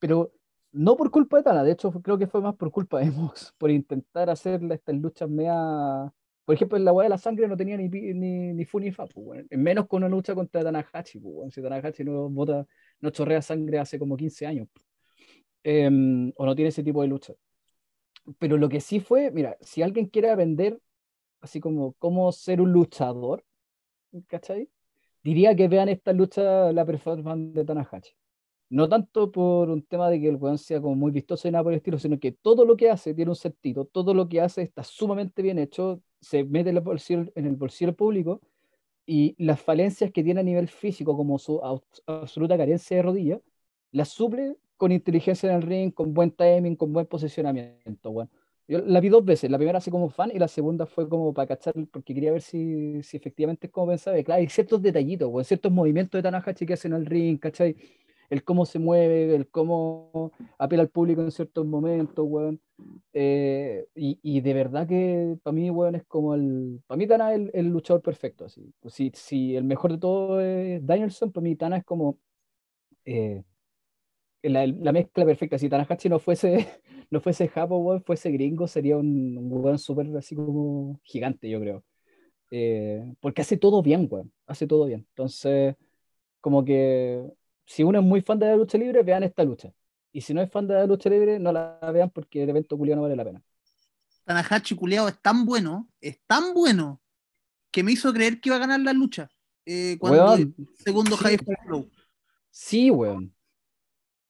Pero 0.00 0.32
no 0.72 0.96
por 0.96 1.10
culpa 1.10 1.38
de 1.38 1.42
Tana, 1.44 1.64
de 1.64 1.72
hecho 1.72 1.90
creo 2.02 2.18
que 2.18 2.26
fue 2.26 2.40
más 2.40 2.54
por 2.56 2.70
culpa 2.70 3.00
de 3.00 3.10
Mox, 3.10 3.54
por 3.58 3.70
intentar 3.70 4.30
hacer 4.30 4.60
estas 4.72 4.94
luchas 4.96 5.28
mea... 5.28 6.12
Por 6.44 6.54
ejemplo, 6.54 6.78
en 6.78 6.84
la 6.86 6.92
weá 6.92 7.04
de 7.04 7.10
la 7.10 7.18
sangre 7.18 7.46
no 7.46 7.56
tenía 7.58 7.76
ni, 7.76 7.88
ni, 7.88 8.54
ni 8.54 8.64
fu 8.64 8.80
ni 8.80 8.90
fa, 8.90 9.06
pues, 9.06 9.26
weón. 9.26 9.46
Menos 9.50 9.86
con 9.86 10.02
una 10.02 10.08
lucha 10.08 10.34
contra 10.34 10.62
Tanahashi, 10.64 11.20
pues, 11.20 11.34
weón. 11.34 11.50
Si 11.50 11.60
Tanahashi 11.62 12.04
no 12.04 12.30
bota, 12.30 12.66
no 13.00 13.10
chorrea 13.10 13.42
sangre 13.42 13.78
hace 13.78 13.98
como 13.98 14.16
15 14.16 14.46
años. 14.46 14.68
Em, 15.62 16.32
o 16.36 16.46
no 16.46 16.54
tiene 16.54 16.70
ese 16.70 16.82
tipo 16.82 17.02
de 17.02 17.08
lucha. 17.08 17.34
Pero 18.38 18.56
lo 18.56 18.68
que 18.68 18.80
sí 18.80 19.00
fue, 19.00 19.30
mira, 19.30 19.56
si 19.60 19.82
alguien 19.82 20.06
quiere 20.06 20.34
vender 20.36 20.80
así 21.40 21.60
como 21.60 21.92
cómo 21.94 22.32
ser 22.32 22.60
un 22.60 22.72
luchador, 22.72 23.44
¿cachai? 24.26 24.68
Diría 25.22 25.54
que 25.56 25.68
vean 25.68 25.88
esta 25.88 26.12
lucha, 26.12 26.72
la 26.72 26.84
performance 26.84 27.54
de 27.54 27.64
Tanahashi. 27.64 28.12
No 28.70 28.88
tanto 28.88 29.32
por 29.32 29.70
un 29.70 29.82
tema 29.82 30.10
de 30.10 30.20
que 30.20 30.28
el 30.28 30.36
weón 30.36 30.58
sea 30.58 30.80
como 30.80 30.94
muy 30.94 31.10
vistoso 31.10 31.48
y 31.48 31.50
nada 31.50 31.64
por 31.64 31.72
el 31.72 31.78
estilo, 31.78 31.98
sino 31.98 32.18
que 32.18 32.32
todo 32.32 32.64
lo 32.64 32.76
que 32.76 32.90
hace 32.90 33.14
tiene 33.14 33.30
un 33.30 33.36
sentido, 33.36 33.86
todo 33.86 34.12
lo 34.14 34.28
que 34.28 34.40
hace 34.40 34.62
está 34.62 34.84
sumamente 34.84 35.42
bien 35.42 35.58
hecho, 35.58 36.02
se 36.20 36.44
mete 36.44 36.70
en 36.70 36.76
el 36.76 36.82
bolsillo, 36.82 37.26
en 37.34 37.46
el 37.46 37.56
bolsillo 37.56 37.96
público 37.96 38.40
y 39.06 39.34
las 39.38 39.60
falencias 39.62 40.12
que 40.12 40.22
tiene 40.22 40.40
a 40.40 40.42
nivel 40.42 40.68
físico, 40.68 41.16
como 41.16 41.38
su 41.38 41.60
absoluta 42.06 42.58
carencia 42.58 42.96
de 42.98 43.02
rodilla, 43.02 43.40
las 43.90 44.10
suple 44.10 44.58
con 44.78 44.92
inteligencia 44.92 45.50
en 45.50 45.56
el 45.56 45.62
ring, 45.62 45.92
con 45.92 46.14
buen 46.14 46.32
timing, 46.32 46.76
con 46.76 46.92
buen 46.94 47.06
posicionamiento, 47.06 48.10
weón. 48.10 48.30
Yo 48.68 48.80
la 48.80 49.00
vi 49.00 49.08
dos 49.10 49.24
veces, 49.24 49.50
la 49.50 49.58
primera 49.58 49.78
así 49.78 49.90
como 49.90 50.10
fan 50.10 50.30
y 50.34 50.38
la 50.38 50.48
segunda 50.48 50.86
fue 50.86 51.08
como 51.08 51.34
para 51.34 51.48
cachar, 51.48 51.74
porque 51.92 52.14
quería 52.14 52.32
ver 52.32 52.42
si, 52.42 53.02
si 53.02 53.16
efectivamente 53.16 53.66
es 53.68 53.72
como 53.72 53.88
pensaba. 53.88 54.18
Y 54.18 54.24
claro, 54.24 54.40
hay 54.40 54.48
ciertos 54.48 54.82
detallitos, 54.82 55.28
weón, 55.30 55.44
ciertos 55.44 55.72
movimientos 55.72 56.18
de 56.18 56.22
Tanahashi 56.22 56.66
que 56.66 56.74
hacen 56.74 56.92
en 56.94 57.00
el 57.00 57.06
ring, 57.06 57.38
¿cachai? 57.40 57.76
El 58.30 58.44
cómo 58.44 58.66
se 58.66 58.78
mueve, 58.78 59.34
el 59.34 59.48
cómo 59.48 60.32
apela 60.58 60.82
al 60.82 60.90
público 60.90 61.22
en 61.22 61.30
ciertos 61.30 61.66
momentos, 61.66 62.26
weón. 62.28 62.60
Eh, 63.14 63.86
y, 63.94 64.18
y 64.22 64.40
de 64.42 64.54
verdad 64.54 64.86
que 64.86 65.36
para 65.42 65.54
mí, 65.54 65.70
weón, 65.70 65.94
es 65.96 66.04
como 66.06 66.34
el. 66.34 66.80
Para 66.86 66.98
mí, 66.98 67.06
Tana 67.06 67.32
es 67.32 67.40
el, 67.40 67.50
el 67.54 67.68
luchador 67.68 68.02
perfecto. 68.02 68.44
Así. 68.44 68.72
Si, 68.88 69.10
si 69.14 69.56
el 69.56 69.64
mejor 69.64 69.92
de 69.92 69.98
todo 69.98 70.40
es 70.40 70.84
Danielson, 70.86 71.32
para 71.32 71.42
mí, 71.44 71.56
Tana 71.56 71.78
es 71.78 71.84
como. 71.84 72.18
eh, 73.04 73.42
la, 74.42 74.66
la 74.66 74.92
mezcla 74.92 75.24
perfecta. 75.24 75.58
Si 75.58 75.68
Tanahashi 75.68 76.08
no 76.08 76.18
fuese, 76.18 76.68
no 77.10 77.20
fuese 77.20 77.48
Japo, 77.48 77.78
weón, 77.78 78.02
fuese 78.04 78.30
gringo, 78.30 78.66
sería 78.68 78.96
un, 78.96 79.36
un 79.38 79.48
weón 79.52 79.78
súper 79.78 80.06
así 80.16 80.34
como 80.36 81.00
gigante, 81.04 81.48
yo 81.50 81.60
creo. 81.60 81.84
Eh, 82.50 83.14
porque 83.20 83.42
hace 83.42 83.56
todo 83.56 83.82
bien, 83.82 84.08
weón. 84.10 84.32
Hace 84.46 84.66
todo 84.66 84.86
bien. 84.86 85.06
Entonces, 85.10 85.76
como 86.40 86.64
que 86.64 87.24
si 87.66 87.82
uno 87.84 87.98
es 88.00 88.04
muy 88.04 88.20
fan 88.22 88.38
de 88.38 88.46
la 88.46 88.56
lucha 88.56 88.78
libre, 88.78 89.02
vean 89.02 89.22
esta 89.24 89.44
lucha. 89.44 89.72
Y 90.12 90.22
si 90.22 90.34
no 90.34 90.40
es 90.42 90.50
fan 90.50 90.66
de 90.66 90.74
la 90.74 90.86
lucha 90.86 91.10
libre, 91.10 91.38
no 91.38 91.52
la 91.52 91.78
vean 91.92 92.10
porque 92.10 92.42
el 92.42 92.50
evento 92.50 92.76
culiao 92.78 92.96
no 92.96 93.02
vale 93.02 93.16
la 93.16 93.24
pena. 93.24 93.42
Tanahashi 94.24 94.74
culiao 94.76 95.08
es 95.08 95.20
tan 95.20 95.44
bueno, 95.44 95.88
es 96.00 96.20
tan 96.26 96.52
bueno, 96.54 97.00
que 97.70 97.82
me 97.82 97.92
hizo 97.92 98.12
creer 98.12 98.40
que 98.40 98.48
iba 98.50 98.56
a 98.56 98.60
ganar 98.60 98.80
la 98.80 98.92
lucha. 98.92 99.30
eh, 99.66 99.96
cuando 99.98 100.24
Weón, 100.24 100.54
el 100.58 100.68
segundo 100.76 101.16
sí. 101.16 101.24
High 101.24 101.38
Flow. 101.66 101.90
Sí, 102.50 102.90
weón. 102.90 103.34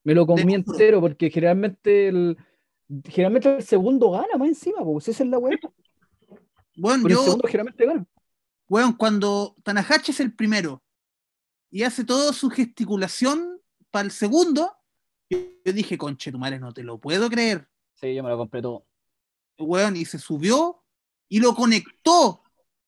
Me 0.09 0.14
lo 0.14 0.26
comí 0.26 0.55
entero 0.55 1.02
porque 1.02 1.28
generalmente 1.28 2.09
el, 2.09 2.39
generalmente 3.05 3.56
el 3.56 3.62
segundo 3.62 4.10
gana 4.12 4.39
más 4.39 4.48
encima, 4.48 4.82
pues 4.82 5.06
esa 5.06 5.22
es 5.22 5.28
la 5.28 5.36
weá. 5.36 5.59
Bueno, 6.78 7.02
Pero 7.02 7.09
el 7.09 7.14
yo, 7.16 7.24
segundo 7.24 7.47
generalmente 7.47 7.85
gana. 7.85 8.06
weón, 8.70 8.94
cuando 8.94 9.55
Tanahashi 9.62 10.12
es 10.12 10.20
el 10.20 10.35
primero 10.35 10.82
y 11.70 11.82
hace 11.82 12.05
toda 12.05 12.32
su 12.32 12.48
gesticulación 12.48 13.60
para 13.90 14.06
el 14.06 14.10
segundo, 14.10 14.72
yo, 15.28 15.40
yo 15.62 15.72
dije, 15.74 15.98
conche, 15.98 16.32
tu 16.32 16.39
madre, 16.39 16.59
no 16.59 16.72
te 16.72 16.82
lo 16.82 16.98
puedo 16.98 17.28
creer. 17.28 17.68
Sí, 17.93 18.14
yo 18.14 18.22
me 18.22 18.30
lo 18.30 18.39
compré 18.39 18.62
todo. 18.62 18.86
weón, 19.59 19.94
y 19.94 20.06
se 20.06 20.18
subió 20.18 20.82
y 21.28 21.39
lo 21.39 21.55
conectó. 21.55 22.43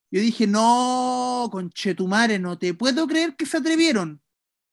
Yo 0.09 0.21
dije, 0.21 0.47
no, 0.47 1.49
conchetumare, 1.51 2.39
no 2.39 2.57
te 2.57 2.73
puedo 2.73 3.05
creer 3.05 3.35
que 3.35 3.45
se 3.45 3.57
atrevieron. 3.57 4.23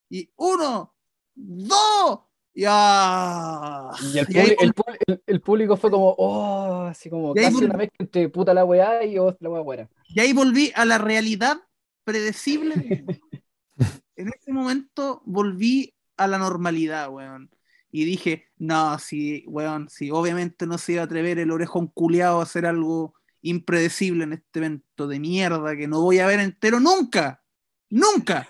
Y 0.08 0.32
uno, 0.36 0.94
dos, 1.34 2.20
y, 2.66 4.14
Y 4.14 4.18
el, 4.18 4.26
y 4.28 4.38
ahí 4.38 4.56
el, 4.58 4.74
pu- 4.74 4.96
el- 5.06 5.22
el 5.26 5.40
público 5.40 5.76
fue 5.76 5.90
como, 5.90 6.14
oh, 6.18 6.82
así 6.82 7.08
como 7.08 7.32
casi 7.34 7.54
vol- 7.54 7.64
una 7.66 7.76
mezcla 7.76 7.96
entre 8.00 8.28
puta 8.28 8.52
la 8.54 8.64
weá 8.64 9.04
y 9.04 9.18
oh, 9.18 9.36
la 9.40 9.48
weá 9.48 9.60
buena. 9.62 9.88
Y 10.08 10.20
ahí 10.20 10.32
volví 10.32 10.72
a 10.74 10.84
la 10.84 10.98
realidad 10.98 11.58
predecible. 12.04 13.04
en 14.16 14.28
ese 14.28 14.52
momento 14.52 15.22
volví 15.24 15.94
a 16.16 16.26
la 16.26 16.38
normalidad, 16.38 17.10
weón. 17.10 17.50
Y 17.90 18.04
dije, 18.04 18.46
no, 18.58 18.98
sí, 18.98 19.44
weón, 19.46 19.88
sí, 19.88 20.10
obviamente 20.10 20.66
no 20.66 20.76
se 20.78 20.92
iba 20.94 21.02
a 21.02 21.04
atrever 21.04 21.38
el 21.38 21.50
orejón 21.50 21.86
culeado 21.86 22.40
a 22.40 22.42
hacer 22.42 22.66
algo 22.66 23.14
impredecible 23.40 24.24
en 24.24 24.32
este 24.34 24.58
evento 24.58 25.06
de 25.06 25.20
mierda 25.20 25.76
que 25.76 25.86
no 25.86 26.02
voy 26.02 26.18
a 26.18 26.26
ver 26.26 26.40
entero 26.40 26.80
nunca. 26.80 27.42
Nunca. 27.88 28.48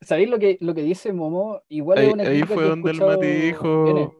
¿Sabéis 0.00 0.28
lo 0.30 0.38
que, 0.38 0.58
lo 0.60 0.74
que 0.74 0.82
dice 0.82 1.12
Momo? 1.12 1.62
Igual 1.68 1.98
Ahí, 1.98 2.06
es 2.08 2.12
una 2.14 2.22
ahí 2.24 2.42
fue 2.42 2.56
que 2.56 2.62
donde 2.62 2.90
el 2.92 3.00
Mati 3.00 3.26
dijo, 3.26 4.14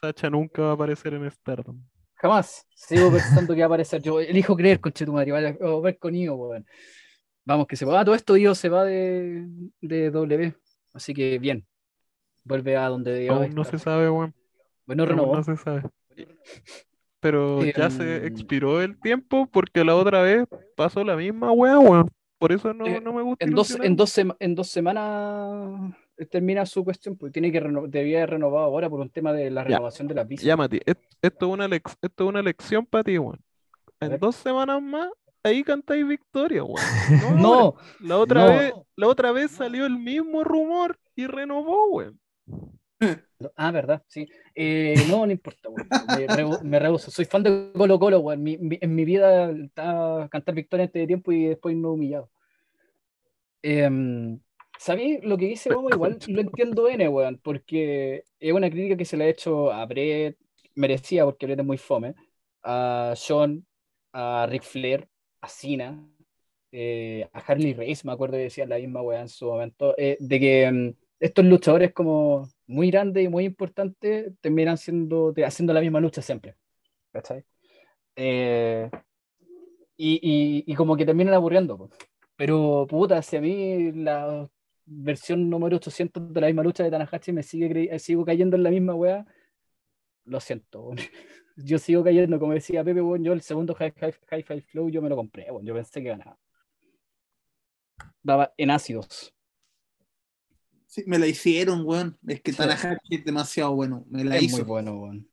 Sacha 0.00 0.30
nunca 0.30 0.62
va 0.62 0.70
a 0.70 0.74
aparecer 0.74 1.14
en 1.14 1.30
Stardom. 1.30 1.80
Jamás. 2.14 2.66
Sigo 2.74 3.10
pensando 3.10 3.54
que 3.54 3.60
va 3.60 3.64
a 3.64 3.66
aparecer. 3.68 4.00
Yo 4.02 4.20
elijo 4.20 4.56
creer, 4.56 4.80
conche 4.80 5.04
tu 5.04 5.12
madre. 5.12 5.32
Vaya 5.32 5.56
a 5.60 5.80
ver 5.80 5.98
con 5.98 6.14
Io, 6.14 6.34
weón. 6.34 6.64
Vamos, 7.44 7.66
que 7.66 7.76
se 7.76 7.84
va. 7.84 8.00
Ah, 8.00 8.04
todo 8.04 8.14
esto 8.14 8.36
Io 8.36 8.54
se 8.54 8.68
va 8.68 8.84
de, 8.84 9.46
de 9.80 10.10
W. 10.10 10.54
Así 10.92 11.12
que 11.12 11.38
bien. 11.38 11.66
Vuelve 12.44 12.76
a 12.76 12.88
donde 12.88 13.28
Aún 13.28 13.54
no 13.54 13.64
se 13.64 13.78
sabe, 13.78 14.08
weón. 14.08 14.34
Bueno, 14.86 15.02
Aún 15.02 15.10
renovó. 15.10 15.36
no 15.36 15.42
se 15.42 15.56
sabe. 15.56 15.82
Pero 17.20 17.64
ya 17.64 17.90
se 17.90 18.18
Em, 18.18 18.26
expiró 18.26 18.82
el 18.82 18.98
tiempo 19.00 19.46
porque 19.50 19.82
la 19.84 19.96
otra 19.96 20.22
vez 20.22 20.46
pasó 20.76 21.02
la 21.04 21.16
misma 21.16 21.52
weá, 21.52 21.78
weón. 21.78 22.10
Por 22.44 22.52
eso 22.52 22.74
no, 22.74 22.84
Eh, 22.84 23.00
no 23.00 23.14
me 23.14 23.22
gusta 23.22 23.42
En 23.42 23.52
dos, 23.54 23.70
en, 23.80 23.96
dos 23.96 24.18
en 24.18 24.54
dos 24.54 24.68
semanas 24.68 25.94
termina 26.30 26.66
su 26.66 26.84
cuestión, 26.84 27.16
pues 27.16 27.32
tiene 27.32 27.50
que 27.50 27.58
reno- 27.58 27.86
debía 27.88 28.18
haber 28.18 28.30
renovado 28.32 28.66
ahora 28.66 28.90
por 28.90 29.00
un 29.00 29.08
tema 29.08 29.32
de 29.32 29.50
la 29.50 29.62
Ya. 29.62 29.68
renovación 29.76 30.08
de 30.08 30.14
la 30.14 30.24
visa. 30.24 30.44
Ya, 30.44 30.54
Mati, 30.54 30.78
esto 30.84 31.00
es 31.22 31.42
una, 31.42 31.64
esto 31.74 31.96
es 32.02 32.20
una 32.28 32.42
lección 32.42 32.84
para 32.84 33.02
ti, 33.02 33.16
weón. 33.16 33.40
En 33.98 34.18
dos 34.18 34.36
semanas 34.36 34.82
más, 34.82 35.08
ahí 35.42 35.64
cantáis 35.64 36.06
victoria, 36.06 36.62
weón. 36.64 36.76
No, 37.50 37.76
La 38.00 38.18
otra 38.18 38.42
no. 38.44 38.58
vez, 38.58 38.74
la 38.94 39.08
otra 39.08 39.32
vez 39.32 39.50
salió 39.50 39.86
el 39.86 39.96
mismo 39.98 40.44
rumor 40.44 40.98
y 41.16 41.26
renovó, 41.26 41.86
weón. 41.92 42.20
ah, 43.56 43.70
verdad, 43.70 44.02
sí. 44.06 44.28
Eh, 44.54 44.94
no, 45.08 45.24
no 45.24 45.32
importa, 45.32 45.70
weón. 45.70 45.88
Me, 46.08 46.26
rehu- 46.28 46.60
me 46.62 46.78
rehuso. 46.78 47.10
Soy 47.10 47.24
fan 47.24 47.42
de 47.42 47.70
Colo 47.74 47.98
Colo, 47.98 48.20
weón. 48.20 48.42
Mi- 48.42 48.58
mi- 48.58 48.78
en 48.82 48.94
mi 48.94 49.06
vida 49.06 49.50
estaba 49.50 50.28
cantar 50.28 50.54
victoria 50.54 50.84
antes 50.84 51.00
de 51.00 51.06
tiempo 51.06 51.32
y 51.32 51.46
después 51.46 51.74
no 51.74 51.92
humillado. 51.92 52.28
Eh, 53.66 53.88
¿Sabéis 54.78 55.24
lo 55.24 55.38
que 55.38 55.46
dice 55.46 55.70
Momo? 55.70 55.88
Igual 55.88 56.18
lo 56.28 56.40
entiendo 56.42 56.86
N, 56.88 57.08
weón, 57.08 57.40
porque 57.42 58.24
es 58.38 58.52
una 58.52 58.68
crítica 58.68 58.96
que 58.96 59.06
se 59.06 59.16
le 59.16 59.24
ha 59.24 59.28
hecho 59.28 59.72
a 59.72 59.86
Brett, 59.86 60.36
merecía 60.74 61.24
porque 61.24 61.46
Brett 61.46 61.60
es 61.60 61.64
muy 61.64 61.78
fome, 61.78 62.14
a 62.62 63.14
Sean, 63.16 63.64
a 64.12 64.46
Ric 64.50 64.62
Flair, 64.64 65.08
a 65.40 65.48
Cena, 65.48 66.06
eh, 66.72 67.26
a 67.32 67.38
Harley 67.38 67.72
Race, 67.72 68.02
me 68.04 68.12
acuerdo 68.12 68.36
que 68.36 68.42
decía 68.42 68.66
la 68.66 68.76
misma 68.76 69.00
weá 69.00 69.22
en 69.22 69.28
su 69.28 69.46
momento, 69.46 69.94
eh, 69.96 70.18
de 70.20 70.40
que 70.40 70.70
mm, 70.70 70.94
estos 71.20 71.44
luchadores 71.46 71.92
como 71.94 72.46
muy 72.66 72.90
grandes 72.90 73.24
y 73.24 73.28
muy 73.28 73.44
importantes 73.44 74.32
terminan 74.42 74.76
siendo, 74.76 75.32
te- 75.32 75.44
haciendo 75.46 75.72
la 75.72 75.80
misma 75.80 76.00
lucha 76.00 76.20
siempre. 76.20 76.56
¿Cachai? 77.12 77.44
Eh, 78.16 78.90
y, 79.96 80.14
y- 80.22 80.64
y 80.70 80.74
como 80.74 80.96
que 80.96 81.06
terminan 81.06 81.32
aburriendo. 81.34 81.78
po. 81.78 81.90
Pero 82.36 82.86
puta, 82.88 83.22
si 83.22 83.36
a 83.36 83.40
mí 83.40 83.92
la 83.92 84.48
versión 84.86 85.48
número 85.48 85.76
800 85.76 86.32
de 86.32 86.40
la 86.40 86.46
misma 86.48 86.62
lucha 86.62 86.82
de 86.84 86.90
Tanahashi 86.90 87.32
me 87.32 87.42
sigue 87.42 87.94
eh, 87.94 87.98
sigo 87.98 88.24
cayendo 88.24 88.56
en 88.56 88.62
la 88.62 88.70
misma 88.70 88.94
weá, 88.94 89.26
lo 90.24 90.40
siento. 90.40 90.90
Yo 91.56 91.78
sigo 91.78 92.02
cayendo, 92.02 92.38
como 92.40 92.52
decía 92.52 92.82
Pepe, 92.82 93.00
weón, 93.00 93.22
yo 93.22 93.32
el 93.32 93.40
segundo 93.40 93.76
High, 93.76 93.92
High, 93.96 94.14
High 94.28 94.42
Five 94.42 94.60
Flow 94.62 94.88
yo 94.90 95.00
me 95.00 95.08
lo 95.08 95.14
compré, 95.14 95.48
weón, 95.52 95.64
yo 95.64 95.72
pensé 95.72 96.02
que 96.02 96.08
ganaba. 96.08 96.36
Daba 98.24 98.52
en 98.56 98.70
ácidos. 98.72 99.32
Sí, 100.86 101.04
me 101.06 101.16
la 101.18 101.28
hicieron, 101.28 101.82
weón. 101.86 102.18
Es 102.26 102.40
que 102.42 102.50
Sí. 102.50 102.58
Tanahashi 102.58 103.14
es 103.16 103.24
demasiado 103.24 103.72
bueno. 103.72 104.04
Me 104.08 104.24
la 104.24 104.36
Es 104.36 104.42
hizo. 104.44 104.56
muy 104.56 104.64
bueno, 104.66 104.98
weón. 105.00 105.28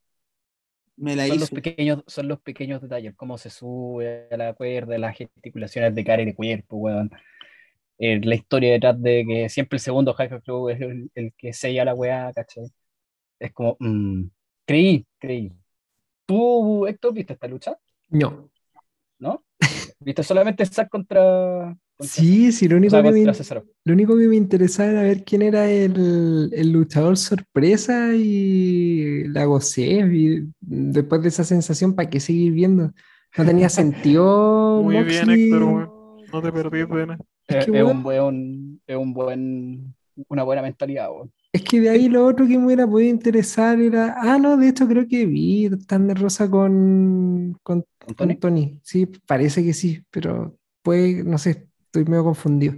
Me 0.96 1.16
la 1.16 1.26
Son 1.26 1.38
los, 1.40 1.50
hizo. 1.50 1.54
pequeños, 1.54 2.02
son 2.06 2.28
los 2.28 2.40
pequeños 2.40 2.80
detalles, 2.82 3.14
cómo 3.16 3.38
se 3.38 3.50
sube 3.50 4.28
a 4.30 4.36
la 4.36 4.54
cuerda, 4.54 4.98
las 4.98 5.16
gesticulaciones 5.16 5.94
de 5.94 6.04
cara 6.04 6.22
y 6.22 6.26
de 6.26 6.34
cuerpo, 6.34 6.76
weón. 6.76 7.10
Eh, 7.98 8.20
la 8.24 8.34
historia 8.34 8.72
detrás 8.72 9.00
de 9.00 9.24
que 9.26 9.48
siempre 9.48 9.76
el 9.76 9.80
segundo 9.80 10.14
Five 10.14 10.40
Flow 10.42 10.70
es 10.70 10.80
el, 10.80 11.10
el 11.14 11.32
que 11.36 11.52
sella 11.52 11.84
la 11.84 11.94
weá, 11.94 12.32
¿cachai? 12.34 12.64
Es 13.38 13.52
como, 13.52 13.76
mm, 13.80 14.24
creí, 14.66 15.06
creí. 15.18 15.52
¿Tú, 16.26 16.86
Héctor, 16.86 17.14
viste 17.14 17.34
esta 17.34 17.48
lucha? 17.48 17.78
No. 18.10 18.50
¿No? 19.18 19.44
¿Viste 20.00 20.22
solamente 20.22 20.66
Zack 20.66 20.88
contra, 20.88 21.20
contra 21.20 21.76
Sí, 22.02 22.52
sí, 22.52 22.68
lo 22.68 22.76
o 22.76 22.78
único, 22.78 22.90
sea, 22.90 23.02
que 23.02 23.10
me, 23.10 23.12
contra 23.12 23.34
Cesaro? 23.34 23.64
lo 23.84 23.92
único 23.94 24.16
que 24.16 24.28
me 24.28 24.36
interesaba 24.36 24.90
era 24.90 25.02
ver 25.02 25.24
quién 25.24 25.42
era 25.42 25.70
el, 25.70 26.50
el 26.52 26.72
luchador 26.72 27.16
sorpresa 27.16 28.14
y 28.14 29.24
la 29.28 29.44
gocé. 29.44 29.82
y 30.12 30.48
después 30.60 31.22
de 31.22 31.28
esa 31.28 31.44
sensación, 31.44 31.94
¿para 31.94 32.10
qué 32.10 32.20
seguir 32.20 32.52
viendo? 32.52 32.92
No 33.36 33.44
tenía 33.44 33.68
sentido. 33.68 34.82
Muy 34.82 35.02
bien. 35.04 35.30
Héctor. 35.30 35.90
No 36.32 36.42
te 36.42 36.52
perdís 36.52 36.88
de 36.88 37.06
nada. 37.06 37.18
Es 37.46 37.66
que, 37.66 37.78
es 37.78 37.84
un 37.84 38.02
buen, 38.02 38.80
es 38.86 38.96
un 38.96 39.12
buen, 39.12 39.94
una 40.28 40.42
buena 40.44 40.62
mentalidad, 40.62 41.10
weón. 41.10 41.32
Es 41.52 41.62
que 41.62 41.80
de 41.80 41.90
ahí 41.90 42.08
lo 42.08 42.24
otro 42.26 42.46
que 42.46 42.56
me 42.58 42.64
hubiera 42.66 42.86
podido 42.86 43.10
interesar 43.10 43.78
era. 43.80 44.14
Ah, 44.18 44.38
no, 44.38 44.56
de 44.56 44.68
hecho 44.68 44.88
creo 44.88 45.06
que 45.06 45.26
vi 45.26 45.68
Thunder 45.86 46.18
Rosa 46.18 46.50
con, 46.50 47.58
con, 47.62 47.84
¿Con 47.98 48.14
con 48.14 48.14
Tony? 48.14 48.36
Tony. 48.36 48.80
Sí, 48.82 49.06
parece 49.26 49.62
que 49.62 49.74
sí, 49.74 50.02
pero 50.10 50.56
puede, 50.82 51.22
no 51.24 51.36
sé, 51.38 51.68
estoy 51.92 52.04
medio 52.06 52.24
confundido. 52.24 52.74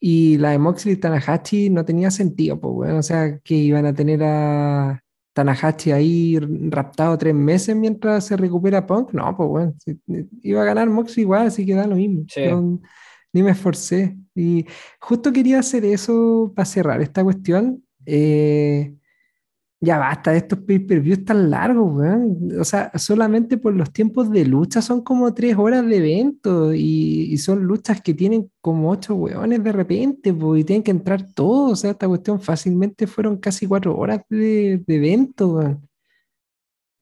Y 0.00 0.36
la 0.38 0.50
de 0.50 0.58
Moxley 0.58 0.94
y 0.94 0.96
Tanahashi 0.98 1.70
no 1.70 1.84
tenía 1.84 2.10
sentido, 2.10 2.60
pues, 2.60 2.74
bueno, 2.74 2.98
o 2.98 3.02
sea, 3.02 3.38
que 3.40 3.54
iban 3.54 3.86
a 3.86 3.94
tener 3.94 4.22
a 4.22 5.02
Tanahashi 5.32 5.90
ahí 5.92 6.38
raptado 6.38 7.16
tres 7.18 7.34
meses 7.34 7.76
mientras 7.76 8.26
se 8.26 8.36
recupera 8.36 8.86
Punk. 8.86 9.12
No, 9.12 9.36
pues, 9.36 9.48
bueno, 9.48 9.74
sí, 9.84 9.98
iba 10.42 10.62
a 10.62 10.64
ganar 10.64 10.88
Moxley 10.88 11.22
igual, 11.22 11.46
así 11.48 11.64
que 11.66 11.74
da 11.74 11.86
lo 11.86 11.96
mismo. 11.96 12.24
Sí. 12.28 12.42
No- 12.46 12.80
ni 13.32 13.42
me 13.42 13.50
esforcé. 13.50 14.16
Y 14.34 14.64
justo 14.98 15.30
quería 15.32 15.58
hacer 15.58 15.84
eso 15.84 16.52
para 16.56 16.64
cerrar 16.64 17.02
esta 17.02 17.22
cuestión. 17.22 17.84
Eh, 18.06 18.94
ya 19.86 19.98
basta 19.98 20.32
de 20.32 20.38
estos 20.38 20.58
pay-per-views 20.58 21.24
tan 21.24 21.48
largos, 21.48 21.94
weón. 21.94 22.60
O 22.60 22.64
sea, 22.64 22.90
solamente 22.96 23.56
por 23.56 23.72
los 23.74 23.92
tiempos 23.92 24.30
de 24.30 24.44
lucha 24.44 24.82
son 24.82 25.02
como 25.02 25.32
tres 25.32 25.56
horas 25.56 25.86
de 25.86 25.96
evento 25.98 26.74
y, 26.74 27.28
y 27.32 27.38
son 27.38 27.62
luchas 27.62 28.00
que 28.02 28.12
tienen 28.12 28.50
como 28.60 28.90
ocho 28.90 29.14
weones 29.14 29.62
de 29.62 29.72
repente, 29.72 30.34
po, 30.34 30.56
y 30.56 30.64
tienen 30.64 30.82
que 30.82 30.90
entrar 30.90 31.32
todos. 31.32 31.72
O 31.72 31.76
sea, 31.76 31.92
esta 31.92 32.08
cuestión 32.08 32.40
fácilmente 32.40 33.06
fueron 33.06 33.36
casi 33.36 33.66
cuatro 33.66 33.96
horas 33.96 34.22
de, 34.28 34.82
de 34.86 34.96
evento, 34.96 35.54
weón. 35.54 35.88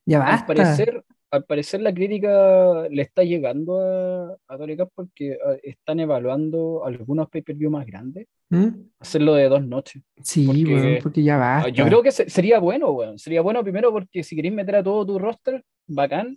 Ya 0.06 0.18
Al 0.18 0.32
basta. 0.32 0.46
parecer, 0.46 1.04
al 1.30 1.44
parecer 1.44 1.80
la 1.80 1.94
crítica 1.94 2.86
le 2.90 3.02
está 3.02 3.24
llegando 3.24 3.80
a, 3.80 4.36
a 4.46 4.86
porque 4.94 5.38
ah, 5.44 5.56
están 5.62 6.00
evaluando 6.00 6.84
algunos 6.84 7.30
pay-per-view 7.30 7.70
más 7.70 7.86
grandes, 7.86 8.28
¿Mm? 8.54 8.90
hacerlo 9.00 9.34
de 9.34 9.48
dos 9.48 9.64
noches. 9.66 10.02
Sí, 10.22 10.46
Porque- 10.46 10.64
weón, 10.64 10.98
porque 11.02 11.22
ya 11.22 11.34
Ah, 11.36 11.38
basta. 11.38 11.68
Yo 11.70 11.84
creo 11.84 12.02
que 12.02 12.10
se- 12.12 12.28
sería 12.30 12.58
bueno, 12.58 12.90
weón. 12.92 13.18
Sería 13.18 13.42
bueno 13.42 13.62
primero 13.62 13.92
porque 13.92 14.22
si 14.22 14.34
queréis 14.34 14.54
meter 14.54 14.76
a 14.76 14.82
todo 14.82 15.04
tu 15.06 15.18
roster, 15.18 15.62
bacán, 15.86 16.36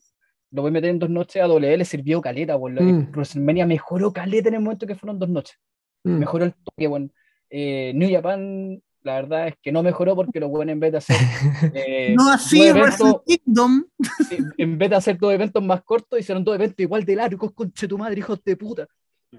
lo 0.51 0.61
voy 0.63 0.69
a 0.69 0.71
meter 0.73 0.89
en 0.89 0.99
dos 0.99 1.09
noches. 1.09 1.41
A 1.41 1.47
W 1.47 1.77
le 1.77 1.85
sirvió 1.85 2.19
caleta, 2.21 2.57
weón. 2.57 2.75
La- 2.75 2.81
Mm. 2.81 3.11
WrestleMania 3.11 3.65
mejoró 3.65 4.11
caleta 4.11 4.49
en 4.49 4.55
el 4.55 4.61
momento 4.61 4.85
que 4.87 4.95
fueron 4.95 5.17
dos 5.19 5.29
noches. 5.29 5.57
Mm. 6.03 6.17
Mejoró 6.19 6.45
el 6.45 6.53
toque, 6.53 6.87
weón. 6.87 7.11
Eh, 7.49 7.93
New 7.95 8.09
Japan, 8.11 8.81
la 9.03 9.13
verdad 9.15 9.47
es 9.47 9.55
que 9.61 9.71
no 9.71 9.81
mejoró 9.81 10.15
porque 10.15 10.39
los 10.41 10.49
buenos 10.49 10.73
en 10.73 10.79
vez 10.81 10.91
de 10.91 10.97
hacer. 10.97 11.15
eh, 11.73 12.13
No 12.17 12.29
así 12.29 12.61
eventos- 12.63 13.21
Kingdom. 13.25 13.85
en- 14.31 14.53
en 14.57 14.77
vez 14.77 14.89
de 14.89 14.95
hacer 14.97 15.17
dos 15.17 15.33
eventos 15.33 15.63
más 15.63 15.81
cortos, 15.83 16.19
hicieron 16.19 16.43
dos 16.43 16.55
eventos 16.55 16.79
igual 16.79 17.05
de 17.05 17.15
largos, 17.15 17.53
conche 17.53 17.87
tu 17.87 17.97
madre, 17.97 18.19
hijos 18.19 18.43
de 18.43 18.57
puta. 18.57 18.87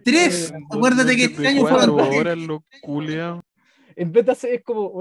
Tres. 0.05 0.51
Eh, 0.51 0.59
Acuérdate 0.71 1.17
que 1.17 1.25
este 1.25 1.47
año 1.49 1.67
fueron. 1.67 2.63
En 3.97 4.13
vez 4.13 4.27
de 4.27 4.33
hacer, 4.33 4.55
es 4.55 4.63
como, 4.63 4.93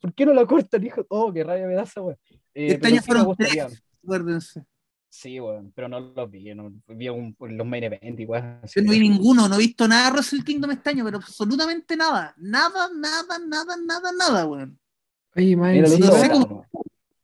¿por 0.00 0.14
qué 0.14 0.26
no 0.26 0.34
la 0.34 0.44
cortan, 0.44 0.84
hijo? 0.84 1.06
Oh, 1.08 1.32
qué 1.32 1.42
rabia 1.42 1.66
me 1.66 1.74
da 1.74 1.84
esa 1.84 2.02
weón. 2.02 2.18
Eh, 2.54 2.72
Este 2.74 2.86
año 2.88 3.00
sí 3.00 3.06
fueron 3.06 3.34
tres. 3.36 3.82
Acuérdense. 4.04 4.64
Sí, 5.08 5.40
weón, 5.40 5.72
pero 5.74 5.88
no 5.88 6.00
los 6.00 6.30
vi, 6.30 6.54
no, 6.54 6.72
vi 6.88 7.08
un- 7.08 7.36
los 7.38 7.66
main 7.66 7.84
event 7.84 8.18
igual. 8.20 8.60
así 8.62 8.80
Yo 8.80 8.84
no 8.86 8.92
vi 8.92 9.00
ninguno, 9.00 9.46
no 9.48 9.54
he 9.56 9.58
visto 9.58 9.86
nada 9.88 10.06
de 10.06 10.12
Wrestle 10.12 10.42
Kingdom 10.44 10.70
este 10.70 10.90
año, 10.90 11.04
pero 11.04 11.18
absolutamente 11.18 11.96
nada. 11.96 12.34
Nada, 12.38 12.88
nada, 12.94 13.38
nada, 13.38 13.76
nada, 13.76 14.10
nada, 14.18 14.46
weón. 14.46 14.78
Oye, 15.34 15.56
más 15.56 15.72
Mira, 15.72 15.88
no 15.88 16.16
sé 16.16 16.30
cómo- 16.30 16.46
weón. 16.46 16.66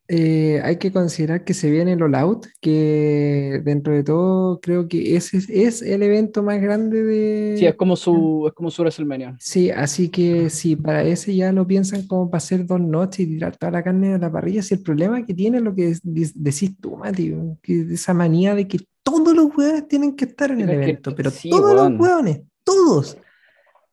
Eh, 0.08 0.60
hay 0.64 0.76
que 0.76 0.90
considerar 0.90 1.44
que 1.44 1.52
se 1.54 1.70
viene 1.70 1.92
el 1.92 2.02
All 2.02 2.14
Out, 2.14 2.46
que 2.60 3.60
dentro 3.64 3.92
de 3.92 4.02
todo 4.02 4.58
creo 4.60 4.88
que 4.88 5.16
ese 5.16 5.38
es, 5.48 5.82
el 5.82 6.02
evento 6.02 6.42
más 6.42 6.60
grande 6.60 7.02
de... 7.02 7.56
Sí, 7.58 7.66
es 7.66 7.74
como 7.74 7.94
su, 7.94 8.44
es 8.48 8.54
como 8.54 8.70
su 8.70 8.82
WrestleMania. 8.82 9.36
Sí, 9.38 9.70
así 9.70 10.08
que 10.08 10.48
si 10.50 10.76
para 10.76 11.02
ese 11.04 11.34
ya 11.36 11.52
lo 11.52 11.66
piensan 11.66 12.06
como 12.06 12.30
para 12.30 12.38
hacer 12.38 12.66
dos 12.66 12.80
noches 12.80 13.20
y 13.20 13.26
tirar 13.26 13.56
toda 13.56 13.72
la 13.72 13.82
carne 13.84 14.14
a 14.14 14.18
la 14.18 14.32
parrilla, 14.32 14.62
si 14.62 14.74
el 14.74 14.82
problema 14.82 15.24
que 15.26 15.34
tiene 15.34 15.58
es 15.58 15.62
lo 15.64 15.74
que 15.74 15.94
de- 16.02 16.30
decís 16.34 16.72
tú, 16.80 16.96
Mati, 16.96 17.34
que 17.62 17.80
esa 17.92 18.14
manía 18.14 18.54
de 18.54 18.66
que 18.66 18.78
todos 19.02 19.34
los 19.36 19.54
hueones 19.56 19.88
tienen 19.88 20.16
que 20.16 20.24
estar 20.24 20.50
en 20.50 20.60
el 20.60 20.66
que- 20.68 20.72
evento, 20.74 21.14
pero 21.14 21.30
sí, 21.30 21.50
todos 21.50 21.74
los 21.74 22.00
hueones, 22.00 22.40
todos. 22.64 23.16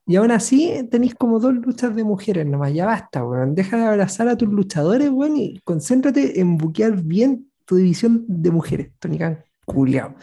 Y 0.07 0.17
aún 0.17 0.31
así 0.31 0.87
tenéis 0.91 1.15
como 1.15 1.39
dos 1.39 1.53
luchas 1.55 1.95
de 1.95 2.03
mujeres 2.03 2.45
nomás, 2.45 2.73
ya 2.73 2.85
basta, 2.85 3.23
weón. 3.25 3.55
Deja 3.55 3.77
de 3.77 3.85
abrazar 3.85 4.27
a 4.27 4.37
tus 4.37 4.49
luchadores, 4.49 5.09
weón, 5.09 5.37
y 5.37 5.59
concéntrate 5.63 6.39
en 6.39 6.57
buquear 6.57 7.01
bien 7.01 7.51
tu 7.65 7.75
división 7.77 8.23
de 8.27 8.51
mujeres, 8.51 8.91
Tony 8.99 9.17
Khan, 9.17 9.43
culiao. 9.65 10.15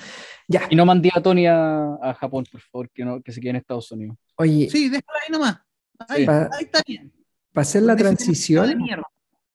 Ya, 0.49 0.63
Y 0.71 0.77
no 0.77 0.85
mandé 0.87 1.11
a 1.15 1.21
Tony 1.21 1.47
a, 1.47 1.95
a 1.95 2.15
Japón, 2.15 2.45
por 2.51 2.61
favor, 2.61 2.91
que, 2.91 3.05
no, 3.05 3.21
que 3.23 3.33
se 3.33 3.41
quede 3.41 3.51
en 3.51 3.57
Estados 3.57 3.91
Unidos. 3.91 4.17
oye, 4.37 4.69
Sí, 4.71 4.89
déjala 4.89 5.19
ahí 5.27 5.33
nomás. 5.33 5.59
Ahí, 6.09 6.25
Sí. 6.25 6.31
ahí 6.31 6.65
está 6.65 6.81
bien. 6.87 7.13
para 7.53 7.63
hacer 7.63 7.83
la 7.83 7.97
transición... 7.97 8.85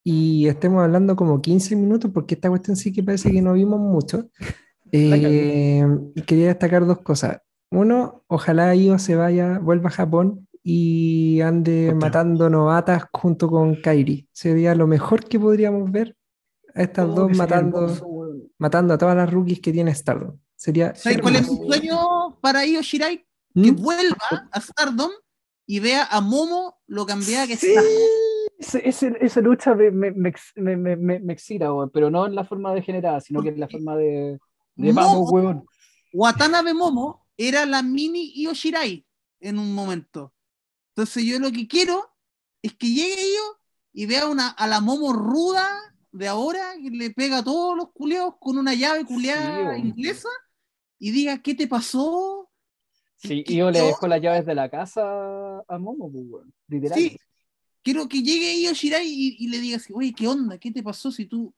y 0.04 0.48
estemos 0.48 0.84
hablando 0.84 1.16
como 1.16 1.41
15 1.41 1.76
minutos, 1.76 2.12
porque 2.14 2.36
esta 2.36 2.49
cuestión 2.49 2.76
sí 2.78 2.91
que 2.91 3.04
parece 3.04 3.32
que 3.32 3.41
no 3.41 3.54
vimos 3.54 3.80
mucho. 3.80 4.30
Eh, 4.91 5.86
quería 6.26 6.48
destacar 6.48 6.86
dos 6.86 6.99
cosas. 6.99 7.40
Uno, 7.69 8.23
ojalá 8.27 8.73
Io 8.76 8.98
se 8.99 9.15
vaya, 9.15 9.60
vuelva 9.60 9.89
a 9.89 9.91
Japón 9.91 10.48
y 10.64 11.41
ande 11.41 11.94
matando 11.95 12.49
novatas 12.49 13.06
junto 13.14 13.49
con 13.49 13.76
Kairi. 13.76 14.27
Sería 14.31 14.73
lo 14.76 14.88
mejor 14.88 15.26
que 15.26 15.39
podríamos 15.39 15.91
ver 15.91 16.15
a 16.73 16.81
estas 16.84 17.14
dos 17.14 17.27
que 17.30 17.35
matando, 17.35 17.84
hermoso, 17.84 18.07
matando 18.57 18.94
a 18.94 18.98
todas 18.98 19.15
las 19.15 19.31
rookies 19.31 19.60
que 19.61 19.72
tiene 19.72 19.94
Stardom. 19.94 20.38
Sería 20.56 20.95
¿Sabes 20.95 21.22
cuál 21.22 21.35
es 21.35 21.49
mi 21.49 21.57
sueño 21.57 22.39
para 22.41 22.65
Io 22.65 22.81
Shirai? 22.81 23.26
Que 23.53 23.72
¿Mm? 23.72 23.76
vuelva 23.76 24.49
a 24.52 24.61
Stardom 24.61 25.11
y 25.65 25.80
vea 25.80 26.06
a 26.06 26.22
Momo 26.22 26.77
lo 26.88 27.06
cambiada 27.06 27.48
que 27.48 27.57
Sí, 27.57 27.68
está. 27.76 28.80
ese- 28.80 29.18
esa 29.19 29.41
lucha 29.41 29.76
me, 29.76 29.91
me, 29.91 30.11
me, 30.11 30.34
me, 30.56 30.77
me, 30.77 30.95
me- 30.95 31.19
me 31.19 31.34
excita, 31.34 31.69
pero 31.94 32.10
no 32.10 32.26
en 32.26 32.35
la 32.35 32.44
forma 32.45 32.73
degenerada, 32.73 33.19
sino 33.22 33.41
que 33.44 33.49
en 33.49 33.60
la 33.60 33.68
forma 33.68 33.95
de, 33.95 34.39
de 34.76 34.94
Momo. 34.94 35.02
vamos, 35.26 35.31
weón. 35.31 35.65
Watanabe 36.14 36.73
Momo 36.73 37.27
era 37.38 37.65
la 37.65 37.84
mini 37.84 38.31
Io 38.35 38.53
Shirai 38.53 39.05
en 39.39 39.59
un 39.59 39.73
momento. 39.73 40.34
Entonces 40.89 41.23
yo 41.26 41.39
lo 41.39 41.51
que 41.51 41.68
quiero 41.68 42.09
es 42.61 42.73
que 42.76 42.88
llegue 42.88 43.22
Io 43.34 43.59
y 43.93 44.05
vea 44.05 44.27
una, 44.27 44.49
a 44.49 44.68
la 44.68 44.81
Momo 44.81 45.14
ruda 45.14 45.68
de 46.11 46.27
ahora 46.27 46.73
que 46.81 46.89
le 46.89 47.11
pega 47.11 47.39
a 47.39 47.43
todos 47.43 47.77
los 47.77 47.91
culeos 47.91 48.35
con 48.39 48.57
una 48.57 48.73
llave 48.73 49.05
culeada 49.05 49.77
Sí, 49.77 49.88
inglesa 49.88 50.30
y 50.99 51.11
diga, 51.11 51.41
¿qué 51.41 51.53
te 51.55 51.68
pasó? 51.68 52.49
Sí, 53.18 53.43
¿Qué- 53.43 53.53
y 53.53 53.57
yo 53.57 53.72
le 53.72 53.80
dejo 53.81 54.07
las 54.07 54.22
llaves 54.22 54.45
de 54.45 54.55
la 54.55 54.69
casa 54.69 55.03
a 55.68 55.77
Momo, 55.77 56.11
pues. 56.11 56.45
Literal. 56.68 56.99
Sí, 56.99 57.18
quiero 57.84 58.07
que 58.07 58.22
llegue 58.22 58.59
Io 58.59 58.73
Shirai 58.73 59.07
y, 59.07 59.35
y 59.39 59.47
le 59.49 59.59
diga 59.59 59.77
así, 59.77 59.93
oye, 59.93 60.14
¿qué 60.14 60.27
onda? 60.27 60.57
¿Qué 60.57 60.72
te 60.72 60.84
pasó 60.84 61.11
si 61.11 61.26
tú, 61.26 61.53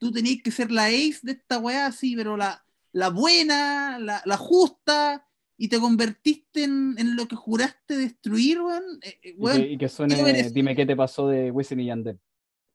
tú 0.00 0.10
tenías 0.12 0.42
que 0.42 0.50
ser 0.50 0.70
la 0.70 0.86
ace 0.86 1.20
de 1.22 1.32
esta 1.32 1.58
weá 1.58 1.86
así, 1.86 2.16
pero 2.16 2.36
la, 2.36 2.64
la 2.92 3.10
buena, 3.10 3.98
la, 3.98 4.22
la 4.24 4.36
justa, 4.36 5.24
y 5.56 5.68
te 5.68 5.80
convertiste 5.80 6.64
en, 6.64 6.94
en 6.98 7.16
lo 7.16 7.26
que 7.26 7.36
juraste 7.36 7.96
destruir, 7.96 8.60
weón? 8.60 8.84
Eh, 9.02 9.18
eh, 9.22 9.34
Y, 9.36 9.48
que, 9.48 9.58
y 9.72 9.78
que 9.78 9.88
suene, 9.88 10.22
ver 10.22 10.52
dime 10.52 10.76
qué 10.76 10.86
te 10.86 10.94
pasó 10.96 11.28
de 11.28 11.50
Wisin 11.50 11.80
y 11.80 11.86
Yandel. 11.86 12.18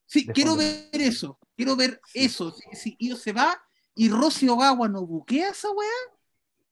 sí, 0.06 0.26
de 0.26 0.34
quiero 0.34 0.52
fondo. 0.52 0.66
ver 0.66 1.02
eso, 1.02 1.40
quiero 1.56 1.76
ver 1.76 2.00
Sí. 2.08 2.26
eso. 2.26 2.52
Si, 2.52 2.76
si 2.76 2.96
Io 3.00 3.16
se 3.16 3.32
va 3.32 3.62
y 3.96 4.10
Rosy 4.10 4.50
Ogawa 4.50 4.88
no 4.90 5.06
buquea 5.06 5.50
esa 5.50 5.70
weá, 5.72 5.90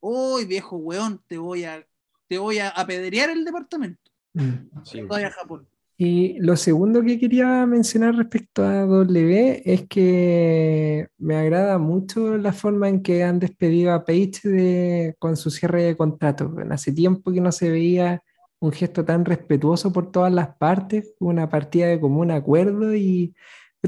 uy, 0.00 0.44
viejo 0.44 0.76
weón, 0.76 1.22
te 1.26 1.38
voy 1.38 1.64
a, 1.64 1.86
te 2.28 2.38
voy 2.38 2.58
a 2.58 2.68
apedrear 2.70 3.30
el 3.30 3.44
departamento. 3.44 4.10
Mm. 4.34 4.84
Sí, 4.84 5.00
Vaya 5.02 5.28
a 5.28 5.30
Japón. 5.30 5.68
Y 6.04 6.36
lo 6.40 6.56
segundo 6.56 7.00
que 7.04 7.16
quería 7.16 7.64
mencionar 7.64 8.16
respecto 8.16 8.64
a 8.64 8.80
W 8.86 9.62
es 9.64 9.86
que 9.88 11.06
me 11.18 11.36
agrada 11.36 11.78
mucho 11.78 12.36
la 12.38 12.52
forma 12.52 12.88
en 12.88 13.02
que 13.04 13.22
han 13.22 13.38
despedido 13.38 13.92
a 13.92 14.04
Page 14.04 14.40
de- 14.42 15.14
con 15.20 15.36
su 15.36 15.48
cierre 15.50 15.84
de 15.84 15.96
contrato. 15.96 16.48
Bueno, 16.48 16.74
hace 16.74 16.90
tiempo 16.92 17.30
que 17.32 17.40
no 17.40 17.52
se 17.52 17.70
veía 17.70 18.20
un 18.58 18.72
gesto 18.72 19.04
tan 19.04 19.24
respetuoso 19.24 19.92
por 19.92 20.10
todas 20.10 20.32
las 20.32 20.56
partes, 20.56 21.14
una 21.20 21.48
partida 21.48 21.86
de 21.86 22.00
común 22.00 22.32
acuerdo 22.32 22.92
y 22.96 23.32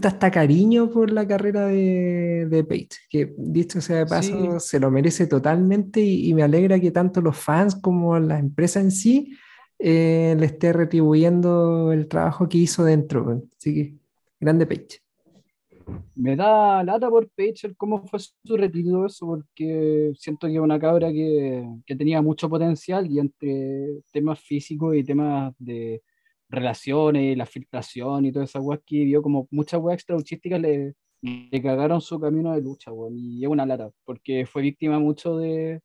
hasta 0.01 0.31
cariño 0.31 0.91
por 0.91 1.11
la 1.11 1.27
carrera 1.27 1.66
de, 1.66 2.47
de 2.49 2.65
Page, 2.65 2.89
que 3.11 3.35
dicho 3.39 3.81
sea 3.81 3.99
de 3.99 4.07
paso, 4.07 4.61
se 4.61 4.78
lo 4.78 4.89
merece 4.91 5.27
totalmente 5.27 6.01
y, 6.01 6.28
y 6.28 6.35
me 6.35 6.43
alegra 6.45 6.78
que 6.78 6.91
tanto 6.93 7.20
los 7.20 7.36
fans 7.36 7.74
como 7.77 8.19
la 8.20 8.39
empresa 8.39 8.81
en 8.81 8.91
sí 8.93 9.36
eh, 9.78 10.36
le 10.38 10.46
esté 10.46 10.72
retribuyendo 10.72 11.92
el 11.92 12.09
trabajo 12.09 12.48
que 12.48 12.59
hizo 12.59 12.84
dentro. 12.84 13.42
Así 13.56 13.74
que, 13.74 13.94
grande 14.40 14.66
Page. 14.66 15.01
Me 16.16 16.36
da 16.36 16.82
lata 16.82 17.10
por 17.10 17.28
Paige 17.30 17.66
el 17.66 17.76
cómo 17.76 18.06
fue 18.06 18.18
su 18.20 18.56
retiro 18.56 19.05
eso, 19.05 19.26
porque 19.26 20.12
siento 20.16 20.46
que 20.46 20.55
es 20.55 20.60
una 20.60 20.78
cabra 20.78 21.12
que, 21.12 21.68
que 21.84 21.96
tenía 21.96 22.22
mucho 22.22 22.48
potencial 22.48 23.10
y 23.10 23.18
entre 23.18 24.01
temas 24.12 24.40
físicos 24.40 24.96
y 24.96 25.05
temas 25.05 25.55
de 25.59 26.02
relaciones, 26.48 27.36
la 27.36 27.46
filtración 27.46 28.24
y 28.24 28.32
todas 28.32 28.51
esas 28.51 28.62
weas 28.62 28.80
que 28.86 29.05
vio 29.05 29.22
como 29.22 29.48
muchas 29.51 29.80
weas 29.80 29.96
extrauchísticas 29.96 30.60
le, 30.60 30.94
le 31.20 31.62
cagaron 31.62 32.01
su 32.01 32.20
camino 32.20 32.52
de 32.52 32.62
lucha, 32.62 32.92
weón, 32.92 33.18
y 33.18 33.42
es 33.44 33.48
una 33.48 33.66
lata, 33.66 33.90
porque 34.05 34.46
fue 34.46 34.62
víctima 34.62 34.98
mucho 34.98 35.36
de, 35.38 35.80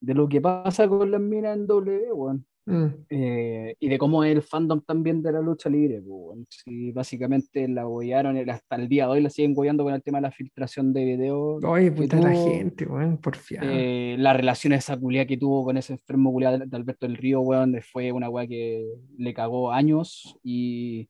de 0.00 0.14
lo 0.14 0.28
que 0.28 0.40
pasa 0.40 0.88
con 0.88 1.10
las 1.10 1.20
minas 1.20 1.56
en 1.56 1.66
W, 1.66 2.12
weón. 2.12 2.46
Mm. 2.66 2.86
Eh, 3.10 3.76
y 3.78 3.88
de 3.88 3.98
cómo 3.98 4.24
es 4.24 4.34
el 4.34 4.42
fandom 4.42 4.80
también 4.80 5.22
de 5.22 5.32
la 5.32 5.40
lucha 5.40 5.68
libre. 5.68 6.00
pues. 6.00 6.46
Sí, 6.48 6.92
básicamente 6.92 7.68
la 7.68 7.84
gollaron, 7.84 8.36
hasta 8.48 8.76
el 8.76 8.88
día 8.88 9.04
de 9.04 9.10
hoy 9.12 9.20
la 9.20 9.28
siguen 9.30 9.54
gollando 9.54 9.84
con 9.84 9.92
el 9.94 10.02
tema 10.02 10.18
de 10.18 10.22
la 10.22 10.30
filtración 10.30 10.92
de 10.92 11.04
videos. 11.04 11.62
Oye, 11.64 11.92
puta 11.92 12.16
la 12.16 12.32
tuvo, 12.32 12.50
gente, 12.50 12.86
weón, 12.86 13.18
porfiado. 13.18 13.68
eh, 13.70 14.16
la 14.18 14.32
relación 14.32 14.72
esa 14.72 14.96
culia 14.98 15.26
que 15.26 15.36
tuvo 15.36 15.64
con 15.64 15.76
ese 15.76 15.92
enfermo 15.94 16.32
culiao 16.32 16.58
de, 16.58 16.66
de 16.66 16.76
Alberto 16.76 17.06
del 17.06 17.16
Río, 17.16 17.40
weón, 17.42 17.78
fue 17.92 18.12
una 18.12 18.30
weá 18.30 18.46
que 18.46 18.86
le 19.18 19.34
cagó 19.34 19.70
años 19.70 20.38
y, 20.42 21.08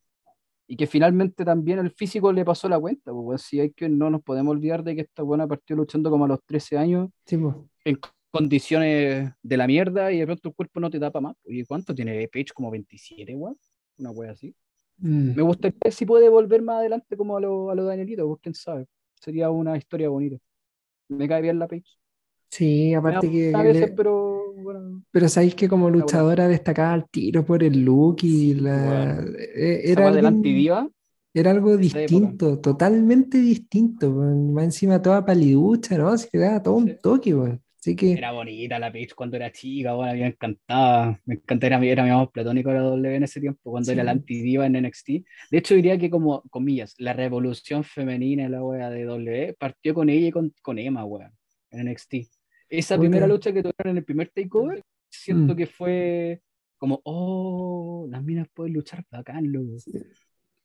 y 0.67 0.77
que 0.77 0.87
finalmente 0.89 1.45
también 1.45 1.79
el 1.79 1.91
físico 1.93 2.33
le 2.33 2.45
pasó 2.45 2.69
la 2.69 2.81
cuenta. 2.81 3.13
Pues. 3.13 3.43
Sí, 3.43 3.61
hay 3.61 3.71
que 3.71 3.89
no 3.89 4.11
nos 4.11 4.23
podemos 4.23 4.51
olvidar 4.53 4.83
de 4.83 4.97
que 4.97 5.03
esta 5.03 5.23
buena 5.23 5.47
partió 5.47 5.77
luchando 5.77 6.11
como 6.11 6.25
a 6.25 6.29
los 6.29 6.41
13 6.45 6.79
años 6.79 7.11
Sí, 7.27 7.37
po. 7.37 7.69
en 7.85 7.97
condiciones 8.35 9.33
de 9.43 9.57
la 9.57 9.67
mierda 9.67 10.13
y 10.13 10.19
de 10.19 10.27
pronto 10.27 10.49
el 10.49 10.55
cuerpo 10.55 10.81
no 10.81 10.91
te 10.91 10.99
da 10.99 11.11
para 11.11 11.23
más. 11.23 11.37
¿Y 11.47 11.65
cuánto 11.65 11.95
tiene 11.95 12.29
Page? 12.29 12.47
Como 12.55 12.71
27, 12.71 13.35
weón. 13.37 13.57
Una 13.99 14.11
wea 14.11 14.33
así. 14.33 14.55
Mm. 14.99 15.35
Me 15.37 15.43
gustaría 15.43 15.79
si 15.91 16.05
puede 16.05 16.29
volver 16.29 16.63
más 16.63 16.79
adelante 16.81 17.17
como 17.17 17.37
a 17.37 17.41
lo, 17.41 17.71
a 17.71 17.75
lo 17.75 17.85
Danielito, 17.85 18.27
pues 18.27 18.41
quién 18.43 18.55
sabe. 18.55 18.87
Sería 19.15 19.51
una 19.51 19.77
historia 19.77 20.09
bonita. 20.09 20.37
Me 21.09 21.29
cae 21.29 21.43
bien 21.43 21.59
la 21.59 21.69
Page. 21.69 21.85
Sí, 22.51 22.95
aparte 22.95 23.31
que, 23.31 23.53
a 23.55 23.63
veces, 23.63 23.91
le- 23.91 23.97
pero 23.97 24.53
bueno. 24.57 25.03
pero 25.11 25.29
sabéis 25.29 25.55
que 25.57 25.69
como 25.69 25.91
luchadora 25.91 26.47
destacaba 26.49 26.93
al 26.93 27.09
tiro 27.11 27.45
por 27.45 27.63
el 27.65 27.85
look 27.85 28.19
y 28.23 28.55
la 28.55 29.17
Bueno. 29.17 29.39
Esa 29.55 30.09
era 30.19 30.29
antidiva, 30.29 30.89
Era 31.35 31.51
algo 31.51 31.71
esa 31.75 31.81
época. 31.81 32.01
distinto, 32.01 32.61
totalmente 32.61 33.39
distinto. 33.39 34.11
Más 34.11 34.65
encima 34.65 35.03
toda 35.03 35.25
paliducha, 35.25 35.99
¿no? 35.99 36.17
Se 36.17 36.29
le 36.33 36.39
daba 36.41 36.63
todo 36.63 36.75
un 36.77 36.97
toque, 37.03 37.35
weón. 37.35 37.61
Así 37.85 37.97
que, 37.97 38.13
era 38.13 38.33
bonita 38.33 38.79
la 38.79 38.91
Page 38.91 39.11
cuando 39.15 39.37
era 39.37 39.53
chica, 39.53 39.93
bueno, 39.93 40.11
a 40.13 40.15
mí 40.15 40.21
me 40.21 40.27
encantaba. 40.29 41.21
Me 41.27 41.35
encantaba, 41.35 41.67
era, 41.67 41.79
mi- 41.79 41.89
era 41.89 42.03
mi 42.03 42.11
amor 42.11 42.31
platónico 42.33 42.71
de 42.71 42.77
la 42.77 42.81
W 42.83 43.15
en 43.17 43.23
ese 43.25 43.41
tiempo, 43.41 43.71
cuando 43.71 43.93
era 43.93 44.03
Sí. 44.03 44.07
la 44.07 44.13
antidiva 44.13 44.65
en 44.67 44.77
NXT. 44.77 45.09
De 45.51 45.59
hecho, 45.59 45.75
diría 45.75 45.99
que 45.99 46.09
como, 46.09 46.43
comillas, 46.51 46.95
la 46.99 47.13
revolución 47.13 47.85
femenina 47.85 48.45
en 48.45 48.53
la 48.53 48.63
wea 48.65 48.89
de 48.89 49.05
W 49.05 49.55
partió 49.59 49.93
con 49.93 50.09
ella 50.09 50.29
y 50.29 50.31
con, 50.33 50.55
con 50.63 50.79
Emma, 50.79 51.05
wea, 51.05 51.31
en 51.71 51.81
NXT. 51.89 52.15
Esa 52.71 52.99
primera 52.99 53.27
lucha 53.27 53.53
que 53.53 53.63
tuvieron 53.63 53.91
en 53.91 53.97
el 53.99 54.05
primer 54.05 54.31
takeover, 54.31 54.83
siento 55.11 55.53
Mm. 55.53 55.57
que 55.57 55.67
fue 55.67 56.41
como, 56.79 57.01
oh, 57.05 58.07
las 58.11 58.23
minas 58.25 58.49
pueden 58.55 58.73
luchar 58.73 59.05
bacán, 59.11 59.53
loco. 59.53 59.77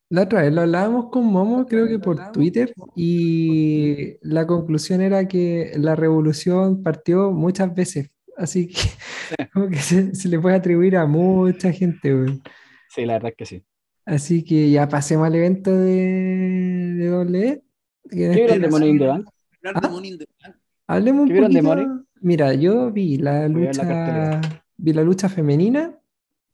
La 0.10 0.24
otra 0.24 0.42
vez 0.44 0.54
lo 0.54 0.62
hablábamos 0.62 1.10
con 1.12 1.26
Momo, 1.26 1.66
creo 1.68 1.88
que 1.88 2.00
por 2.00 2.32
Twitter, 2.32 2.74
y 2.96 4.16
la 4.22 4.46
conclusión 4.48 5.02
era 5.02 5.28
que 5.28 5.72
la 5.78 5.96
revolución 5.96 6.82
partió 6.84 7.32
muchas 7.32 7.74
veces. 7.76 8.10
Así 8.38 8.68
que, 8.68 8.76
como 9.54 9.68
que 9.70 9.78
se, 9.78 10.16
se 10.16 10.28
le 10.30 10.40
puede 10.40 10.56
atribuir 10.56 10.98
a 10.98 11.06
mucha 11.06 11.72
gente, 11.72 12.14
weón. 12.14 12.42
Sí, 12.90 13.06
la 13.06 13.14
verdad 13.14 13.32
es 13.32 13.38
que 13.38 13.46
sí. 13.46 13.64
Así 14.06 14.44
que 14.44 14.72
ya 14.72 14.88
pasemos 14.88 15.28
al 15.28 15.36
evento 15.36 15.72
de, 15.76 16.96
de 16.96 17.62
que 18.10 18.26
en 18.26 18.32
¿Qué 18.32 18.32
este 18.32 18.36
vieron 18.42 18.58
de 18.58 18.62
caso- 18.68 18.72
Money 18.72 18.90
in 18.90 18.98
the 19.00 19.06
Bank? 19.06 19.28
Hablar 19.64 19.82
de 20.18 20.26
Ah. 20.44 20.56
Hablemos 20.88 21.22
un 21.22 21.28
¿Qué 21.28 21.34
vieron 21.34 21.52
de 21.54 21.62
poquito. 21.62 21.76
Money? 21.88 22.04
Mira, 22.22 22.54
yo 22.56 22.92
vi 22.92 23.18
la 23.18 23.48
lucha, 23.48 24.42
vi 24.78 24.94
la 24.94 25.04
lucha 25.04 25.30
femenina, 25.30 25.96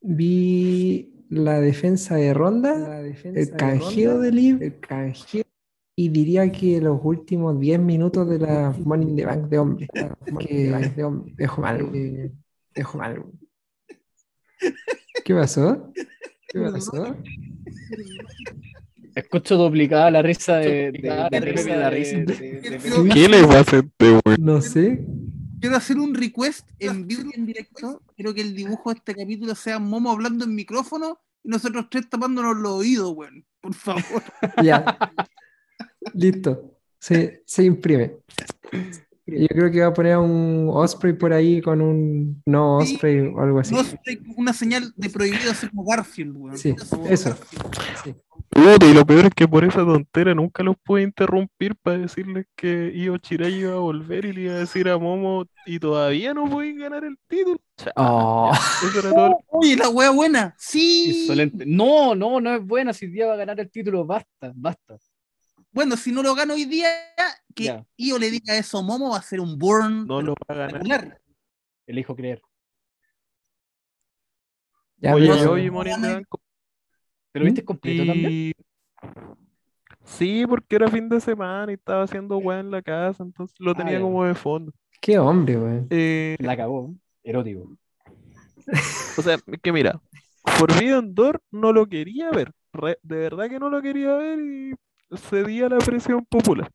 vi 0.02 1.12
la 1.28 1.60
defensa 1.60 2.16
de 2.16 2.32
Ronda, 2.34 3.00
el 3.00 3.50
canjeo 3.56 4.18
de 4.20 4.32
Liv, 4.32 4.62
el 4.62 4.78
canjeo, 4.80 5.44
y 5.96 6.08
diría 6.10 6.50
que 6.52 6.80
los 6.80 7.00
últimos 7.02 7.58
10 7.58 7.80
minutos 7.80 8.28
de 8.28 8.38
la 8.38 8.74
Money 8.84 9.08
in 9.08 9.16
the 9.16 9.24
Bank 9.26 9.48
de 9.48 9.58
hombre, 9.58 9.88
que 10.38 10.68
de 10.94 11.04
hombre, 11.04 11.32
dejo 11.36 11.60
mal, 11.62 11.82
güey, 11.84 12.30
dejo 12.74 12.98
mal. 12.98 13.24
¿Qué 15.24 15.34
pasó? 15.34 15.92
¿Qué 16.48 16.60
pasó? 16.60 17.16
Escucho 19.14 19.56
duplicada 19.56 20.10
la 20.10 20.22
risa 20.22 20.58
de, 20.58 20.92
de, 20.92 21.00
de, 21.30 21.40
de- 21.40 21.52
de- 21.64 21.76
la 21.76 21.90
risa. 21.90 22.18
de- 22.18 22.24
de- 22.24 22.60
de- 22.60 22.78
de- 22.78 23.08
¿Qué 23.14 23.28
le 23.28 23.42
pasa 23.44 23.76
a 23.76 23.80
este 23.80 24.10
weón? 24.24 24.36
No 24.38 24.60
sé. 24.60 25.04
Quiero 25.66 25.78
hacer 25.78 25.98
un 25.98 26.14
request 26.14 26.68
en 26.78 27.08
vivo 27.08 27.28
y 27.34 27.40
en 27.40 27.44
directo. 27.44 28.00
Quiero 28.14 28.32
que 28.32 28.40
el 28.40 28.54
dibujo 28.54 28.90
de 28.90 28.98
este 28.98 29.16
capítulo 29.16 29.52
sea 29.56 29.80
Momo 29.80 30.12
hablando 30.12 30.44
en 30.44 30.54
micrófono 30.54 31.18
y 31.42 31.48
nosotros 31.48 31.86
tres 31.90 32.08
tapándonos 32.08 32.56
los 32.56 32.70
oídos, 32.74 33.12
weón. 33.16 33.44
Por 33.60 33.74
favor. 33.74 34.22
Ya. 34.62 34.96
Listo. 36.14 36.78
Se, 37.00 37.42
se 37.44 37.64
imprime. 37.64 38.18
Yo 39.26 39.48
creo 39.48 39.70
que 39.72 39.80
va 39.80 39.88
a 39.88 39.92
poner 39.92 40.18
un 40.18 40.68
Osprey 40.72 41.14
por 41.14 41.32
ahí 41.32 41.60
con 41.60 41.80
un 41.80 42.40
no 42.46 42.80
Sí. 42.82 42.94
Osprey 42.94 43.18
o 43.26 43.40
algo 43.40 43.58
así. 43.58 43.74
Sé, 44.04 44.20
una 44.36 44.52
señal 44.52 44.92
de 44.94 45.10
prohibido 45.10 45.50
hacer 45.50 45.70
como 45.70 45.84
Garfield, 45.84 46.36
weón. 46.36 46.58
Sí, 46.58 46.76
eso. 47.08 47.30
Garfield. 47.30 48.16
Puta, 48.56 48.86
y 48.86 48.94
lo 48.94 49.04
peor 49.04 49.26
es 49.26 49.34
que 49.34 49.46
por 49.46 49.64
esa 49.64 49.80
tontera 49.84 50.34
nunca 50.34 50.62
los 50.62 50.76
pude 50.78 51.02
interrumpir 51.02 51.76
para 51.76 51.98
decirles 51.98 52.46
que 52.56 52.90
Io 52.94 53.18
Shirai 53.18 53.52
iba 53.52 53.72
a 53.74 53.78
volver 53.80 54.24
y 54.24 54.32
le 54.32 54.40
iba 54.42 54.54
a 54.54 54.58
decir 54.60 54.88
a 54.88 54.96
Momo 54.96 55.44
y 55.66 55.78
todavía 55.78 56.32
no 56.32 56.48
pueden 56.48 56.78
ganar 56.78 57.04
el 57.04 57.18
título. 57.28 57.60
Oh. 57.96 58.50
Eso 58.82 59.00
era 59.00 59.10
todo. 59.10 59.44
Oye, 59.48 59.76
la 59.76 59.90
wea 59.90 60.08
buena. 60.08 60.54
Sí. 60.56 61.20
Insolente. 61.20 61.64
No, 61.66 62.14
no, 62.14 62.40
no 62.40 62.54
es 62.54 62.64
buena. 62.64 62.94
Si 62.94 63.08
día 63.08 63.26
va 63.26 63.34
a 63.34 63.36
ganar 63.36 63.60
el 63.60 63.70
título, 63.70 64.06
basta, 64.06 64.52
basta. 64.54 64.96
Bueno, 65.70 65.94
si 65.98 66.10
no 66.10 66.22
lo 66.22 66.34
gano 66.34 66.54
hoy 66.54 66.64
día, 66.64 66.88
que 67.54 67.64
Ya. 67.64 67.86
Io 67.98 68.18
le 68.18 68.30
diga 68.30 68.56
eso 68.56 68.78
a 68.78 68.82
Momo 68.82 69.10
va 69.10 69.18
a 69.18 69.22
ser 69.22 69.40
un 69.40 69.58
burn 69.58 70.06
No 70.06 70.22
lo 70.22 70.34
va 70.48 70.54
a 70.54 70.68
ganar. 70.68 71.20
Elijo 71.86 72.16
creer. 72.16 72.40
Ya, 74.96 75.14
Oye, 75.14 75.28
pero- 75.28 75.44
yo 75.44 75.54
vi 75.54 75.70
Money 75.70 75.92
in 75.92 76.00
the 76.00 76.12
Bank 76.14 76.26
¿Te 77.36 77.40
lo 77.40 77.44
viste 77.44 77.64
completo 77.66 78.06
también? 78.06 78.54
Sí, 80.04 80.46
porque 80.48 80.76
era 80.76 80.88
fin 80.88 81.06
de 81.06 81.20
semana 81.20 81.70
y 81.70 81.74
estaba 81.74 82.04
haciendo 82.04 82.38
weá 82.38 82.60
en 82.60 82.70
la 82.70 82.80
casa, 82.80 83.22
entonces 83.22 83.54
lo 83.60 83.72
Ah, 83.72 83.74
tenía 83.74 84.00
como 84.00 84.24
de 84.24 84.34
fondo. 84.34 84.72
Qué 85.02 85.18
hombre, 85.18 85.58
weón. 85.58 85.86
Eh, 85.90 86.36
La 86.40 86.56
cagó. 86.56 86.94
Erótico. 87.22 87.76
o 89.18 89.22
sea, 89.22 89.38
que 89.62 89.70
mira, 89.70 90.00
Forbidden 90.44 91.14
Door 91.14 91.42
no 91.50 91.74
lo 91.74 91.86
quería 91.86 92.30
ver, 92.30 92.52
re- 92.72 92.98
de 93.02 93.16
verdad 93.16 93.50
que 93.50 93.58
no 93.58 93.68
lo 93.68 93.82
quería 93.82 94.14
ver 94.14 94.38
y 94.40 94.74
cedía 95.14 95.66
a 95.66 95.68
la 95.68 95.78
presión 95.78 96.24
popular. 96.24 96.70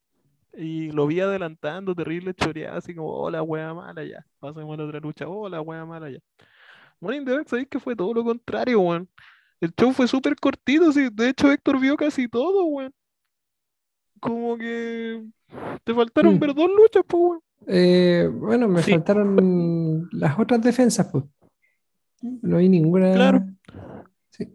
Y 0.55 0.91
lo 0.91 1.07
vi 1.07 1.21
adelantando, 1.21 1.95
terrible 1.95 2.35
choreada, 2.35 2.77
así 2.77 2.93
como, 2.93 3.09
hola, 3.09 3.41
wea 3.41 3.73
mala 3.73 4.03
ya, 4.03 4.23
pasemos 4.39 4.75
a 4.75 4.77
la 4.83 4.87
otra 4.87 4.99
lucha, 4.99 5.27
hola, 5.27 5.59
wea 5.61 5.85
mala 5.85 6.11
ya. 6.11 6.19
The 6.99 7.23
Bank, 7.35 7.47
¿sabéis 7.47 7.67
que 7.67 7.79
fue 7.79 7.95
todo 7.95 8.13
lo 8.13 8.23
contrario, 8.23 8.79
weón? 8.79 9.09
El 9.61 9.71
show 9.79 9.91
fue 9.93 10.07
súper 10.07 10.35
cortito, 10.35 10.91
sí, 10.91 11.07
de 11.11 11.29
hecho 11.29 11.51
Héctor 11.51 11.79
vio 11.79 11.95
casi 11.95 12.27
todo, 12.27 12.65
weón. 12.65 12.91
Como 14.19 14.57
que 14.57 15.23
te 15.83 15.93
faltaron 15.93 16.35
Mm. 16.35 16.39
ver 16.39 16.53
dos 16.53 16.69
luchas, 16.69 17.03
pues, 17.07 17.21
weón. 17.23 17.39
Eh, 17.67 18.27
bueno, 18.33 18.67
me 18.67 18.81
Sí. 18.81 18.91
faltaron 18.91 20.09
las 20.11 20.37
otras 20.39 20.61
defensas, 20.61 21.07
pues. 21.11 21.23
No 22.41 22.57
hay 22.57 22.69
ninguna. 22.69 23.13
Claro. 23.13 23.43
Sí, 24.29 24.47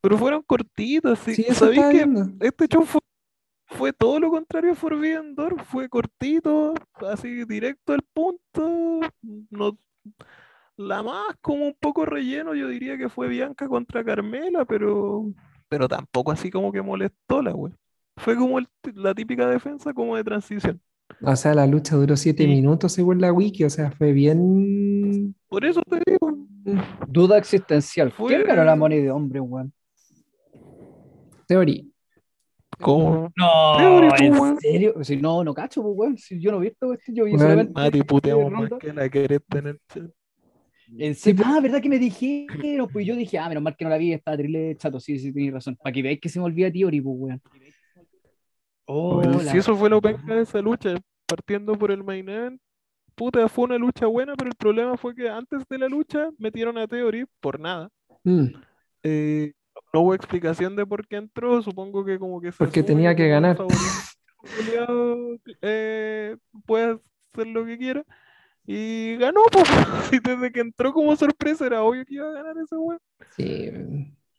Pero 0.00 0.18
fueron 0.18 0.42
cortitas, 0.42 1.18
sí. 1.20 1.34
sí, 1.34 1.44
¿Sabéis 1.54 1.80
que 1.82 1.92
viendo. 1.92 2.26
este 2.44 2.66
show 2.68 2.84
fue, 2.84 3.00
fue 3.66 3.92
todo 3.94 4.20
lo 4.20 4.30
contrario 4.30 4.72
a 4.72 4.74
Forbidden 4.76 5.34
Door? 5.34 5.64
Fue 5.64 5.88
cortito, 5.88 6.74
así 7.10 7.44
directo 7.46 7.94
al 7.94 8.02
punto. 8.12 9.00
No, 9.50 9.78
la 10.76 11.02
más 11.02 11.36
como 11.40 11.66
un 11.66 11.76
poco 11.78 12.04
relleno, 12.04 12.54
yo 12.54 12.68
diría 12.68 12.96
que 12.98 13.08
fue 13.08 13.28
Bianca 13.28 13.68
contra 13.68 14.04
Carmela, 14.04 14.64
pero, 14.64 15.26
pero 15.68 15.88
tampoco 15.88 16.32
así 16.32 16.50
como 16.50 16.72
que 16.72 16.82
molestó 16.82 17.42
la 17.42 17.54
wea. 17.54 17.74
Fue 18.16 18.36
como 18.36 18.58
el- 18.58 18.68
la 18.94 19.14
típica 19.14 19.48
defensa 19.48 19.92
como 19.92 20.16
de 20.16 20.24
transición. 20.24 20.80
O 21.22 21.36
sea, 21.36 21.54
la 21.54 21.66
lucha 21.66 21.96
duró 21.96 22.16
siete 22.16 22.44
Sí. 22.44 22.48
minutos 22.48 22.92
según 22.92 23.20
la 23.20 23.32
wiki, 23.32 23.64
o 23.64 23.70
sea, 23.70 23.90
fue 23.92 24.12
bien. 24.12 25.34
Por 25.48 25.64
eso 25.64 25.82
te 25.82 26.00
digo, 26.06 26.38
Duda 27.08 27.36
existencial. 27.36 28.10
Fue- 28.10 28.28
¿Quién 28.34 28.44
ganó 28.44 28.64
la 28.64 28.74
money 28.74 29.02
de 29.02 29.10
hombre, 29.10 29.38
weón? 29.40 29.70
Teoría. 31.46 31.82
como 32.80 33.30
No, 33.36 34.08
pues, 34.08 34.20
¿en 34.22 34.32
weón. 34.32 34.58
serio? 34.58 34.94
Si 35.04 35.16
no, 35.16 35.44
no 35.44 35.54
cacho, 35.54 35.82
pues, 35.82 35.94
weón. 35.96 36.18
Si 36.18 36.40
yo 36.40 36.50
no 36.50 36.56
he 36.58 36.62
visto 36.68 36.92
esto, 36.92 37.12
yo 37.12 37.24
vi 37.24 37.38
solamente. 37.38 37.72
Mati 37.72 38.02
puteamos 38.02 38.50
más 38.50 38.70
que 38.80 38.92
la 38.92 39.08
querés 39.08 39.40
tener. 39.48 39.78
En. 40.98 41.14
Ah, 41.44 41.60
¿verdad 41.60 41.80
que 41.80 41.88
me 41.88 41.98
dijeron? 41.98 42.88
Pues 42.92 43.06
yo 43.06 43.16
dije, 43.16 43.38
ah, 43.38 43.48
menos 43.48 43.62
mal 43.62 43.76
que 43.76 43.84
no 43.84 43.90
la 43.90 43.98
vi, 43.98 44.12
estaba 44.12 44.36
terrible 44.36 44.76
chato. 44.76 45.00
Sí, 45.00 45.18
sí, 45.18 45.32
tienes 45.32 45.54
razón. 45.54 45.76
Para 45.76 45.92
que 45.92 46.02
veáis 46.02 46.20
que 46.20 46.28
se 46.28 46.38
me 46.38 46.44
olvida 46.44 46.70
Theory, 46.70 47.00
pues, 47.00 47.16
weón. 47.18 47.42
Oh, 48.86 49.22
si 49.40 49.56
eso 49.56 49.74
fue 49.76 49.88
lo 49.88 50.00
penca 50.00 50.34
de 50.34 50.42
esa 50.42 50.60
lucha, 50.60 50.94
partiendo 51.26 51.78
por 51.78 51.90
el 51.90 52.04
main 52.04 52.28
event, 52.28 52.60
puta, 53.14 53.48
fue 53.48 53.64
una 53.64 53.78
lucha 53.78 54.06
buena, 54.06 54.34
pero 54.36 54.50
el 54.50 54.56
problema 54.56 54.96
fue 54.96 55.14
que 55.14 55.28
antes 55.28 55.62
de 55.68 55.78
la 55.78 55.88
lucha 55.88 56.28
metieron 56.38 56.76
a 56.76 56.86
Theory 56.86 57.24
por 57.40 57.58
nada. 57.58 57.88
Mm, 58.24 58.48
Eh, 59.02 59.52
no 59.92 60.00
hubo 60.00 60.14
explicación 60.14 60.76
de 60.76 60.86
por 60.86 61.06
qué 61.06 61.16
entró, 61.16 61.62
supongo 61.62 62.04
que 62.04 62.18
como 62.18 62.40
que 62.40 62.52
se 62.52 62.58
Porque 62.58 62.82
tenía 62.82 63.14
que 63.14 63.28
ganar. 63.28 63.56
favorito 63.56 65.40
eh, 65.62 66.36
puede 66.66 66.98
hacer 67.32 67.46
lo 67.46 67.64
que 67.64 67.78
quiera. 67.78 68.04
Y 68.66 69.16
ganó, 69.16 69.40
pues. 69.52 69.64
Y 70.12 70.18
desde 70.20 70.52
que 70.52 70.60
entró 70.60 70.92
como 70.92 71.14
sorpresa 71.16 71.66
era 71.66 71.82
obvio 71.82 72.04
que 72.04 72.14
iba 72.14 72.28
a 72.28 72.32
ganar 72.32 72.56
ese 72.58 72.76
weón. 72.76 72.98
sí. 73.36 73.70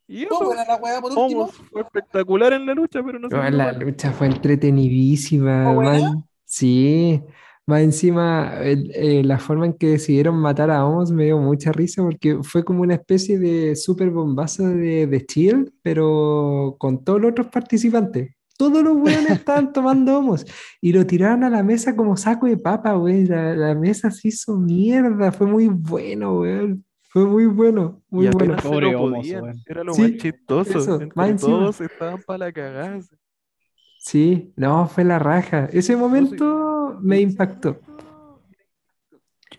Y 0.07 0.26
¿Cómo 0.27 0.41
eso, 0.41 0.45
buena 0.49 0.65
la 0.65 0.76
weá 0.76 1.02
por 1.02 1.18
último? 1.18 1.47
Fue 1.47 1.81
espectacular 1.81 2.53
en 2.53 2.68
la 2.68 2.76
lucha, 2.76 3.02
pero 3.03 3.18
no 3.18 3.27
se 3.27 3.35
vio 3.35 3.49
la 3.49 3.72
lucha 3.72 4.11
fue 4.11 4.27
entretenidísima. 4.27 6.23
Sí, 6.43 7.23
más 7.65 7.81
encima 7.81 8.53
el- 8.61 8.91
eh, 8.93 9.23
la 9.23 9.39
forma 9.39 9.65
en 9.65 9.73
que 9.73 9.88
decidieron 9.88 10.35
matar 10.38 10.69
a 10.69 10.85
Omos 10.85 11.11
me 11.11 11.26
dio 11.26 11.39
mucha 11.39 11.72
risa 11.72 12.03
porque 12.03 12.38
fue 12.43 12.64
como 12.64 12.81
una 12.84 12.93
especie 12.93 13.39
de 13.39 13.76
super 13.76 14.11
bombazo 14.11 14.68
de, 14.68 15.07
de 15.07 15.26
Shield, 15.27 15.72
pero 15.81 16.76
con 16.77 17.03
todos 17.03 17.19
los 17.19 17.31
otros 17.31 17.47
participantes. 17.47 18.34
Todos 18.57 18.84
los 18.84 18.95
weones 18.95 19.30
estaban 19.32 19.73
tomando 19.73 20.18
Homos 20.18 20.45
y 20.82 20.94
lo 20.94 21.06
tiraron 21.06 21.44
a 21.44 21.49
la 21.49 21.61
mesa 21.64 21.95
como 21.95 22.15
saco 22.18 22.45
de 22.48 22.57
papa, 22.57 22.94
güey. 22.94 23.26
La, 23.26 23.53
la 23.56 23.76
mesa 23.76 24.11
se 24.11 24.30
hizo 24.30 24.57
mierda, 24.57 25.32
fue 25.32 25.48
muy 25.48 25.68
bueno, 25.68 26.40
weón. 26.40 26.86
Fue 27.02 27.26
muy 27.26 27.45
bueno, 27.45 28.02
muy 28.10 28.27
Y 28.27 28.30
bueno. 28.30 28.56
Pobre 28.61 28.91
lo 28.91 29.02
Omos, 29.03 29.19
podían, 29.19 29.44
weón. 29.44 29.61
Era 29.65 29.84
lo 29.84 29.94
Sí, 29.94 30.02
más 30.02 30.11
chistoso. 30.18 30.80
eso, 30.80 30.99
más 31.15 31.30
encima. 31.30 31.52
todos 31.60 31.82
estaban 31.82 32.22
para 32.26 32.38
la 32.40 32.52
cagada. 32.52 32.99
Sí, 33.99 34.53
no, 34.56 34.88
fue 34.88 35.03
la 35.03 35.18
raja. 35.19 35.68
Ese 35.72 35.95
momento 35.95 36.98
me 37.02 37.19
impactó. 37.22 37.80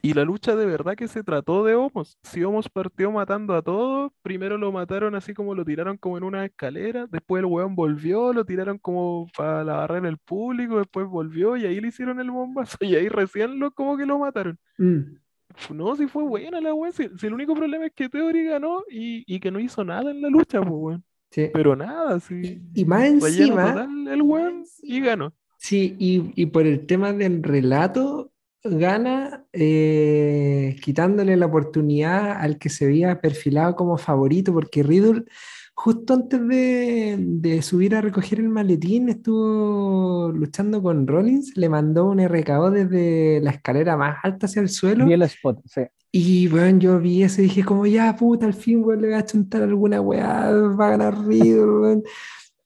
Y 0.06 0.12
la 0.14 0.24
lucha 0.24 0.54
de 0.54 0.66
verdad 0.66 0.94
que 0.94 1.08
se 1.08 1.24
trató 1.24 1.64
de 1.64 1.74
Homos. 1.74 2.16
Si 2.22 2.44
Homos 2.44 2.68
partió 2.68 3.10
matando 3.10 3.54
a 3.54 3.62
todos, 3.62 4.12
primero 4.22 4.56
lo 4.58 4.70
mataron 4.70 5.14
así 5.14 5.34
como 5.34 5.54
lo 5.54 5.64
tiraron 5.64 5.96
como 5.96 6.16
en 6.18 6.24
una 6.24 6.44
escalera, 6.44 7.06
después 7.10 7.40
el 7.40 7.46
weón 7.46 7.74
volvió, 7.74 8.32
lo 8.32 8.44
tiraron 8.44 8.78
como 8.78 9.26
para 9.36 9.64
la 9.64 9.74
barrera 9.76 10.06
del 10.06 10.18
público, 10.18 10.78
después 10.78 11.06
volvió 11.08 11.56
y 11.56 11.64
ahí 11.66 11.80
le 11.80 11.88
hicieron 11.88 12.20
el 12.20 12.30
bombazo 12.30 12.76
y 12.80 12.94
ahí 12.94 13.08
recién 13.08 13.58
lo 13.58 13.70
como 13.72 13.96
que 13.96 14.06
lo 14.06 14.18
mataron. 14.18 14.58
Mm, 14.78 15.00
No, 15.74 15.96
si 15.96 16.06
fue 16.06 16.22
buena 16.24 16.60
la 16.60 16.74
weón. 16.74 16.92
Si, 16.92 17.08
si 17.18 17.26
el 17.26 17.34
único 17.34 17.54
problema 17.54 17.86
es 17.86 17.92
que 17.94 18.08
Theory 18.08 18.44
ganó 18.44 18.82
y, 18.90 19.24
y 19.26 19.40
que 19.40 19.50
no 19.50 19.58
hizo 19.60 19.84
nada 19.84 20.10
en 20.10 20.22
la 20.22 20.28
lucha, 20.28 20.60
pues 20.60 20.70
weón. 20.72 21.04
sí. 21.30 21.50
Pero 21.52 21.74
nada, 21.76 22.20
sí. 22.20 22.62
Y 22.74 22.84
más 22.84 23.04
encima, 23.04 23.72
total 23.72 24.08
el 24.08 24.22
weón 24.22 24.64
y 24.82 25.00
ganó. 25.00 25.32
sí, 25.56 25.96
y, 25.98 26.32
y 26.40 26.46
por 26.46 26.66
el 26.66 26.86
tema 26.86 27.12
del 27.12 27.42
relato, 27.42 28.32
gana 28.70 29.44
eh, 29.52 30.76
quitándole 30.82 31.36
la 31.36 31.47
oportunidad 31.47 32.32
al 32.32 32.59
que 32.59 32.68
se 32.68 32.86
había 32.86 33.20
perfilado 33.20 33.76
como 33.76 33.98
favorito, 33.98 34.52
porque 34.52 34.82
Riddle, 34.82 35.24
justo 35.74 36.14
antes 36.14 36.47
de, 36.48 37.16
de 37.18 37.62
subir 37.62 37.94
a 37.94 38.01
recoger 38.01 38.40
el 38.40 38.48
maletín, 38.48 39.09
estuvo 39.09 40.30
luchando 40.32 40.82
con 40.82 41.06
Rollins, 41.06 41.56
le 41.56 41.68
mandó 41.68 42.06
un 42.06 42.20
RKO 42.20 42.70
desde 42.70 43.40
la 43.40 43.51
escalera 43.51 43.97
más 43.97 44.18
alta 44.22 44.47
hacia 44.47 44.62
el 44.62 44.68
suelo. 44.68 45.06
Vi 45.06 45.12
el 45.12 45.22
spot, 45.22 45.60
sí. 45.66 45.82
Y 46.12 46.48
bueno, 46.48 46.78
yo 46.78 46.98
vi 46.98 47.24
eso 47.24 47.43
y 47.43 47.44
dije 47.44 47.62
como 47.62 47.84
ya 47.84 48.16
puta, 48.16 48.47
al 48.47 48.55
fin 48.55 48.82
weón, 48.82 49.02
le 49.02 49.09
voy 49.09 49.16
a 49.16 49.24
chuntar 49.26 49.62
alguna 49.62 50.01
weá, 50.01 50.51
va 50.51 50.86
a 50.86 50.90
ganar 50.90 51.26
Riddle, 51.26 51.80
weón. 51.80 52.02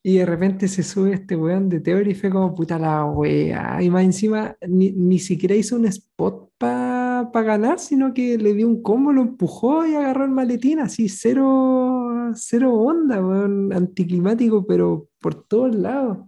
Y 0.03 0.17
de 0.17 0.25
repente 0.27 0.67
se 0.67 0.83
sube 0.83 1.13
este 1.13 1.37
weón 1.37 1.69
de 1.69 1.81
Theory 1.81 2.13
y 2.13 2.15
fue 2.15 2.31
como 2.31 2.55
puta 2.55 2.79
la 2.79 3.05
weá. 3.05 3.83
Y 3.83 3.91
más 3.91 4.03
encima 4.05 4.57
ni, 4.67 4.93
ni 4.93 5.19
siquiera 5.19 5.55
hizo 5.55 5.77
un 5.77 5.85
spot 5.87 6.51
para 6.57 7.31
ganar, 7.33 7.79
sino 7.79 8.15
que 8.15 8.39
le 8.39 8.55
dio 8.55 8.67
un 8.67 8.83
combo, 8.83 9.13
lo 9.13 9.21
empujó 9.23 9.87
y 9.87 9.95
agarró 9.95 10.25
el 10.25 10.31
maletín, 10.31 10.79
así 10.81 11.09
cero, 11.09 12.33
cero 12.35 12.73
onda, 12.75 13.21
weón, 13.21 13.73
anticlimático, 13.75 14.67
pero 14.67 15.09
por 15.21 15.35
todos 15.47 15.75
lados. 15.75 16.19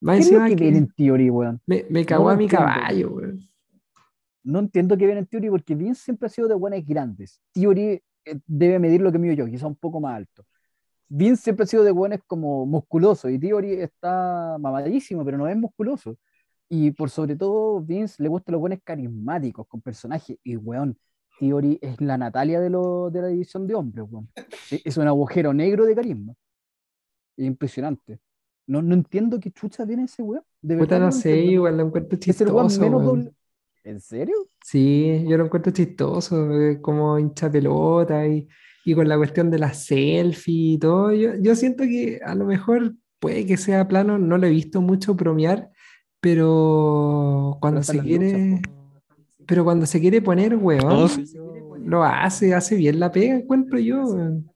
Más 0.00 0.18
¿Qué 0.18 0.22
es 0.22 0.32
lo 0.32 0.44
que 0.44 0.56
que 0.56 0.68
en 0.68 0.88
Theory, 0.88 1.30
weón? 1.30 1.60
me, 1.66 1.86
me 1.90 2.04
cagó 2.04 2.24
lo 2.24 2.30
a 2.30 2.36
mi 2.36 2.44
entiendo. 2.44 2.66
caballo, 2.66 3.10
weón. 3.14 3.40
No 4.44 4.60
entiendo 4.60 4.96
qué 4.96 5.06
ven 5.06 5.18
en 5.18 5.26
Theory 5.26 5.50
porque 5.50 5.74
Vince 5.74 6.04
siempre 6.04 6.26
ha 6.26 6.30
sido 6.30 6.46
de 6.46 6.54
buenas 6.54 6.86
grandes. 6.86 7.40
Theory 7.52 8.00
eh, 8.24 8.38
debe 8.46 8.78
medir 8.78 9.00
lo 9.00 9.10
que 9.10 9.18
mido 9.18 9.34
yo, 9.34 9.46
quizá 9.46 9.66
un 9.66 9.74
poco 9.74 10.00
más 10.00 10.14
alto. 10.16 10.44
Vince 11.08 11.42
siempre 11.42 11.64
ha 11.64 11.66
sido 11.66 11.84
de 11.84 11.92
buenos 11.92 12.20
como 12.26 12.66
musculoso 12.66 13.28
y 13.28 13.38
Theory 13.38 13.74
está 13.74 14.56
mamadísimo, 14.58 15.24
pero 15.24 15.38
no 15.38 15.46
es 15.48 15.56
musculoso. 15.56 16.16
Y 16.68 16.90
por 16.90 17.10
sobre 17.10 17.36
todo, 17.36 17.80
Vince 17.80 18.22
le 18.22 18.28
gustan 18.28 18.54
los 18.54 18.60
buenos 18.60 18.80
carismáticos, 18.82 19.66
con 19.68 19.80
personajes. 19.80 20.36
Y 20.42 20.56
weón, 20.56 20.98
Theory 21.38 21.78
es 21.80 22.00
la 22.00 22.18
Natalia 22.18 22.60
de, 22.60 22.70
lo, 22.70 23.08
de 23.10 23.22
la 23.22 23.28
división 23.28 23.66
de 23.66 23.74
hombres, 23.76 24.04
weón. 24.10 24.28
Sí, 24.64 24.80
Es 24.84 24.96
un 24.96 25.06
agujero 25.06 25.52
negro 25.54 25.84
de 25.86 25.94
carisma. 25.94 26.34
Es 27.36 27.46
impresionante. 27.46 28.18
No, 28.66 28.82
no 28.82 28.94
entiendo 28.94 29.38
qué 29.38 29.52
chucha 29.52 29.84
viene 29.84 30.04
ese 30.04 30.22
weón. 30.22 30.42
De 30.60 30.74
verdad 30.74 30.98
no 30.98 31.06
lo 31.06 31.12
sé, 31.12 31.36
igual 31.44 31.76
lo 31.76 31.84
encuentro 31.86 32.18
Es 32.18 32.26
el 32.26 32.34
chistoso. 32.34 32.80
menos 32.80 33.04
doble- 33.04 33.32
¿En 33.84 34.00
serio? 34.00 34.34
Sí, 34.64 35.24
yo 35.28 35.36
lo 35.36 35.44
encuentro 35.44 35.72
chistoso, 35.72 36.50
eh, 36.60 36.80
como 36.80 37.16
hincha 37.20 37.48
pelota 37.48 38.26
y, 38.26 38.48
y 38.86 38.94
con 38.94 39.08
la 39.08 39.16
cuestión 39.16 39.50
de 39.50 39.58
la 39.58 39.74
selfie 39.74 40.74
y 40.74 40.78
todo. 40.78 41.12
Yo, 41.12 41.30
yo 41.40 41.54
siento 41.56 41.82
que 41.84 42.20
a 42.24 42.34
lo 42.36 42.44
mejor 42.46 42.94
puede 43.18 43.44
que 43.44 43.56
sea 43.56 43.88
plano, 43.88 44.16
no 44.16 44.38
lo 44.38 44.46
he 44.46 44.50
visto 44.50 44.80
mucho 44.80 45.14
bromear, 45.14 45.70
pero 46.20 47.58
cuando 47.60 47.82
se 47.82 47.94
las 47.94 48.04
quiere, 48.06 48.32
luchas, 48.50 48.60
pero 49.46 49.64
cuando 49.64 49.86
se 49.86 50.00
quiere 50.00 50.22
poner 50.22 50.54
weón, 50.56 50.86
No, 50.88 51.08
sí. 51.08 51.24
lo 51.84 52.04
hace, 52.04 52.54
hace 52.54 52.76
bien 52.76 53.00
la 53.00 53.10
pega, 53.10 53.34
encuentro 53.36 53.78
yo. 53.78 54.04
weón. 54.04 54.50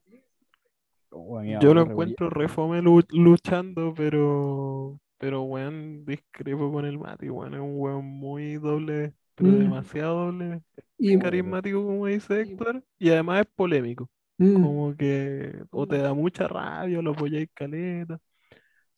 Ya, 1.45 1.59
Yo 1.59 1.73
lo 1.73 1.81
encuentro 1.81 2.29
re 2.29 2.47
fome 2.47 2.81
lu- 2.81 3.03
luchando, 3.11 3.93
pero, 3.95 4.97
pero 5.17 5.41
weón, 5.43 6.05
discrepo 6.05 6.71
con 6.71 6.85
el 6.85 6.97
Mati, 6.97 7.29
weón, 7.29 7.53
es 7.53 7.59
un 7.59 7.73
weón 7.79 8.05
muy 8.05 8.53
doble, 8.55 9.13
pero 9.35 9.49
Mm. 9.51 9.59
demasiado 9.59 10.25
doble, 10.31 10.61
Y, 10.97 11.17
carismático 11.17 11.83
como 11.83 12.05
dice 12.05 12.41
Héctor, 12.41 12.83
y 12.99 13.09
además 13.09 13.41
es 13.41 13.47
polémico, 13.55 14.07
mm, 14.41 14.55
como 14.59 14.95
que 14.95 15.63
o 15.71 15.87
te 15.87 15.97
da 15.99 16.13
mucha 16.13 16.47
rabia 16.47 16.99
o 16.99 17.01
lo 17.01 17.11
apoyáis 17.11 17.49
caleta, 17.53 18.19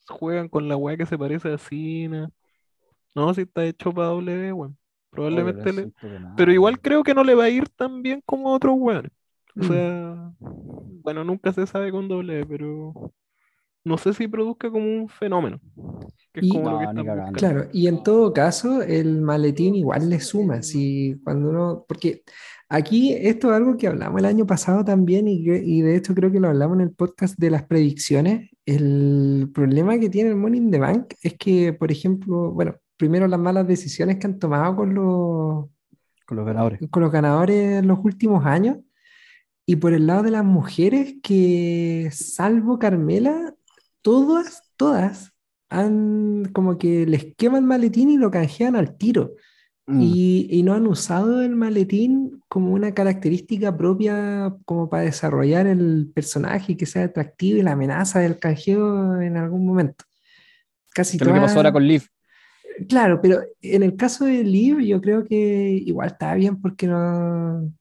juegan 0.07 0.49
con 0.49 0.67
la 0.69 0.77
weá 0.77 0.97
que 0.97 1.05
se 1.05 1.17
parece 1.17 1.53
a 1.53 1.57
Cena, 1.57 2.29
no, 3.15 3.33
si 3.33 3.41
está 3.41 3.65
hecho 3.65 3.93
para 3.93 4.09
W, 4.09 4.53
weón, 4.53 4.77
Oye, 5.29 5.51
probablemente 5.51 5.71
pero 5.71 5.73
le- 5.73 5.89
siento 5.91 6.09
que 6.09 6.19
nada, 6.19 6.35
pero 6.35 6.51
igual 6.53 6.79
creo 6.81 7.03
que 7.03 7.13
no 7.15 7.23
le 7.23 7.35
va 7.35 7.45
a 7.45 7.49
ir 7.49 7.69
tan 7.69 8.01
bien 8.03 8.21
como 8.25 8.49
a 8.49 8.53
otros 8.55 8.75
weones. 8.77 9.11
O 9.59 9.63
Mm. 9.63 9.65
sea, 9.65 10.33
bueno, 10.39 11.23
nunca 11.23 11.53
se 11.53 11.67
sabe 11.67 11.91
con 11.91 12.07
doble, 12.07 12.45
pero 12.45 12.93
no 13.85 13.97
sé 13.97 14.13
si 14.13 14.27
produzca 14.27 14.69
como 14.71 14.85
un 14.85 15.09
fenómeno, 15.09 15.59
que 16.31 16.39
es 16.39 16.45
Y- 16.47 16.49
como 16.49 16.71
lo 16.71 16.79
que 16.79 16.85
No, 16.85 16.93
cagando. 17.05 17.31
buscando. 17.31 17.37
Claro, 17.39 17.69
y 17.73 17.87
en 17.87 18.03
todo 18.03 18.33
caso, 18.33 18.81
el 18.81 19.21
maletín 19.21 19.75
igual 19.75 20.09
le 20.09 20.19
suma, 20.19 20.61
si 20.61 21.19
cuando 21.23 21.49
uno, 21.49 21.85
porque 21.87 22.23
aquí 22.69 23.13
esto 23.13 23.49
es 23.49 23.55
algo 23.57 23.75
que 23.77 23.87
hablamos 23.87 24.19
el 24.19 24.25
año 24.25 24.45
pasado 24.47 24.83
también 24.85 25.27
y, 25.27 25.43
que- 25.43 25.61
y 25.63 25.81
de 25.81 25.95
hecho 25.97 26.15
creo 26.15 26.31
que 26.31 26.39
lo 26.39 26.47
hablamos 26.47 26.75
en 26.77 26.81
el 26.81 26.91
podcast 26.91 27.37
de 27.37 27.49
las 27.51 27.63
predicciones, 27.63 28.49
el 28.65 29.49
problema 29.53 29.99
que 29.99 30.09
tiene 30.09 30.29
el 30.29 30.37
Money 30.37 30.59
in 30.61 30.71
the 30.71 30.79
Bank 30.79 31.13
es 31.21 31.33
que, 31.37 31.73
por 31.73 31.91
ejemplo, 31.91 32.51
bueno, 32.51 32.75
primero 32.95 33.27
las 33.27 33.39
malas 33.39 33.67
decisiones 33.67 34.17
que 34.17 34.27
han 34.27 34.39
tomado 34.39 34.75
con 34.77 34.93
los, 34.93 35.65
Con 36.25 36.37
los 36.37 36.45
ganadores. 36.45 36.79
con 36.89 37.03
los 37.03 37.11
ganadores 37.11 37.79
en 37.79 37.87
los 37.87 37.99
últimos 38.01 38.45
años. 38.45 38.77
Y 39.65 39.77
por 39.77 39.93
el 39.93 40.07
lado 40.07 40.23
de 40.23 40.31
las 40.31 40.43
mujeres, 40.45 41.15
que 41.23 42.09
salvo 42.11 42.79
Carmela, 42.79 43.53
todas, 44.03 44.61
todas 44.77 45.31
han 45.69 46.51
como 46.53 46.77
que 46.77 47.07
les 47.07 47.33
quema 47.35 47.57
el 47.57 47.63
maletín 47.63 48.11
y 48.11 48.17
lo 48.17 48.29
canjean 48.29 48.75
al 48.75 48.95
tiro. 48.97 49.31
Mm. 49.87 49.99
Y, 50.01 50.47
y 50.51 50.63
no 50.63 50.75
han 50.75 50.85
usado 50.87 51.41
el 51.41 51.55
maletín 51.55 52.39
como 52.47 52.71
una 52.73 52.93
característica 52.93 53.75
propia 53.75 54.55
como 54.65 54.87
para 54.89 55.03
desarrollar 55.03 55.65
el 55.67 56.11
personaje 56.13 56.73
y 56.73 56.75
que 56.77 56.85
sea 56.85 57.05
atractivo 57.05 57.57
y 57.57 57.63
la 57.63 57.71
amenaza 57.71 58.19
del 58.19 58.37
canjeo 58.39 59.19
en 59.19 59.35
algún 59.35 59.65
momento. 59.65 60.05
Casi 60.93 61.17
Que 61.17 61.23
es 61.23 61.27
lo 61.27 61.33
que 61.33 61.39
pasó 61.41 61.57
ahora 61.57 61.69
todas- 61.71 61.73
con 61.73 61.87
Liv. 61.87 62.03
Claro, 62.87 63.19
pero 63.21 63.41
en 63.61 63.83
el 63.83 63.95
caso 63.95 64.25
de 64.25 64.43
Liv, 64.43 64.79
yo 64.79 65.01
creo 65.01 65.25
que 65.25 65.71
igual 65.85 66.09
está 66.09 66.33
bien 66.35 66.61
porque 66.61 66.87
no. 66.87 67.71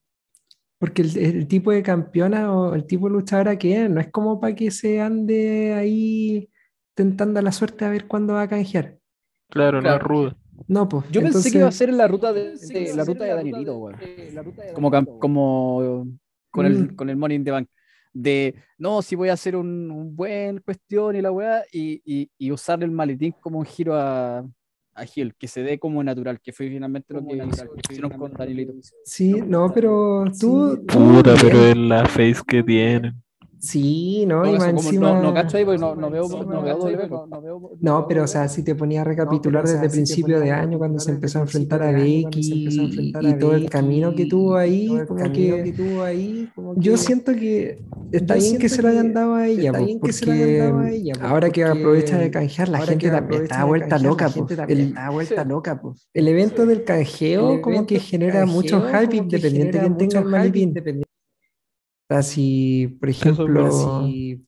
Porque 0.83 1.01
el, 1.01 1.17
el 1.17 1.47
tipo 1.47 1.71
de 1.71 1.81
campeona 1.81 2.53
o 2.53 2.75
el 2.75 2.85
tipo 2.85 3.07
de 3.07 3.13
luchadora 3.13 3.57
que 3.57 3.83
es, 3.85 3.89
no 3.89 4.01
es 4.01 4.11
como 4.11 4.41
para 4.41 4.53
que 4.53 4.69
se 4.69 4.99
ande 4.99 5.73
ahí 5.73 6.49
tentando 6.93 7.41
la 7.41 7.53
suerte 7.53 7.85
a 7.85 7.89
ver 7.89 8.05
cuándo 8.05 8.33
va 8.33 8.41
a 8.41 8.49
canjear. 8.49 8.97
Claro, 9.49 9.81
no 9.81 9.87
es 9.87 9.93
Claro. 9.95 10.05
ruda. 10.05 10.37
No, 10.67 10.89
pues. 10.89 11.05
Yo 11.09 11.21
pensé 11.21 11.49
que 11.51 11.59
iba 11.59 11.69
a 11.69 11.71
ser 11.71 11.87
en 11.87 11.97
la 11.97 12.07
ruta 12.09 12.33
de, 12.33 12.57
de- 12.57 12.93
la 12.93 13.05
ruta 13.05 13.23
de 13.23 13.29
Danielito, 13.33 13.77
weón. 13.77 13.97
Como, 14.73 14.91
como 15.19 16.05
con 16.51 16.65
el, 16.65 16.73
Mm. 16.91 16.95
con 16.97 17.09
el 17.09 17.15
Money 17.15 17.37
in 17.37 17.43
the 17.45 17.51
Bank. 17.51 17.69
de, 18.11 18.53
no, 18.77 19.01
si 19.01 19.15
voy 19.15 19.29
a 19.29 19.33
hacer 19.33 19.55
un, 19.55 19.89
un 19.89 20.13
buen 20.15 20.59
cuestión 20.59 21.15
y 21.15 21.21
la 21.21 21.31
weá, 21.31 21.63
y, 21.71 22.01
y, 22.05 22.29
y 22.37 22.51
usar 22.51 22.83
el 22.83 22.91
maletín 22.91 23.33
como 23.39 23.57
un 23.57 23.65
giro 23.65 23.95
a, 23.95 24.45
a 24.95 25.05
Gil, 25.05 25.33
que 25.35 25.47
se 25.47 25.63
dé 25.63 25.79
como 25.79 26.03
natural, 26.03 26.39
que 26.39 26.53
fue 26.53 26.69
finalmente 26.69 27.13
lo 27.13 27.25
que 27.25 27.41
hicieron 27.89 28.11
con 28.11 28.33
Danilito. 28.33 28.73
Sí, 29.05 29.33
no, 29.45 29.71
pero 29.73 30.25
tú. 30.39 30.83
Puta, 30.87 31.35
pero 31.41 31.65
es 31.65 31.77
la 31.77 32.05
face 32.05 32.41
que 32.47 32.63
tienen. 32.63 33.22
Sí, 33.63 34.25
no, 34.25 34.43
No, 34.43 34.53
y 34.53 34.57
más 34.57 34.67
encima. 34.67 35.13
no, 35.13 35.21
no 35.23 35.33
cacho 35.33 35.55
ahí 35.55 35.63
porque 35.63 35.79
no, 35.79 35.95
no 35.95 36.09
veo, 36.09 36.27
no 36.27 36.63
ahí 36.85 36.95
pero 38.09 38.23
o 38.25 38.27
sea, 38.27 38.49
si 38.49 38.61
te 38.61 38.75
ponía 38.75 38.99
a 38.99 39.03
recapitular 39.05 39.65
desde 39.65 39.89
principio 39.89 40.41
de 40.41 40.51
año, 40.51 40.77
cuando 40.77 40.99
se 40.99 41.11
empezó 41.11 41.39
a 41.39 41.43
enfrentar 41.43 41.81
a 41.81 41.91
Becky 41.93 42.41
y, 42.41 43.09
y 43.21 43.33
todo 43.39 43.55
el 43.55 43.69
camino 43.69 44.13
que 44.13 44.25
tuvo 44.25 44.57
ahí, 44.57 44.89
como 45.07 45.31
que 45.31 45.73
yo 46.75 46.97
siento 46.97 47.31
que 47.31 47.81
está 48.11 48.35
bien 48.35 48.57
que 48.57 48.67
se 48.67 48.81
lo 48.81 48.89
hayan 48.89 49.13
dado 49.13 49.35
a 49.35 49.47
ella, 49.47 49.71
pues, 49.71 50.19
porque 50.19 51.13
ahora 51.21 51.49
que 51.49 51.63
aprovecha 51.63 52.17
de 52.17 52.31
canjear, 52.31 52.67
la 52.67 52.81
gente 52.81 53.09
también 53.09 53.43
está 53.43 53.63
vuelta 53.63 53.97
loca, 53.97 54.27
pues. 54.27 54.59
El, 54.67 54.93
vuelta 55.09 55.45
loca, 55.45 55.79
pues. 55.79 56.09
El 56.13 56.27
evento 56.27 56.65
del 56.65 56.83
canjeo 56.83 57.61
como 57.61 57.87
que 57.87 58.01
genera 58.01 58.45
mucho 58.45 58.81
hype 58.81 59.15
independiente 59.15 59.77
de 59.77 59.85
quién 59.85 59.97
tenga 59.97 60.19
el 60.19 60.25
maletín. 60.25 60.73
O 62.09 62.15
sea, 62.15 62.21
si, 62.21 62.97
por 62.99 63.09
ejemplo, 63.09 63.45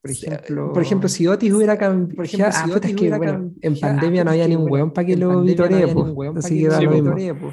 por 0.02 0.10
ejemplo, 0.10 0.72
por 0.74 0.82
ejemplo, 0.82 1.08
si 1.08 1.26
Otis 1.26 1.54
hubiera 1.54 1.78
cambiado, 1.78 2.26
si 2.26 2.70
Otis 2.70 2.94
que, 2.94 3.00
hubiera 3.00 3.16
bueno, 3.16 3.32
cam- 3.32 3.52
en 3.62 3.80
pandemia 3.80 4.20
ah, 4.20 4.24
no 4.24 4.30
es 4.30 4.34
había 4.34 4.44
que, 4.44 4.48
ni 4.50 4.56
un 4.56 4.70
weón 4.70 4.90
para 4.90 5.06
que 5.06 5.12
en 5.14 5.20
lo 5.20 5.28
pandemia 5.28 5.56
no 5.56 5.62
vitoree, 5.64 5.74
había 5.74 5.86
ni 5.86 5.94
pues. 5.94 6.06
un 6.06 6.12
weón 6.16 6.34
pa' 6.34 6.38
Así 6.40 6.54
que 6.54 6.60
que 6.60 6.66
lo 6.66 6.72
da 6.74 6.82
lo 6.82 7.14
mismo. 7.14 7.52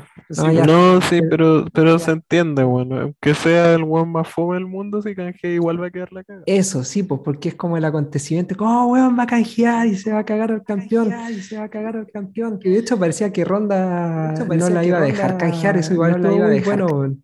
No, 0.68 1.02
sí, 1.02 1.22
pero, 1.30 1.66
pero 1.74 2.00
se 2.00 2.12
entiende, 2.12 2.64
bueno. 2.64 3.00
Aunque 3.00 3.34
sea 3.34 3.74
el 3.76 3.84
weón 3.84 4.12
más 4.12 4.28
fome 4.28 4.56
del 4.56 4.68
mundo, 4.68 5.02
si 5.02 5.16
canjea 5.16 5.52
igual 5.52 5.82
va 5.82 5.88
a 5.88 5.92
quedar 5.92 6.12
la 6.12 6.26
caga. 6.26 6.44
Eso, 6.48 6.84
sí, 6.84 7.04
pues, 7.04 7.22
porque 7.24 7.48
es 7.50 7.56
como 7.56 7.78
el 7.78 7.86
acontecimiento, 7.86 8.58
como, 8.58 8.84
oh, 8.84 8.88
weón, 8.88 9.18
va 9.18 9.24
a 9.24 9.28
canjear 9.28 9.88
y 9.88 9.96
se 9.96 10.12
va 10.12 10.20
a 10.20 10.26
cagar 10.26 10.52
al 10.52 10.64
campeón. 10.64 11.14
Y 11.32 11.36
se 11.36 11.58
va 11.58 11.64
a 11.64 11.70
cagar 11.70 11.96
al 11.96 12.12
campeón. 12.12 12.60
Y 12.62 12.72
de 12.72 12.80
hecho 12.80 13.00
parecía 13.00 13.32
que 13.32 13.46
Ronda 13.46 14.34
no 14.34 14.70
la 14.70 14.82
que 14.82 14.88
iba 14.88 14.98
a 14.98 15.02
dejar 15.02 15.38
canjear, 15.38 15.78
eso 15.78 15.94
igual 15.94 16.22
no 16.22 16.30
la 16.30 16.36
iba 16.36 16.46
a 16.48 16.50
dejar 16.50 16.82
bueno, 16.82 16.98
weón. 17.00 17.24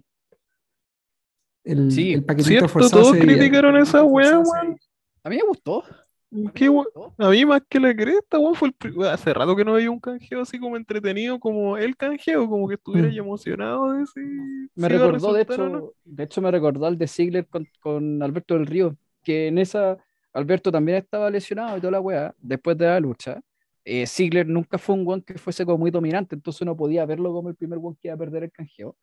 El, 1.64 1.92
Sí, 1.92 2.14
el 2.14 2.24
paquetito 2.24 2.50
¿Cierto? 2.50 2.68
forzado 2.70 3.02
Todos 3.04 3.18
criticaron 3.18 3.78
esa 3.78 4.04
weá, 4.04 4.40
weón. 4.40 4.78
A 5.24 5.30
mí 5.30 5.36
me 5.38 5.44
gustó. 5.48 5.84
Qué 6.54 6.70
we- 6.70 6.86
A 7.18 7.30
mí 7.30 7.44
más 7.46 7.62
que 7.68 7.80
la 7.80 7.96
cresta, 7.96 8.38
weón, 8.38 8.54
fue 8.56 8.70
el 8.70 9.04
Hace 9.08 9.34
rato 9.34 9.56
que 9.56 9.66
no 9.66 9.74
veía 9.74 9.90
un 9.90 10.00
canjeo 10.00 10.42
así 10.42 10.60
como 10.60 10.78
entretenido, 10.78 11.40
como 11.40 11.76
el 11.78 11.98
canjeo, 11.98 12.48
como 12.48 12.68
que 12.68 12.76
estuviera 12.76 13.08
Mm. 13.10 13.18
emocionado 13.18 13.94
de 13.94 14.06
si, 14.06 14.20
Me 14.76 14.88
si 14.88 14.94
recordó, 14.94 15.34
de 15.34 15.42
hecho, 15.42 15.70
no. 15.70 15.92
de 16.06 16.24
hecho 16.24 16.42
me 16.42 16.52
recordó 16.52 16.86
al 16.86 16.98
de 16.98 17.08
Ziggler 17.08 17.48
con, 17.48 17.68
con 17.80 18.22
Alberto 18.22 18.54
del 18.54 18.68
Río, 18.68 18.96
que 19.24 19.48
en 19.48 19.58
esa 19.58 19.98
Alberto 20.32 20.72
también 20.72 21.00
estaba 21.00 21.30
lesionado 21.32 21.76
y 21.78 21.82
toda 21.82 21.92
la 21.92 22.00
weá, 22.02 22.36
después 22.40 22.78
de 22.78 22.86
la 22.86 23.00
lucha. 23.00 23.42
Eh, 23.84 24.06
Ziggler 24.06 24.46
nunca 24.48 24.78
fue 24.78 24.94
un 24.96 25.08
one 25.08 25.24
que 25.24 25.34
fuese 25.40 25.66
como 25.66 25.80
muy 25.80 25.90
dominante, 25.90 26.36
entonces 26.36 26.62
uno 26.62 26.78
podía 26.78 27.04
verlo 27.08 27.34
como 27.34 27.50
el 27.50 27.56
primer 27.56 27.80
one 27.82 27.98
que 28.00 28.10
iba 28.10 28.14
a 28.16 28.18
perder 28.20 28.44
el 28.44 28.52
canjeo. 28.52 28.96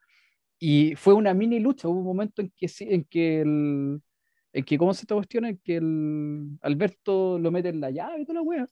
Y 0.59 0.95
fue 0.97 1.15
una 1.15 1.35
mini 1.35 1.61
lucha, 1.61 1.89
hubo 1.89 1.99
un 1.99 2.05
momento 2.07 2.41
en 2.43 2.51
que, 2.57 2.67
en 2.81 3.05
que 3.05 3.41
el, 3.43 4.01
en 4.53 4.65
que, 4.65 4.79
¿cómo 4.79 4.95
se 4.95 5.03
esta 5.03 5.15
cuestión? 5.15 5.45
En 5.45 5.59
que 5.59 5.77
el 5.77 6.59
Alberto 6.63 7.39
lo 7.39 7.51
mete 7.51 7.69
en 7.69 7.81
la 7.81 7.91
llave 7.91 8.21
y 8.23 8.25
toda 8.25 8.41
la 8.41 8.43
wea. 8.43 8.67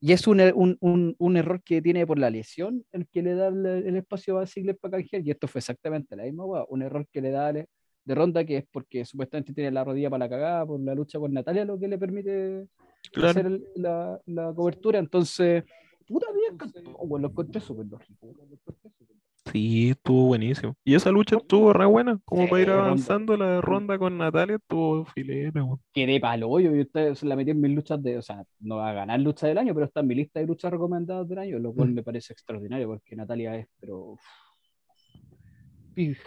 Y 0.00 0.12
es 0.12 0.26
un, 0.26 0.40
un, 0.40 0.76
un, 0.80 1.14
un 1.18 1.36
error 1.36 1.62
que 1.62 1.82
tiene 1.82 2.06
por 2.06 2.18
la 2.18 2.30
lesión 2.30 2.84
el 2.92 3.06
que 3.08 3.22
le 3.22 3.34
da 3.34 3.48
el, 3.48 3.64
el 3.66 3.96
espacio 3.96 4.38
a 4.38 4.46
Ziggler 4.46 4.76
para 4.76 4.98
canjear. 4.98 5.22
Y 5.26 5.30
esto 5.30 5.48
fue 5.48 5.58
exactamente 5.60 6.14
la 6.16 6.24
misma 6.24 6.44
wea. 6.44 6.64
Un 6.68 6.82
error 6.82 7.06
que 7.12 7.20
le 7.20 7.30
da 7.30 7.52
de, 7.52 7.66
de 8.04 8.14
ronda 8.14 8.44
que 8.44 8.58
es 8.58 8.64
porque 8.70 9.04
supuestamente 9.04 9.52
tiene 9.52 9.70
la 9.70 9.84
rodilla 9.84 10.08
para 10.10 10.24
la 10.24 10.28
cagada 10.28 10.66
por 10.66 10.80
la 10.80 10.94
lucha 10.94 11.18
con 11.18 11.32
Natalia, 11.32 11.64
lo 11.64 11.78
que 11.78 11.88
le 11.88 11.98
permite 11.98 12.66
Claro. 13.12 13.30
hacer 13.30 13.46
el- 13.46 13.64
la, 13.76 14.20
la 14.26 14.52
cobertura. 14.52 14.98
Entonces, 14.98 15.64
puta 16.06 16.26
bien, 16.32 16.56
cantó, 16.58 16.80
weón, 16.98 17.22
lo 17.22 17.28
encontré 17.28 17.60
súper 17.60 17.86
lógico. 17.86 18.26
lo 18.26 18.42
encontré 18.44 18.90
súper 18.90 19.16
Sí, 19.52 19.90
estuvo 19.90 20.26
buenísimo. 20.26 20.74
Y 20.84 20.94
esa 20.94 21.10
lucha 21.10 21.36
estuvo 21.36 21.72
re 21.72 21.86
buena, 21.86 22.20
como 22.24 22.46
Sí, 22.46 22.48
para 22.48 22.62
ir 22.62 22.70
ronda. 22.70 22.70
avanzando 22.70 23.36
la 23.36 23.60
ronda 23.60 23.98
con 23.98 24.18
Natalia, 24.18 24.56
estuvo 24.56 25.04
filera, 25.06 25.64
weón. 25.64 25.80
quedé 25.92 26.20
palo 26.20 26.48
hoyo 26.50 26.74
y 26.74 26.80
usted 26.82 27.14
se 27.14 27.26
la 27.26 27.36
metí 27.36 27.50
en 27.50 27.60
mis 27.60 27.72
luchas 27.74 28.02
de, 28.02 28.18
o 28.18 28.22
sea, 28.22 28.44
no 28.60 28.76
va 28.76 28.90
a 28.90 28.92
ganar 28.92 29.20
lucha 29.20 29.46
del 29.46 29.58
año, 29.58 29.74
pero 29.74 29.86
está 29.86 30.00
en 30.00 30.06
mi 30.08 30.14
lista 30.14 30.40
de 30.40 30.46
luchas 30.46 30.70
recomendadas 30.70 31.28
del 31.28 31.38
año, 31.38 31.58
lo 31.58 31.72
cual 31.74 31.90
Mm. 31.90 31.94
me 31.94 32.02
parece 32.02 32.32
extraordinario 32.32 32.88
porque 32.88 33.16
Natalia 33.16 33.56
es, 33.56 33.66
pero. 33.80 34.18
uf, 35.96 36.18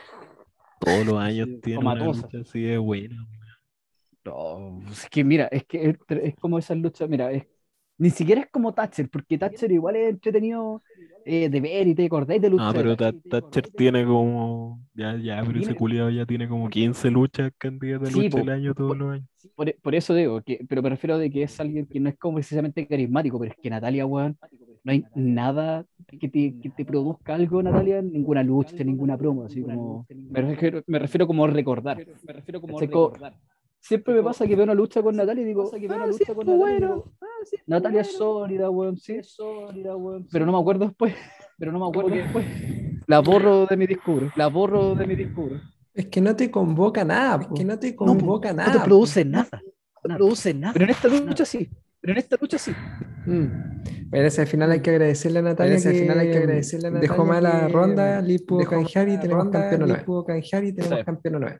Todos 0.79 1.05
los 1.05 1.17
años 1.19 1.47
Sí, 1.47 1.61
tiene 1.61 1.85
una 1.87 2.07
lucha 2.07 2.39
así 2.41 2.61
de 2.61 2.77
buena. 2.77 3.25
no, 4.23 4.81
es 4.91 5.09
que 5.09 5.23
mira, 5.23 5.47
es 5.47 5.65
que 5.65 5.89
es, 5.89 5.97
es 6.09 6.35
como 6.35 6.59
esas 6.59 6.77
luchas, 6.77 7.09
mira, 7.09 7.31
es, 7.31 7.47
ni 8.01 8.09
siquiera 8.09 8.41
es 8.41 8.49
como 8.51 8.73
Thatcher, 8.73 9.09
porque 9.09 9.37
Thatcher 9.37 9.71
igual 9.71 9.95
es 9.95 10.09
entretenido 10.09 10.83
eh, 11.25 11.49
de 11.49 11.61
ver 11.61 11.87
y 11.87 11.95
te 11.95 12.05
acordáis 12.05 12.41
de 12.41 12.49
luchas. 12.49 12.67
Ah, 12.67 12.73
de 12.73 12.83
pero 12.83 12.95
Thatcher. 12.97 13.21
Ta- 13.29 13.41
Thatcher 13.41 13.69
tiene 13.75 14.05
como. 14.05 14.81
Ya, 14.93 15.15
ya, 15.17 15.43
pero 15.45 15.59
ese 15.59 15.75
culiado 15.75 16.09
ya 16.09 16.25
tiene 16.25 16.47
como 16.47 16.69
15 16.69 17.09
luchas 17.11 17.51
candidatas 17.57 18.07
a 18.07 18.11
Sí, 18.11 18.17
lucha 18.23 18.37
po. 18.37 18.41
el 18.41 18.49
año 18.49 18.73
todos 18.73 18.97
los 18.97 19.11
años. 19.13 19.27
Por, 19.55 19.69
e, 19.69 19.73
por 19.81 19.95
eso 19.95 20.13
digo, 20.13 20.41
que, 20.43 20.59
pero 20.69 20.81
me 20.81 20.89
refiero 20.89 21.17
de 21.17 21.31
que 21.31 21.43
es 21.43 21.59
alguien 21.59 21.87
que 21.87 21.99
no 21.99 22.09
es 22.09 22.17
como 22.17 22.35
precisamente 22.35 22.87
carismático, 22.87 23.39
pero 23.39 23.51
es 23.51 23.57
que 23.61 23.69
Natalia, 23.69 24.05
weón, 24.05 24.37
no 24.83 24.91
hay 24.91 25.07
nada 25.13 25.85
que 26.19 26.29
te, 26.29 26.55
que 26.61 26.69
te 26.69 26.85
produzca 26.85 27.35
algo, 27.35 27.61
Natalia, 27.63 28.01
ninguna 28.01 28.43
lucha, 28.43 28.83
ninguna 28.83 29.17
promo, 29.17 29.45
así 29.45 29.63
como, 29.63 30.07
me 30.29 30.41
refiero, 30.41 30.83
me 30.87 30.99
refiero 30.99 31.27
como 31.27 31.47
recordar, 31.47 32.03
me 32.27 32.33
refiero 32.33 32.61
como 32.61 32.79
recordar. 32.79 33.35
Siempre 33.81 34.13
me 34.13 34.21
pasa 34.21 34.45
que 34.45 34.55
veo 34.55 34.63
una 34.63 34.75
lucha 34.75 35.01
con 35.01 35.15
Natalia 35.15 35.41
y 35.41 35.45
digo, 35.47 35.63
ah, 35.89 36.07
sí, 36.11 36.23
fue 36.25 36.35
bueno, 36.45 37.03
Natalia 37.65 38.01
es 38.01 38.15
sólida, 38.15 38.69
weón, 38.69 38.95
sí, 38.97 39.13
es 39.13 39.33
sólida, 39.33 39.95
weón, 39.95 40.27
pero 40.31 40.45
no 40.45 40.51
me 40.51 40.59
acuerdo 40.59 40.85
después, 40.85 41.15
pero 41.57 41.71
no 41.71 41.79
me 41.79 41.87
acuerdo 41.87 42.15
después. 42.15 42.45
La 43.07 43.19
borro 43.19 43.65
de 43.65 43.75
mi 43.77 43.87
discurso, 43.87 44.31
la 44.35 44.47
borro 44.47 44.93
de 44.93 45.07
mi 45.07 45.15
discurso. 45.15 45.59
Es 45.93 46.05
que 46.05 46.21
no 46.21 46.35
te 46.35 46.49
convoca 46.51 47.03
nada, 47.03 47.39
po. 47.39 47.55
que 47.55 47.65
no 47.65 47.77
te 47.79 47.91
No, 47.91 47.97
convoca 47.97 48.53
nada. 48.53 48.71
no 48.71 48.79
te 48.79 48.85
produce 48.85 49.25
nada. 49.25 49.61
No 50.03 50.13
te 50.13 50.15
produce 50.15 50.53
nada. 50.53 50.73
Pero 50.73 50.85
en 50.85 50.91
esta 50.91 51.07
lucha 51.09 51.45
sí. 51.45 51.69
Pero 51.99 52.13
en 52.13 52.17
esta 52.19 52.37
lucha 52.39 52.57
sí. 52.57 52.71
Mm. 53.25 53.45
Ese 54.13 54.41
al 54.41 54.47
final 54.47 54.71
hay 54.71 54.79
que 54.81 54.89
agradecerle 54.91 55.39
a 55.39 55.41
Natalia. 55.41 55.75
al 55.75 55.83
que 55.83 55.89
final 55.91 56.19
hay 56.19 56.31
que 56.31 56.37
agradecerle 56.37 56.87
a 56.87 56.91
Dejó 56.91 57.25
Natalia 57.25 57.49
mala 57.51 57.67
que 57.67 57.73
ronda, 57.73 58.21
dejó 58.21 58.57
canjear 58.69 59.07
y 59.07 59.11
mala 59.11 59.21
tenemos 59.21 59.43
ronda, 59.43 59.59
campeón 59.59 59.81
Lee 59.81 59.87
nueve. 59.89 60.03
pudo 60.05 60.23
canjear 60.25 60.63
y 60.63 60.73
tenemos 60.73 61.03
campeón 61.03 61.35
nueve. 61.39 61.59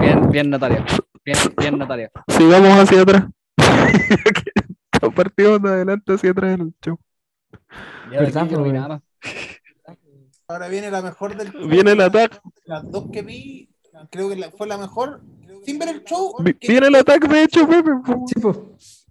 Bien, 0.00 0.30
bien 0.30 0.50
Natalia. 0.50 0.84
Bien, 1.24 1.38
bien 1.56 1.78
Natalia. 1.78 2.10
Sigamos 2.28 2.70
hacia 2.70 3.02
atrás. 3.02 3.24
Partimos 5.14 5.62
de 5.62 5.68
adelante 5.68 6.12
hacia 6.14 6.30
atrás 6.30 6.54
en 6.54 6.60
el 6.62 6.74
show. 6.84 6.98
Ya 8.10 8.18
de 8.18 8.24
¿Verdad, 8.26 8.42
aquí 8.44 8.52
yo 8.52 8.58
no 8.58 8.64
vi 8.64 8.70
po, 8.70 8.76
nada 8.76 8.88
más. 8.88 9.02
Ahora 10.48 10.68
viene 10.68 10.90
la 10.90 11.02
mejor 11.02 11.36
del 11.36 11.52
show. 11.52 11.68
Viene 11.68 11.92
el 11.92 12.00
ataque. 12.00 12.38
Las 12.66 12.90
dos 12.90 13.08
que 13.12 13.22
vi, 13.22 13.70
creo 14.10 14.28
que 14.28 14.50
fue 14.56 14.66
la 14.66 14.78
mejor. 14.78 15.22
Sin 15.64 15.78
ver 15.78 15.88
el 15.90 16.04
show. 16.04 16.34
Viene 16.60 16.88
el 16.88 16.94
ataque, 16.96 17.28
de 17.28 17.42
hecho, 17.44 17.68
Pepe. 17.68 17.90
Sí, 18.26 18.40
pues. 18.40 19.06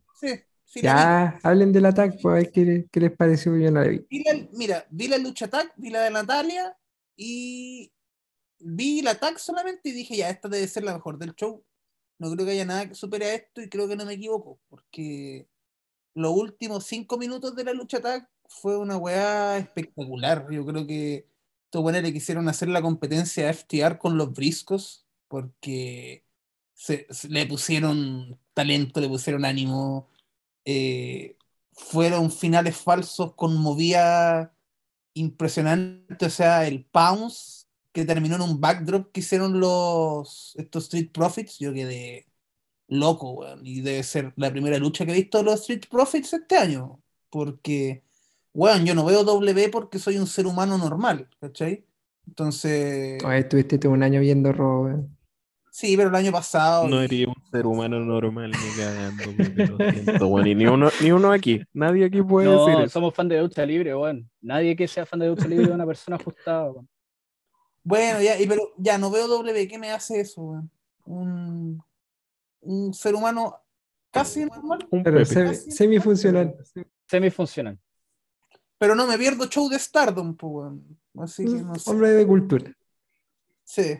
Sí, 0.65 0.81
Ya, 0.81 1.39
hablen 1.43 1.73
del 1.73 1.85
ataque, 1.85 2.17
pues 2.21 2.31
a 2.31 2.35
ver 2.37 2.51
qué, 2.51 2.85
qué 2.91 2.99
les 3.01 3.11
pareció 3.11 3.57
yo 3.57 3.71
no 3.71 3.81
la 3.81 3.87
vi. 3.87 3.97
vi. 3.99 4.05
Vi 4.09 4.23
la- 4.23 4.47
mira, 4.53 4.85
vi 4.89 5.07
la 5.09 5.17
lucha 5.17 5.47
tag, 5.49 5.71
vi 5.75 5.89
la 5.89 6.01
de 6.03 6.11
Natalia 6.11 6.77
y 7.17 7.91
vi 8.59 9.01
la 9.01 9.15
tag 9.15 9.37
solamente 9.39 9.89
y 9.89 9.91
dije, 9.91 10.15
ya, 10.15 10.29
esta 10.29 10.47
debe 10.47 10.65
ser 10.67 10.83
la 10.83 10.93
mejor 10.93 11.17
del 11.17 11.33
show. 11.35 11.61
No 12.21 12.29
creo 12.29 12.45
que 12.45 12.51
haya 12.51 12.65
nada 12.65 12.87
que 12.87 12.93
supere 12.93 13.25
a 13.25 13.33
esto 13.33 13.63
y 13.63 13.69
creo 13.69 13.87
que 13.87 13.95
no 13.95 14.05
me 14.05 14.13
equivoco, 14.13 14.59
porque 14.69 15.47
los 16.13 16.31
últimos 16.31 16.85
cinco 16.85 17.17
minutos 17.17 17.55
de 17.55 17.63
la 17.63 17.73
lucha 17.73 17.99
tag 17.99 18.29
fue 18.47 18.77
una 18.77 18.95
weá 18.95 19.57
espectacular. 19.57 20.45
Yo 20.51 20.63
creo 20.63 20.85
que 20.85 21.27
estos 21.65 21.81
buenos 21.81 22.03
le 22.03 22.13
quisieron 22.13 22.47
hacer 22.47 22.67
la 22.69 22.83
competencia 22.83 23.49
a 23.49 23.53
FTR 23.53 23.97
con 23.97 24.19
los 24.19 24.33
briscos, 24.33 25.07
porque 25.27 26.23
se, 26.75 27.07
le 27.27 27.47
pusieron 27.47 28.39
talento, 28.53 29.01
le 29.01 29.07
pusieron 29.09 29.43
ánimo. 29.43 30.07
eh, 30.65 31.37
fueron 31.73 32.31
finales 32.31 32.77
falsos 32.77 33.33
con 33.35 33.57
movida 33.57 34.55
impresionante, 35.15 36.27
o 36.27 36.29
sea, 36.29 36.67
el 36.67 36.85
Pounce 36.85 37.60
que 37.91 38.05
terminó 38.05 38.35
en 38.35 38.41
un 38.41 38.59
backdrop 38.61 39.11
que 39.11 39.19
hicieron 39.21 39.59
los 39.59 40.53
estos 40.57 40.83
Street 40.85 41.09
Profits, 41.11 41.59
yo 41.59 41.73
quedé 41.73 42.25
loco, 42.87 43.31
weón, 43.31 43.65
y 43.65 43.81
debe 43.81 44.03
ser 44.03 44.33
la 44.35 44.51
primera 44.51 44.77
lucha 44.77 45.05
que 45.05 45.11
he 45.11 45.15
visto 45.15 45.37
de 45.39 45.43
los 45.45 45.61
Street 45.61 45.83
Profits 45.89 46.33
este 46.33 46.57
año, 46.57 47.01
porque, 47.29 48.03
weón, 48.53 48.85
yo 48.85 48.95
no 48.95 49.05
veo 49.05 49.23
W 49.23 49.69
porque 49.69 49.99
soy 49.99 50.17
un 50.17 50.27
ser 50.27 50.45
humano 50.47 50.77
normal, 50.77 51.29
¿cachai? 51.39 51.85
Entonces, 52.27 53.23
Oye, 53.23 53.39
estuviste 53.39 53.77
todo 53.77 53.91
un 53.93 54.03
año 54.03 54.19
viendo 54.21 54.51
Raw, 54.53 54.83
weón. 54.85 55.17
sí, 55.71 55.95
pero 55.97 56.09
el 56.09 56.15
año 56.15 56.31
pasado... 56.31 56.87
No 56.87 57.01
eres 57.01 57.27
un 57.27 57.33
ser 57.51 57.65
humano 57.65 57.99
normal 57.99 58.51
ni 58.51 58.81
cagando, 58.83 59.23
siento, 60.03 60.27
weón, 60.27 60.47
y 60.47 60.55
ni 60.55 60.65
uno, 60.65 60.89
ni 61.01 61.11
uno 61.11 61.31
aquí. 61.31 61.61
Nadie 61.73 62.05
aquí 62.05 62.21
puede 62.21 62.47
decir 62.49 62.73
No, 62.73 62.81
eso. 62.83 62.89
somos 62.89 63.13
fan 63.13 63.27
de 63.29 63.41
lucha 63.41 63.65
libre, 63.65 63.95
weón. 63.95 64.29
Nadie 64.41 64.75
que 64.75 64.87
sea 64.87 65.05
fan 65.05 65.19
de 65.19 65.27
lucha 65.27 65.47
libre 65.47 65.65
es 65.65 65.71
una 65.71 65.85
persona 65.85 66.17
ajustada, 66.17 66.71
weón. 66.71 66.89
Bueno, 67.83 68.21
ya, 68.21 68.39
y 68.39 68.47
pero 68.47 68.73
ya 68.77 68.97
no 68.97 69.09
veo 69.09 69.27
W, 69.27 69.67
¿qué 69.67 69.77
me 69.77 69.91
hace 69.91 70.21
eso, 70.21 70.41
weón? 70.41 70.71
Un... 71.05 71.83
un 72.61 72.93
ser 72.93 73.15
humano 73.15 73.57
casi 74.11 74.45
normal, 74.45 74.87
Un 74.91 75.03
Pero 75.03 75.25
semifuncional. 75.25 76.55
Semifuncional. 77.07 77.79
pero 78.77 78.95
no 78.95 79.07
me 79.07 79.17
pierdo 79.17 79.45
show 79.47 79.67
de 79.69 79.79
Stardom, 79.79 80.35
pues, 80.35 80.51
weón. 80.53 80.99
Así 81.19 81.43
que 81.43 81.51
no 81.51 81.75
sé. 81.75 81.89
Hombre 81.89 82.11
de 82.11 82.27
cultura. 82.27 82.71
Sí. 83.63 83.99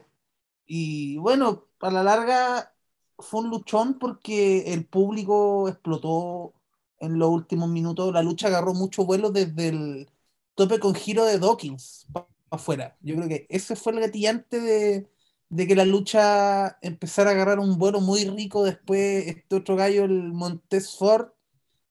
Y 0.65 1.17
bueno, 1.17 1.65
a 1.81 1.91
la 1.91 2.03
larga 2.03 2.73
fue 3.17 3.41
un 3.41 3.49
luchón 3.49 3.99
porque 3.99 4.73
el 4.73 4.85
público 4.85 5.67
explotó 5.67 6.53
en 6.99 7.19
los 7.19 7.29
últimos 7.29 7.69
minutos. 7.69 8.13
La 8.13 8.21
lucha 8.23 8.47
agarró 8.47 8.73
mucho 8.73 9.05
vuelo 9.05 9.31
desde 9.31 9.69
el 9.69 10.09
tope 10.55 10.79
con 10.79 10.93
giro 10.95 11.25
de 11.25 11.39
Dawkins 11.39 12.07
afuera. 12.51 12.97
Yo 13.01 13.15
creo 13.17 13.29
que 13.29 13.47
ese 13.49 13.75
fue 13.77 13.93
el 13.93 14.01
gatillante 14.01 14.61
de, 14.61 15.09
de 15.49 15.67
que 15.67 15.75
la 15.75 15.85
lucha 15.85 16.77
empezara 16.81 17.31
a 17.31 17.33
agarrar 17.33 17.59
un 17.59 17.77
vuelo 17.79 18.01
muy 18.01 18.25
rico. 18.25 18.63
Después, 18.65 19.27
este 19.27 19.55
otro 19.57 19.75
gallo, 19.77 20.05
el 20.05 20.33
Montez 20.33 20.95
Ford, 20.97 21.29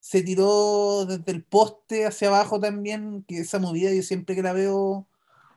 se 0.01 0.23
tiró 0.23 1.07
desde 1.07 1.33
el 1.33 1.45
poste 1.45 2.07
hacia 2.07 2.29
abajo 2.29 2.61
también. 2.61 3.25
Que 3.29 3.41
esa 3.41 3.59
movida 3.59 3.93
yo 3.93 4.03
siempre 4.03 4.35
que 4.37 4.43
la 4.43 4.53
veo 4.55 5.09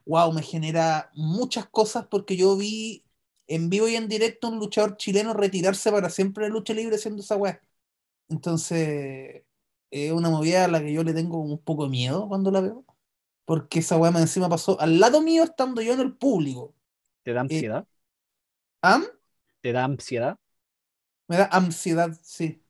wow, 0.05 0.31
me 0.33 0.43
genera 0.43 1.11
muchas 1.15 1.67
cosas 1.67 2.07
porque 2.09 2.37
yo 2.37 2.57
vi 2.57 3.05
en 3.47 3.69
vivo 3.69 3.87
y 3.87 3.95
en 3.95 4.07
directo 4.09 4.49
un 4.49 4.59
luchador 4.59 4.97
chileno 4.97 5.33
retirarse 5.33 5.91
para 5.91 6.09
siempre 6.09 6.45
de 6.45 6.51
lucha 6.51 6.73
libre 6.73 6.95
haciendo 6.97 7.21
esa 7.23 7.37
weá. 7.37 7.61
Entonces, 8.29 9.43
es 9.91 10.11
una 10.11 10.29
movida 10.29 10.65
a 10.65 10.67
la 10.67 10.81
que 10.81 10.93
yo 10.93 11.03
le 11.03 11.13
tengo 11.13 11.39
un 11.39 11.59
poco 11.59 11.85
de 11.85 11.91
miedo 11.91 12.27
cuando 12.27 12.51
la 12.51 12.61
veo. 12.61 12.85
Porque 13.45 13.79
esa 13.79 13.97
weá 13.97 14.11
más 14.11 14.21
encima 14.21 14.49
pasó 14.49 14.79
al 14.79 14.99
lado 14.99 15.21
mío 15.21 15.43
estando 15.43 15.81
yo 15.81 15.93
en 15.93 15.99
el 15.99 16.13
público. 16.15 16.73
¿Te 17.23 17.33
da 17.33 17.41
ansiedad? 17.41 17.85
¿Am? 18.81 19.03
¿Te 19.61 19.71
da 19.71 19.83
ansiedad? 19.85 20.37
Me 21.27 21.37
da 21.37 21.45
ansiedad, 21.51 22.17
sí. 22.21 22.61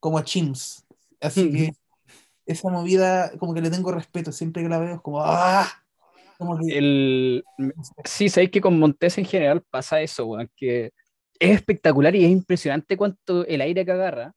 Como 0.00 0.18
a 0.18 0.24
Chims. 0.24 0.84
Así 1.20 1.50
que 1.50 1.72
esa 2.46 2.70
movida, 2.70 3.32
como 3.38 3.54
que 3.54 3.60
le 3.60 3.70
tengo 3.70 3.92
respeto. 3.92 4.32
Siempre 4.32 4.62
que 4.62 4.68
la 4.68 4.78
veo 4.78 4.94
es 4.96 5.00
como 5.00 5.22
¡ah! 5.22 5.68
Como 6.38 6.58
que- 6.58 6.78
El... 6.78 7.44
Sí, 8.04 8.28
sabéis 8.28 8.50
que 8.50 8.60
con 8.60 8.78
Montes 8.78 9.18
en 9.18 9.24
general 9.24 9.62
pasa 9.70 10.00
eso, 10.00 10.26
weón, 10.26 10.50
que 10.56 10.92
es 11.38 11.50
espectacular 11.50 12.14
y 12.14 12.24
es 12.24 12.30
impresionante 12.30 12.96
cuánto 12.96 13.46
el 13.46 13.60
aire 13.60 13.84
que 13.84 13.92
agarra, 13.92 14.34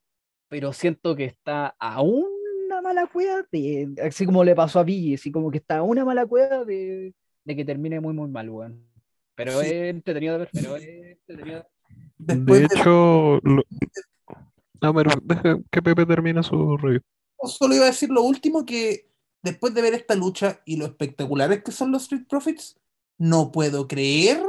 pero 0.48 0.74
siento 0.74 1.16
que 1.16 1.26
está 1.26 1.76
a 1.80 2.02
una 2.02 2.39
mala 2.90 3.08
cueva, 3.08 3.46
de, 3.52 3.90
así 4.06 4.26
como 4.26 4.44
le 4.44 4.56
pasó 4.56 4.80
a 4.80 4.84
Billy, 4.84 5.14
así 5.16 5.32
como 5.32 5.50
que 5.52 5.58
está 5.60 5.82
una 5.82 6.04
mala 6.06 6.26
cueva 6.26 6.64
de, 6.66 7.14
de 7.46 7.56
que 7.56 7.66
termine 7.66 8.00
muy, 8.00 8.14
muy 8.14 8.30
mal, 8.30 8.50
weón. 8.50 8.86
Pero 9.36 9.62
Sí. 9.62 9.68
es 9.68 9.90
entretenido 9.96 10.34
de 10.34 10.40
ver, 10.40 10.50
pero 10.54 10.76
es 10.76 10.86
entretenido 10.88 11.66
de 12.18 12.36
después 12.36 12.62
hecho, 12.74 13.40
lo- 13.44 13.64
a 14.82 14.92
ver, 14.92 15.08
deja 15.24 15.58
que 15.72 15.82
Pepe 15.82 16.06
termine 16.06 16.44
su 16.44 16.78
review. 16.78 17.02
solo 17.46 17.76
iba 17.76 17.86
a 17.86 17.88
decir 17.88 18.10
lo 18.10 18.22
último 18.24 18.66
que 18.66 19.08
después 19.42 19.74
de 19.74 19.82
ver 19.82 19.94
esta 19.94 20.16
lucha 20.16 20.62
y 20.66 20.76
lo 20.78 20.86
espectaculares 20.86 21.64
que 21.64 21.72
son 21.72 21.92
los 21.92 22.04
Street 22.04 22.26
Profits, 22.28 22.78
no 23.18 23.52
puedo 23.52 23.88
creer 23.88 24.44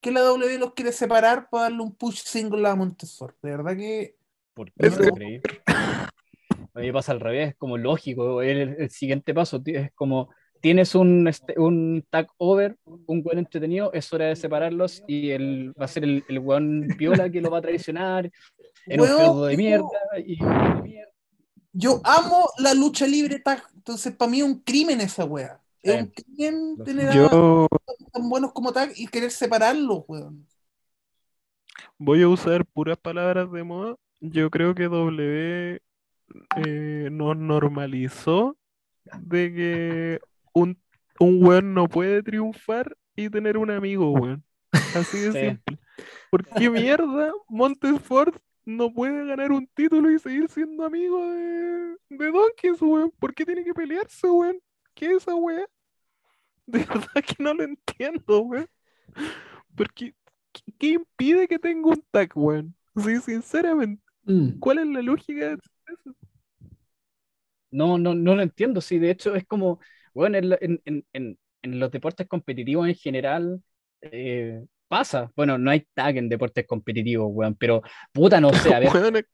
que 0.00 0.10
la 0.10 0.20
W 0.22 0.58
los 0.58 0.72
quiere 0.72 0.92
separar 0.92 1.50
para 1.50 1.64
darle 1.64 1.82
un 1.82 1.94
push 1.94 2.22
single 2.24 2.66
a 2.66 2.74
Montesfort. 2.74 3.36
De 3.42 3.50
verdad 3.50 3.76
que 3.76 4.16
¿Por 4.54 4.72
qué 4.72 4.86
Es 4.86 4.92
no 4.92 4.98
que- 4.98 5.06
lo 5.08 5.14
creí? 5.14 5.40
A 6.74 6.80
mí 6.80 6.92
pasa 6.92 7.12
al 7.12 7.20
revés, 7.20 7.50
es 7.50 7.56
como 7.56 7.76
lógico. 7.76 8.42
El, 8.42 8.76
el 8.78 8.90
siguiente 8.90 9.34
paso 9.34 9.60
es 9.64 9.90
como 9.94 10.30
tienes 10.60 10.94
un, 10.94 11.26
este, 11.26 11.58
un 11.58 12.04
tag 12.10 12.28
over, 12.38 12.76
un 12.84 13.22
buen 13.22 13.38
entretenido, 13.38 13.92
es 13.92 14.12
hora 14.12 14.26
de 14.26 14.36
separarlos 14.36 15.02
y 15.06 15.30
el, 15.30 15.72
va 15.80 15.86
a 15.86 15.88
ser 15.88 16.04
el, 16.04 16.24
el 16.28 16.38
weón 16.38 16.88
piola 16.98 17.30
que 17.30 17.40
lo 17.40 17.50
va 17.50 17.58
a 17.58 17.62
traicionar 17.62 18.30
en 18.86 19.00
un 19.00 19.06
feudo 19.06 19.46
de 19.46 19.56
mierda. 19.56 19.86
Y, 20.18 20.38
de 20.38 20.82
mierda. 20.82 21.12
yo 21.72 22.00
amo 22.04 22.48
la 22.58 22.74
lucha 22.74 23.06
libre 23.06 23.40
tag, 23.40 23.62
entonces 23.74 24.14
para 24.14 24.30
mí 24.30 24.38
es 24.38 24.44
un 24.44 24.60
crimen 24.60 25.00
esa 25.00 25.24
wea. 25.24 25.60
Es 25.82 26.02
un 26.02 26.08
crimen 26.08 26.76
tener 26.84 27.08
a 27.08 27.14
Yo 27.14 27.66
tan 28.12 28.28
buenos 28.28 28.52
como 28.52 28.70
tag 28.70 28.92
y 28.96 29.06
querer 29.06 29.30
separarlos, 29.30 30.04
weón. 30.06 30.46
voy 31.96 32.22
a 32.22 32.28
usar 32.28 32.66
puras 32.66 32.98
palabras 32.98 33.50
de 33.50 33.64
moda. 33.64 33.96
Yo 34.20 34.50
creo 34.50 34.74
que 34.74 34.84
W 34.84 35.80
eh, 36.56 37.08
nos 37.10 37.36
normalizó 37.36 38.56
de 39.22 39.52
que 39.52 40.20
un, 40.52 40.78
un 41.18 41.44
weón 41.44 41.74
no 41.74 41.88
puede 41.88 42.22
triunfar 42.22 42.96
y 43.16 43.28
tener 43.30 43.56
un 43.56 43.70
amigo, 43.70 44.12
weón. 44.12 44.44
Así 44.94 45.18
de 45.18 45.32
Sí. 45.32 45.38
simple. 45.40 45.78
¿Por 46.30 46.44
qué 46.46 46.70
mierda 46.70 47.32
Montesfort 47.48 48.36
no 48.64 48.92
puede 48.92 49.26
ganar 49.26 49.50
un 49.52 49.66
título 49.74 50.10
y 50.10 50.18
seguir 50.18 50.48
siendo 50.48 50.84
amigo 50.84 51.26
de, 51.32 51.96
de 52.10 52.30
Donkeys, 52.30 52.80
weón? 52.80 53.10
¿Por 53.18 53.34
qué 53.34 53.44
tiene 53.44 53.64
que 53.64 53.74
pelearse, 53.74 54.28
weón? 54.28 54.58
¿Qué 54.94 55.06
es 55.06 55.12
esa 55.22 55.34
weá? 55.34 55.66
De 56.66 56.78
verdad 56.80 57.24
que 57.26 57.42
no 57.42 57.52
lo 57.54 57.64
entiendo, 57.64 58.42
weón. 58.42 58.68
Porque, 59.74 60.14
¿qué, 60.52 60.72
qué 60.78 60.86
impide 60.88 61.48
que 61.48 61.58
tenga 61.58 61.88
un 61.88 62.04
tag, 62.10 62.30
weón? 62.34 62.74
Sí, 62.96 63.16
sinceramente, 63.20 64.02
Mm. 64.24 64.58
¿cuál 64.60 64.78
es 64.78 64.86
la 64.86 65.00
lógica 65.02 65.48
de 65.48 65.54
eso? 65.54 66.14
No, 67.70 67.98
no, 67.98 68.14
no 68.14 68.34
lo 68.34 68.42
entiendo. 68.42 68.80
Sí, 68.80 68.98
de 68.98 69.10
hecho 69.10 69.34
es 69.34 69.46
como, 69.46 69.80
bueno, 70.14 70.38
en, 70.38 70.52
en, 70.84 71.04
en, 71.12 71.38
en, 71.62 71.78
los 71.80 71.90
deportes 71.90 72.26
competitivos 72.26 72.88
en 72.88 72.94
general 72.94 73.62
eh, 74.00 74.64
pasa. 74.88 75.30
Bueno, 75.36 75.56
no 75.58 75.70
hay 75.70 75.86
tag 75.94 76.16
en 76.16 76.28
deportes 76.28 76.66
competitivos, 76.66 77.28
weón, 77.32 77.54
pero 77.54 77.82
puta, 78.12 78.40
no 78.40 78.52
sé, 78.52 78.74
a 78.74 78.80
ver, 78.80 78.88
es- 79.16 79.24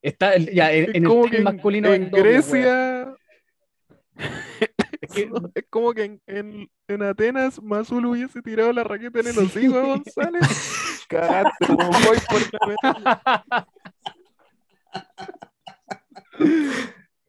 está 0.00 0.36
ya, 0.38 0.72
en, 0.72 0.96
el 0.96 1.04
como 1.04 1.24
tenis 1.28 1.42
masculino 1.42 1.92
en 1.92 2.10
doble. 2.10 2.22
Grecia. 2.22 3.14
es 5.54 5.64
como 5.70 5.92
que 5.92 6.04
en, 6.04 6.22
en, 6.26 6.70
en 6.88 7.02
Atenas 7.02 7.62
Mazul 7.62 8.06
hubiese 8.06 8.42
tirado 8.42 8.72
la 8.72 8.84
raqueta 8.84 9.20
en 9.20 9.26
el 9.28 9.38
hocico 9.38 9.78
a 9.78 9.82
González. 9.82 10.42
Cagaste, 11.08 11.66
weón, 11.68 11.90
voy 12.04 12.18
por 12.28 12.42
la. 12.52 13.66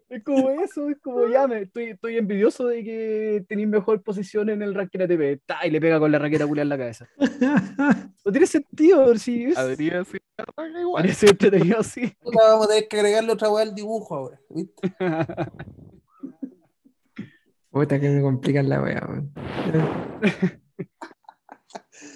Es 0.10 0.24
como 0.24 0.50
eso, 0.50 0.90
es 0.90 0.98
como 1.02 1.28
ya 1.28 1.48
me 1.48 1.64
estoy, 1.64 1.90
estoy 1.90 2.18
envidioso 2.18 2.66
de 2.68 2.82
que 2.82 3.46
tenéis 3.48 3.68
mejor 3.68 4.02
posición 4.04 4.50
en 4.50 4.62
el 4.62 4.74
ranking 4.74 5.02
ATP. 5.02 5.42
Ta, 5.46 5.68
y 5.68 5.70
le 5.70 5.82
pega 5.82 6.00
con 6.00 6.10
la 6.12 6.20
raqueta 6.20 6.48
culia 6.48 6.62
en 6.62 6.70
la 6.70 6.78
cabeza. 6.78 7.10
No 8.26 8.32
tiene 8.32 8.48
sentido, 8.48 9.16
si 9.18 9.46
es. 9.46 9.58
Habría 9.58 10.04
sido 10.04 10.20
igual. 10.82 11.00
Habría 11.00 11.14
sido 11.14 11.32
entretenido 11.32 11.80
así. 11.80 12.14
Vamos 12.22 12.66
a 12.66 12.68
tener 12.68 12.90
que 12.90 12.98
agregarle 12.98 13.32
otra 13.32 13.50
weá 13.50 13.64
al 13.64 13.74
dibujo 13.74 14.16
ahora, 14.16 14.42
¿viste? 14.50 14.94
Puta 17.72 18.00
que 18.02 18.10
me 18.10 18.22
complican 18.22 18.68
la 18.68 18.82
wea, 18.82 19.08
weón. 19.08 19.34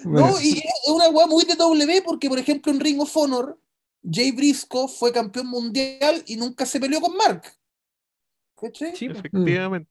No, 0.04 0.40
y 0.40 0.58
es 0.58 0.90
una 0.90 1.08
weá 1.08 1.26
muy 1.26 1.44
de 1.44 1.54
W 1.54 2.02
porque, 2.04 2.28
por 2.28 2.38
ejemplo, 2.38 2.72
en 2.72 2.80
Ring 2.80 3.00
of 3.00 3.16
Honor, 3.16 3.58
Jay 4.02 4.32
Briscoe 4.32 4.88
fue 4.88 5.12
campeón 5.12 5.46
mundial 5.46 6.22
y 6.26 6.36
nunca 6.36 6.66
se 6.66 6.80
peleó 6.80 7.00
con 7.00 7.16
Mark. 7.16 7.42
¿Cachai? 8.62 8.94
Sí, 8.94 9.08
pues. 9.08 9.18
Efectivamente. 9.18 9.90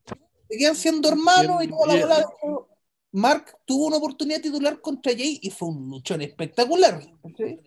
Seguían 0.49 0.75
siendo 0.75 1.09
hermanos 1.09 1.63
y, 1.63 1.67
toda 1.67 1.95
la 1.95 2.25
bola. 2.41 2.67
Mark 3.13 3.57
tuvo 3.65 3.87
una 3.87 3.97
oportunidad 3.97 4.41
titular 4.41 4.79
contra 4.79 5.11
Jay 5.11 5.39
y 5.41 5.49
fue 5.49 5.67
un 5.67 5.89
luchón 5.89 6.21
espectacular. 6.21 7.01
¿cachai? 7.21 7.59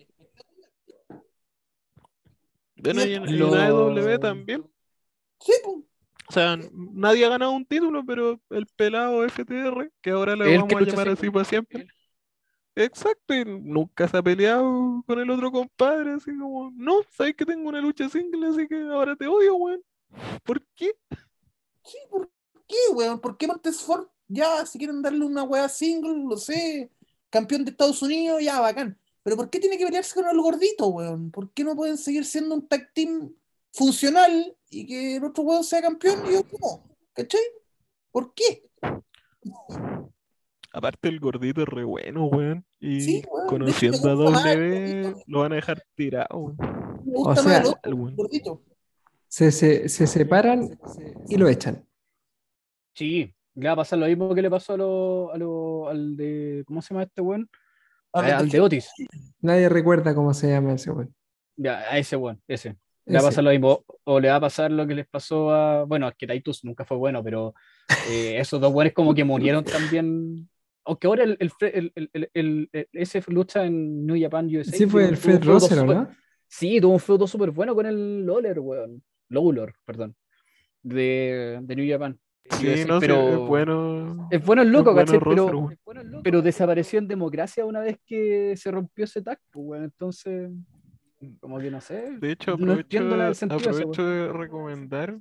Bueno, 2.77 3.05
y 3.05 3.13
en, 3.13 3.23
AEW 3.23 4.19
también. 4.19 4.65
Sí, 5.39 5.53
pues. 5.63 5.77
O 6.27 6.33
sea, 6.33 6.57
nadie 6.71 7.23
ha 7.23 7.29
ganado 7.29 7.51
un 7.51 7.65
título, 7.65 8.03
pero 8.03 8.41
el 8.49 8.65
pelado 8.75 9.23
FTR, 9.29 9.91
que 10.01 10.09
ahora 10.09 10.35
le 10.35 10.57
vamos 10.57 10.73
a 10.73 10.81
llamar 10.81 11.09
así 11.09 11.29
para 11.29 11.45
siempre. 11.45 11.87
Exacto, 12.75 13.35
y 13.35 13.45
nunca 13.45 14.07
se 14.07 14.17
ha 14.17 14.23
peleado 14.23 15.03
con 15.05 15.19
el 15.19 15.29
otro 15.29 15.51
compadre, 15.51 16.13
así 16.13 16.31
como, 16.35 16.71
no, 16.75 17.03
sabes 17.11 17.35
que 17.35 17.45
tengo 17.45 17.69
una 17.69 17.79
lucha 17.79 18.09
single, 18.09 18.47
así 18.47 18.67
que 18.67 18.81
ahora 18.81 19.15
te 19.15 19.27
odio, 19.27 19.55
weón. 19.55 19.81
¿Por 20.43 20.65
qué? 20.75 20.93
Sí, 21.83 21.97
¿por 22.09 22.29
qué, 22.67 22.77
weón? 22.93 23.19
¿Por 23.19 23.37
qué 23.37 23.47
Montesfort? 23.47 24.09
Ya, 24.27 24.65
si 24.65 24.77
quieren 24.77 25.01
darle 25.01 25.23
una 25.23 25.43
weá 25.43 25.69
single, 25.69 26.23
lo 26.27 26.37
sé. 26.37 26.89
Campeón 27.29 27.65
de 27.65 27.71
Estados 27.71 28.01
Unidos, 28.01 28.41
ya, 28.41 28.59
bacán. 28.59 28.99
Pero 29.23 29.37
¿por 29.37 29.49
qué 29.49 29.59
tiene 29.59 29.77
que 29.77 29.85
pelearse 29.85 30.15
con 30.15 30.29
el 30.29 30.39
gordito, 30.39 30.87
weón? 30.87 31.31
¿Por 31.31 31.51
qué 31.51 31.63
no 31.63 31.75
pueden 31.75 31.97
seguir 31.97 32.25
siendo 32.25 32.55
un 32.55 32.67
tag 32.67 32.91
team 32.93 33.33
funcional 33.73 34.55
y 34.69 34.85
que 34.85 35.15
el 35.17 35.23
otro 35.23 35.43
weón 35.43 35.63
sea 35.63 35.81
campeón 35.81 36.23
y 36.27 36.33
yo 36.33 36.41
no? 36.61 36.83
¿Cachai? 37.13 37.41
¿Por 38.11 38.33
qué? 38.33 38.69
Aparte 40.71 41.09
el 41.09 41.19
gordito 41.19 41.61
es 41.61 41.67
re 41.67 41.83
bueno, 41.83 42.25
weón. 42.25 42.65
Y 42.79 43.01
Sí, 43.01 43.23
weón, 43.31 43.47
conociendo 43.47 44.11
a 44.27 44.29
más 44.29 44.43
W, 44.43 45.15
lo 45.25 45.39
van 45.39 45.53
a 45.53 45.55
dejar 45.55 45.83
tirado. 45.95 46.55
Me 47.03 47.13
gusta 47.13 47.41
O 47.41 47.43
más 47.43 47.43
sea, 47.43 47.57
el 47.57 47.65
otro, 47.65 47.79
el 47.83 48.15
gordito. 48.15 48.61
Se, 49.35 49.51
se, 49.51 49.89
se 49.89 50.07
separan 50.07 50.79
y 51.27 51.35
lo 51.35 51.49
echan. 51.49 51.85
Sí, 52.93 53.33
le 53.55 53.67
va 53.67 53.73
a 53.73 53.75
pasar 53.75 53.99
lo 53.99 54.05
mismo 54.07 54.33
que 54.33 54.41
le 54.41 54.49
pasó 54.49 54.73
a 54.73 54.77
lo, 54.77 55.33
a 55.33 55.37
lo- 55.37 55.89
al 55.89 56.15
de. 56.15 56.63
¿Cómo 56.65 56.81
se 56.81 56.93
llama 56.93 57.03
este 57.03 57.21
weón? 57.21 57.49
A 58.13 58.21
los 58.21 58.31
al 58.31 58.49
de 58.49 58.61
Otis. 58.61 58.89
Nadie 59.41 59.67
recuerda 59.67 60.15
cómo 60.15 60.33
se 60.33 60.49
llama 60.49 60.71
ese 60.73 60.89
weón. 60.91 61.13
Ya, 61.57 61.79
a 61.79 61.97
ese 61.97 62.15
weón, 62.15 62.41
ese. 62.47 62.77
Le 63.05 63.15
va 63.15 63.19
a 63.19 63.23
pasar 63.23 63.43
lo 63.43 63.49
mismo. 63.51 63.83
O 64.05 64.19
le 64.21 64.29
va 64.29 64.37
a 64.37 64.39
pasar 64.39 64.71
lo 64.71 64.87
que 64.87 64.95
les 64.95 65.05
pasó 65.07 65.51
a. 65.51 65.83
Bueno, 65.83 66.07
es 66.07 66.15
que 66.15 66.27
Titus 66.27 66.63
nunca 66.63 66.85
fue 66.85 66.95
bueno, 66.95 67.21
pero 67.21 67.53
eh, 68.09 68.37
esos 68.39 68.61
dos 68.61 68.71
buenos 68.71 68.93
como 68.93 69.13
que 69.13 69.25
murieron 69.25 69.65
también. 69.65 70.49
Aunque 70.85 71.07
ahora 71.07 71.23
el, 71.25 71.35
el, 71.41 71.51
el, 71.59 71.91
el, 71.95 72.09
el- 72.13 72.29
el- 72.33 72.69
el- 72.71 72.87
ese 72.93 73.21
lucha 73.27 73.65
en 73.65 74.05
New 74.05 74.17
Japan 74.17 74.45
USA. 74.47 74.71
Sí, 74.77 74.85
fue 74.85 75.09
el 75.09 75.17
Fred 75.17 75.43
Rosser, 75.43 75.79
¿o 75.79 75.81
súper- 75.81 75.95
¿no? 75.97 76.07
Sí, 76.47 76.79
tuvo 76.79 76.93
un 76.93 76.99
feudo 77.01 77.27
súper 77.27 77.51
bueno 77.51 77.75
con 77.75 77.85
el 77.85 78.25
Lawler, 78.25 78.59
weón. 78.61 79.03
Lawler, 79.29 79.73
perdón. 79.85 80.15
De, 80.83 81.59
de 81.61 81.75
New 81.75 81.89
Japan. 81.89 82.19
Sí, 82.51 82.67
USA, 82.67 82.85
no 82.85 82.99
sé, 82.99 83.07
pero 83.07 83.29
es 83.29 83.37
bueno. 83.39 84.27
es 84.29 84.45
bueno 84.45 84.61
el 84.61 84.71
loco, 84.71 84.93
bueno 84.93 85.69
Pero, 86.23 86.41
desapareció 86.43 86.99
en 86.99 87.07
democracia 87.07 87.65
una 87.65 87.79
vez 87.79 87.97
que 88.05 88.55
se 88.55 88.69
rompió 88.69 89.05
ese 89.05 89.21
tag, 89.21 89.39
pues, 89.51 89.65
weón. 89.65 89.83
Entonces, 89.85 90.51
como 91.39 91.57
que 91.59 91.71
no 91.71 91.81
sé. 91.81 92.17
De 92.19 92.31
hecho, 92.31 92.55
no 92.57 92.73
aprovecho, 92.73 93.03
la 93.03 93.29
eso, 93.29 93.45
aprovecho 93.45 94.05
de 94.05 94.31
recomendar. 94.31 95.17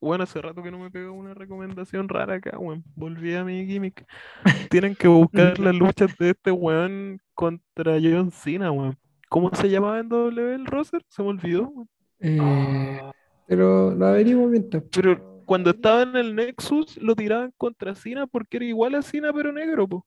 Bueno, 0.00 0.24
hace 0.24 0.40
rato 0.40 0.62
que 0.62 0.70
no 0.70 0.78
me 0.78 0.90
pegó 0.90 1.12
una 1.12 1.34
recomendación 1.34 2.08
rara 2.08 2.34
acá, 2.34 2.58
weón. 2.58 2.82
Volví 2.94 3.34
a 3.34 3.44
mi 3.44 3.66
gimmick. 3.66 4.06
Tienen 4.70 4.94
que 4.94 5.08
buscar 5.08 5.58
las 5.58 5.74
luchas 5.74 6.16
de 6.18 6.30
este 6.30 6.50
weón 6.50 7.20
contra 7.34 7.98
John 8.02 8.30
Cena, 8.30 8.70
weón. 8.70 8.98
¿Cómo 9.28 9.50
se 9.54 9.68
llamaba 9.68 10.00
en 10.00 10.08
W 10.08 10.54
el 10.54 10.66
roster? 10.66 11.02
Se 11.08 11.22
me 11.22 11.28
olvidó, 11.28 11.68
weón. 11.68 11.88
Eh, 12.20 13.00
pero 13.46 13.94
lo 13.94 14.06
averiguo 14.06 14.46
mientras. 14.48 14.82
Pero 14.92 15.42
cuando 15.44 15.70
estaba 15.70 16.02
en 16.02 16.16
el 16.16 16.34
Nexus 16.34 16.96
lo 16.98 17.14
tiraban 17.14 17.52
contra 17.56 17.94
Cena 17.94 18.26
porque 18.26 18.56
era 18.58 18.66
igual 18.66 18.94
a 18.94 19.02
Cena 19.02 19.32
pero 19.32 19.52
negro, 19.52 19.88
po. 19.88 20.06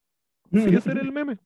Sí, 0.52 0.76
ese 0.76 0.92
era 0.92 1.02
el 1.02 1.12
meme. 1.12 1.38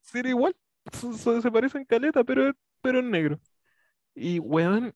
Sí, 0.00 0.18
era 0.18 0.28
igual. 0.28 0.54
So- 0.92 1.12
so- 1.12 1.40
se 1.40 1.50
parecen 1.50 1.84
caleta, 1.84 2.24
pero, 2.24 2.52
pero 2.80 3.00
es 3.00 3.04
negro. 3.04 3.38
Y 4.14 4.38
weón, 4.38 4.92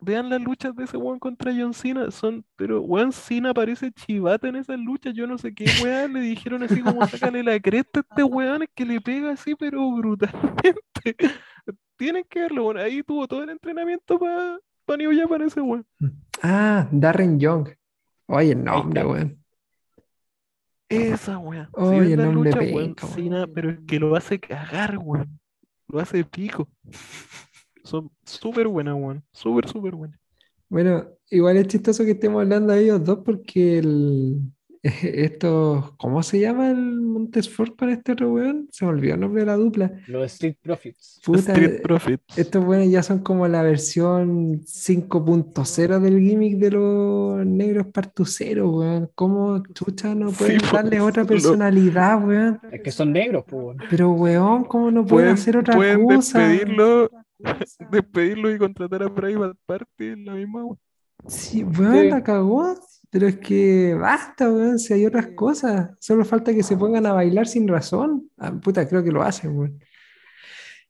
vean 0.00 0.28
las 0.30 0.40
luchas 0.40 0.74
de 0.76 0.84
ese 0.84 0.96
weón 0.96 1.18
contra 1.18 1.52
John 1.56 1.74
Cena. 1.74 2.10
Son, 2.10 2.44
pero 2.56 2.80
weón, 2.82 3.12
Cena 3.12 3.54
parece 3.54 3.92
chivata 3.92 4.48
en 4.48 4.56
esas 4.56 4.78
luchas. 4.78 5.14
Yo 5.14 5.26
no 5.26 5.38
sé 5.38 5.54
qué 5.54 5.66
weón 5.82 6.12
le 6.14 6.20
dijeron 6.20 6.62
así 6.62 6.80
como 6.82 7.06
sácale 7.06 7.42
la 7.42 7.58
cresta 7.60 8.00
a 8.00 8.06
este 8.08 8.24
weón, 8.24 8.62
es 8.64 8.68
que 8.74 8.84
le 8.84 9.00
pega 9.00 9.30
así, 9.32 9.54
pero 9.54 9.90
brutalmente. 9.92 11.16
Tienen 11.96 12.24
que 12.28 12.40
verlo, 12.40 12.64
bueno, 12.64 12.80
ahí 12.80 13.02
tuvo 13.04 13.26
todo 13.28 13.44
el 13.44 13.50
entrenamiento 13.50 14.18
para 14.18 14.58
pa 14.84 14.96
New 14.96 15.12
Japan 15.18 15.42
ese 15.42 15.60
weón. 15.60 15.86
Ah, 16.42 16.88
Darren 16.90 17.38
Young. 17.38 17.68
Oye, 18.26 18.52
el 18.52 18.64
nombre, 18.64 19.04
weón. 19.04 19.44
Esa 20.88 21.38
weón. 21.38 21.68
Oye, 21.72 22.14
el 22.14 22.22
nombre 22.22 22.50
lucha, 22.50 22.60
weón, 22.60 22.86
penca, 22.86 23.06
weón. 23.06 23.16
Cena, 23.16 23.46
pero 23.46 23.70
es 23.70 23.78
que 23.86 23.98
lo 23.98 24.14
hace 24.16 24.38
cagar, 24.40 24.98
weón. 24.98 25.38
Lo 25.88 26.00
hace 26.00 26.24
pico. 26.24 26.68
Son 27.84 28.10
súper 28.24 28.68
buenas, 28.68 28.94
weón. 28.94 29.24
Súper, 29.32 29.68
súper 29.68 29.94
buenas. 29.94 30.18
Bueno, 30.68 31.06
igual 31.30 31.56
es 31.56 31.68
chistoso 31.68 32.04
que 32.04 32.12
estemos 32.12 32.42
hablando 32.42 32.72
de 32.72 32.82
ellos 32.82 33.04
dos 33.04 33.20
porque 33.24 33.78
el, 33.78 34.40
estos, 35.02 35.92
¿cómo 35.96 36.22
se 36.22 36.40
llama 36.40 36.70
el 36.70 37.00
Montesfort 37.00 37.76
con 37.76 37.88
este 37.90 38.12
otro 38.12 38.32
weón? 38.32 38.68
Se 38.70 38.84
me 38.84 38.90
olvidó 38.90 39.14
el 39.14 39.20
nombre 39.20 39.40
de 39.42 39.46
la 39.46 39.56
dupla. 39.56 39.90
Los 40.06 40.24
Street 40.32 40.56
Profits. 40.62 41.20
Puta, 41.24 41.52
Street 41.52 41.80
Profits. 41.82 42.22
estos 42.38 42.64
weones 42.64 42.90
ya 42.90 43.02
son 43.02 43.20
como 43.20 43.48
la 43.48 43.62
versión 43.62 44.60
5.0 44.64 46.00
del 46.00 46.20
gimmick 46.20 46.58
de 46.58 46.70
los 46.70 47.46
negros 47.46 47.86
partuceros, 47.86 48.70
weón. 48.74 49.10
¿Cómo 49.14 49.62
chucha 49.72 50.14
no 50.14 50.30
Sí, 50.30 50.36
pueden 50.38 50.60
po, 50.60 50.76
darle 50.76 51.00
otra 51.00 51.22
lo- 51.22 51.28
personalidad, 51.28 52.24
weón? 52.26 52.60
Es 52.70 52.82
que 52.82 52.90
son 52.92 53.12
negros, 53.12 53.44
weón. 53.50 53.78
Pero 53.90 54.10
weón, 54.12 54.64
¿cómo 54.64 54.90
no 54.90 55.04
pueden 55.06 55.08
Pueden, 55.08 55.34
hacer 55.34 55.56
otra 55.56 55.74
pueden 55.76 56.04
cosa? 56.04 56.38
despedirlo, 56.46 57.10
despedirlo 57.90 58.50
y 58.54 58.58
contratar 58.58 59.02
a 59.02 59.14
Private 59.14 59.58
Party 59.66 60.04
en 60.08 60.24
la 60.26 60.34
misma, 60.34 60.64
weón. 60.64 60.78
Sí, 61.26 61.64
weón, 61.64 62.00
Sí. 62.02 62.08
la 62.10 62.22
cagó. 62.22 62.74
Pero 63.14 63.28
es 63.28 63.36
que 63.38 63.94
basta, 63.94 64.50
weón, 64.50 64.80
si 64.80 64.92
hay 64.92 65.06
otras 65.06 65.28
cosas. 65.36 65.90
Solo 66.00 66.24
falta 66.24 66.52
que 66.52 66.64
se 66.64 66.76
pongan 66.76 67.06
a 67.06 67.12
bailar 67.12 67.46
sin 67.46 67.68
razón. 67.68 68.28
Ah, 68.36 68.50
puta, 68.50 68.88
creo 68.88 69.04
que 69.04 69.12
lo 69.12 69.22
hacen, 69.22 69.56
weón. 69.56 69.78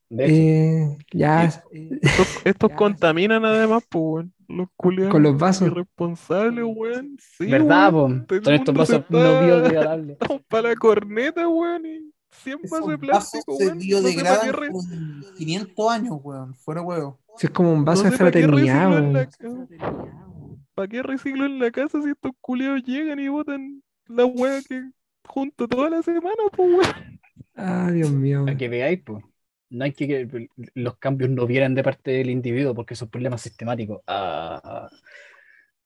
Eh, 0.09 0.97
ya, 1.13 1.45
Estos, 1.45 1.61
estos 2.45 2.71
contaminan 2.71 3.45
además, 3.45 3.83
pues, 3.87 4.03
weón. 4.03 4.33
Los 4.47 4.67
culiados. 4.75 5.11
con 5.11 5.21
los 5.21 5.37
vasos. 5.37 5.67
Irresponsables, 5.67 6.65
weón. 6.67 7.15
Sí, 7.19 7.45
¿verdad, 7.45 7.93
weón. 7.93 8.25
el 8.27 8.53
estos 8.55 8.73
vasos 8.75 9.05
no 9.09 9.17
está- 9.19 9.41
biodegradables. 9.45 10.17
Estamos 10.19 10.41
para 10.47 10.69
la 10.69 10.75
corneta, 10.75 11.47
weón. 11.47 11.85
Y 11.85 12.11
100 12.31 12.59
vasos 12.63 12.87
de 12.87 12.95
vasos 12.95 12.99
plástico, 12.99 13.55
se 13.57 13.65
weón. 13.65 13.77
No 13.77 13.81
sé 13.83 13.87
para 13.87 14.01
biodegradan 14.01 14.45
qué 14.45 14.51
re- 14.51 14.71
con 14.71 15.23
500 15.37 15.91
años, 15.91 16.17
weón. 16.23 16.55
Fuera 16.55 16.81
huevo. 16.81 17.19
Si 17.37 17.45
es 17.45 17.51
como 17.53 17.71
un 17.71 17.85
vaso 17.85 18.03
no 18.03 18.09
de 18.09 18.17
sé 18.17 18.17
fraternidad, 18.17 18.89
weón. 18.89 19.27
¿Para 20.75 20.87
qué 20.89 21.03
reciclo 21.03 21.45
en 21.45 21.59
la 21.59 21.71
casa 21.71 22.01
si 22.01 22.09
estos 22.11 22.33
culiados 22.41 22.83
llegan 22.83 23.19
y 23.19 23.29
botan 23.29 23.83
la 24.07 24.25
weá 24.25 24.63
que 24.63 24.83
junto 25.25 25.67
toda 25.67 25.89
la 25.89 26.03
semana, 26.03 26.43
pues 26.55 26.69
weón? 26.69 27.19
Ah, 27.55 27.89
Dios 27.91 28.11
mío. 28.11 28.45
Para 28.45 28.57
que 28.57 28.69
veáis, 28.69 29.01
pues. 29.03 29.23
No 29.69 29.83
hay 29.85 29.93
que 29.93 30.07
que 30.07 30.49
los 30.75 30.97
cambios 30.97 31.29
no 31.31 31.47
vienen 31.47 31.73
de 31.75 31.83
parte 31.83 32.11
del 32.11 32.29
individuo 32.29 32.75
porque 32.75 32.95
son 32.95 33.09
problemas 33.09 33.41
sistemáticos. 33.41 34.01
Ah. 34.07 34.89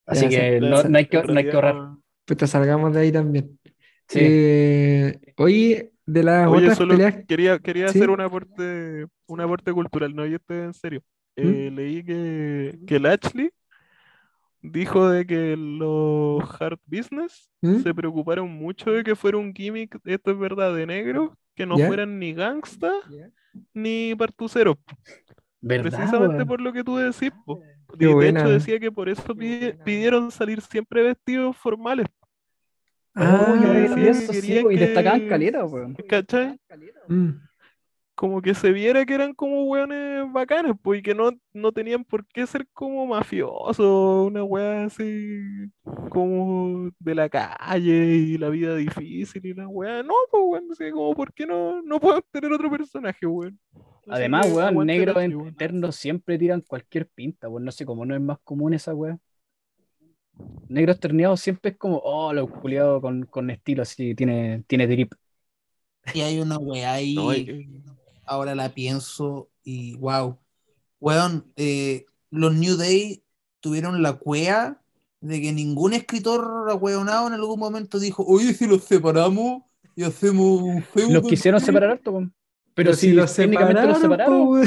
Así 0.06 0.28
Ya, 0.30 0.30
que 0.30 0.60
sí. 0.60 0.60
no, 0.62 0.84
no 0.84 0.98
hay 0.98 1.08
que, 1.08 1.18
En 1.22 1.28
no 1.28 1.40
hay 1.40 1.48
que 1.48 1.56
realidad, 1.56 1.56
ahorrar. 1.56 1.98
Puta, 2.26 2.48
salgamos 2.48 2.94
de 2.94 3.02
ahí 3.02 3.12
también. 3.12 3.60
Sí. 4.08 4.20
Eh, 4.22 5.20
oye, 5.38 5.94
de 6.06 6.24
las 6.24 6.48
Oye, 6.48 6.72
otras 6.72 6.78
solo 6.78 6.98
peleas. 6.98 7.16
quería, 7.28 7.60
quería 7.60 7.88
¿Sí? 7.88 7.90
hacer 7.90 8.10
un 8.10 8.22
aporte, 8.22 9.06
un 9.28 9.42
aporte 9.42 9.74
cultural, 9.74 10.16
no, 10.16 10.26
y 10.26 10.36
este 10.36 10.64
en 10.64 10.74
serio. 10.74 11.04
Eh, 11.36 11.70
leí 11.74 12.04
que, 12.04 12.80
que 12.88 13.00
Lashley 13.00 13.52
dijo 14.62 15.10
de 15.10 15.26
que 15.26 15.56
los 15.58 16.44
hard 16.62 16.80
business 16.86 17.50
¿Mm? 17.62 17.78
se 17.78 17.94
preocuparon 17.94 18.50
mucho 18.50 18.92
de 18.92 19.04
que 19.04 19.16
fuera 19.16 19.38
un 19.38 19.54
gimmick, 19.54 19.98
esto 20.06 20.32
es 20.32 20.40
verdad, 20.40 20.76
de 20.76 20.86
negro, 20.86 21.38
que 21.56 21.66
no 21.66 21.78
¿Ya? 21.78 21.88
fueran 21.88 22.20
ni 22.20 22.34
gangsta 22.34 22.92
ni 23.74 24.16
partuceros. 24.16 24.78
¿Verdad, 25.62 25.84
Precisamente 25.92 26.46
por 26.46 26.62
lo 26.62 26.72
que 26.72 26.84
tú 26.84 26.98
decís, 26.98 27.32
po. 27.46 27.62
Y 28.00 28.06
de 28.06 28.14
buena. 28.14 28.42
hecho 28.42 28.50
decía 28.50 28.80
que 28.80 28.92
por 28.92 29.10
eso 29.10 29.24
pidi- 29.36 29.76
pidieron 29.84 30.32
salir 30.32 30.62
siempre 30.62 31.04
vestidos 31.04 31.58
formales, 31.58 32.08
Ah, 33.16 33.38
Oh, 33.42 33.54
recuerdo 33.56 33.98
eso, 34.10 34.34
sí, 34.34 34.54
y 34.70 34.78
destacaban 34.78 35.28
caleta, 35.28 35.66
weón. 35.66 35.96
¿cachai? 36.08 36.60
mm. 37.10 37.49
Como 38.20 38.42
que 38.42 38.54
se 38.54 38.74
viera 38.74 39.06
que 39.06 39.14
eran 39.14 39.34
como 39.34 39.64
weones 39.64 40.30
bacanes, 40.34 40.74
pues, 40.84 41.00
y 41.00 41.02
que 41.02 41.16
no, 41.16 41.32
no 41.54 41.72
tenían 41.72 42.04
por 42.04 42.28
qué 42.28 42.46
ser 42.46 42.68
como 42.74 43.08
mafiosos, 43.08 44.28
una 44.28 44.44
wea 44.44 44.84
así 44.84 45.40
como 46.10 46.92
de 47.00 47.16
la 47.16 47.30
calle 47.30 48.16
y 48.18 48.38
la 48.38 48.50
vida 48.50 48.76
difícil 48.76 49.46
y 49.46 49.54
la 49.54 49.70
wea. 49.70 50.04
No, 50.04 50.14
pues, 50.30 50.44
weón, 50.46 50.68
así 50.70 50.92
como, 50.92 51.16
¿por 51.16 51.32
qué 51.34 51.46
no, 51.46 51.82
no 51.82 51.98
podemos 51.98 52.26
tener 52.30 52.52
otro 52.52 52.70
personaje, 52.70 53.26
weón? 53.26 53.58
Además, 54.10 54.52
weón, 54.52 54.86
negros 54.86 55.24
internos 55.24 55.96
siempre 55.96 56.38
tiran 56.38 56.60
cualquier 56.60 57.08
pinta, 57.08 57.48
weón. 57.48 57.64
No 57.64 57.72
sé 57.72 57.86
cómo 57.86 58.06
no 58.06 58.16
es 58.16 58.22
más 58.22 58.40
común 58.44 58.74
esa 58.74 58.94
weón. 58.94 59.22
Negros 60.68 61.00
terneados 61.00 61.40
siempre 61.40 61.72
es 61.72 61.78
como, 61.78 62.02
oh, 62.04 62.34
lo 62.34 62.50
culiado 62.50 63.00
con, 63.00 63.24
con 63.28 63.50
estilo 63.50 63.84
así, 63.84 64.14
tiene, 64.14 64.66
tiene 64.68 64.88
drip. 64.88 65.14
Y 66.14 66.22
hay 66.22 66.40
una 66.40 66.58
weá 66.58 66.94
ahí, 66.94 67.16
No, 67.16 67.34
y- 67.34 67.70
ahora 68.30 68.56
la 68.56 68.70
pienso 68.70 69.50
y 69.64 69.96
wow. 69.98 70.38
Weón, 71.00 71.52
eh, 71.56 72.06
los 72.30 72.54
New 72.54 72.76
Day 72.78 73.24
tuvieron 73.60 74.02
la 74.02 74.14
cuea 74.14 74.82
de 75.22 75.42
que 75.42 75.52
ningún 75.52 75.94
escritor 75.94 76.68
ahueonado 76.70 77.28
en 77.28 77.34
algún 77.34 77.60
momento 77.60 78.00
dijo, 78.00 78.24
oye, 78.26 78.54
si 78.54 78.68
los 78.68 78.84
separamos 78.84 79.64
y 79.96 80.04
hacemos 80.04 80.62
un 80.62 80.84
feudo 80.84 81.14
Los 81.16 81.24
quisieron 81.28 81.60
separar 81.60 81.92
harto, 81.92 82.12
weón. 82.12 82.34
Pero, 82.74 82.92
Pero 82.92 82.94
si 82.96 83.08
si 83.08 83.14
los 83.14 83.34
técnicamente 83.34 83.84
los 83.86 84.00
separaron. 84.00 84.62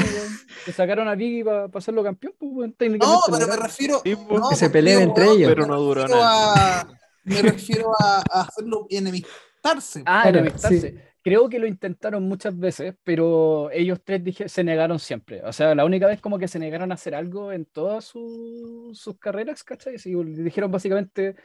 Se 0.65 0.71
sacaron 0.71 1.07
a 1.07 1.15
Biggie 1.15 1.43
para 1.43 1.65
hacerlo 1.73 2.03
campeón, 2.03 2.33
pues, 2.37 2.51
weón. 2.53 2.69
No, 2.69 2.75
Técnicamente 2.77 3.21
pero 3.31 3.47
me 3.47 3.55
refiero. 3.55 4.01
Sí, 4.03 4.15
po. 4.15 4.39
no, 4.39 4.49
Que 4.49 4.55
se 4.55 4.69
peleen 4.69 5.01
entre 5.01 5.25
ellos. 5.31 5.49
Pero 5.49 5.65
no 5.65 5.79
duró 5.79 6.07
nada. 6.07 6.81
a- 6.81 6.87
me 7.23 7.41
refiero 7.41 7.91
a, 7.99 8.21
a 8.29 8.41
hacerlo 8.41 8.85
enemistarse. 8.89 10.03
Ah, 10.05 10.29
enemistarse. 10.29 10.91
sí. 10.91 10.97
Creo 11.23 11.47
que 11.47 11.57
lo 11.59 11.67
intentaron 11.67 12.23
muchas 12.27 12.57
veces, 12.59 12.95
pero 13.03 13.71
ellos 13.71 13.99
tres 14.03 14.23
dije, 14.23 14.49
se 14.49 14.63
negaron 14.63 14.99
siempre. 14.99 15.41
O 15.43 15.53
sea, 15.53 15.73
la 15.73 15.85
única 15.85 16.05
vez 16.07 16.19
como 16.19 16.37
que 16.37 16.49
se 16.49 16.59
negaron 16.59 16.91
a 16.91 16.95
hacer 16.95 17.15
algo 17.15 17.53
en 17.53 17.65
todas 17.65 18.03
su- 18.05 18.91
sus 18.93 19.17
carreras, 19.19 19.63
¿cachai? 19.63 19.97
Sí, 19.99 20.13
dijeron 20.13 20.69
básicamente, 20.71 21.35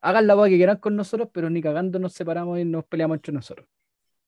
hagan 0.00 0.26
la 0.28 0.34
boda 0.36 0.48
que 0.50 0.56
quieran 0.56 0.78
con 0.78 0.94
nosotros, 0.96 1.28
pero 1.32 1.50
ni 1.50 1.60
cagando 1.62 1.98
nos 1.98 2.12
separamos 2.12 2.60
y 2.60 2.64
nos 2.64 2.84
peleamos 2.84 3.16
entre 3.16 3.32
nosotros. 3.32 3.66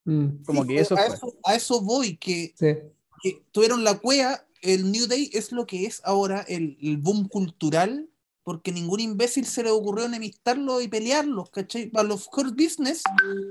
Mm, 0.04 0.42
Como 0.44 0.62
Sí, 0.64 0.68
que 0.68 0.80
eso 0.80 0.96
a, 0.96 1.06
fue. 1.06 1.16
eso, 1.16 1.34
a 1.44 1.54
eso 1.54 1.82
voy, 1.82 2.16
que, 2.16 2.52
sí. 2.56 2.74
que 3.22 3.44
tuvieron 3.52 3.84
la 3.84 3.98
cuea, 3.98 4.44
el 4.62 4.90
New 4.90 5.06
Day 5.06 5.30
es 5.32 5.52
lo 5.52 5.66
que 5.66 5.86
es 5.86 6.00
ahora 6.04 6.40
el, 6.48 6.78
el 6.82 6.96
boom 6.96 7.28
cultural, 7.28 8.08
porque 8.46 8.72
ningún 8.72 9.00
imbécil 9.00 9.46
se 9.46 9.64
le 9.64 9.70
ocurrió 9.72 10.06
enemistarlos 10.06 10.82
y 10.84 10.88
pelearlos, 10.88 11.50
¿cachai? 11.50 11.88
Para 11.90 12.08
los 12.08 12.28
core 12.30 12.52
business, 12.52 13.02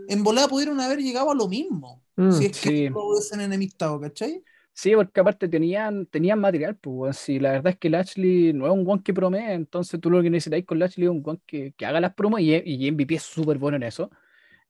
en 0.08 0.24
volada 0.24 0.50
pudieron 0.50 0.80
haber 0.82 1.00
llegado 1.00 1.32
a 1.32 1.36
lo 1.36 1.48
mismo, 1.50 2.04
Mm, 2.18 2.30
si 2.30 2.48
es 2.48 2.54
que 2.62 2.72
sí. 2.72 2.90
no 2.94 3.02
lo 3.02 3.10
hubiesen 3.12 3.42
enemistado, 3.42 4.00
¿cachai? 4.02 4.44
Sí, 4.74 4.94
porque 4.96 5.22
aparte 5.22 5.48
tenían, 5.48 6.06
tenían 6.08 6.40
material, 6.40 6.76
pues. 6.78 7.18
Sí, 7.18 7.40
la 7.40 7.52
verdad 7.54 7.72
es 7.74 7.78
que 7.80 7.90
Lashley 7.90 8.52
no 8.54 8.66
es 8.68 8.74
un 8.74 8.84
guan 8.84 9.02
que 9.02 9.14
promete, 9.14 9.54
entonces 9.54 10.00
tú 10.02 10.10
lo 10.10 10.22
que 10.22 10.30
necesitáis 10.30 10.66
con 10.66 10.80
Lashley 10.80 11.06
es 11.06 11.12
un 11.12 11.22
guan 11.22 11.42
que, 11.46 11.74
que 11.74 11.86
haga 11.86 12.02
las 12.02 12.14
promos 12.14 12.42
y, 12.42 12.54
y 12.56 12.88
MVP 12.92 13.16
es 13.16 13.24
súper 13.24 13.58
bueno 13.58 13.78
en 13.78 13.84
eso. 13.84 14.10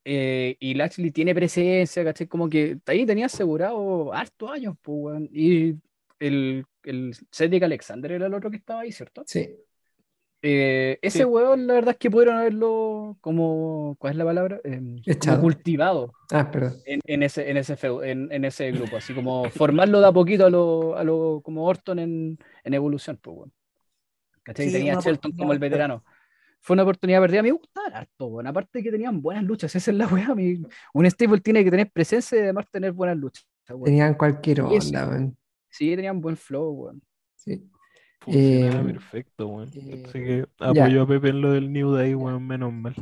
Eh, 0.06 0.58
y 0.60 0.76
Lashley 0.76 1.12
tiene 1.12 1.36
presencia, 1.36 2.04
¿cachai? 2.04 2.28
Como 2.28 2.50
que 2.50 2.80
ahí 2.88 3.06
tenía 3.06 3.28
asegurado 3.28 4.14
hartos 4.14 4.52
años, 4.52 4.76
pues. 4.82 5.22
Y 5.34 5.76
el, 6.20 6.66
el 6.84 7.16
Cedric 7.32 7.64
Alexander 7.64 8.12
era 8.14 8.28
el 8.28 8.34
otro 8.36 8.52
que 8.52 8.58
estaba 8.58 8.82
ahí, 8.82 8.92
¿cierto? 8.92 9.26
Sí. 9.26 9.66
Eh, 10.48 11.00
ese 11.02 11.20
Sí. 11.20 11.24
weón, 11.26 11.66
la 11.66 11.74
verdad 11.74 11.92
es 11.94 11.98
que 11.98 12.12
pudieron 12.12 12.38
haberlo 12.38 13.18
como, 13.20 13.96
¿cuál 13.98 14.12
es 14.12 14.18
la 14.18 14.26
palabra? 14.26 14.62
Em, 14.64 14.98
como 15.20 15.42
cultivado 15.42 16.14
Ah, 16.32 16.52
perdón. 16.52 16.76
en, 16.86 17.00
en 17.06 17.24
ese, 17.24 17.50
en, 17.50 17.58
ese 17.58 17.76
feu- 17.76 18.06
en, 18.06 18.32
en 18.32 18.46
ese 18.46 18.72
grupo, 18.72 18.96
así 18.98 19.14
como 19.16 19.50
formarlo 19.50 20.00
de 20.02 20.08
a 20.08 20.12
poquito 20.12 20.46
a 20.46 20.50
lo, 20.52 20.96
a 20.98 21.04
lo 21.04 21.42
como 21.44 21.66
Orton 21.66 21.98
en, 21.98 22.38
en 22.64 22.74
evolución, 22.76 23.18
pues, 23.20 23.38
weón. 23.38 23.54
¿Cachai? 24.44 24.68
Sí, 24.68 24.74
Tenía 24.74 24.98
a 24.98 25.02
Shelton 25.02 25.32
como 25.32 25.52
el 25.52 25.58
veterano. 25.58 26.04
Fue 26.60 26.76
una 26.76 26.84
oportunidad 26.84 27.22
perdida. 27.22 27.42
Me 27.42 27.52
gustaban 27.52 27.94
harto, 27.96 28.28
weón. 28.28 28.46
Aparte 28.46 28.84
que 28.84 28.92
tenían 28.92 29.22
buenas 29.24 29.44
luchas, 29.44 29.76
esa 29.76 29.90
es 29.90 29.98
la 29.98 30.06
weá. 30.08 30.36
mi- 30.36 30.62
Un 30.94 31.10
stable 31.10 31.40
tiene 31.42 31.64
que 31.64 31.72
tener 31.72 31.90
presencia 31.92 32.38
y 32.38 32.42
además 32.42 32.70
tener 32.70 32.92
buenas 32.92 33.18
luchas. 33.18 33.48
weón. 33.70 33.84
Tenían 33.86 34.14
cualquier 34.14 34.62
onda, 34.62 35.08
weón. 35.10 35.36
Sí, 35.70 35.96
tenían 35.96 36.22
buen 36.22 36.38
flow, 36.38 36.70
weón. 36.72 37.02
Sí. 37.36 37.68
Funcionaba 38.22 38.80
Eh, 38.82 38.94
perfecto, 38.94 39.48
weón. 39.48 39.70
eh, 39.76 40.04
Así 40.06 40.20
que 40.20 40.46
ya. 40.74 40.86
apoyo 40.86 41.02
a 41.04 41.08
Pepe 41.08 41.30
en 41.30 41.42
lo 41.42 41.52
del 41.52 41.72
New 41.72 41.92
Day, 41.92 42.16
weón, 42.16 42.46
menos 42.48 42.74
mal. 42.74 42.96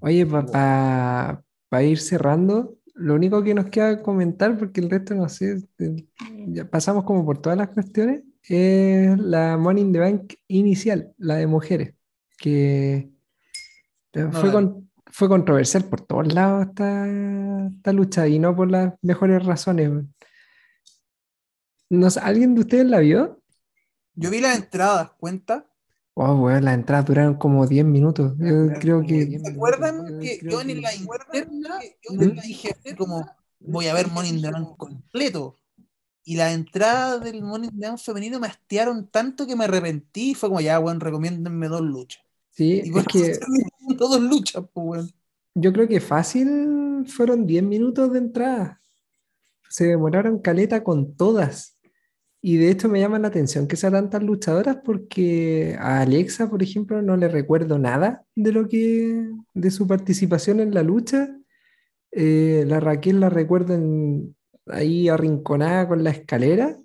Oye, 0.00 0.24
para 0.26 1.42
ir 1.82 1.98
cerrando, 1.98 2.76
lo 2.94 3.14
único 3.14 3.42
que 3.42 3.54
nos 3.54 3.66
queda 3.66 4.02
comentar, 4.02 4.56
porque 4.58 4.80
el 4.80 4.90
resto 4.90 5.14
no 5.14 5.28
sé, 5.28 5.58
eh, 5.78 6.06
ya 6.48 6.64
pasamos 6.68 7.04
como 7.04 7.24
por 7.24 7.38
todas 7.38 7.58
las 7.58 7.68
cuestiones, 7.68 8.22
es 8.42 9.18
la 9.18 9.58
Money 9.58 9.82
in 9.84 9.92
the 9.92 9.98
Bank 9.98 10.34
inicial, 10.48 11.12
la 11.18 11.36
de 11.36 11.46
mujeres, 11.46 11.94
que 12.38 13.10
eh, 14.14 14.22
No 14.22 14.32
fue, 14.32 14.50
con- 14.50 14.90
fue 15.06 15.28
controversial 15.28 15.84
por 15.84 16.00
todos 16.00 16.32
lados 16.32 16.66
esta, 16.68 17.06
esta 17.68 17.92
lucha 17.92 18.26
y 18.26 18.38
no 18.38 18.56
por 18.56 18.70
las 18.70 18.94
mejores 19.02 19.44
razones. 19.44 19.88
weón. 19.90 20.14
No 21.90 22.08
sé, 22.08 22.20
¿alguien 22.20 22.54
de 22.54 22.60
ustedes 22.62 22.86
la 22.86 23.00
vio? 23.00 23.39
Yo 24.14 24.30
vi 24.30 24.40
las 24.40 24.56
entradas, 24.56 25.12
¿cuenta? 25.18 25.66
Oh, 26.14 26.34
weón, 26.34 26.64
las 26.64 26.74
entradas 26.74 27.06
duraron 27.06 27.34
como 27.34 27.66
10 27.66 27.84
minutos. 27.84 28.34
Yo 28.38 28.72
creo 28.78 29.02
que... 29.02 29.38
¿Se 29.38 29.50
acuerdan 29.52 30.18
que 30.20 30.38
yo 30.42 30.60
en 30.60 30.82
la 30.82 30.94
interna 30.94 31.80
yo 32.02 32.12
¿Mm? 32.12 32.40
dije 32.40 32.76
como 32.98 33.26
voy 33.60 33.86
a 33.86 33.94
ver 33.94 34.06
the 34.06 34.50
Bank 34.50 34.76
completo? 34.76 35.56
Y 36.24 36.36
las 36.36 36.52
entradas 36.52 37.22
del 37.24 37.40
the 37.40 37.70
Bank 37.72 37.98
femenino 37.98 38.38
me 38.38 38.48
hastiaron 38.48 39.08
tanto 39.08 39.46
que 39.46 39.56
me 39.56 39.64
arrepentí 39.64 40.32
y 40.32 40.34
fue 40.34 40.48
como 40.48 40.60
ya, 40.60 40.78
weón, 40.78 41.00
recomiéndenme 41.00 41.68
dos 41.68 41.80
luchas. 41.80 42.22
Sí, 42.50 42.82
Y 42.84 42.88
es 42.88 42.90
bueno, 42.90 43.06
que... 43.10 43.38
dos 43.96 44.20
luchas, 44.20 44.64
pues, 44.72 44.86
weón. 44.86 45.10
Yo 45.54 45.72
creo 45.72 45.88
que 45.88 46.00
fácil 46.00 47.06
fueron 47.08 47.46
10 47.46 47.62
minutos 47.64 48.12
de 48.12 48.18
entrada. 48.18 48.80
Se 49.68 49.86
demoraron 49.86 50.38
caleta 50.38 50.84
con 50.84 51.16
todas. 51.16 51.78
Y 52.42 52.56
de 52.56 52.70
hecho 52.70 52.88
me 52.88 53.00
llama 53.00 53.18
la 53.18 53.28
atención 53.28 53.68
que 53.68 53.76
sean 53.76 53.92
tantas 53.92 54.22
luchadoras 54.22 54.78
porque 54.84 55.76
a 55.78 56.00
Alexa, 56.00 56.48
por 56.48 56.62
ejemplo, 56.62 57.02
no 57.02 57.16
le 57.16 57.28
recuerdo 57.28 57.78
nada 57.78 58.24
de 58.34 58.52
lo 58.52 58.66
que 58.68 59.26
de 59.52 59.70
su 59.70 59.86
participación 59.86 60.60
en 60.60 60.72
la 60.72 60.82
lucha. 60.82 61.28
Eh, 62.12 62.64
la 62.66 62.80
Raquel 62.80 63.20
la 63.20 63.28
recuerdo 63.30 63.74
en- 63.74 64.36
ahí 64.66 65.08
arrinconada 65.08 65.88
con 65.88 66.02
la 66.04 66.10
escalera. 66.10 66.76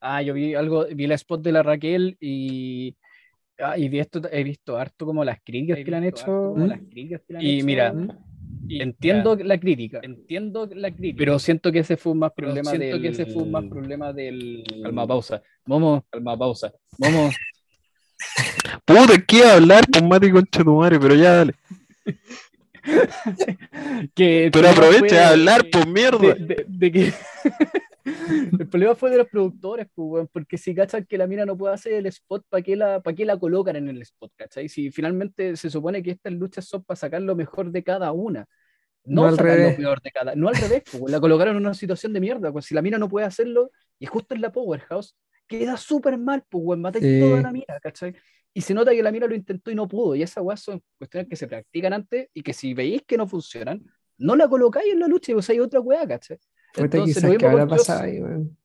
Ah, 0.00 0.22
yo 0.22 0.34
vi 0.34 0.54
algo, 0.54 0.86
vi 0.94 1.06
la 1.06 1.14
spot 1.16 1.42
de 1.42 1.52
la 1.52 1.62
Raquel 1.62 2.16
y, 2.20 2.96
ah, 3.58 3.76
y 3.78 3.88
vi 3.88 3.98
esto, 4.00 4.20
he 4.30 4.44
visto 4.44 4.78
harto 4.78 5.06
como 5.06 5.24
las 5.24 5.40
críticas 5.42 5.78
que 5.84 5.90
le 5.90 5.96
han 5.96 6.04
hecho. 6.04 6.32
Y 7.38 7.62
mira, 7.62 7.94
entiendo 8.70 9.36
la 9.36 9.58
crítica, 9.58 10.00
entiendo 10.02 10.68
la 10.74 10.90
crítica, 10.90 11.18
pero 11.18 11.38
siento 11.38 11.72
que 11.72 11.80
ese 11.80 11.96
fue 11.96 12.12
un 12.12 12.20
más 12.20 12.32
problema 12.32 12.70
siento 12.70 12.86
del... 12.86 13.02
que 13.02 13.08
ese 13.08 13.26
fue 13.26 13.42
un 13.42 13.50
más 13.50 13.64
problema 13.64 14.12
del... 14.12 14.64
Calma, 14.82 15.06
pausa. 15.06 15.42
Vamos, 15.66 16.02
calma, 16.10 16.36
pausa. 16.38 16.72
Vamos. 16.98 17.34
Puta, 18.84 19.18
¿qué 19.26 19.36
iba 19.38 19.50
a 19.50 19.54
hablar 19.54 19.84
con 19.90 20.08
Mati 20.08 20.30
Conchetumare? 20.30 20.98
Pero 20.98 21.14
ya 21.14 21.32
dale. 21.36 21.54
que 24.14 24.50
Pero 24.52 24.68
aprovecha 24.68 25.16
de 25.16 25.24
hablar, 25.24 25.62
de- 25.64 25.70
pues 25.70 25.86
mierda. 25.86 26.18
de, 26.18 26.34
de- 26.34 26.64
de 26.68 26.92
que 26.92 27.12
el 28.60 28.68
problema 28.68 28.94
fue 28.94 29.10
de 29.10 29.18
los 29.18 29.28
productores, 29.28 29.88
pues, 29.94 30.28
porque 30.32 30.58
si 30.58 30.74
cachan 30.74 31.04
que 31.06 31.18
la 31.18 31.26
mina 31.26 31.44
no 31.44 31.56
puede 31.56 31.74
hacer 31.74 31.94
el 31.94 32.06
spot, 32.06 32.44
¿para 32.48 32.62
qué, 32.62 32.76
la, 32.76 33.00
¿para 33.02 33.14
qué 33.16 33.24
la 33.24 33.38
colocan 33.38 33.76
en 33.76 33.88
el 33.88 34.02
spot? 34.02 34.32
¿cachai? 34.36 34.68
Si 34.68 34.90
finalmente 34.90 35.56
se 35.56 35.70
supone 35.70 36.02
que 36.02 36.12
estas 36.12 36.32
luchas 36.32 36.66
son 36.66 36.84
para 36.84 36.96
sacar 36.96 37.22
lo 37.22 37.34
mejor 37.36 37.70
de 37.72 37.82
cada 37.82 38.12
una. 38.12 38.46
No, 39.04 39.22
No 39.22 39.28
al 39.28 39.36
sacar 39.36 39.58
revés. 39.58 39.72
lo 39.72 39.76
peor 39.84 40.02
de 40.02 40.10
cada, 40.12 40.34
no 40.34 40.48
al 40.48 40.56
revés, 40.56 40.82
pues, 40.90 41.12
la 41.12 41.20
colocaron 41.20 41.56
en 41.56 41.62
una 41.62 41.74
situación 41.74 42.12
de 42.12 42.20
mierda, 42.20 42.52
pues 42.52 42.64
si 42.66 42.74
la 42.74 42.82
mina 42.82 42.98
no 42.98 43.08
puede 43.08 43.26
hacerlo, 43.26 43.70
y 43.98 44.06
justo 44.06 44.34
en 44.34 44.40
la 44.42 44.52
Powerhouse, 44.52 45.16
queda 45.48 45.76
súper 45.76 46.18
mal, 46.18 46.44
pues, 46.48 46.78
matáis 46.78 47.04
Sí. 47.04 47.18
toda 47.20 47.40
la 47.42 47.52
mina, 47.52 47.78
¿cachai? 47.82 48.14
Y 48.54 48.62
se 48.62 48.74
nota 48.74 48.92
que 48.92 49.02
la 49.02 49.12
mina 49.12 49.26
lo 49.26 49.34
intentó 49.34 49.70
y 49.70 49.74
no 49.76 49.86
pudo, 49.88 50.14
y 50.16 50.22
esas 50.22 50.42
weas 50.42 50.60
son 50.60 50.82
cuestiones 50.98 51.28
que 51.28 51.36
se 51.36 51.46
practican 51.46 51.92
antes, 51.92 52.28
y 52.34 52.42
que 52.42 52.52
si 52.52 52.74
veis 52.74 53.02
que 53.06 53.16
no 53.16 53.28
funcionan, 53.28 53.84
no 54.18 54.34
la 54.36 54.48
colocáis 54.48 54.92
en 54.92 55.00
la 55.00 55.08
lucha 55.08 55.32
y 55.32 55.34
usáis 55.36 55.60
otra 55.60 55.80
wea, 55.80 56.06
¿cachai? 56.06 56.38
Entonces, 56.76 57.22
lo 57.22 57.28
mismo 57.30 57.50
con 57.50 57.58
Shots, 57.68 57.70
pasado 57.70 58.02
ahí, 58.02 58.20
weón. 58.20 58.56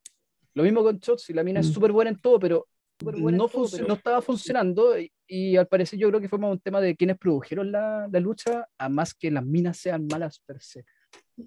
lo 0.54 0.64
mismo 0.64 0.84
con 0.84 0.98
Shots, 1.00 1.30
y 1.30 1.34
la 1.34 1.44
mina 1.44 1.60
es 1.62 1.70
Mm. 1.70 1.74
súper 1.74 1.92
buena 1.92 2.10
en 2.12 2.20
todo, 2.20 2.40
pero 2.40 2.68
en 3.04 3.38
no, 3.38 3.48
todo, 3.48 3.66
func- 3.66 3.72
pero- 3.72 3.88
no 3.88 3.94
estaba 3.96 4.22
funcionando 4.22 5.00
y, 5.00 5.12
y 5.28 5.56
al 5.58 5.68
parecer 5.68 5.98
yo 5.98 6.10
creo 6.10 6.22
que 6.22 6.30
fue 6.30 6.38
más 6.40 6.52
un 6.52 6.60
tema 6.60 6.80
de 6.82 6.96
quienes 6.96 7.18
produjeron 7.18 7.72
la, 7.72 8.08
la 8.12 8.20
lucha, 8.20 8.68
a 8.78 8.90
más 8.90 9.14
que 9.14 9.32
las 9.32 9.46
minas 9.46 9.78
sean 9.78 10.06
malas 10.08 10.40
per 10.46 10.62
se, 10.62 10.84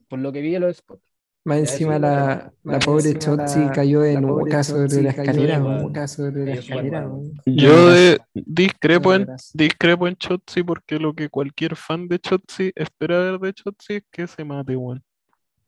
por 0.08 0.18
lo 0.18 0.32
que 0.32 0.40
vi 0.40 0.54
en 0.54 0.62
los 0.62 0.76
spots. 0.78 1.02
Más 1.46 1.58
encima 1.58 1.98
la, 1.98 2.50
la 2.62 2.72
Más 2.72 2.84
pobre 2.86 3.18
Chotzi 3.18 3.60
cayó 3.66 3.66
la 3.66 3.74
cayó 3.74 4.04
escalera, 4.06 4.80
de 4.80 5.02
la 6.46 6.54
escalera. 6.54 7.10
Yo 7.44 7.90
De 7.90 8.18
discrepo, 8.34 9.14
en, 9.14 9.26
discrepo 9.52 10.08
en 10.08 10.16
Chotzi 10.16 10.62
porque 10.62 10.98
lo 10.98 11.12
que 11.14 11.28
cualquier 11.28 11.76
fan 11.76 12.08
de 12.08 12.18
Chotzi 12.18 12.72
espera 12.74 13.18
ver 13.18 13.38
de 13.40 13.52
Chotzi 13.52 13.94
es 13.96 14.02
que 14.10 14.26
se 14.26 14.42
mate, 14.42 14.74
weón. 14.74 15.02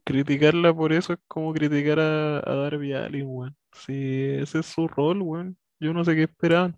Criticarla 0.06 0.72
por 0.72 0.92
eso 0.92 1.14
es 1.14 1.18
como 1.26 1.52
criticar 1.52 1.98
a, 1.98 2.38
a 2.38 2.54
Darby 2.54 2.92
Allin, 2.92 3.26
weón. 3.26 3.56
Sí, 3.72 4.36
ese 4.40 4.60
es 4.60 4.66
su 4.66 4.86
rol, 4.86 5.20
weón. 5.20 5.58
Yo 5.80 5.92
no 5.92 6.04
sé 6.04 6.14
qué 6.14 6.22
esperaban. 6.22 6.76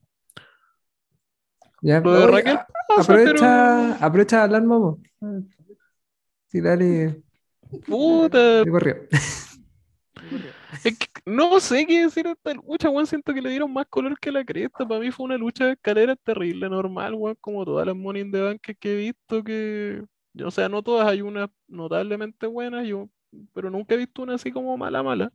Ya, 1.83 2.01
Lo 2.01 2.13
de 2.13 2.25
oye, 2.25 2.33
Raquel 2.33 2.57
a- 2.57 2.67
pasa, 2.89 3.13
aprovecha, 3.13 3.93
aprovecha 4.05 4.37
de 4.39 4.43
hablar, 4.45 4.63
Momo. 4.65 4.99
Sí, 6.47 6.61
dale, 6.63 7.23
Puta. 7.87 8.63
Es 10.85 10.99
que 10.99 11.07
no 11.27 11.59
sé 11.61 11.87
qué 11.87 12.05
decir 12.05 12.25
de 12.25 12.33
esta 12.33 12.55
lucha, 12.55 12.89
weón. 12.89 13.07
Siento 13.07 13.33
que 13.35 13.43
le 13.43 13.51
dieron 13.51 13.73
más 13.73 13.87
color 13.89 14.19
que 14.19 14.33
la 14.33 14.45
cresta. 14.45 14.87
Para 14.89 15.01
mí 15.01 15.11
fue 15.11 15.25
una 15.27 15.37
lucha 15.37 15.67
de 15.67 15.73
escalera 15.73 16.17
terrible, 16.17 16.69
normal, 16.69 17.15
weón. 17.15 17.37
Como 17.41 17.65
todas 17.65 17.87
las 17.87 17.95
Money 17.97 18.23
in 18.23 18.33
the 18.33 18.41
Bank 18.41 18.61
que 18.81 18.93
he 18.93 18.97
visto 18.97 19.45
que. 19.45 20.03
O 20.45 20.51
sea, 20.51 20.69
no 20.69 20.83
todas, 20.83 21.07
hay 21.09 21.21
unas 21.21 21.51
notablemente 21.67 22.47
buenas, 22.47 22.87
yo, 22.87 23.09
pero 23.53 23.71
nunca 23.71 23.95
he 23.95 23.99
visto 23.99 24.23
una 24.23 24.35
así 24.35 24.53
como 24.53 24.77
mala, 24.77 25.03
mala. 25.03 25.33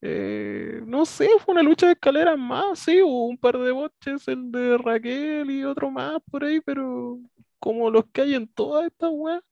Eh, 0.00 0.80
no 0.86 1.04
sé, 1.04 1.28
fue 1.44 1.52
una 1.52 1.62
lucha 1.62 1.86
de 1.86 1.92
escaleras 1.92 2.38
más, 2.38 2.78
sí, 2.78 3.02
hubo 3.02 3.26
un 3.26 3.36
par 3.36 3.58
de 3.58 3.72
boches, 3.72 4.28
el 4.28 4.50
de 4.52 4.78
Raquel 4.78 5.50
y 5.50 5.64
otro 5.64 5.90
más 5.90 6.18
por 6.30 6.44
ahí, 6.44 6.60
pero 6.60 7.18
como 7.58 7.90
los 7.90 8.04
que 8.12 8.22
hay 8.22 8.34
en 8.34 8.46
todas 8.48 8.86
estas 8.86 9.10
weas. 9.12 9.42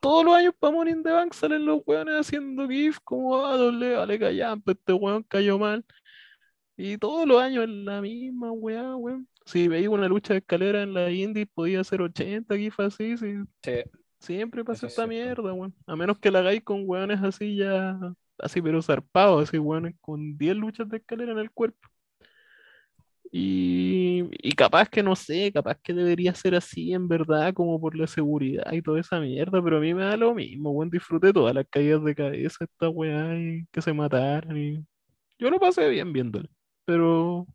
Todos 0.00 0.24
los 0.24 0.34
años 0.34 0.54
para 0.58 0.90
in 0.90 1.02
the 1.02 1.10
Bank 1.10 1.32
salen 1.32 1.64
los 1.64 1.80
weones 1.86 2.14
haciendo 2.20 2.68
GIF 2.68 2.98
como 3.04 3.44
a 3.46 3.56
doble, 3.56 3.96
vale 3.96 4.18
callampa, 4.18 4.72
este 4.72 4.92
weón 4.92 5.22
cayó 5.22 5.58
mal. 5.58 5.84
Y 6.76 6.98
todos 6.98 7.26
los 7.26 7.40
años 7.40 7.64
es 7.64 7.70
la 7.70 8.00
misma 8.02 8.52
weá, 8.52 8.96
weón. 8.96 9.28
Si 9.46 9.68
veis 9.68 9.88
una 9.88 10.08
lucha 10.08 10.34
de 10.34 10.40
escalera 10.40 10.82
en 10.82 10.92
la 10.94 11.10
indie, 11.10 11.46
podía 11.46 11.84
ser 11.84 12.02
80 12.02 12.56
GIF 12.56 12.80
así, 12.80 13.16
sí. 13.16 13.34
Sí. 13.62 13.82
Siempre 14.24 14.64
pasa 14.64 14.86
esta 14.86 15.06
mierda, 15.06 15.52
weón. 15.52 15.74
A 15.86 15.96
menos 15.96 16.18
que 16.18 16.30
la 16.30 16.38
hagáis 16.38 16.62
con 16.62 16.84
weones 16.86 17.22
así 17.22 17.56
ya, 17.56 17.98
así 18.38 18.62
pero 18.62 18.80
zarpados, 18.80 19.48
así 19.48 19.58
weones 19.58 19.94
con 20.00 20.38
10 20.38 20.56
luchas 20.56 20.88
de 20.88 20.96
escalera 20.96 21.32
en 21.32 21.38
el 21.38 21.50
cuerpo. 21.50 21.88
Y, 23.30 24.30
y 24.30 24.52
capaz 24.52 24.88
que 24.88 25.02
no 25.02 25.14
sé, 25.16 25.52
capaz 25.52 25.76
que 25.82 25.92
debería 25.92 26.34
ser 26.34 26.54
así 26.54 26.94
en 26.94 27.08
verdad, 27.08 27.52
como 27.52 27.80
por 27.80 27.96
la 27.96 28.06
seguridad 28.06 28.72
y 28.72 28.80
toda 28.80 29.00
esa 29.00 29.20
mierda, 29.20 29.62
pero 29.62 29.78
a 29.78 29.80
mí 29.80 29.92
me 29.92 30.04
da 30.04 30.16
lo 30.16 30.34
mismo, 30.34 30.70
weón. 30.70 30.88
Disfruté 30.88 31.32
todas 31.32 31.54
las 31.54 31.66
caídas 31.68 32.02
de 32.04 32.14
cabeza, 32.14 32.64
esta 32.64 32.88
weá, 32.88 33.36
y 33.36 33.66
que 33.72 33.82
se 33.82 33.92
mataran. 33.92 34.56
Y... 34.56 34.84
Yo 35.38 35.50
lo 35.50 35.60
pasé 35.60 35.88
bien 35.90 36.12
viéndolo, 36.12 36.48
pero 36.86 37.46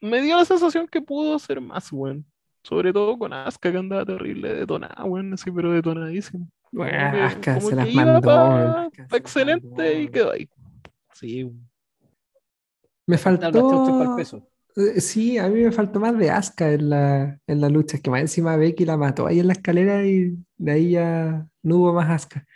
me 0.00 0.22
dio 0.22 0.36
la 0.36 0.44
sensación 0.44 0.86
que 0.86 1.00
pudo 1.00 1.38
ser 1.38 1.60
más, 1.60 1.90
weón. 1.90 2.24
Sobre 2.62 2.92
todo 2.92 3.18
con 3.18 3.32
Asuka, 3.32 3.72
que 3.72 3.78
andaba 3.78 4.04
terrible 4.04 4.54
detonada, 4.54 5.04
weón, 5.04 5.32
así, 5.34 5.50
pero 5.50 5.72
detonadísimo. 5.72 6.46
Bueno, 6.72 7.28
que- 7.40 7.54
como 7.54 7.60
se 7.62 7.68
que 7.70 7.74
las 7.76 7.88
iba 7.88 8.04
mandó, 8.04 8.20
pa- 8.28 8.48
weón. 8.54 8.90
pa 9.08 9.16
excelente 9.16 10.02
y 10.02 10.08
quedó 10.08 10.32
ahí. 10.32 10.48
Sí, 11.14 11.50
Me 13.06 13.18
faltó. 13.18 14.16
eh, 14.76 15.00
Sí, 15.00 15.36
a 15.38 15.48
mí 15.48 15.62
me 15.64 15.72
faltó 15.72 15.98
más 16.00 16.16
de 16.16 16.30
Asuka 16.30 16.70
en 16.72 16.90
la, 16.90 17.38
en 17.46 17.60
la 17.60 17.68
lucha. 17.68 17.96
Es 17.96 18.02
que 18.02 18.10
más 18.10 18.20
encima 18.20 18.56
Becky 18.56 18.84
la 18.84 18.96
mató 18.96 19.26
ahí 19.26 19.40
en 19.40 19.48
la 19.48 19.54
escalera 19.54 20.04
y 20.06 20.36
de 20.58 20.72
ahí 20.72 20.90
ya 20.92 21.46
no 21.62 21.76
hubo 21.76 21.92
más 21.92 22.08
Asuka. 22.10 22.46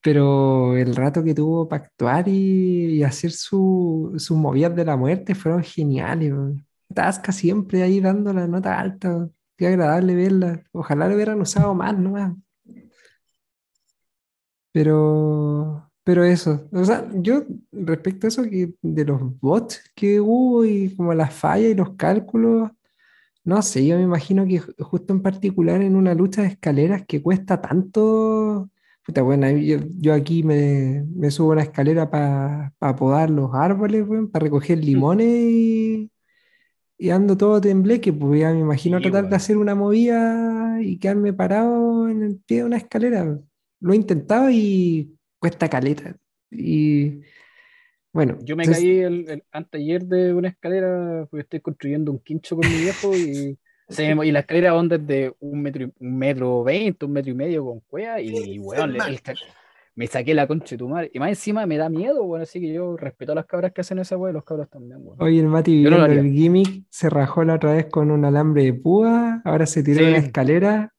Pero 0.00 0.76
el 0.76 0.94
rato 0.94 1.22
que 1.24 1.34
tuvo 1.34 1.68
para 1.68 1.84
actuar 1.84 2.28
y, 2.28 2.98
y 2.98 3.02
hacer 3.02 3.32
su, 3.32 4.14
sus 4.16 4.36
movidas 4.36 4.74
de 4.76 4.84
la 4.84 4.96
muerte 4.96 5.34
fueron 5.34 5.62
geniales. 5.62 6.32
weón. 6.32 6.66
Asuka 6.98 7.32
siempre 7.32 7.82
ahí 7.82 8.00
dando 8.00 8.32
la 8.32 8.46
nota 8.48 8.78
alta. 8.80 9.28
Qué 9.56 9.66
agradable 9.68 10.14
verla. 10.14 10.62
Ojalá 10.72 11.08
lo 11.08 11.14
hubieran 11.14 11.40
usado 11.40 11.74
más 11.74 11.96
nomás. 11.98 12.32
Pero, 14.72 15.90
pero 16.04 16.24
eso, 16.24 16.68
o 16.72 16.84
sea, 16.84 17.08
yo 17.14 17.44
respecto 17.72 18.26
a 18.26 18.28
eso 18.28 18.42
que 18.44 18.74
de 18.82 19.04
los 19.04 19.20
bots 19.40 19.82
que 19.94 20.20
hubo 20.20 20.64
y 20.64 20.94
como 20.94 21.14
las 21.14 21.34
fallas 21.34 21.70
y 21.70 21.74
los 21.74 21.94
cálculos, 21.96 22.70
no 23.44 23.62
sé, 23.62 23.86
yo 23.86 23.96
me 23.96 24.04
imagino 24.04 24.46
que 24.46 24.60
ju- 24.62 24.74
justo 24.84 25.12
en 25.14 25.22
particular 25.22 25.82
en 25.82 25.96
una 25.96 26.14
lucha 26.14 26.42
de 26.42 26.48
escaleras 26.48 27.04
que 27.06 27.22
cuesta 27.22 27.60
tanto, 27.62 28.70
puta, 29.06 29.22
bueno, 29.22 29.50
yo, 29.52 29.78
yo 30.00 30.14
aquí 30.14 30.42
me, 30.44 31.04
me 31.14 31.30
subo 31.30 31.50
a 31.52 31.54
una 31.54 31.62
escalera 31.64 32.10
para 32.10 32.74
podar 32.98 33.30
los 33.30 33.54
árboles, 33.54 34.06
para 34.32 34.44
recoger 34.44 34.78
limones 34.84 35.26
y, 35.28 36.10
y 36.98 37.10
ando 37.10 37.36
todo 37.36 37.60
tembleque, 37.60 38.12
pues 38.12 38.40
ya 38.40 38.52
me 38.52 38.60
imagino 38.60 38.98
Sí, 38.98 39.04
tratar 39.04 39.22
de 39.22 39.28
weón. 39.28 39.34
hacer 39.36 39.56
una 39.56 39.74
movida 39.76 40.78
y 40.82 40.98
quedarme 40.98 41.32
parado 41.32 42.08
en 42.08 42.22
el 42.24 42.36
pie 42.44 42.58
de 42.58 42.64
una 42.64 42.76
escalera. 42.78 43.38
Lo 43.80 43.92
he 43.92 43.96
intentado 43.96 44.50
y 44.50 45.16
cuesta 45.38 45.68
caleta. 45.68 46.16
Y 46.50 47.20
bueno, 48.12 48.38
Yo 48.42 48.56
me 48.56 48.64
entonces- 48.64 48.82
caí 48.84 48.98
el, 48.98 49.28
el 49.28 49.44
anteayer 49.52 50.04
de 50.06 50.34
una 50.34 50.48
escalera 50.48 51.26
porque 51.30 51.42
estoy 51.42 51.60
construyendo 51.60 52.10
un 52.10 52.18
quincho 52.18 52.56
con 52.56 52.68
mi 52.68 52.76
viejo 52.80 53.14
y, 53.16 53.56
se 53.88 54.14
me- 54.14 54.26
y 54.26 54.32
la 54.32 54.40
escalera 54.40 54.74
onda 54.74 54.96
es 54.96 55.06
de 55.06 55.34
un 55.38 55.62
metro, 55.62 55.90
un 56.00 56.18
metro 56.18 56.64
veinte, 56.64 57.04
un 57.06 57.12
metro 57.12 57.30
y 57.30 57.34
medio 57.34 57.64
con 57.64 57.80
cueva 57.80 58.20
y 58.20 58.58
weón, 58.58 58.96
el 59.00 59.22
ca- 59.22 59.34
me 59.98 60.06
saqué 60.06 60.32
la 60.32 60.46
concha 60.46 60.70
de 60.76 60.78
tu 60.78 60.88
madre. 60.88 61.10
Y 61.12 61.18
más 61.18 61.30
encima 61.30 61.66
me 61.66 61.76
da 61.76 61.88
miedo, 61.88 62.22
bueno, 62.24 62.44
así 62.44 62.60
que 62.60 62.72
yo 62.72 62.96
respeto 62.96 63.32
a 63.32 63.34
las 63.34 63.46
cabras 63.46 63.72
que 63.72 63.80
hacen 63.80 63.98
esa 63.98 64.16
weá 64.16 64.30
y 64.30 64.34
los 64.34 64.44
cabros 64.44 64.70
también, 64.70 64.98
weón. 65.02 65.20
Oye, 65.20 65.40
el 65.40 65.48
Mati 65.48 65.82
no 65.82 66.06
el 66.06 66.30
gimmick 66.32 66.84
se 66.88 67.10
rajó 67.10 67.42
la 67.42 67.54
otra 67.54 67.72
vez 67.72 67.86
con 67.86 68.12
un 68.12 68.24
alambre 68.24 68.62
de 68.62 68.74
púa, 68.74 69.42
ahora 69.44 69.66
se 69.66 69.82
tiró 69.82 69.98
Sí. 69.98 70.04
una 70.04 70.18
escalera. 70.18 70.94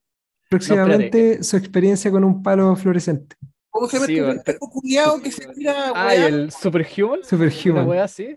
Próximamente 0.50 1.44
su 1.44 1.56
experiencia 1.58 2.12
con 2.12 2.24
un 2.26 2.44
palo 2.44 2.76
fluorescente. 2.76 3.36
¿Cómo 3.70 3.88
se 3.88 3.98
llama 3.98 4.08
Sí, 4.08 4.18
este 4.20 4.34
pendejo 4.44 4.70
culiao 4.70 5.22
que 5.22 5.32
se 5.32 5.48
tira, 5.54 5.74
Ah, 5.96 6.08
weá? 6.08 6.28
el 6.28 6.52
Superhuman, 6.52 7.20
una 7.20 7.26
Superhuman. 7.28 7.88
weá 7.88 8.04
así. 8.04 8.36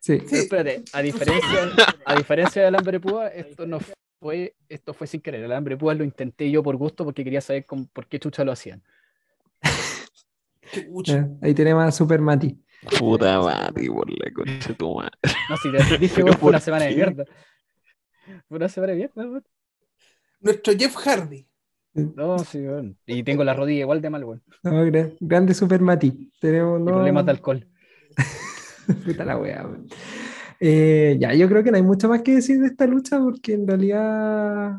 Sí. 0.00 0.18
Pero 0.28 0.42
espérate, 0.42 0.82
a 0.92 1.02
diferencia, 1.02 1.58
a 2.04 2.14
diferencia 2.16 2.62
del 2.62 2.74
alambre 2.74 2.92
de 2.98 3.00
púa, 3.00 3.28
esto 3.28 3.66
no 3.66 3.78
fue, 4.20 4.56
esto 4.68 4.94
fue 4.94 5.06
sin 5.06 5.20
querer. 5.20 5.40
El 5.44 5.52
alambre 5.52 5.74
de 5.74 5.78
púa 5.78 5.94
lo 5.94 6.02
intenté 6.04 6.50
yo 6.50 6.62
por 6.62 6.76
gusto 6.76 7.04
porque 7.04 7.22
quería 7.22 7.40
saber 7.40 7.66
cómo- 7.66 7.86
por 7.92 8.06
qué 8.08 8.18
chucha 8.18 8.42
lo 8.44 8.50
hacían. 8.52 8.82
Ahí 11.42 11.54
tenemos 11.54 11.84
a 11.84 11.92
Super 11.92 12.20
Mati. 12.20 12.58
puta 12.98 13.40
madre, 13.40 13.88
por 13.88 14.08
la 14.10 14.32
concha 14.32 14.68
de 14.68 14.74
tu 14.74 14.94
madre. 14.94 15.10
No, 15.48 15.56
si 15.56 15.70
te 15.72 15.78
dije, 15.98 16.08
fue 16.14 16.22
una 16.24 16.36
¿por 16.38 16.60
semana 16.60 16.84
de 16.86 16.94
mierda. 16.94 17.24
Fue 18.48 18.56
una 18.56 18.68
semana 18.68 18.92
de 18.92 18.96
mierda, 18.98 19.14
weón. 19.16 19.44
Nuestro 20.40 20.72
Jeff 20.78 20.94
Hardy. 20.96 21.46
No, 21.94 22.38
sí, 22.40 22.58
weón. 22.58 22.98
Y 23.06 23.22
tengo 23.22 23.42
la 23.44 23.54
rodilla 23.54 23.80
igual 23.80 24.00
de 24.02 24.10
mal, 24.10 24.24
weón. 24.24 24.42
No, 24.62 24.84
gra- 24.86 25.16
grande 25.20 25.54
Super 25.54 25.80
Mati. 25.80 26.30
Tenemos 26.40 26.78
no- 26.80 26.86
problemas 26.86 27.24
de 27.24 27.30
alcohol. 27.30 27.66
Puta 29.04 29.24
la 29.24 29.36
wea, 29.38 29.64
weón. 29.64 29.86
Eh, 30.60 31.16
ya, 31.20 31.34
yo 31.34 31.48
creo 31.48 31.62
que 31.62 31.70
no 31.70 31.76
hay 31.76 31.82
mucho 31.82 32.08
más 32.08 32.22
que 32.22 32.34
decir 32.36 32.60
de 32.60 32.68
esta 32.68 32.86
lucha 32.86 33.18
porque 33.18 33.52
en 33.54 33.66
realidad, 33.66 34.78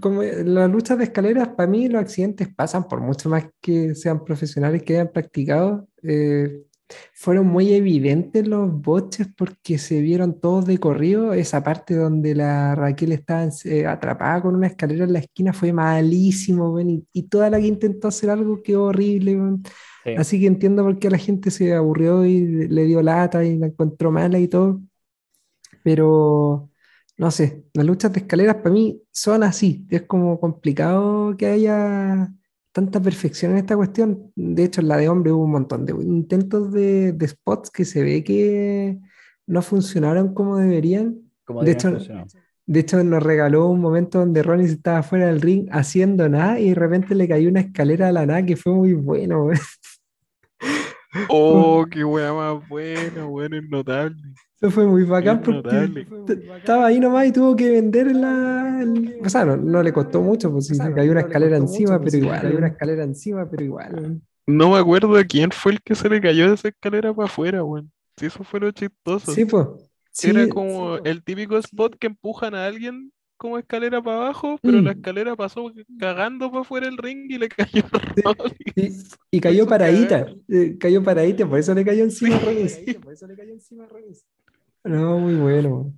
como 0.00 0.22
en 0.22 0.54
las 0.54 0.70
luchas 0.70 0.98
de 0.98 1.04
escaleras, 1.04 1.48
para 1.48 1.68
mí 1.68 1.88
los 1.88 2.02
accidentes 2.02 2.48
pasan 2.54 2.86
por 2.86 3.00
mucho 3.00 3.28
más 3.28 3.46
que 3.60 3.94
sean 3.94 4.24
profesionales 4.24 4.82
que 4.82 4.94
hayan 4.94 5.12
practicado. 5.12 5.88
Eh, 6.02 6.62
fueron 7.12 7.46
muy 7.46 7.72
evidentes 7.72 8.46
los 8.46 8.70
boches 8.80 9.28
porque 9.36 9.78
se 9.78 10.00
vieron 10.00 10.40
todos 10.40 10.66
de 10.66 10.78
corrido. 10.78 11.32
Esa 11.32 11.62
parte 11.62 11.94
donde 11.94 12.34
la 12.34 12.74
Raquel 12.74 13.12
estaba 13.12 13.48
eh, 13.64 13.86
atrapada 13.86 14.42
con 14.42 14.54
una 14.54 14.68
escalera 14.68 15.04
en 15.04 15.12
la 15.12 15.18
esquina 15.20 15.52
fue 15.52 15.72
malísimo, 15.72 16.72
weón, 16.72 16.90
y, 16.90 17.06
y 17.12 17.22
toda 17.24 17.50
la 17.50 17.58
que 17.58 17.66
intentó 17.66 18.08
hacer 18.08 18.30
algo 18.30 18.62
quedó 18.62 18.84
horrible. 18.84 19.38
Sí. 20.04 20.10
Así 20.16 20.40
que 20.40 20.46
entiendo 20.46 20.82
por 20.82 20.98
qué 20.98 21.10
la 21.10 21.18
gente 21.18 21.50
se 21.50 21.74
aburrió 21.74 22.24
y 22.24 22.68
le 22.68 22.84
dio 22.84 23.02
lata 23.02 23.44
y 23.44 23.58
la 23.58 23.66
encontró 23.66 24.10
mala 24.10 24.38
y 24.38 24.48
todo. 24.48 24.80
Pero 25.82 26.70
no 27.18 27.32
sé, 27.32 27.64
las 27.74 27.84
luchas 27.84 28.12
de 28.12 28.20
escaleras 28.20 28.56
para 28.56 28.70
mí 28.70 29.02
son 29.10 29.42
así. 29.42 29.84
Es 29.90 30.02
como 30.02 30.38
complicado 30.38 31.36
que 31.36 31.46
haya 31.46 32.32
tanta 32.72 33.02
perfección 33.02 33.52
en 33.52 33.58
esta 33.58 33.76
cuestión. 33.76 34.30
De 34.36 34.64
hecho, 34.64 34.80
en 34.80 34.88
la 34.88 34.96
de 34.96 35.08
hombre 35.08 35.32
hubo 35.32 35.42
un 35.42 35.50
montón 35.50 35.84
de 35.84 35.92
intentos 35.92 36.72
de, 36.72 37.12
de 37.12 37.28
spots 37.28 37.70
que 37.70 37.84
se 37.84 38.04
ve 38.04 38.22
que 38.22 38.98
no 39.46 39.62
funcionaron 39.62 40.32
como 40.32 40.58
deberían. 40.58 41.18
Como 41.44 41.64
de 41.64 41.72
hecho. 41.72 41.98
De 42.66 42.80
hecho, 42.80 43.02
nos 43.02 43.22
regaló 43.22 43.66
un 43.66 43.80
momento 43.80 44.18
donde 44.18 44.42
Ronnie 44.42 44.66
estaba 44.66 45.02
fuera 45.02 45.26
del 45.28 45.40
ring 45.40 45.68
haciendo 45.72 46.28
nada 46.28 46.60
y 46.60 46.68
de 46.68 46.74
repente 46.74 47.14
le 47.14 47.26
cayó 47.26 47.48
una 47.48 47.60
escalera 47.60 48.08
a 48.08 48.12
la 48.12 48.26
nada 48.26 48.44
que 48.44 48.56
fue 48.56 48.74
muy 48.74 48.92
bueno. 48.92 49.48
Oh, 51.30 51.86
qué 51.90 52.04
wea 52.04 52.32
más 52.34 52.68
buena, 52.68 53.26
weón, 53.26 53.54
es 53.54 53.68
notable. 53.70 54.22
Eso 54.60 54.70
fue 54.72 54.86
muy 54.86 55.04
bacán 55.04 55.40
porque 55.40 56.04
estaba 56.56 56.86
ahí 56.86 56.98
nomás 56.98 57.26
y 57.28 57.32
tuvo 57.32 57.54
que 57.54 57.70
vender 57.70 58.14
la... 58.14 58.80
el- 58.82 59.14
O 59.24 59.28
sea, 59.28 59.44
no, 59.44 59.56
no 59.56 59.82
le 59.82 59.92
costó 59.92 60.20
mucho, 60.20 60.50
pues 60.50 60.66
si 60.66 60.74
se 60.74 60.92
cayó 60.94 61.12
una 61.12 61.20
escalera 61.20 61.56
encima, 61.56 62.00
pero 62.00 62.16
igual. 62.16 62.40
Cayó 62.42 62.58
una 62.58 62.66
escalera 62.68 63.04
encima, 63.04 63.48
pero 63.48 63.64
igual. 63.64 64.20
No 64.46 64.70
me 64.70 64.78
acuerdo 64.78 65.14
de 65.14 65.26
quién 65.26 65.50
fue 65.52 65.72
el 65.72 65.82
que 65.82 65.94
se 65.94 66.08
le 66.08 66.20
cayó 66.20 66.48
de 66.48 66.54
esa 66.54 66.68
escalera 66.68 67.14
para 67.14 67.26
afuera, 67.26 67.62
weón. 67.62 67.92
Si 68.16 68.26
eso 68.26 68.42
fue 68.42 68.58
lo 68.60 68.70
chistoso. 68.72 69.32
Sí, 69.32 69.44
pues. 69.44 69.66
Sí, 70.10 70.30
Era 70.30 70.48
como 70.48 70.96
el 70.96 71.22
típico 71.22 71.56
spot 71.58 71.96
que 71.96 72.08
empujan 72.08 72.54
a 72.56 72.66
alguien 72.66 73.12
como 73.36 73.56
escalera 73.56 74.02
para 74.02 74.16
abajo, 74.16 74.58
pero 74.60 74.80
la 74.82 74.92
Mm. 74.92 74.96
escalera 74.96 75.36
pasó 75.36 75.70
cagando 76.00 76.50
para 76.50 76.62
afuera 76.62 76.86
del 76.86 76.96
ring 76.98 77.30
y 77.30 77.38
le 77.38 77.48
cayó 77.48 77.84
y, 78.16 78.22
Rollins. 78.82 79.16
y 79.30 79.40
cayó 79.40 79.60
Eso 79.62 79.68
paradita. 79.68 80.26
eh, 80.48 80.76
cayó 80.80 81.04
paradita, 81.04 81.48
por 81.48 81.60
eso 81.60 81.72
le 81.74 81.84
cayó 81.84 82.02
encima 82.02 82.34
a 82.34 82.40
Rollins. 82.40 82.72
Sí. 82.84 82.98
No, 84.84 85.18
muy 85.18 85.34
bueno. 85.34 85.92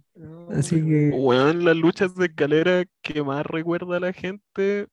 Así 0.51 0.85
que... 0.85 1.11
Weón, 1.15 1.65
las 1.65 1.77
luchas 1.77 2.15
de 2.16 2.27
escalera 2.27 2.85
que 3.02 3.23
más 3.23 3.47
recuerda 3.47 3.97
a 3.97 4.01
la 4.01 4.12
gente, 4.12 4.89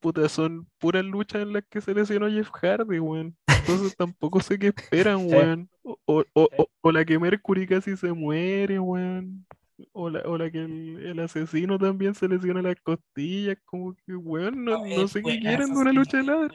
puta, 0.00 0.28
son 0.28 0.66
puras 0.78 1.04
luchas 1.04 1.42
en 1.42 1.52
las 1.52 1.64
que 1.68 1.80
se 1.80 1.94
lesionó 1.94 2.28
Jeff 2.30 2.50
Hardy, 2.52 3.00
weón. 3.00 3.36
Entonces 3.48 3.96
tampoco 3.98 4.40
sé 4.40 4.58
qué 4.58 4.68
esperan, 4.68 5.26
weón. 5.26 5.68
O, 5.82 5.98
o- 6.06 6.24
o- 6.34 6.68
o- 6.82 6.92
la 6.92 7.04
que 7.04 7.18
Mercury 7.18 7.66
casi 7.66 7.96
se 7.96 8.12
muere, 8.12 8.78
weón. 8.78 9.46
O 9.92 10.08
la, 10.08 10.20
o 10.20 10.38
la 10.38 10.50
que 10.50 10.58
el, 10.58 11.04
el 11.04 11.18
asesino 11.18 11.78
también 11.78 12.14
se 12.14 12.28
lesiona 12.28 12.62
las 12.62 12.76
costillas, 12.80 13.58
como 13.64 13.94
que, 14.06 14.14
weón, 14.14 14.64
no, 14.64 14.78
no 14.96 15.08
sé 15.08 15.20
qué 15.22 15.40
quieren 15.40 15.74
de 15.74 15.80
una 15.80 15.92
lucha 15.92 16.18
de 16.18 16.22
ladder. 16.22 16.52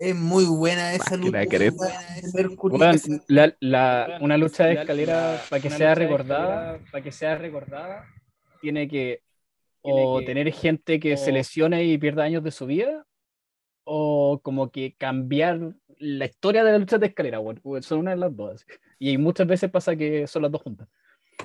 Es 0.00 0.16
muy 0.16 0.46
buena 0.46 0.94
esa 0.94 1.16
Más 1.18 1.46
que 1.46 1.58
lucha. 1.70 1.80
una 4.20 4.36
lucha 4.38 4.64
de 4.66 4.72
escalera 4.74 5.40
para 5.50 5.60
que 5.62 5.70
sea 5.70 5.94
recordada, 5.94 6.78
para 6.90 7.04
que 7.04 7.12
sea 7.12 7.36
recordada, 7.36 8.06
tiene 8.62 8.88
que 8.88 9.22
o 9.82 10.18
que- 10.20 10.26
tener 10.26 10.50
gente 10.52 10.98
que 11.00 11.16
se 11.18 11.30
o- 11.30 11.34
lesione 11.34 11.84
y 11.84 11.98
pierda 11.98 12.24
años 12.24 12.42
de 12.42 12.50
su 12.50 12.64
vida, 12.66 13.06
o 13.84 14.40
como 14.42 14.70
que 14.70 14.94
cambiar 14.96 15.74
la 15.98 16.24
historia 16.24 16.64
de 16.64 16.72
la 16.72 16.78
lucha 16.78 16.96
de 16.98 17.06
escalera. 17.08 17.38
Weón, 17.40 17.82
Son 17.82 17.98
una 17.98 18.12
de 18.12 18.16
las 18.16 18.34
dos. 18.34 18.64
Y 18.98 19.18
muchas 19.18 19.46
veces 19.46 19.70
pasa 19.70 19.96
que 19.96 20.26
son 20.26 20.42
las 20.42 20.50
dos 20.50 20.62
juntas. 20.62 20.88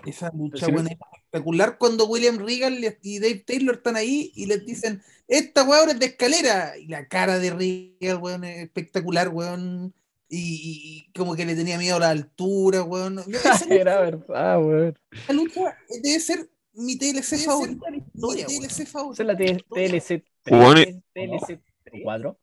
Esa 0.05 0.31
lucha 0.33 0.67
buena 0.67 0.89
es 0.91 0.97
espectacular 1.35 1.77
cuando 1.77 2.05
William 2.07 2.37
Regal 2.37 2.77
y 3.01 3.19
Dave 3.19 3.43
Taylor 3.45 3.75
están 3.75 3.95
ahí 3.95 4.31
y 4.35 4.45
les 4.45 4.65
dicen, 4.65 5.01
esta 5.27 5.63
weón 5.63 5.89
es 5.89 5.99
de 5.99 6.05
escalera. 6.07 6.77
Y 6.77 6.87
la 6.87 7.07
cara 7.07 7.39
de 7.39 7.51
Regal, 7.51 8.17
weón, 8.21 8.43
es 8.43 8.59
espectacular, 8.63 9.29
weón. 9.29 9.93
Y, 10.27 11.07
y 11.09 11.11
como 11.17 11.35
que 11.35 11.45
le 11.45 11.55
tenía 11.55 11.77
miedo 11.77 11.97
a 11.97 11.99
la 11.99 12.09
altura, 12.09 12.83
weón. 12.83 13.19
Esa 13.27 13.65
Era 13.69 14.05
lucha, 14.05 14.17
verdad, 14.27 14.59
weón. 14.59 14.97
esa 15.11 15.33
lucha 15.33 15.77
debe 16.01 16.19
ser 16.19 16.49
mi 16.73 16.97
TLC 16.97 17.37
favorita. 17.45 17.89
Mi. 17.91 18.01
TLC 18.43 18.85
favorita. 18.87 19.23
es 19.23 19.27
la 19.27 19.37
TLC 19.37 20.23
Weón, 20.49 20.75
3, 20.75 20.95
TLC 21.13 21.59
4. 22.03 22.37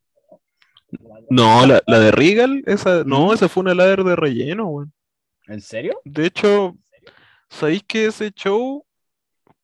No, 1.31 1.66
la, 1.66 1.82
la 1.86 2.01
de 2.01 2.10
Regal, 2.10 2.62
esa, 2.66 3.05
no, 3.05 3.32
esa 3.32 3.48
fue 3.48 3.62
una 3.62 3.74
ladder 3.74 4.05
de 4.05 4.16
relleno, 4.16 4.66
weón. 4.69 4.93
¿En 5.47 5.60
serio? 5.60 6.01
De 6.05 6.27
hecho, 6.27 6.77
¿sabéis 7.52 7.82
que 7.84 8.06
ese 8.06 8.30
show, 8.32 8.84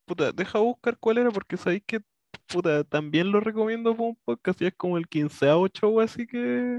puta, 0.07 0.33
deja 0.33 0.59
buscar 0.61 0.99
cuál 0.99 1.19
era 1.19 1.31
porque 1.31 1.57
sabéis 1.57 1.83
que, 1.87 2.01
puta, 2.47 2.85
también 2.85 3.33
lo 3.33 3.41
recomiendo 3.41 3.93
para 3.97 4.11
un 4.11 4.17
podcast 4.25 4.61
y 4.63 4.67
es 4.67 4.75
como 4.77 4.99
el 4.99 5.09
quinceavo 5.09 5.69
show 5.69 6.01
así 6.01 6.27
que, 6.27 6.79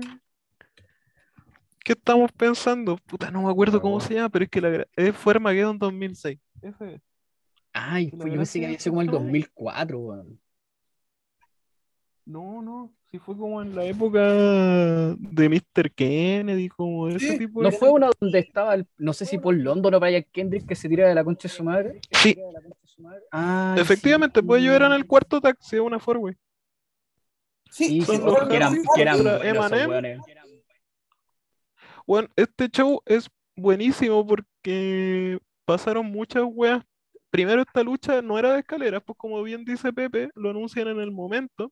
¿Qué 1.84 1.94
estamos 1.94 2.32
pensando? 2.32 2.98
Puta, 2.98 3.32
no 3.32 3.42
me 3.44 3.50
acuerdo 3.50 3.82
cómo 3.82 4.00
se 4.00 4.14
llama, 4.14 4.30
pero 4.30 4.46
es 4.46 4.52
que 4.52 4.62
la, 4.62 4.86
eh, 4.96 5.12
fue 5.14 5.34
Armageddon 5.34 5.80
2006. 5.80 6.40
Ese 6.62 6.96
es. 6.96 7.02
Ay, 7.74 8.12
fue- 8.12 8.32
yo 8.32 8.38
pensé 8.38 8.60
que 8.60 8.66
había 8.66 8.80
sido 8.80 8.92
como 8.92 9.02
el 9.02 9.08
no. 9.08 9.14
2004, 9.14 10.00
weón. 10.00 10.40
No, 12.30 12.62
no, 12.62 12.94
sí 13.10 13.18
fue 13.18 13.36
como 13.36 13.60
en 13.60 13.76
la 13.76 13.86
época 13.86 14.20
de 15.18 15.50
Mr. 15.50 15.92
Kennedy, 15.92 16.70
como 16.70 17.08
de 17.08 17.16
ese 17.16 17.32
Sí, 17.32 17.38
tipo 17.40 17.64
¿No 17.64 17.72
de... 17.72 17.76
fue 17.76 17.90
una 17.90 18.12
donde 18.20 18.38
estaba, 18.38 18.76
el, 18.76 18.86
no 19.00 19.14
sé 19.14 19.26
si 19.26 19.40
Paul 19.40 19.64
London 19.64 19.96
o 19.96 20.00
Brian 20.00 20.24
Kendrick 20.32 20.68
que 20.68 20.76
se 20.76 20.88
tira 20.88 21.08
de 21.08 21.16
la 21.16 21.24
concha 21.24 21.48
de 21.48 21.56
su 21.56 21.64
madre? 21.64 22.00
Sí, 22.12 22.38
Ah, 23.32 23.76
efectivamente, 23.80 24.44
pues 24.44 24.62
ellos 24.62 24.76
eran 24.76 24.92
el 24.92 25.08
cuarto 25.08 25.42
taxi 25.42 25.78
de 25.78 25.80
una 25.80 26.00
Ford, 26.00 26.22
Sí, 27.72 27.86
Sí, 27.86 28.02
sí, 28.02 28.20
que 28.48 28.56
eran, 28.56 28.76
que 28.94 29.88
weones. 29.88 30.20
Bueno, 32.06 32.28
este 32.36 32.68
show 32.70 33.02
es 33.08 33.28
buenísimo 33.56 34.26
porque 34.28 35.40
pasaron 35.66 36.06
muchas 36.06 36.44
weas. 36.46 36.84
Primero 37.32 37.62
esta 37.62 37.82
lucha 37.82 38.22
no 38.22 38.38
era 38.38 38.54
de 38.54 38.60
escaleras, 38.60 39.02
pues 39.04 39.18
como 39.18 39.42
bien 39.42 39.66
dice 39.66 39.92
Pepe, 39.92 40.30
lo 40.36 40.52
anuncian 40.52 40.90
en 40.90 41.00
el 41.00 41.12
momento. 41.12 41.72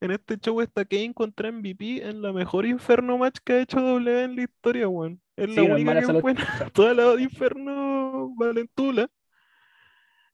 En 0.00 0.10
este 0.12 0.38
show 0.38 0.60
está 0.62 0.84
Kane 0.84 1.12
contra 1.12 1.52
MVP 1.52 2.02
en 2.08 2.22
la 2.22 2.32
mejor 2.32 2.64
Inferno 2.64 3.18
match 3.18 3.38
que 3.44 3.52
ha 3.52 3.60
hecho 3.60 3.80
W 3.80 4.24
en 4.24 4.34
la 4.36 4.42
historia, 4.42 4.88
weón. 4.88 5.20
Es 5.36 5.50
Sí, 5.50 5.56
la 5.56 5.62
única 5.74 5.94
que 5.94 6.00
lucha. 6.00 6.12
buena. 6.20 6.40
Toda 6.74 6.94
la 6.94 7.14
de 7.16 7.22
Inferno 7.22 8.32
Valentula. 8.34 9.10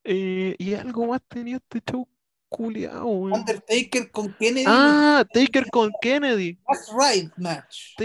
Eh, 0.04 0.54
y 0.58 0.74
algo 0.74 1.06
más 1.08 1.20
tenía 1.26 1.56
este 1.56 1.80
show 1.80 2.08
culiao, 2.48 3.06
weón. 3.08 3.32
Undertaker 3.40 4.08
con 4.12 4.32
Kennedy. 4.34 4.64
Ah, 4.68 5.24
Taker 5.32 5.66
con 5.70 5.90
Kennedy. 6.00 6.60
That's 6.68 6.92
right 6.96 7.32
match. 7.36 7.96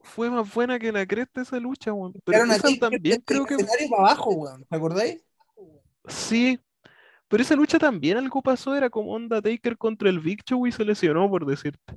Fue 0.00 0.28
más 0.28 0.52
buena 0.52 0.78
que 0.80 0.90
la 0.90 1.06
cresta 1.06 1.42
esa 1.42 1.60
lucha, 1.60 1.92
weón. 1.92 2.14
Pero 2.24 2.42
una 2.42 2.58
Taker 2.58 2.80
también 2.80 3.22
creo 3.24 3.42
el 3.42 3.46
que 3.46 3.54
escenario 3.54 3.88
para 3.90 4.02
abajo, 4.02 4.30
weón. 4.30 4.64
¿Te 4.68 4.76
acordáis? 4.76 5.22
sí. 6.08 6.58
Pero 7.32 7.44
esa 7.44 7.56
lucha 7.56 7.78
también 7.78 8.18
algo 8.18 8.42
pasó, 8.42 8.74
era 8.74 8.90
como 8.90 9.14
onda 9.14 9.40
Taker 9.40 9.78
contra 9.78 10.10
el 10.10 10.20
Big 10.20 10.44
Show 10.44 10.66
y 10.66 10.72
se 10.72 10.84
lesionó, 10.84 11.30
por 11.30 11.46
decirte. 11.46 11.94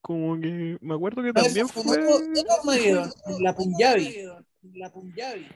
Como 0.00 0.40
que 0.40 0.78
me 0.80 0.94
acuerdo 0.94 1.22
que 1.24 1.32
No, 1.32 1.42
también 1.42 1.68
fue 1.68 1.82
fue. 1.82 1.96
Armageddon, 2.60 3.10
la 3.40 3.52
Punjabi. 3.52 4.14
La 4.74 4.92
Punjabi. 4.92 5.48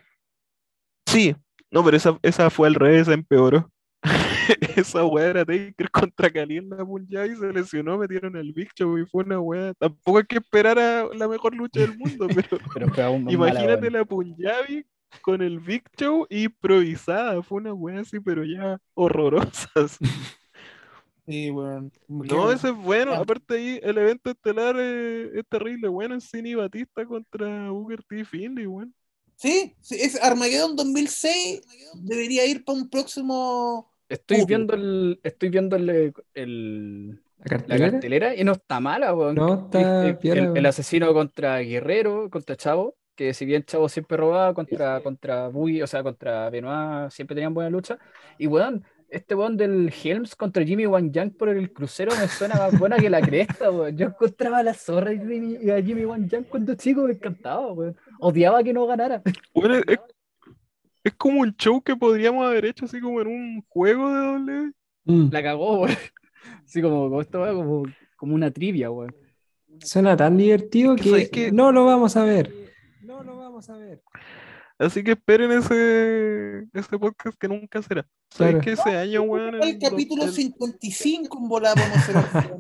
Sí, 1.07 1.37
no, 1.71 1.85
pero 1.85 1.97
esa, 1.97 2.19
esa 2.23 2.51
fue 2.51 2.67
al 2.67 2.75
revés, 2.75 3.07
empeoró. 3.07 3.71
Esa 4.77 5.05
weá 5.05 5.27
era 5.27 5.45
Taker 5.45 5.91
contra 5.93 6.29
Kali 6.29 6.57
en 6.57 6.69
la 6.69 6.85
Punjabi 6.85 7.37
se 7.37 7.53
lesionó, 7.53 7.99
metieron 7.99 8.35
el 8.35 8.53
Big 8.53 8.71
Show 8.75 8.99
y 8.99 9.07
fue 9.07 9.23
una 9.23 9.39
weá. 9.39 9.75
Tampoco 9.75 10.19
hay 10.19 10.25
que 10.25 10.39
esperar 10.39 10.77
a 10.77 11.05
la 11.15 11.29
mejor 11.29 11.55
lucha 11.55 11.79
del 11.79 11.97
mundo, 11.97 12.27
pero 12.35 12.59
Pero 12.75 12.89
fue 12.89 13.05
aún 13.05 13.23
más 13.23 13.33
mala, 13.33 13.51
imagínate 13.53 13.93
la 13.93 14.05
Punjabi 14.05 14.85
con 15.23 15.43
el 15.43 15.61
Big 15.61 15.83
Show 15.99 16.27
improvisada. 16.31 17.43
Fue 17.43 17.59
una 17.59 17.73
weá 17.75 18.01
así, 18.01 18.21
pero 18.21 18.45
ya 18.45 18.79
horrorosa. 18.95 19.69
así. 19.75 20.05
Sí, 21.27 21.51
weón. 21.51 21.93
No, 22.09 22.51
ese 22.51 22.69
es 22.69 22.75
bueno. 22.77 23.13
Ah. 23.13 23.19
Aparte 23.19 23.55
ahí, 23.55 23.81
el 23.83 23.99
evento 23.99 24.31
estelar 24.31 24.77
es 24.81 25.45
terrible. 25.49 25.89
Bueno, 25.89 26.15
en 26.15 26.21
Cine 26.23 26.57
Batista 26.57 27.05
contra 27.05 27.71
Booker 27.71 28.03
T. 28.03 28.25
Finley, 28.25 28.67
weón. 28.67 28.95
Sí, 29.37 29.75
sí, 29.81 29.97
es 30.01 30.21
Armageddon 30.23 30.75
2006. 30.75 31.61
Debería 31.97 32.47
ir 32.47 32.65
para 32.65 32.79
un 32.79 32.89
próximo. 32.89 33.93
Estoy 34.09 34.41
Uh. 34.41 34.47
viendo 34.47 34.75
el, 34.75 35.21
estoy 35.23 35.51
viendo 35.51 35.77
el, 35.77 36.15
el- 36.35 37.23
¿La 37.45 37.63
la 37.69 37.79
cartelera? 37.79 38.35
y 38.35 38.43
no 38.43 38.53
está 38.53 38.81
mala, 38.81 39.15
weón. 39.15 39.35
No, 39.37 39.67
está 39.67 40.09
El- 40.09 40.67
asesino 40.67 41.13
contra 41.13 41.59
Guerrero, 41.59 42.31
contra 42.31 42.57
Chavo, 42.57 42.97
que 43.19 43.35
si 43.35 43.45
bien 43.45 43.65
Chavo 43.65 43.89
siempre 43.89 44.17
robaba 44.17 44.55
contra, 44.55 45.01
contra 45.01 45.49
Buggy, 45.49 45.83
o 45.83 45.89
sea, 45.89 46.05
contra 46.05 46.49
Benoit, 46.51 47.11
siempre 47.11 47.35
tenían 47.35 47.53
buena 47.53 47.69
lucha. 47.69 47.99
Y 48.39 48.47
weón, 48.47 48.85
este 49.09 49.35
weón 49.35 49.57
del 49.57 49.93
Helms 49.93 50.37
contra 50.37 50.63
Jimmy 50.65 50.87
Wan 50.87 51.11
Yang 51.13 51.33
por 51.33 51.49
el 51.49 51.73
crucero 51.73 52.13
me 52.17 52.29
suena 52.29 52.55
más 52.55 52.79
buena 52.79 52.97
que 52.97 53.11
la 53.11 53.21
cresta, 53.21 53.73
weón. 53.73 53.97
Yo 53.97 54.07
encontraba 54.07 54.59
a 54.59 54.63
la 54.63 54.73
zorra 54.73 55.13
y 55.13 55.69
a 55.69 55.83
Jimmy 55.83 56.05
Wan 56.05 56.29
Yang 56.29 56.45
cuando 56.45 56.77
chico 56.77 57.03
me 57.03 57.15
encantaba, 57.15 57.73
weón. 57.73 57.97
Odiaba 58.21 58.63
que 58.63 58.73
no 58.73 58.87
ganara. 58.87 59.21
Bueno, 59.53 59.75
es, 59.85 59.99
es 61.03 61.15
como 61.15 61.41
un 61.41 61.57
show 61.57 61.83
que 61.83 61.97
podríamos 61.97 62.47
haber 62.47 62.67
hecho 62.67 62.85
así 62.85 63.01
como 63.01 63.21
en 63.21 63.27
un 63.27 63.65
juego 63.69 64.13
de 64.13 64.21
W. 64.21 64.73
Mm. 65.07 65.29
La 65.33 65.43
cagó, 65.43 65.81
weón. 65.81 65.97
Así 66.65 66.81
como, 66.81 67.09
como 67.09 67.21
esto, 67.21 67.43
weón, 67.43 67.57
como, 67.57 67.83
como 68.17 68.35
una 68.37 68.53
trivia, 68.53 68.93
weón. 68.93 69.13
Suena 69.81 70.17
tan 70.17 70.37
divertido 70.37 70.95
que- 70.95 71.51
no 71.51 71.73
lo 71.73 71.85
vamos 71.85 72.17
a 72.17 72.23
ver. 72.23 72.68
No 73.19 73.33
lo 73.33 73.39
vamos 73.39 73.69
a 73.71 73.77
ver. 73.77 74.03
Así 74.79 75.03
que 75.03 75.13
esperen 75.13 75.51
ese, 75.51 76.69
ese 76.73 76.99
podcast 76.99 77.37
que 77.39 77.49
nunca 77.49 77.83
será. 77.83 78.07
¿Sabes 78.31 78.63
que 78.63 78.73
ese 78.73 78.91
año, 78.97 79.23
weón? 79.23 79.57
El 79.57 79.63
el- 79.63 79.79
capítulo 79.79 80.25
el- 80.25 80.33
55 80.33 81.39
en 81.39 81.49
volada 81.49 81.75
vamos 81.75 82.09
a 82.15 82.39
hacer. 82.39 82.57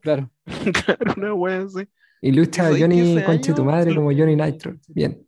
Claro. 0.00 0.30
Claro, 0.86 1.14
una 1.16 1.34
wea 1.34 1.62
así. 1.62 1.86
Y 2.22 2.32
lucha 2.32 2.62
¿Sabes 2.64 2.76
que 2.78 2.82
Johnny 2.82 3.22
Conche 3.24 3.52
tu 3.52 3.62
año- 3.62 3.70
madre 3.70 3.94
como 3.94 4.10
Johnny 4.10 4.36
Nitro. 4.36 4.76
Bien. 4.88 5.26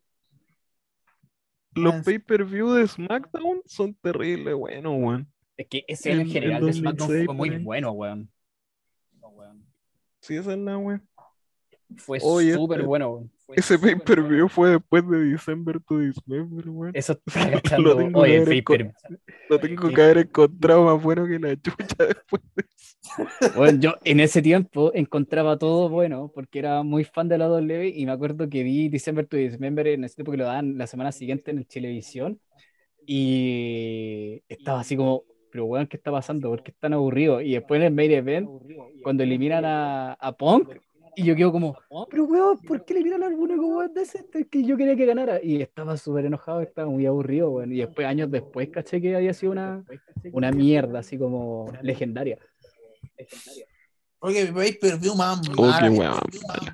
Los 1.74 1.93
Ah, 1.95 1.99
sí. 1.99 2.05
pay-per-view 2.05 2.70
de 2.73 2.89
SmackDown 2.89 3.61
son 3.66 3.95
terribles, 3.97 4.55
bueno, 4.55 4.93
weón. 4.95 5.31
Es 5.59 5.66
que 5.69 5.85
ese 5.87 6.12
en 6.12 6.20
En- 6.20 6.28
general 6.31 6.61
en 6.62 6.66
de 6.69 6.73
SmackDown 6.73 7.09
2006 7.09 7.27
fue 7.27 7.35
muy 7.35 7.51
bueno, 7.62 7.91
weón. 7.93 8.31
Sí, 10.20 10.37
esa 10.37 10.53
es 10.55 10.59
la 10.59 10.78
wea. 10.78 11.03
Fue 11.99 12.19
súper 12.20 12.78
este- 12.81 12.87
bueno. 12.87 13.11
weón. 13.12 13.33
Fue 13.47 13.56
Ese 13.56 13.74
súper 13.74 13.97
pay-per-view 13.97 14.48
fue 14.48 14.70
después 14.70 15.09
de 15.09 15.18
December 15.18 15.81
to 15.86 15.98
Dismember, 15.98 16.68
weón. 16.68 16.90
Eso 16.94 17.18
está 17.27 17.78
Lo 17.78 17.97
tengo 17.97 18.20
Oye, 18.20 18.40
que 18.40 18.47
pay-per- 18.62 18.93
Lo 19.48 19.59
tengo 19.60 19.89
que 19.90 20.02
haber 20.02 20.18
encontrado 20.18 20.85
más 20.85 21.02
bueno 21.02 21.27
que 21.27 21.39
la 21.39 21.55
chucha 21.56 22.06
después 22.06 22.43
de 22.56 22.64
eso. 22.64 22.97
Bueno, 23.56 23.78
yo 23.81 23.94
en 24.05 24.18
ese 24.20 24.43
tiempo 24.43 24.90
encontraba 24.93 25.56
todo 25.59 25.89
bueno 25.89 26.31
porque 26.35 26.59
era 26.59 26.82
muy 26.82 27.05
fan 27.05 27.28
de 27.28 27.39
la 27.39 27.47
W 27.47 27.89
y 27.94 28.05
me 28.05 28.12
acuerdo 28.12 28.48
que 28.48 28.64
vi 28.64 28.89
December 28.89 29.27
to 29.27 29.36
Dismember 29.36 29.86
en 29.86 30.02
ese 30.05 30.16
tiempo 30.16 30.32
que 30.32 30.39
lo 30.39 30.44
daban 30.44 30.77
la 30.77 30.86
semana 30.89 31.12
siguiente 31.12 31.52
en 31.52 31.59
el 31.59 31.66
televisión 31.68 32.40
y 33.06 34.43
estaba 34.48 34.81
así 34.81 34.97
como, 34.97 35.24
pero 35.51 35.66
weón, 35.66 35.86
¿qué 35.86 35.97
está 35.97 36.10
pasando? 36.10 36.51
¿Por 36.51 36.62
qué 36.62 36.73
es 36.73 36.78
tan 36.78 36.93
aburrido? 36.94 37.40
Y 37.40 37.52
después 37.55 37.78
en 37.81 37.86
el 37.86 37.93
main 37.94 38.10
event, 38.10 38.48
cuando 39.02 39.23
eliminan 39.23 39.64
a, 39.64 40.12
a 40.14 40.32
Punk, 40.36 40.70
y 41.16 41.24
yo 41.24 41.34
quedo 41.34 41.51
como, 41.51 41.76
pero 42.10 42.24
weón, 42.24 42.59
¿por 42.59 42.84
qué 42.84 42.93
eliminan 42.94 43.22
a 43.22 43.26
alguno 43.26 43.56
como 43.56 43.78
weón 43.78 43.93
de 43.94 44.02
ese? 44.02 44.24
Es 44.32 44.47
que 44.48 44.62
yo 44.64 44.76
quería 44.76 44.94
que 44.97 45.06
ganara. 45.06 45.43
Y 45.43 45.62
estaba 45.62 45.97
súper 45.97 46.26
enojado, 46.26 46.60
estaba 46.60 46.88
muy 46.90 47.06
aburrido, 47.06 47.51
weón. 47.51 47.72
Y 47.72 47.78
después, 47.78 48.06
años 48.06 48.30
después, 48.30 48.68
caché 48.68 49.01
que 49.01 49.16
había 49.16 49.32
sido 49.34 49.52
una, 49.52 49.82
una 50.32 50.52
mierda, 50.52 50.98
así 51.01 51.16
como 51.18 51.72
legendaria. 51.82 52.38
Oye, 54.20 54.47
mi 54.47 54.52
país 54.52 54.78
perdió 54.80 55.14
más. 55.14 55.40
Oh, 55.56 55.62
weón. 55.62 56.14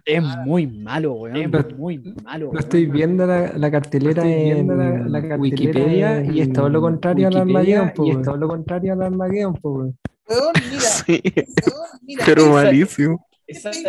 Es 0.05 0.23
muy 0.45 0.67
malo, 0.67 1.13
weón. 1.15 1.37
Es 1.55 1.65
Es 1.67 1.77
muy 1.77 1.99
malo. 2.25 2.51
Lo 2.53 2.59
estoy 2.61 2.87
viendo 2.87 3.27
la, 3.27 3.53
la 3.57 3.71
cartelera 3.71 4.23
Estoy 4.27 4.51
en 4.51 4.69
la- 4.69 4.75
la 4.75 5.21
cartelera 5.21 5.37
Wikipedia 5.37 6.23
y 6.25 6.41
es 6.41 6.53
todo 6.53 6.69
lo 6.69 6.81
contrario 6.81 7.29
al 7.29 7.93
po, 7.93 8.05
y 8.07 8.11
es 8.11 8.15
weón. 8.17 8.23
todo 8.25 8.37
lo 8.37 8.49
contrario 8.49 8.93
al 8.93 9.03
Armageddon, 9.03 9.55
po, 9.55 9.71
weón. 9.73 9.99
Weón, 10.29 10.53
mira, 10.71 10.81
Sí, 11.07 11.21
weón, 11.25 11.87
mira, 12.03 12.25
pero 12.27 12.43
esa- 12.43 12.53
malísimo. 12.53 13.27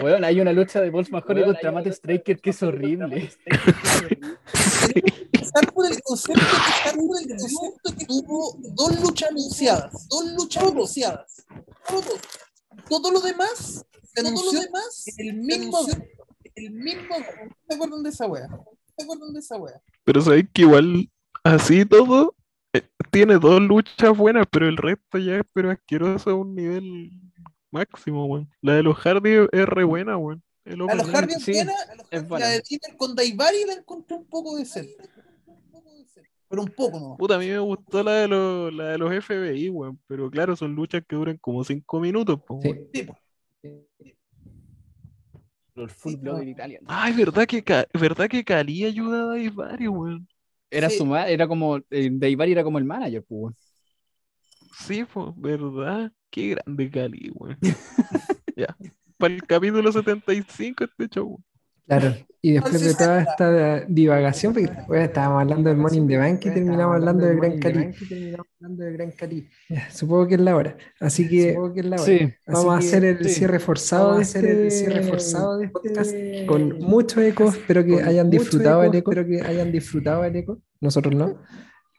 Weón, 0.02 0.24
hay 0.24 0.40
una 0.40 0.54
lucha 0.54 0.82
de 0.82 0.90
Bols 0.90 1.12
Mahoney 1.12 1.46
contra 1.46 1.72
Matt 1.72 1.88
Striker 1.88 2.40
que 2.40 2.50
es 2.50 2.64
horrible. 2.64 3.32
empezar 5.34 5.74
por 5.74 5.86
el 5.86 6.02
concepto 6.02 6.42
que 6.42 6.90
está 6.90 6.94
por 6.98 7.22
el 7.22 7.28
concepto 7.28 7.96
que 7.98 8.06
tuvo 8.06 8.58
dos 8.60 9.02
luchas 9.02 9.30
anunciadas, 9.30 10.08
dos 10.10 10.26
luchas 10.34 10.64
anunciadas. 10.64 11.46
Todo, 11.88 12.20
todo 12.90 13.12
lo 13.12 13.20
demás 13.22 13.86
se 14.14 14.22
anunció 14.22 14.62
en 14.62 15.30
el 15.30 15.34
mismo, 15.36 15.80
el 16.56 16.72
mismo. 16.72 17.16
¿Se 17.68 17.76
acuerdan 17.76 18.04
de 18.04 18.10
esa 18.10 18.28
wea? 18.28 18.48
¿Se 18.98 19.04
acuerdan 19.04 19.34
de 19.34 19.40
esa 19.40 19.58
wea? 19.58 19.82
Pero 20.04 20.22
sabéis 20.22 20.48
que 20.54 20.62
igual, 20.64 21.10
así 21.44 21.86
todo, 21.86 22.36
eh, 22.74 22.88
tiene 23.12 23.38
dos 23.38 23.62
luchas 23.62 24.18
buenas, 24.18 24.46
pero 24.52 24.68
el 24.68 24.78
resto 24.78 25.18
ya 25.18 25.38
es 25.38 25.44
pero 25.54 25.72
asqueroso 25.72 26.32
a 26.32 26.36
un 26.36 26.56
nivel 26.56 27.12
máximo, 27.74 28.26
weón. 28.26 28.50
La 28.62 28.76
de 28.76 28.84
los 28.84 28.98
Hardy 28.98 29.48
es 29.52 29.66
re 29.66 29.84
buena, 29.84 30.18
weón. 30.18 30.42
El 30.64 30.82
A 30.90 30.96
los. 30.96 31.10
Hardy 31.10 31.34
sí, 31.34 31.52
buena, 31.54 31.74
a 31.92 31.96
los 31.96 32.08
es 32.10 32.28
buena. 32.28 32.46
la 32.46 32.52
de 32.52 32.62
Dinner 32.70 32.96
con 32.96 33.16
Daivari 33.16 33.66
la 33.68 33.74
encontré 33.74 34.16
un 34.16 34.26
poco 34.26 34.56
decente. 34.56 34.96
Pero 36.48 36.62
un 36.62 36.70
poco, 36.70 37.00
¿no? 37.00 37.18
Puta, 37.18 37.36
a 37.36 37.40
mí 37.40 37.48
me 37.48 37.58
gustó 37.58 38.04
la 38.04 38.12
de 38.14 38.28
los, 38.28 38.72
la 38.74 38.90
de 38.90 38.98
los 39.00 39.12
FBI, 39.12 39.70
weón. 39.70 40.00
Pero 40.08 40.30
claro, 40.30 40.56
son 40.56 40.76
luchas 40.76 41.04
que 41.08 41.16
duran 41.16 41.38
como 41.38 41.64
cinco 41.64 42.00
minutos, 42.00 42.40
po, 42.46 42.60
Sí. 42.62 42.72
Sí, 42.94 43.04
po. 43.04 43.18
El 45.76 45.90
full 45.90 46.16
blooded 46.18 46.48
Italian. 46.48 46.84
Ay, 46.88 47.14
verdad 47.14 47.48
que, 47.48 47.64
verdad 48.00 48.28
que 48.30 48.44
Cali 48.44 48.86
ayuda 48.86 49.24
a 49.24 49.26
Daivari, 49.30 49.88
weón. 49.88 50.28
Era 50.70 50.90
Sí. 50.90 50.98
su 50.98 51.16
era 51.16 51.48
como, 51.48 51.78
eh, 51.90 52.10
Daivari 52.12 52.52
era 52.52 52.64
como 52.64 52.78
el 52.78 52.86
manager, 52.86 53.24
pues. 53.28 53.56
Sí, 54.74 55.06
pues, 55.12 55.28
verdad. 55.38 56.12
Qué 56.30 56.50
grande 56.56 56.90
Cali, 56.90 57.32
weón. 57.34 57.58
ya. 58.56 58.76
Para 59.18 59.34
el 59.36 59.44
capítulo 59.44 59.92
75 59.92 60.84
este 60.84 61.08
show. 61.08 61.42
Claro, 61.86 62.16
y 62.46 62.52
después 62.52 62.82
de 62.82 62.94
toda 62.94 63.22
esta 63.22 63.86
divagación, 63.88 64.54
porque 64.54 64.70
bueno, 64.86 65.06
estábamos 65.06 65.42
hablando 65.42 65.70
del 65.70 65.78
Morning 65.78 66.08
the 66.08 66.18
Bank 66.18 66.46
y 66.46 66.50
terminamos 66.50 66.96
hablando 66.96 67.26
del 67.26 67.38
Gran 67.38 69.12
Cali. 69.12 69.50
Supongo 69.90 70.28
que 70.28 70.36
es 70.36 70.42
la 70.42 70.56
hora. 70.56 70.78
Así 71.00 71.28
que, 71.30 71.56
Sí, 72.00 72.34
vamos 72.48 72.74
a 72.74 72.78
hacer 72.78 73.06
el 73.06 73.24
sí. 73.24 73.30
cierre 73.36 73.60
forzado 73.60 74.18
de 74.18 74.24
este, 74.24 74.72
cierre 74.72 75.04
forzado 75.04 75.58
de 75.58 75.70
podcast 75.70 76.14
con 76.46 76.80
mucho 76.80 77.22
eco. 77.22 77.50
Espero 77.50 77.86
que 77.86 78.02
hayan 78.02 78.30
disfrutado 78.30 78.84
el 78.84 78.94
eco. 78.96 79.12
Espero 79.12 79.26
que 79.26 79.42
hayan 79.42 79.72
disfrutado 79.72 80.26
el 80.26 80.36
eco. 80.36 80.62
Nosotros 80.82 81.16
no. 81.16 81.38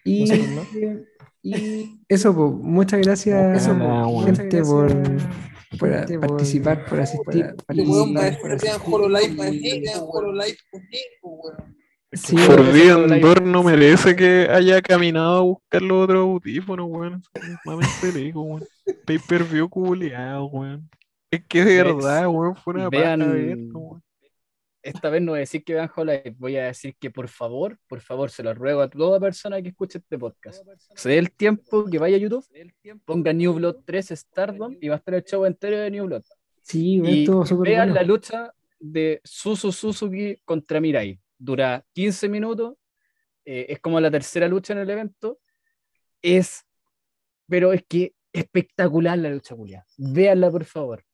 Y, 0.05 0.31
y 1.45 2.01
eso, 2.09 2.35
pues, 2.35 2.53
muchas 2.53 3.01
gracias, 3.03 3.63
Eso, 3.63 3.79
po, 3.79 4.23
pues, 4.25 4.39
gente, 4.39 4.63
por, 4.63 4.93
por 5.79 6.21
participar, 6.21 6.85
por 6.87 7.01
asistir. 7.01 7.55
Por. 11.21 11.57
Sí, 12.13 12.37
Forbidden 12.37 13.21
Door 13.21 13.43
no 13.43 13.63
merece 13.65 14.15
que 14.15 14.47
haya 14.49 14.81
caminado 14.81 15.37
a 15.37 15.41
buscar 15.43 15.83
los 15.83 16.05
otros 16.05 16.21
audífonos, 16.21 16.87
weón. 16.89 17.23
Mames 17.65 17.89
perico, 18.01 18.41
weón. 18.43 18.65
Pay 19.05 19.19
per 19.19 19.43
view 19.45 19.69
culiado, 19.69 20.47
weón. 20.47 20.89
Es 21.31 21.45
que 21.49 21.65
de 21.65 21.83
verdad, 21.83 22.29
weón, 22.29 22.55
fue 22.55 22.75
una 22.75 22.89
vean- 22.89 23.19
paja 23.21 23.33
ver 23.33 23.59
esto, 23.59 23.79
weón. 23.79 24.03
Esta 24.85 25.11
vez 25.11 25.23
no 25.23 25.33
voy 25.33 25.39
a 25.39 25.41
decir 25.41 25.65
que 25.65 25.75
vean 25.75 25.91
Hololive, 25.95 26.35
voy 26.39 26.57
a 26.57 26.67
decir 26.67 26.95
que 27.01 27.11
por 27.11 27.29
favor, 27.29 27.79
por 27.89 28.01
favor, 28.01 28.31
se 28.31 28.43
lo 28.43 28.55
ruego 28.55 28.83
a 28.83 28.89
toda 28.89 29.19
persona 29.19 29.61
que 29.63 29.69
escuche 29.71 29.99
este 29.99 30.19
podcast. 30.19 30.65
Se 30.95 31.09
dé 31.09 31.19
el 31.19 31.33
tiempo 31.33 31.87
que 31.87 31.99
vaya 31.99 32.17
a 32.17 32.21
YouTube, 32.21 32.47
ponga 33.05 33.33
New 33.33 33.55
Blood 33.55 33.77
3 33.85 34.11
Stardom 34.11 34.77
y 34.81 34.89
va 34.89 34.95
a 34.97 34.99
estar 34.99 35.15
el 35.15 35.25
show 35.25 35.45
entero 35.47 35.79
de 35.79 35.91
New 35.91 36.07
Blood. 36.07 36.23
sí, 36.63 37.01
Y 37.05 37.27
vean 37.27 37.89
bueno. 37.89 37.95
la 37.95 38.03
lucha 38.03 38.53
de 38.79 39.21
Suzu 39.25 39.73
Suzuki 39.73 40.37
contra 40.45 40.81
Mirai. 40.81 41.19
Dura 41.39 41.85
15 41.95 42.29
minutos, 42.29 42.77
eh, 43.45 43.67
es 43.69 43.81
como 43.81 44.01
la 44.01 44.11
tercera 44.11 44.47
lucha 44.49 44.73
en 44.75 44.81
el 44.81 44.91
evento. 44.91 45.41
Es, 46.23 46.65
pero 47.49 47.73
es 47.73 47.83
que 47.89 48.15
espectacular 48.33 49.19
la 49.19 49.31
lucha, 49.31 49.55
Julia. 49.55 49.85
Véanla, 49.97 50.51
por 50.51 50.65
favor. 50.65 51.05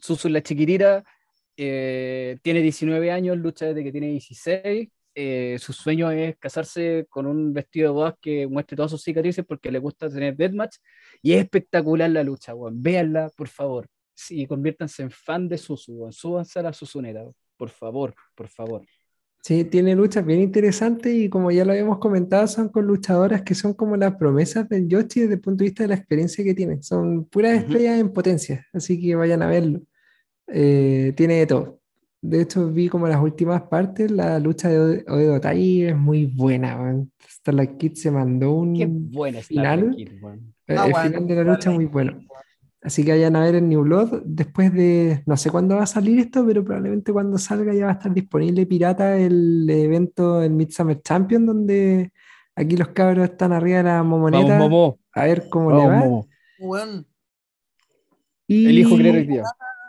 Suzu 0.00 0.28
la 0.28 0.42
chiquitita, 0.42 1.04
eh, 1.56 2.38
tiene 2.42 2.60
19 2.62 3.10
años, 3.10 3.36
lucha 3.38 3.66
desde 3.66 3.84
que 3.84 3.92
tiene 3.92 4.08
16. 4.08 4.88
eh, 5.16 5.56
su 5.60 5.72
sueño 5.72 6.10
es 6.10 6.36
casarse 6.38 7.06
con 7.08 7.26
un 7.26 7.52
vestido 7.52 7.88
de 7.88 7.94
bodas 7.94 8.14
que 8.20 8.48
muestre 8.48 8.76
todas 8.76 8.90
sus 8.90 9.02
cicatrices 9.02 9.44
porque 9.46 9.70
le 9.70 9.78
gusta 9.78 10.08
tener 10.10 10.36
deathmatch. 10.36 10.76
Y 11.22 11.32
es 11.34 11.42
espectacular 11.44 12.10
la 12.10 12.24
lucha, 12.24 12.54
weón. 12.54 12.82
Véanla, 12.82 13.30
por 13.36 13.46
favor. 13.48 13.86
Sí, 14.12 14.46
conviértanse 14.46 15.02
en 15.04 15.10
fan 15.10 15.48
de 15.48 15.56
Suzu, 15.58 15.92
weón. 15.92 16.12
Súbanse 16.12 16.58
a 16.58 16.62
la 16.62 16.72
Susuneta, 16.72 17.24
por 17.56 17.70
favor, 17.70 18.12
por 18.34 18.48
favor. 18.48 18.82
Sí, 19.42 19.62
tiene 19.64 19.94
luchas 19.94 20.24
bien 20.24 20.40
interesantes 20.40 21.14
y 21.14 21.28
como 21.28 21.50
ya 21.50 21.64
lo 21.66 21.72
habíamos 21.72 21.98
comentado, 21.98 22.46
son 22.48 22.70
con 22.70 22.86
luchadoras 22.86 23.42
que 23.42 23.54
son 23.54 23.74
como 23.74 23.94
las 23.96 24.16
promesas 24.16 24.66
del 24.70 24.88
Yoshi 24.88 25.20
desde 25.20 25.34
el 25.34 25.40
punto 25.40 25.62
de 25.62 25.68
vista 25.68 25.84
de 25.84 25.88
la 25.90 25.96
experiencia 25.96 26.42
que 26.42 26.54
tienen. 26.54 26.82
Son 26.82 27.26
puras 27.26 27.52
Ujú. 27.56 27.62
estrellas 27.66 28.00
en 28.00 28.10
potencia, 28.12 28.66
así 28.72 28.98
que 29.00 29.14
vayan 29.14 29.42
a 29.42 29.46
verlo. 29.48 29.82
Eh, 30.48 31.12
tiene 31.16 31.34
de 31.34 31.46
todo. 31.46 31.80
De 32.20 32.40
hecho, 32.40 32.70
vi 32.70 32.88
como 32.88 33.06
las 33.06 33.20
últimas 33.20 33.62
partes, 33.62 34.10
la 34.10 34.38
lucha 34.38 34.68
de 34.68 35.04
Oedo 35.08 35.40
Tai 35.40 35.82
es 35.82 35.96
muy 35.96 36.26
buena. 36.26 36.80
weón. 36.80 37.12
Starlight 37.28 37.76
Kid 37.76 37.94
se 37.94 38.10
mandó 38.10 38.52
un... 38.52 38.74
Qué 38.74 38.86
buena 38.88 39.40
está 39.40 39.48
final. 39.48 39.94
Kid. 39.94 40.08
Eh, 40.08 40.14
el 40.68 40.76
bueno, 40.76 40.96
final 40.96 41.26
de 41.26 41.34
la 41.34 41.44
lucha 41.44 41.70
muy 41.70 41.84
bueno. 41.84 42.18
Así 42.84 43.02
que 43.02 43.12
vayan 43.12 43.34
a 43.36 43.40
ver 43.40 43.54
el 43.54 43.68
New 43.68 43.82
Blood 43.82 44.22
después 44.26 44.72
de, 44.72 45.22
no 45.24 45.38
sé 45.38 45.50
cuándo 45.50 45.76
va 45.76 45.84
a 45.84 45.86
salir 45.86 46.18
esto, 46.18 46.44
pero 46.46 46.62
probablemente 46.62 47.14
cuando 47.14 47.38
salga 47.38 47.72
ya 47.72 47.86
va 47.86 47.92
a 47.92 47.94
estar 47.94 48.12
disponible 48.12 48.66
pirata 48.66 49.16
el 49.16 49.68
evento, 49.70 50.42
el 50.42 50.50
Midsummer 50.50 51.00
Champion, 51.00 51.46
donde 51.46 52.12
aquí 52.54 52.76
los 52.76 52.88
cabros 52.88 53.24
están 53.24 53.54
arriba 53.54 53.78
de 53.78 53.84
la 53.84 53.96
Vamos, 53.96 54.18
momoneta 54.20 54.58
Momo. 54.58 54.98
a 55.12 55.24
ver 55.24 55.48
cómo 55.48 55.70
le 55.72 55.86
va. 55.86 55.98
Momo. 55.98 56.28
Weón, 56.58 57.06
Y, 58.46 58.66
Elijo 58.66 58.96
creer 58.96 59.26
día. 59.26 59.44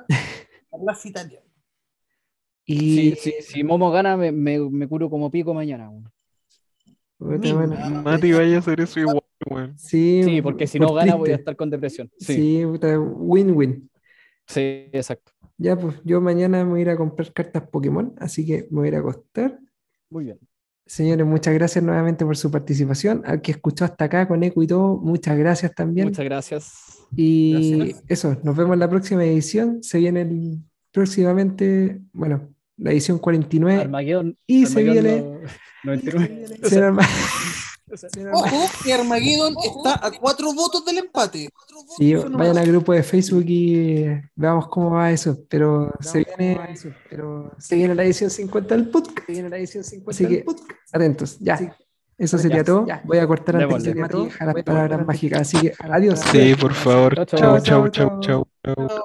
la 0.77 0.83
Plaza 0.83 1.07
Italia. 1.07 1.41
y 2.65 3.11
Si, 3.15 3.15
si, 3.15 3.31
si 3.41 3.63
Momo 3.63 3.91
gana, 3.91 4.17
me, 4.17 4.31
me, 4.31 4.59
me 4.59 4.87
curo 4.87 5.09
como 5.09 5.29
pico 5.31 5.53
mañana. 5.53 5.89
bueno, 7.19 7.75
Mati 8.03 8.31
vaya 8.33 8.57
a 8.57 8.59
hacer 8.59 8.81
eso 8.81 8.99
igual, 8.99 9.23
weón. 9.49 9.77
sí, 9.77 10.21
Sí, 10.23 10.41
porque 10.41 10.67
si 10.67 10.79
por 10.79 10.87
no 10.87 10.93
gana 10.93 11.15
voy 11.15 11.31
a 11.31 11.35
estar 11.35 11.55
con 11.55 11.69
depresión. 11.69 12.09
Sí, 12.19 12.33
Sí, 12.33 12.65
win-win. 12.65 13.89
sí, 14.47 14.89
exacto. 14.91 15.31
Ya, 15.57 15.77
pues 15.77 15.95
yo 16.03 16.19
mañana 16.19 16.63
me 16.65 16.71
voy 16.71 16.79
a 16.79 16.81
ir 16.83 16.89
a 16.89 16.97
comprar 16.97 17.31
cartas 17.31 17.63
Pokémon, 17.69 18.13
así 18.19 18.45
que 18.45 18.67
me 18.71 18.79
voy 18.79 18.85
a 18.85 18.89
ir 18.89 18.95
a 18.95 18.99
acostar. 18.99 19.59
Muy 20.09 20.25
bien. 20.25 20.39
Señores, 20.87 21.25
muchas 21.25 21.53
gracias 21.55 21.83
nuevamente 21.83 22.23
por 22.25 22.37
su 22.37 22.51
participación. 22.51 23.23
Al 23.25 23.41
que 23.41 23.51
escuchó 23.51 23.85
hasta 23.85 24.05
acá 24.05 24.27
con 24.27 24.43
eco 24.43 24.61
y 24.61 24.67
todo, 24.67 24.97
muchas 24.97 25.37
gracias 25.37 25.73
también. 25.73 26.07
Muchas 26.09 26.25
gracias. 26.25 26.73
y 27.15 27.77
gracias. 27.77 28.03
eso, 28.07 28.37
nos 28.43 28.55
vemos 28.55 28.73
en 28.73 28.79
la 28.79 28.89
próxima 28.89 29.23
edición. 29.25 29.81
Se 29.81 29.97
viene 29.97 30.21
el- 30.21 30.59
próximamente, 30.91 32.01
bueno, 32.13 32.49
la 32.77 32.91
edición 32.91 33.17
49. 33.19 33.81
Armageddon. 33.81 34.37
Y 34.47 34.65
se 34.65 34.83
viene- 34.83 35.21
no- 35.21 35.39
99. 35.83 36.45
Ojo, 38.33 38.69
que 38.83 38.93
Armageddon 38.93 39.55
está 39.63 40.05
a 40.05 40.11
cuatro 40.11 40.53
votos 40.53 40.83
del 40.85 40.99
empate. 40.99 41.49
Sí, 41.97 42.15
vayan 42.15 42.57
al 42.57 42.67
grupo 42.67 42.93
de 42.93 43.03
Facebook 43.03 43.45
y 43.47 44.05
veamos 44.35 44.67
cómo 44.67 44.91
va 44.91 45.11
eso. 45.11 45.37
Pero 45.49 45.93
se 45.99 46.23
viene, 46.23 46.59
pero 47.09 47.51
se 47.59 47.75
viene 47.75 47.95
la 47.95 48.03
edición 48.03 48.29
50 48.29 48.75
del 48.75 48.89
podcast. 48.89 49.25
Se 49.25 49.31
viene 49.31 49.49
la 49.49 49.57
edición 49.57 49.83
50 49.83 50.11
Así 50.11 50.27
que 50.27 50.45
atentos, 50.91 51.37
ya. 51.39 51.77
Eso 52.17 52.37
sería 52.37 52.63
todo. 52.63 52.87
Voy 53.03 53.17
a 53.17 53.27
cortar 53.27 53.57
antes 53.57 53.83
que 53.83 53.95
Mati 53.95 54.23
deje 54.23 54.45
las 54.45 54.63
palabras 54.63 55.05
mágicas. 55.05 55.41
Así 55.41 55.59
que 55.59 55.73
adiós. 55.79 56.19
Sí, 56.31 56.55
por 56.55 56.73
favor. 56.73 57.13
Chao, 57.25 57.59
chao. 57.59 57.59
Chau, 57.59 57.89
chau, 57.89 58.19
chau, 58.21 58.47
chau. 58.63 59.03